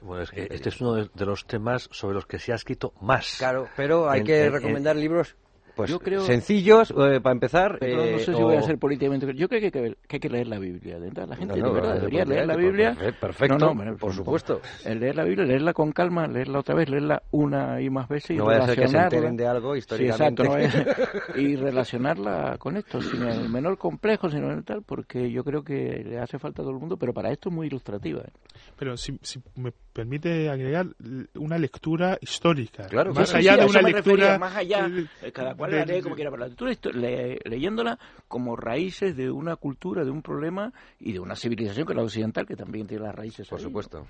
bueno, 0.00 0.22
es 0.22 0.30
que 0.30 0.48
este 0.50 0.68
es 0.68 0.80
uno 0.80 0.94
de, 0.94 1.24
los 1.24 1.46
temas 1.46 1.88
sobre 1.92 2.14
los 2.14 2.26
que 2.26 2.38
se 2.38 2.52
ha 2.52 2.56
escrito 2.56 2.92
más. 3.00 3.36
Claro, 3.38 3.68
pero 3.76 4.10
hay 4.10 4.22
que 4.22 4.50
recomendar 4.50 4.96
libros 4.96 5.36
pues 5.74 5.90
yo 5.90 5.98
creo, 5.98 6.20
sencillos 6.22 6.90
eh, 6.90 7.20
para 7.20 7.32
empezar. 7.32 7.78
no 7.80 8.18
sé 8.18 8.34
si 8.34 8.42
voy 8.42 8.56
a 8.56 8.62
ser 8.62 8.78
políticamente. 8.78 9.26
Yo 9.34 9.48
creo 9.48 9.60
que 9.60 9.78
hay 9.78 9.94
que, 10.06 10.20
que, 10.20 10.28
leer 10.28 10.48
la 10.48 10.58
Biblia. 10.58 10.98
La 10.98 11.36
gente 11.36 11.54
de 11.54 11.62
verdad 11.62 11.94
debería 11.96 12.24
leer 12.24 12.46
la 12.46 12.56
Biblia. 12.56 12.96
Perfecto, 13.20 13.74
por 13.98 14.12
supuesto. 14.12 14.60
leer 14.84 15.16
la 15.16 15.24
Biblia, 15.24 15.44
leerla 15.44 15.72
con 15.72 15.92
calma, 15.92 16.26
leerla 16.26 16.60
otra 16.60 16.74
vez, 16.74 16.88
leerla 16.88 17.22
una 17.30 17.80
y 17.80 17.90
más 17.90 18.08
veces 18.08 18.30
y 18.30 18.34
no 18.36 18.46
vaya 18.46 18.64
a 18.64 18.66
ser 18.66 18.80
que 18.80 18.88
se 18.88 18.96
enteren 18.98 19.36
de 19.36 19.46
algo 19.46 19.76
históricamente. 19.76 20.44
y 21.36 21.56
relacionarla 21.56 22.56
con 22.58 22.76
esto, 22.76 23.00
sin 23.00 23.22
el 23.22 23.48
menor 23.48 23.78
complejo, 23.78 24.30
sino 24.30 24.50
el 24.50 24.64
tal, 24.64 24.82
porque 24.82 25.30
yo 25.30 25.44
creo 25.44 25.62
que 25.62 26.04
le 26.04 26.18
hace 26.18 26.38
falta 26.38 26.62
a 26.62 26.64
todo 26.64 26.74
el 26.74 26.80
mundo, 26.80 26.96
pero 26.96 27.12
para 27.12 27.30
esto 27.30 27.48
es 27.48 27.54
muy 27.54 27.66
ilustrativa. 27.66 28.22
¿eh? 28.22 28.32
Pero 28.78 28.96
si, 28.96 29.18
si 29.22 29.40
me 29.56 29.72
permite 29.92 30.48
agregar 30.48 30.86
una 31.34 31.58
lectura 31.58 32.18
histórica. 32.20 32.86
Claro, 32.88 33.14
más 33.14 33.34
allá 33.34 33.56
de 33.56 33.66
una 33.66 33.82
lectura. 33.82 34.38
más 34.38 34.56
allá, 34.56 34.88
cada 35.32 35.54
como 36.02 36.14
quiera, 36.14 36.30
pero 36.30 36.46
la 36.92 37.36
leyéndola 37.44 37.98
como 38.28 38.56
raíces 38.56 39.16
de 39.16 39.30
una 39.30 39.56
cultura, 39.56 40.04
de 40.04 40.10
un 40.10 40.22
problema 40.22 40.72
y 40.98 41.12
de 41.12 41.20
una 41.20 41.36
civilización 41.36 41.86
que 41.86 41.92
es 41.92 41.96
la 41.96 42.02
occidental, 42.02 42.46
que 42.46 42.56
también 42.56 42.86
tiene 42.86 43.04
las 43.04 43.14
raíces. 43.14 43.48
Por 43.48 43.60
supuesto. 43.60 44.06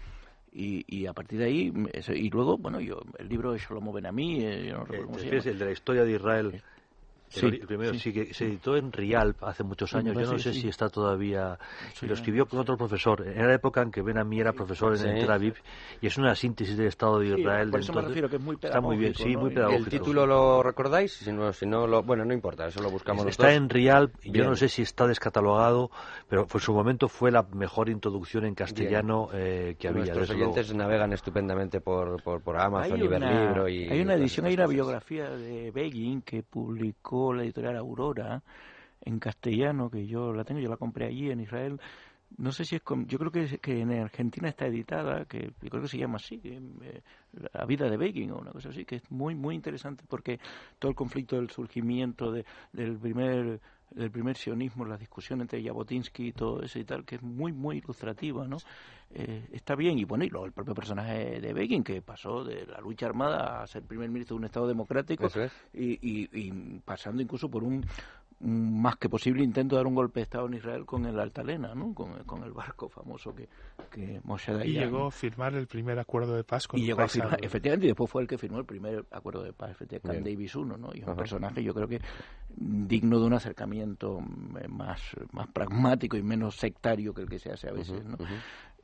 Y, 0.53 0.85
y, 0.87 1.07
a 1.07 1.13
partir 1.13 1.41
de 1.41 1.47
ahí, 1.47 1.73
y 2.15 2.31
luego, 2.31 2.57
bueno, 2.57 2.81
yo 2.81 3.01
el 3.19 3.29
libro 3.29 3.53
de 3.53 3.59
Shlomo 3.59 3.93
Ben-Ami, 3.93 4.45
eh, 4.45 4.67
yo 4.69 4.77
no 4.77 4.85
recuerdo 4.85 5.07
cómo 5.07 5.19
se 5.19 5.27
llama. 5.27 5.43
el 5.45 5.59
de 5.59 5.65
la 5.65 5.73
historia 5.73 6.05
de 6.05 6.13
Israel. 6.13 6.63
Sí, 7.41 7.47
el 7.47 7.67
primero 7.67 7.95
sí. 7.95 8.13
que 8.13 8.33
se 8.33 8.47
editó 8.47 8.77
en 8.77 8.93
Rialp 8.93 9.43
hace 9.45 9.65
muchos 9.65 9.95
años. 9.95 10.15
Yo 10.15 10.33
no 10.33 10.39
sé 10.39 10.53
si 10.53 10.69
está 10.69 10.89
todavía. 10.89 11.59
lo 12.03 12.15
escribió 12.15 12.47
con 12.47 12.61
otro 12.61 12.77
profesor. 12.77 13.27
En 13.27 13.47
la 13.47 13.55
época 13.55 13.83
en 13.83 13.91
que 13.91 14.03
Ben 14.03 14.19
Ami 14.19 14.41
era 14.41 14.53
profesor 14.53 14.97
en 14.97 15.19
Tel 15.19 15.31
Aviv 15.31 15.55
y 16.01 16.07
es 16.07 16.17
una 16.17 16.35
síntesis 16.35 16.77
del 16.77 16.89
Estado 16.89 17.19
de 17.19 17.39
Israel. 17.39 17.71
por 17.71 17.81
eso 17.81 17.93
me 17.93 18.03
refiero 18.03 18.29
que 18.29 18.37
es 18.37 18.43
muy 18.43 18.57
Está 18.61 18.81
muy 18.81 18.97
bien, 18.97 19.15
sí, 19.15 19.37
muy 19.37 19.51
pedagógico. 19.51 19.85
¿El 19.85 19.91
título 19.91 20.27
lo 20.27 20.63
recordáis? 20.63 21.13
Si 21.13 21.33
no, 21.33 21.53
si 21.53 21.67
no 21.67 21.87
lo, 21.87 22.03
bueno, 22.03 22.25
no 22.25 22.33
importa, 22.33 22.67
eso 22.67 22.83
lo 22.83 22.91
buscamos. 22.91 23.27
Está 23.27 23.53
en 23.53 23.69
Rialp. 23.69 24.15
Yo 24.25 24.45
no 24.45 24.57
sé 24.57 24.69
si 24.69 24.83
está 24.83 25.07
descatalogado, 25.07 25.91
pero 26.29 26.47
en 26.53 26.61
su 26.61 26.73
momento 26.73 27.09
fue 27.09 27.31
la 27.31 27.43
mejor 27.43 27.89
introducción 27.89 28.45
en 28.45 28.55
castellano 28.55 29.29
eh, 29.33 29.77
que 29.79 29.89
había. 29.89 30.05
Nuestros 30.05 30.31
oyentes 30.31 30.75
navegan 30.75 31.13
estupendamente 31.13 31.81
por, 31.81 32.23
por, 32.23 32.43
por 32.43 32.61
Amazon 32.61 33.01
y 33.01 33.07
Verlibro. 33.07 33.69
Y, 33.69 33.89
hay 33.89 34.01
una 34.01 34.15
edición, 34.15 34.47
hay 34.47 34.55
una 34.55 34.67
biografía 34.67 35.31
de 35.31 35.71
Begin 35.71 36.23
que 36.23 36.43
publicó 36.43 37.24
la 37.33 37.45
editorial 37.45 37.77
Aurora 37.77 38.43
en 39.01 39.19
castellano, 39.19 39.91
que 39.91 40.07
yo 40.07 40.33
la 40.33 40.45
tengo, 40.45 40.61
yo 40.61 40.69
la 40.69 40.77
compré 40.77 41.07
allí 41.07 41.31
en 41.31 41.41
Israel. 41.41 41.81
No 42.37 42.51
sé 42.51 42.65
si 42.65 42.75
es 42.77 42.83
yo 43.07 43.19
creo 43.19 43.31
que, 43.31 43.59
que 43.59 43.81
en 43.81 43.93
Argentina 43.93 44.49
está 44.49 44.67
editada, 44.67 45.25
que 45.27 45.53
creo 45.61 45.83
que 45.83 45.89
se 45.89 45.99
llama 45.99 46.17
así, 46.17 46.41
eh, 46.45 47.01
La 47.53 47.65
vida 47.65 47.89
de 47.89 47.97
Begin 47.97 48.33
o 48.33 48.39
una 48.39 48.51
cosa 48.51 48.71
así, 48.71 48.85
que 48.85 48.97
es 48.97 49.11
muy 49.11 49.35
muy 49.35 49.55
interesante 49.55 50.05
porque 50.09 50.41
todo 50.79 50.91
el 50.91 50.97
conflicto 50.97 51.37
del 51.37 51.51
surgimiento 51.51 52.33
de, 52.33 52.45
del 52.73 52.99
primer 52.99 53.61
del 53.95 54.11
primer 54.11 54.37
sionismo, 54.37 54.85
la 54.85 54.97
discusión 54.97 55.41
entre 55.41 55.63
Jabotinsky 55.63 56.29
y 56.29 56.33
todo 56.33 56.63
eso 56.63 56.79
y 56.79 56.85
tal, 56.85 57.05
que 57.05 57.17
es 57.17 57.23
muy, 57.23 57.53
muy 57.53 57.79
ilustrativa, 57.79 58.47
¿no? 58.47 58.59
Eh, 59.11 59.49
está 59.53 59.77
bien, 59.77 59.99
y 59.99 60.05
bueno, 60.05 60.25
y 60.25 60.29
luego 60.29 60.47
el 60.47 60.53
propio 60.53 60.75
personaje 60.75 61.41
de 61.41 61.53
Begin, 61.53 61.85
que 61.85 62.03
pasó 62.03 62.43
de 62.43 62.67
la 62.67 62.81
lucha 62.81 63.07
armada 63.07 63.63
a 63.63 63.67
ser 63.67 63.85
primer 63.85 64.11
ministro 64.11 64.35
de 64.35 64.39
un 64.39 64.45
Estado 64.47 64.67
democrático, 64.67 65.29
y, 65.73 65.99
y, 66.03 66.81
pasando 66.81 67.23
incluso 67.23 67.49
por 67.49 67.63
un, 67.63 67.87
más 68.41 68.97
que 68.97 69.09
posible 69.09 69.43
intento 69.43 69.77
de 69.77 69.81
dar 69.81 69.87
un 69.87 69.95
golpe 69.95 70.21
de 70.21 70.25
Estado 70.25 70.47
en 70.47 70.55
Israel 70.55 70.85
con 70.85 71.07
el 71.07 71.19
Altalena, 71.19 71.75
¿no? 71.75 71.95
con, 71.95 72.43
el 72.45 72.53
barco 72.53 72.89
famoso 72.89 73.35
que, 73.35 73.49
que 73.91 74.21
Moshe 74.25 74.53
Dayan. 74.53 74.69
Y 74.69 74.73
llegó 74.73 75.07
a 75.07 75.11
firmar 75.11 75.55
el 75.55 75.67
primer 75.67 75.99
acuerdo 75.99 76.35
de 76.35 76.45
paz 76.45 76.69
con 76.69 76.79
Y 76.79 76.85
llegó 76.85 77.03
a 77.03 77.09
firmar, 77.09 77.43
efectivamente, 77.43 77.87
y 77.87 77.89
después 77.89 78.11
fue 78.11 78.23
el 78.23 78.29
que 78.29 78.37
firmó 78.37 78.59
el 78.59 78.67
primer 78.67 79.05
acuerdo 79.11 79.43
de 79.43 79.53
paz, 79.53 79.71
efectivamente, 79.71 80.31
Davis 80.31 80.55
I, 80.55 80.65
¿no? 80.65 80.91
Y 80.95 81.01
es 81.01 81.07
un 81.07 81.17
personaje, 81.17 81.63
yo 81.63 81.73
creo 81.75 81.89
que 81.89 82.01
digno 82.57 83.19
de 83.19 83.27
un 83.27 83.33
acercamiento 83.33 84.21
más, 84.69 85.01
más 85.33 85.49
pragmático 85.49 86.17
y 86.17 86.23
menos 86.23 86.57
sectario 86.57 87.15
que 87.15 87.23
el 87.23 87.29
que 87.29 87.39
se 87.39 87.51
hace 87.51 87.69
a 87.69 87.73
veces, 87.73 88.05
¿no? 88.05 88.19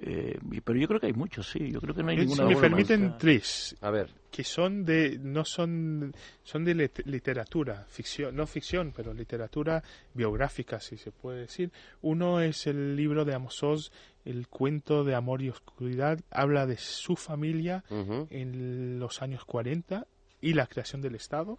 Eh, 0.02 0.38
pero 0.64 0.78
yo 0.78 0.88
creo 0.88 0.98
que 0.98 1.08
hay 1.08 1.12
muchos, 1.12 1.50
sí. 1.50 1.70
Yo 1.70 1.80
creo 1.80 1.94
que 1.94 2.02
no 2.02 2.10
hay 2.10 2.16
ninguna. 2.16 2.46
me 2.46 2.56
permiten 2.56 3.16
tres. 3.18 3.76
A 3.82 3.90
ver. 3.90 4.10
Que 4.30 4.44
son 4.44 4.84
de. 4.84 5.18
No 5.18 5.44
son. 5.44 6.14
Son 6.42 6.64
de 6.64 6.90
literatura. 7.04 7.84
Ficción. 7.88 8.34
No 8.34 8.46
ficción, 8.46 8.92
pero 8.96 9.12
literatura 9.12 9.82
biográfica, 10.14 10.80
si 10.80 10.96
se 10.96 11.12
puede 11.12 11.40
decir. 11.40 11.70
Uno 12.00 12.40
es 12.40 12.66
el 12.66 12.96
libro 12.96 13.26
de 13.26 13.34
Amos 13.34 13.62
Oz, 13.62 13.92
El 14.24 14.48
cuento 14.48 15.04
de 15.04 15.14
amor 15.14 15.42
y 15.42 15.50
oscuridad. 15.50 16.18
Habla 16.30 16.66
de 16.66 16.78
su 16.78 17.16
familia 17.16 17.84
en 18.30 18.98
los 18.98 19.20
años 19.20 19.44
40 19.44 20.06
y 20.40 20.54
la 20.54 20.66
creación 20.66 21.02
del 21.02 21.14
Estado 21.14 21.58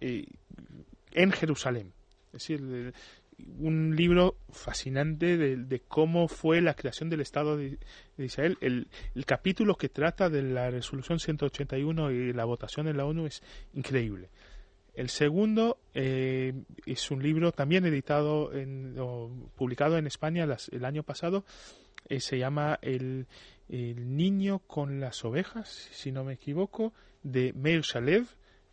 eh, 0.00 0.26
en 1.12 1.30
Jerusalén. 1.32 1.92
Es 2.32 2.48
decir, 2.48 2.94
un 3.58 3.94
libro 3.96 4.36
fascinante 4.50 5.36
de, 5.36 5.80
cómo 5.80 6.28
fue 6.28 6.60
la 6.60 6.74
creación 6.74 7.10
del 7.10 7.20
Estado 7.20 7.56
de, 7.56 7.78
Israel. 8.18 8.58
El, 8.60 8.88
capítulo 9.26 9.76
que 9.76 9.88
trata 9.88 10.28
de 10.28 10.42
la 10.42 10.70
resolución 10.70 11.18
181 11.18 12.10
y 12.10 12.32
la 12.32 12.44
votación 12.44 12.88
en 12.88 12.96
la 12.96 13.04
ONU 13.04 13.26
es 13.26 13.42
increíble. 13.74 14.30
El 14.94 15.08
segundo 15.08 15.78
eh, 15.94 16.52
es 16.84 17.10
un 17.10 17.22
libro 17.22 17.52
también 17.52 17.86
editado 17.86 18.52
en, 18.52 18.94
o 18.98 19.30
publicado 19.56 19.96
en 19.96 20.06
España 20.06 20.46
el 20.70 20.84
año 20.84 21.02
pasado. 21.02 21.44
Eh, 22.08 22.20
se 22.20 22.38
llama 22.38 22.78
el, 22.82 23.26
niño 23.68 24.58
con 24.66 25.00
las 25.00 25.24
ovejas, 25.24 25.88
si 25.92 26.12
no 26.12 26.24
me 26.24 26.34
equivoco, 26.34 26.92
de 27.22 27.54
Meir 27.54 27.80
Shalev, 27.80 28.26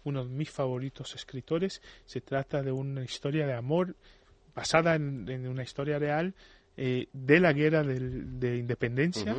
uno 0.04 0.26
de 0.26 0.30
mis 0.30 0.50
favoritos 0.50 1.16
escritores. 1.16 1.82
Se 2.06 2.20
trata 2.20 2.62
de 2.64 2.74
una 2.74 3.04
historia 3.04 3.48
de 3.48 3.54
amor 3.54 3.96
basada 4.60 4.96
en, 4.96 5.48
una 5.48 5.64
historia 5.64 5.98
real 6.00 6.34
eh, 6.76 7.08
de 7.14 7.40
la 7.40 7.54
guerra 7.54 7.82
de, 7.82 8.58
independencia, 8.58 9.34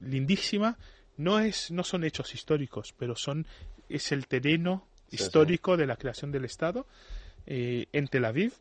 lindísima. 0.00 0.78
No, 1.18 1.40
es, 1.40 1.70
no 1.70 1.84
son 1.84 2.04
hechos 2.04 2.32
históricos, 2.34 2.94
pero 2.98 3.14
son 3.14 3.46
es 3.90 4.12
el 4.12 4.26
terreno 4.26 4.86
histórico 5.10 5.76
de 5.76 5.86
la 5.86 5.96
creación 5.96 6.32
del 6.32 6.46
Estado 6.46 6.86
eh, 7.44 7.84
en 7.92 8.08
Tel 8.08 8.24
Aviv, 8.24 8.54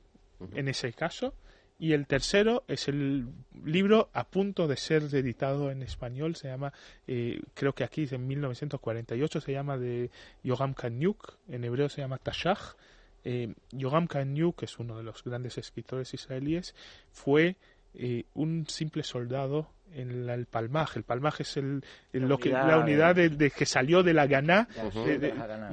en 0.53 0.67
ese 0.67 0.91
caso. 0.91 1.33
Y 1.79 1.93
el 1.93 2.07
tercero 2.07 2.65
es 2.67 2.89
el 2.89 3.29
libro 3.63 4.09
a 4.11 4.25
punto 4.25 4.67
de 4.67 4.75
ser 4.75 5.03
editado 5.03 5.71
en 5.71 5.81
español, 5.81 6.35
se 6.35 6.49
llama, 6.49 6.73
eh, 7.07 7.39
creo 7.53 7.73
que 7.73 7.85
aquí 7.85 8.03
es 8.03 8.11
en 8.11 8.27
1948, 8.27 9.39
se 9.39 9.53
llama 9.53 9.77
de 9.77 10.11
Yogam 10.43 10.73
Kanyuk, 10.73 11.37
en 11.47 11.63
hebreo 11.63 11.87
se 11.87 12.01
llama 12.01 12.17
Tashach. 12.17 12.75
Eh, 13.23 13.53
Yogam 13.71 14.07
Kanyuk, 14.07 14.59
que 14.59 14.65
es 14.65 14.79
uno 14.79 14.97
de 14.97 15.03
los 15.03 15.23
grandes 15.23 15.57
escritores 15.57 16.13
israelíes, 16.13 16.75
fue 17.11 17.55
eh, 17.93 18.25
un 18.33 18.65
simple 18.67 19.03
soldado 19.03 19.69
en 19.93 20.29
el 20.29 20.45
palmaje. 20.45 20.99
El 20.99 21.03
palmaje 21.03 21.43
es 21.43 21.57
el, 21.57 21.83
lo 22.13 22.37
que, 22.37 22.49
la 22.49 22.79
unidad 22.79 23.15
de, 23.15 23.51
que 23.51 23.65
salió 23.65 24.03
de 24.03 24.13
la 24.13 24.25
Ganá, 24.27 24.67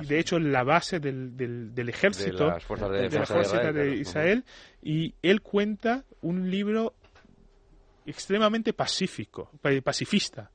y 0.03 0.07
de 0.07 0.19
hecho 0.19 0.39
la 0.39 0.65
base 0.65 0.99
del, 0.99 1.37
del, 1.37 1.89
ejército 1.89 2.47
de 2.47 3.11
las 3.11 3.29
fuerzas 3.29 3.75
de, 3.75 3.97
Israel, 3.97 4.45
y 4.83 5.15
él 5.23 5.41
cuenta 5.41 6.05
un 6.23 6.51
libro 6.51 6.95
extremadamente 8.07 8.73
pacífico, 8.73 9.53
pacifista, 9.85 10.51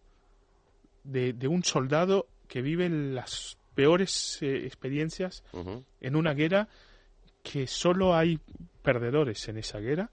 de, 1.04 1.34
de 1.34 1.48
un 1.48 1.64
soldado 1.64 2.28
que 2.48 2.62
vive 2.62 2.90
las 2.90 3.58
peores 3.76 4.40
eh, 4.42 4.66
experiencias 4.66 5.44
en 6.02 6.16
una 6.16 6.34
guerra 6.34 6.68
que 7.44 7.68
solo 7.68 8.16
hay 8.16 8.40
perdedores 8.82 9.48
en 9.50 9.58
esa 9.58 9.80
guerra. 9.80 10.10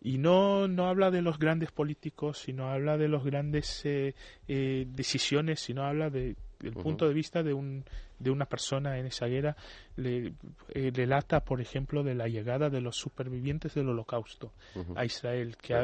Y 0.00 0.18
no, 0.18 0.68
no 0.68 0.86
habla 0.86 1.10
de 1.10 1.22
los 1.22 1.38
grandes 1.38 1.72
políticos, 1.72 2.38
sino 2.38 2.68
habla 2.68 2.98
de 2.98 3.08
los 3.08 3.24
grandes 3.24 3.86
eh, 3.86 4.14
eh, 4.46 4.86
decisiones, 4.86 5.60
sino 5.60 5.82
habla 5.82 6.10
de, 6.10 6.36
del 6.60 6.74
punto 6.74 7.08
de 7.08 7.14
vista 7.14 7.42
de, 7.42 7.54
un, 7.54 7.84
de 8.18 8.30
una 8.30 8.44
persona 8.44 8.98
en 8.98 9.06
esa 9.06 9.26
guerra. 9.26 9.56
Le, 9.96 10.34
eh, 10.68 10.90
relata, 10.92 11.42
por 11.42 11.62
ejemplo, 11.62 12.02
de 12.02 12.14
la 12.14 12.28
llegada 12.28 12.68
de 12.68 12.82
los 12.82 12.96
supervivientes 12.96 13.72
del 13.72 13.88
holocausto 13.88 14.52
a 14.94 15.06
Israel, 15.06 15.56
que 15.56 15.74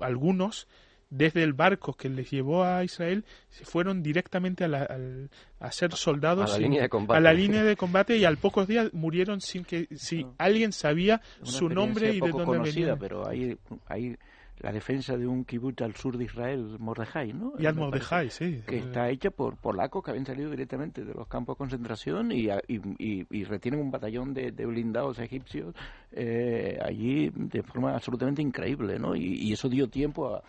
algunos 0.00 0.68
desde 1.10 1.42
el 1.42 1.52
barco 1.52 1.94
que 1.94 2.08
les 2.08 2.30
llevó 2.30 2.64
a 2.64 2.84
Israel 2.84 3.24
se 3.48 3.64
fueron 3.64 4.02
directamente 4.02 4.64
a, 4.64 4.68
la, 4.68 4.88
a, 5.58 5.72
ser 5.72 5.92
soldados 5.92 6.50
a 6.50 6.54
la, 6.54 6.58
línea 6.60 6.82
de 6.82 6.88
combate. 6.88 7.18
a 7.18 7.20
la 7.20 7.32
línea 7.32 7.64
de 7.64 7.76
combate 7.76 8.16
y 8.16 8.24
al 8.24 8.38
pocos 8.38 8.68
días 8.68 8.92
murieron 8.94 9.40
sin 9.40 9.64
que 9.64 9.88
si 9.94 10.26
alguien 10.38 10.72
sabía 10.72 11.20
su 11.42 11.68
nombre 11.68 12.14
y 12.14 12.20
de 12.20 12.30
dónde 12.30 12.44
conocida, 12.44 12.96
pero 12.96 13.28
hay, 13.28 13.58
hay 13.86 14.16
la 14.60 14.72
defensa 14.72 15.16
de 15.16 15.26
un 15.26 15.44
kibbutz 15.44 15.80
al 15.82 15.96
sur 15.96 16.18
de 16.18 16.24
Israel, 16.24 16.76
Mordejai, 16.78 17.32
¿no? 17.32 17.54
Y 17.58 17.64
al 17.64 17.74
Mordejai, 17.74 18.30
sí. 18.30 18.62
Que 18.66 18.78
está 18.78 19.08
hecha 19.08 19.30
por 19.30 19.56
polacos 19.56 20.04
que 20.04 20.10
habían 20.10 20.26
salido 20.26 20.50
directamente 20.50 21.04
de 21.04 21.14
los 21.14 21.26
campos 21.28 21.56
de 21.56 21.58
concentración 21.58 22.30
y, 22.30 22.48
y, 22.68 23.26
y, 23.30 23.44
retienen 23.44 23.80
un 23.80 23.90
batallón 23.90 24.34
de, 24.34 24.52
de 24.52 24.66
blindados 24.66 25.18
egipcios 25.18 25.74
eh, 26.12 26.78
allí 26.84 27.30
de 27.34 27.62
forma 27.62 27.94
absolutamente 27.94 28.42
increíble, 28.42 28.98
¿no? 28.98 29.16
Y, 29.16 29.50
eso 29.50 29.68
dio 29.68 29.88
tiempo 29.88 30.34
a, 30.34 30.42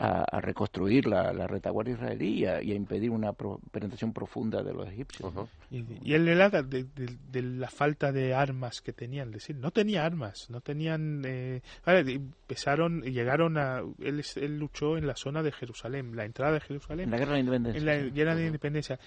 a, 0.00 0.40
reconstruir 0.40 1.06
la, 1.06 1.32
la, 1.32 1.46
retaguardia 1.46 1.94
israelí 1.94 2.40
y 2.40 2.46
a, 2.46 2.62
impedir 2.62 3.10
una 3.10 3.32
penetración 3.32 4.12
profunda 4.12 4.62
de 4.62 4.72
los 4.72 4.88
egipcios. 4.88 5.32
y, 5.70 6.14
él 6.14 6.24
le 6.24 6.34
de, 6.34 6.86
de, 7.30 7.42
la 7.42 7.68
falta 7.68 8.10
de 8.10 8.34
armas 8.34 8.80
que 8.80 8.92
tenían, 8.92 9.30
decir, 9.30 9.56
no 9.56 9.70
tenía 9.70 10.06
armas, 10.06 10.48
no 10.48 10.60
tenían, 10.60 11.22
eh, 11.26 11.60
empezaron, 11.86 13.02
llegaron 13.02 13.58
a, 13.58 13.82
él, 13.98 14.24
él 14.36 14.58
luchó 14.58 14.96
en 14.96 15.06
la 15.06 15.16
zona 15.16 15.42
de 15.42 15.52
Jerusalén, 15.52 16.16
la 16.16 16.24
entrada 16.24 16.54
de 16.54 16.60
Jerusalén. 16.60 17.04
En 17.04 17.10
la 17.10 17.18
guerra 17.18 17.34
de 17.34 17.40
independencia. 17.40 17.78
En 17.78 17.86
la 17.86 17.96
guerra 17.96 18.34
de 18.34 18.46
independencia 18.46 18.98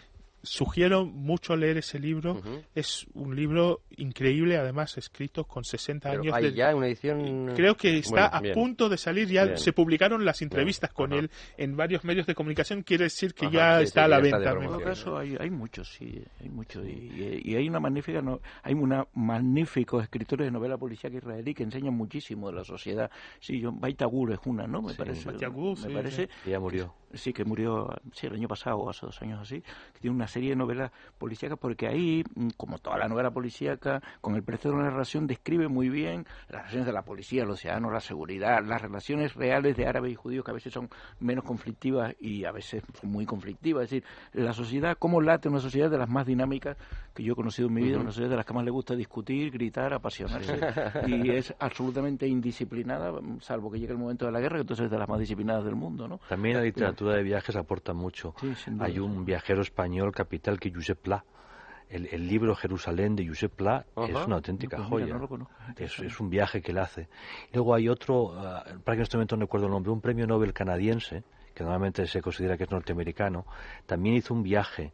sugiero 0.43 1.05
mucho 1.05 1.55
leer 1.55 1.77
ese 1.77 1.97
libro. 1.97 2.41
Es 2.75 3.07
un 3.13 3.35
libro 3.35 3.81
increíble, 3.97 4.57
además 4.57 4.97
escrito 4.97 5.45
con 5.45 5.63
60 5.63 6.09
años. 6.09 6.33
Hay 6.33 6.53
ya 6.53 6.75
una 6.75 6.87
edición. 6.87 7.53
Creo 7.55 7.75
que 7.75 7.97
está 7.97 8.27
a 8.27 8.41
punto 8.53 8.89
de 8.89 8.97
salir. 8.97 9.29
Ya 9.29 9.57
se 9.57 9.73
publicaron 9.73 10.23
las 10.25 10.41
entrevistas 10.41 10.91
con 10.91 11.13
él 11.13 11.31
en 11.57 11.75
varios 11.75 12.03
medios 12.03 12.27
de 12.27 12.35
comunicación. 12.35 12.83
Quiere 12.83 13.05
decir 13.05 13.33
que 13.33 13.49
ya 13.49 13.81
está 13.81 14.05
a 14.05 14.07
la 14.07 14.19
venta. 14.19 14.51
En 14.51 14.67
todo 14.67 14.81
caso, 14.81 15.17
hay, 15.17 15.35
hay 15.39 15.49
muchos, 15.49 15.93
sí, 15.93 16.21
hay 16.39 16.49
muchos. 16.49 16.85
Y, 16.85 17.55
hay 17.55 17.67
una 17.67 17.79
magnífica, 17.79 18.21
no, 18.21 18.41
hay 18.61 18.73
una 18.73 19.07
magníficos 19.13 20.03
escritores 20.03 20.47
de 20.47 20.51
novela 20.51 20.77
policíaca 20.77 21.17
israelí 21.17 21.53
que 21.53 21.63
enseñan 21.63 21.93
muchísimo 21.93 22.49
de 22.49 22.57
la 22.57 22.63
sociedad. 22.63 23.09
Sí, 23.39 23.59
yo, 23.59 23.71
Baitagur 23.71 24.33
es 24.33 24.39
una, 24.45 24.67
¿no? 24.67 24.81
Me 24.81 24.93
parece. 24.93 25.31
me 25.31 25.93
parece. 25.93 26.29
ya 26.45 26.59
murió. 26.59 26.93
Sí, 27.13 27.31
que 27.31 27.45
murió, 27.45 27.89
sí, 28.11 28.25
el 28.25 28.33
año 28.33 28.47
pasado 28.47 28.77
o 28.77 28.89
hace 28.89 29.05
dos 29.05 29.21
años 29.21 29.39
así. 29.39 29.61
Que 29.61 29.99
tiene 30.01 30.15
una 30.15 30.27
serie 30.33 30.49
de 30.49 30.55
novelas 30.55 30.91
policíacas 31.17 31.57
porque 31.59 31.87
ahí, 31.87 32.23
mm, 32.35 32.49
como 32.57 32.79
toda 32.79 32.97
la 32.97 33.07
novela 33.07 33.31
policíaca, 33.31 34.01
con 34.19 34.35
el 34.35 34.43
precio 34.43 34.71
de 34.71 34.77
una 34.77 34.89
narración 34.89 35.27
describe 35.27 35.67
muy 35.67 35.89
bien 35.89 36.25
las 36.49 36.61
relaciones 36.61 36.87
de 36.87 36.93
la 36.93 37.03
policía, 37.03 37.45
los 37.45 37.59
ciudadanos, 37.59 37.93
la 37.93 38.01
seguridad, 38.01 38.63
las 38.63 38.81
relaciones 38.81 39.35
reales 39.35 39.77
de 39.77 39.85
árabes 39.85 40.11
y 40.11 40.15
judíos 40.15 40.43
que 40.43 40.51
a 40.51 40.55
veces 40.55 40.73
son 40.73 40.89
menos 41.19 41.43
conflictivas 41.43 42.15
y 42.19 42.45
a 42.45 42.51
veces 42.51 42.83
muy 43.03 43.25
conflictivas. 43.25 43.85
Es 43.85 43.89
decir, 43.91 44.03
la 44.33 44.53
sociedad, 44.53 44.97
cómo 44.97 45.21
late 45.21 45.49
una 45.49 45.59
sociedad 45.59 45.89
de 45.89 45.97
las 45.97 46.09
más 46.09 46.25
dinámicas 46.25 46.77
que 47.13 47.23
yo 47.23 47.33
he 47.33 47.35
conocido 47.35 47.67
en 47.67 47.73
mi 47.75 47.83
vida, 47.83 47.99
una 47.99 48.11
sociedad 48.11 48.31
de 48.31 48.37
las 48.37 48.45
que 48.45 48.53
más 48.53 48.65
le 48.65 48.71
gusta 48.71 48.95
discutir, 48.95 49.51
gritar, 49.51 49.93
apasionarse 49.93 50.59
y 51.07 51.29
es 51.29 51.53
absolutamente 51.59 52.27
indisciplinada, 52.27 53.13
salvo 53.39 53.71
que 53.71 53.79
llegue 53.79 53.93
el 53.93 53.99
momento 53.99 54.25
de 54.25 54.31
la 54.31 54.39
guerra, 54.39 54.55
que 54.57 54.61
entonces 54.61 54.85
es 54.85 54.91
de 54.91 54.97
las 54.97 55.07
más 55.07 55.19
disciplinadas 55.19 55.63
del 55.63 55.75
mundo. 55.75 56.07
¿no? 56.07 56.19
También 56.27 56.57
la 56.57 56.63
literatura 56.63 57.15
de 57.15 57.23
viajes 57.23 57.55
aporta 57.55 57.93
mucho. 57.93 58.33
Hay 58.79 58.99
un 58.99 59.25
viajero 59.25 59.61
español 59.61 60.11
capital 60.11 60.59
que 60.59 60.71
Josep 60.71 60.99
Pla. 60.99 61.23
El, 61.89 62.27
libro 62.27 62.55
Jerusalén 62.55 63.15
de 63.15 63.27
Josep 63.27 63.51
Pla 63.53 63.85
es 63.95 64.25
una 64.25 64.37
auténtica 64.37 64.77
pues 64.77 64.89
joya. 64.89 65.19
es, 65.77 66.19
un 66.19 66.27
viaje 66.27 66.59
que 66.59 66.71
él 66.71 66.79
hace. 66.79 67.07
Luego 67.53 67.75
hay 67.75 67.87
otro, 67.87 68.31
uh, 68.31 68.79
para 68.83 68.95
que 68.95 68.99
en 68.99 69.01
este 69.01 69.17
momento 69.17 69.35
no 69.35 69.41
recuerdo 69.41 69.67
el 69.67 69.73
nombre, 69.73 69.91
un 69.91 70.01
premio 70.01 70.25
Nobel 70.25 70.53
canadiense, 70.53 71.23
que 71.53 71.63
normalmente 71.63 72.07
se 72.07 72.19
considera 72.19 72.57
que 72.57 72.63
es 72.63 72.71
norteamericano, 72.71 73.45
también 73.85 74.15
hizo 74.15 74.33
un 74.33 74.41
viaje 74.41 74.91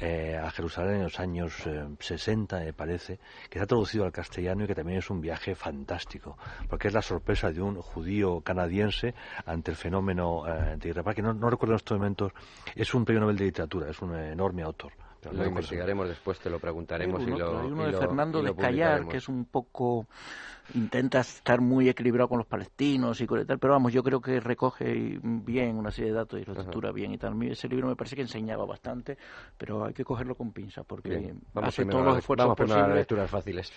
eh, 0.00 0.36
a 0.36 0.50
Jerusalén 0.50 0.96
en 0.96 1.02
los 1.04 1.18
años 1.18 1.54
60, 1.98 2.62
eh, 2.62 2.66
me 2.66 2.72
parece, 2.72 3.18
que 3.50 3.58
se 3.58 3.64
ha 3.64 3.66
traducido 3.66 4.04
al 4.04 4.12
castellano 4.12 4.64
y 4.64 4.66
que 4.66 4.74
también 4.74 4.98
es 4.98 5.10
un 5.10 5.20
viaje 5.20 5.54
fantástico, 5.54 6.38
porque 6.68 6.88
es 6.88 6.94
la 6.94 7.02
sorpresa 7.02 7.50
de 7.50 7.60
un 7.60 7.80
judío 7.80 8.40
canadiense 8.40 9.14
ante 9.44 9.72
el 9.72 9.76
fenómeno 9.76 10.44
eh, 10.46 10.76
de 10.76 10.90
Israel, 10.90 11.14
que 11.14 11.22
no, 11.22 11.34
no, 11.34 11.50
recuerdo 11.50 11.74
en 11.74 11.78
estos 11.78 11.98
momentos, 11.98 12.32
es 12.74 12.94
un 12.94 13.04
premio 13.04 13.20
Nobel 13.20 13.36
de 13.36 13.44
literatura, 13.46 13.90
es 13.90 14.00
un 14.00 14.14
enorme 14.14 14.62
autor. 14.62 14.92
Lo 15.32 15.46
investigaremos 15.46 16.08
después, 16.08 16.38
te 16.38 16.50
lo 16.50 16.58
preguntaremos. 16.58 17.22
y 17.22 17.26
lo, 17.26 17.60
hay 17.60 17.70
uno 17.70 17.86
de 17.86 17.92
Fernando 17.92 18.42
de 18.42 18.54
Callar, 18.54 19.06
que 19.08 19.18
es 19.18 19.28
un 19.28 19.44
poco 19.44 20.06
intenta 20.74 21.20
estar 21.20 21.60
muy 21.60 21.88
equilibrado 21.88 22.28
con 22.28 22.38
los 22.38 22.46
palestinos 22.46 23.20
y 23.20 23.26
con 23.26 23.44
tal, 23.46 23.58
pero 23.58 23.72
vamos, 23.72 23.92
yo 23.92 24.02
creo 24.02 24.20
que 24.20 24.40
recoge 24.40 25.18
bien 25.22 25.76
una 25.76 25.90
serie 25.90 26.10
de 26.10 26.16
datos 26.16 26.40
y 26.40 26.44
lo 26.44 26.52
estructura 26.52 26.92
bien 26.92 27.12
y 27.12 27.18
tal. 27.18 27.40
Ese 27.44 27.68
libro 27.68 27.88
me 27.88 27.96
parece 27.96 28.16
que 28.16 28.22
enseñaba 28.22 28.66
bastante, 28.66 29.16
pero 29.56 29.86
hay 29.86 29.94
que 29.94 30.04
cogerlo 30.04 30.34
con 30.34 30.52
pinzas 30.52 30.84
porque 30.86 31.34
vamos 31.52 31.68
hace 31.68 31.84
todos 31.86 32.04
los 32.04 32.18
esfuerzos 32.18 32.46
vamos 32.46 32.56
posibles. 32.56 32.96
lecturas 32.96 33.30
fáciles. 33.30 33.72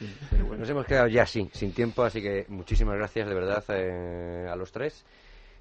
Nos 0.58 0.70
hemos 0.70 0.86
quedado 0.86 1.08
ya 1.08 1.26
sin, 1.26 1.50
sin 1.52 1.74
tiempo, 1.74 2.04
así 2.04 2.22
que 2.22 2.46
muchísimas 2.50 2.96
gracias 2.96 3.28
de 3.28 3.34
verdad 3.34 3.64
eh, 3.70 4.48
a 4.50 4.56
los 4.56 4.72
tres. 4.72 5.06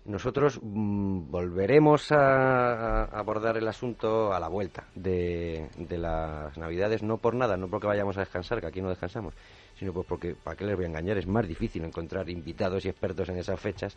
Nosotros 0.04 0.58
mm, 0.62 1.30
volveremos 1.30 2.10
a, 2.10 3.04
abordar 3.04 3.56
el 3.58 3.68
asunto 3.68 4.32
a 4.32 4.40
la 4.40 4.48
vuelta 4.48 4.84
de, 4.94 5.68
de 5.76 5.98
las 5.98 6.56
Navidades, 6.56 7.02
no 7.02 7.18
por 7.18 7.34
nada, 7.34 7.56
no 7.56 7.68
porque 7.68 7.86
vayamos 7.86 8.16
a 8.16 8.20
descansar, 8.20 8.60
que 8.60 8.66
aquí 8.66 8.80
no 8.80 8.88
descansamos, 8.88 9.34
sino 9.78 9.92
pues 9.92 10.06
porque, 10.06 10.34
¿para 10.34 10.56
qué 10.56 10.64
les 10.64 10.76
voy 10.76 10.84
a 10.84 10.88
engañar? 10.88 11.18
Es 11.18 11.26
más 11.26 11.46
difícil 11.46 11.84
encontrar 11.84 12.28
invitados 12.30 12.84
y 12.84 12.88
expertos 12.88 13.28
en 13.28 13.38
esas 13.38 13.60
fechas. 13.60 13.96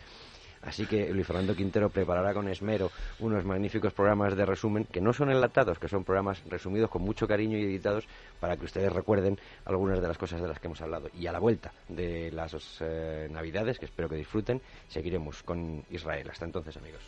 Así 0.65 0.85
que 0.85 1.09
Luis 1.13 1.27
Fernando 1.27 1.55
Quintero 1.55 1.89
preparará 1.89 2.33
con 2.33 2.47
esmero 2.47 2.91
unos 3.19 3.43
magníficos 3.45 3.93
programas 3.93 4.35
de 4.35 4.45
resumen 4.45 4.85
que 4.85 5.01
no 5.01 5.13
son 5.13 5.29
enlatados, 5.29 5.79
que 5.79 5.87
son 5.87 6.03
programas 6.03 6.41
resumidos 6.49 6.89
con 6.89 7.01
mucho 7.01 7.27
cariño 7.27 7.57
y 7.57 7.63
editados 7.63 8.07
para 8.39 8.57
que 8.57 8.65
ustedes 8.65 8.91
recuerden 8.91 9.37
algunas 9.65 10.01
de 10.01 10.07
las 10.07 10.17
cosas 10.17 10.41
de 10.41 10.47
las 10.47 10.59
que 10.59 10.67
hemos 10.67 10.81
hablado. 10.81 11.09
Y 11.17 11.27
a 11.27 11.31
la 11.31 11.39
vuelta 11.39 11.73
de 11.89 12.31
las 12.31 12.53
eh, 12.81 13.27
Navidades, 13.31 13.79
que 13.79 13.85
espero 13.85 14.09
que 14.09 14.15
disfruten, 14.15 14.61
seguiremos 14.87 15.43
con 15.43 15.83
Israel. 15.91 16.29
Hasta 16.29 16.45
entonces, 16.45 16.77
amigos. 16.77 17.01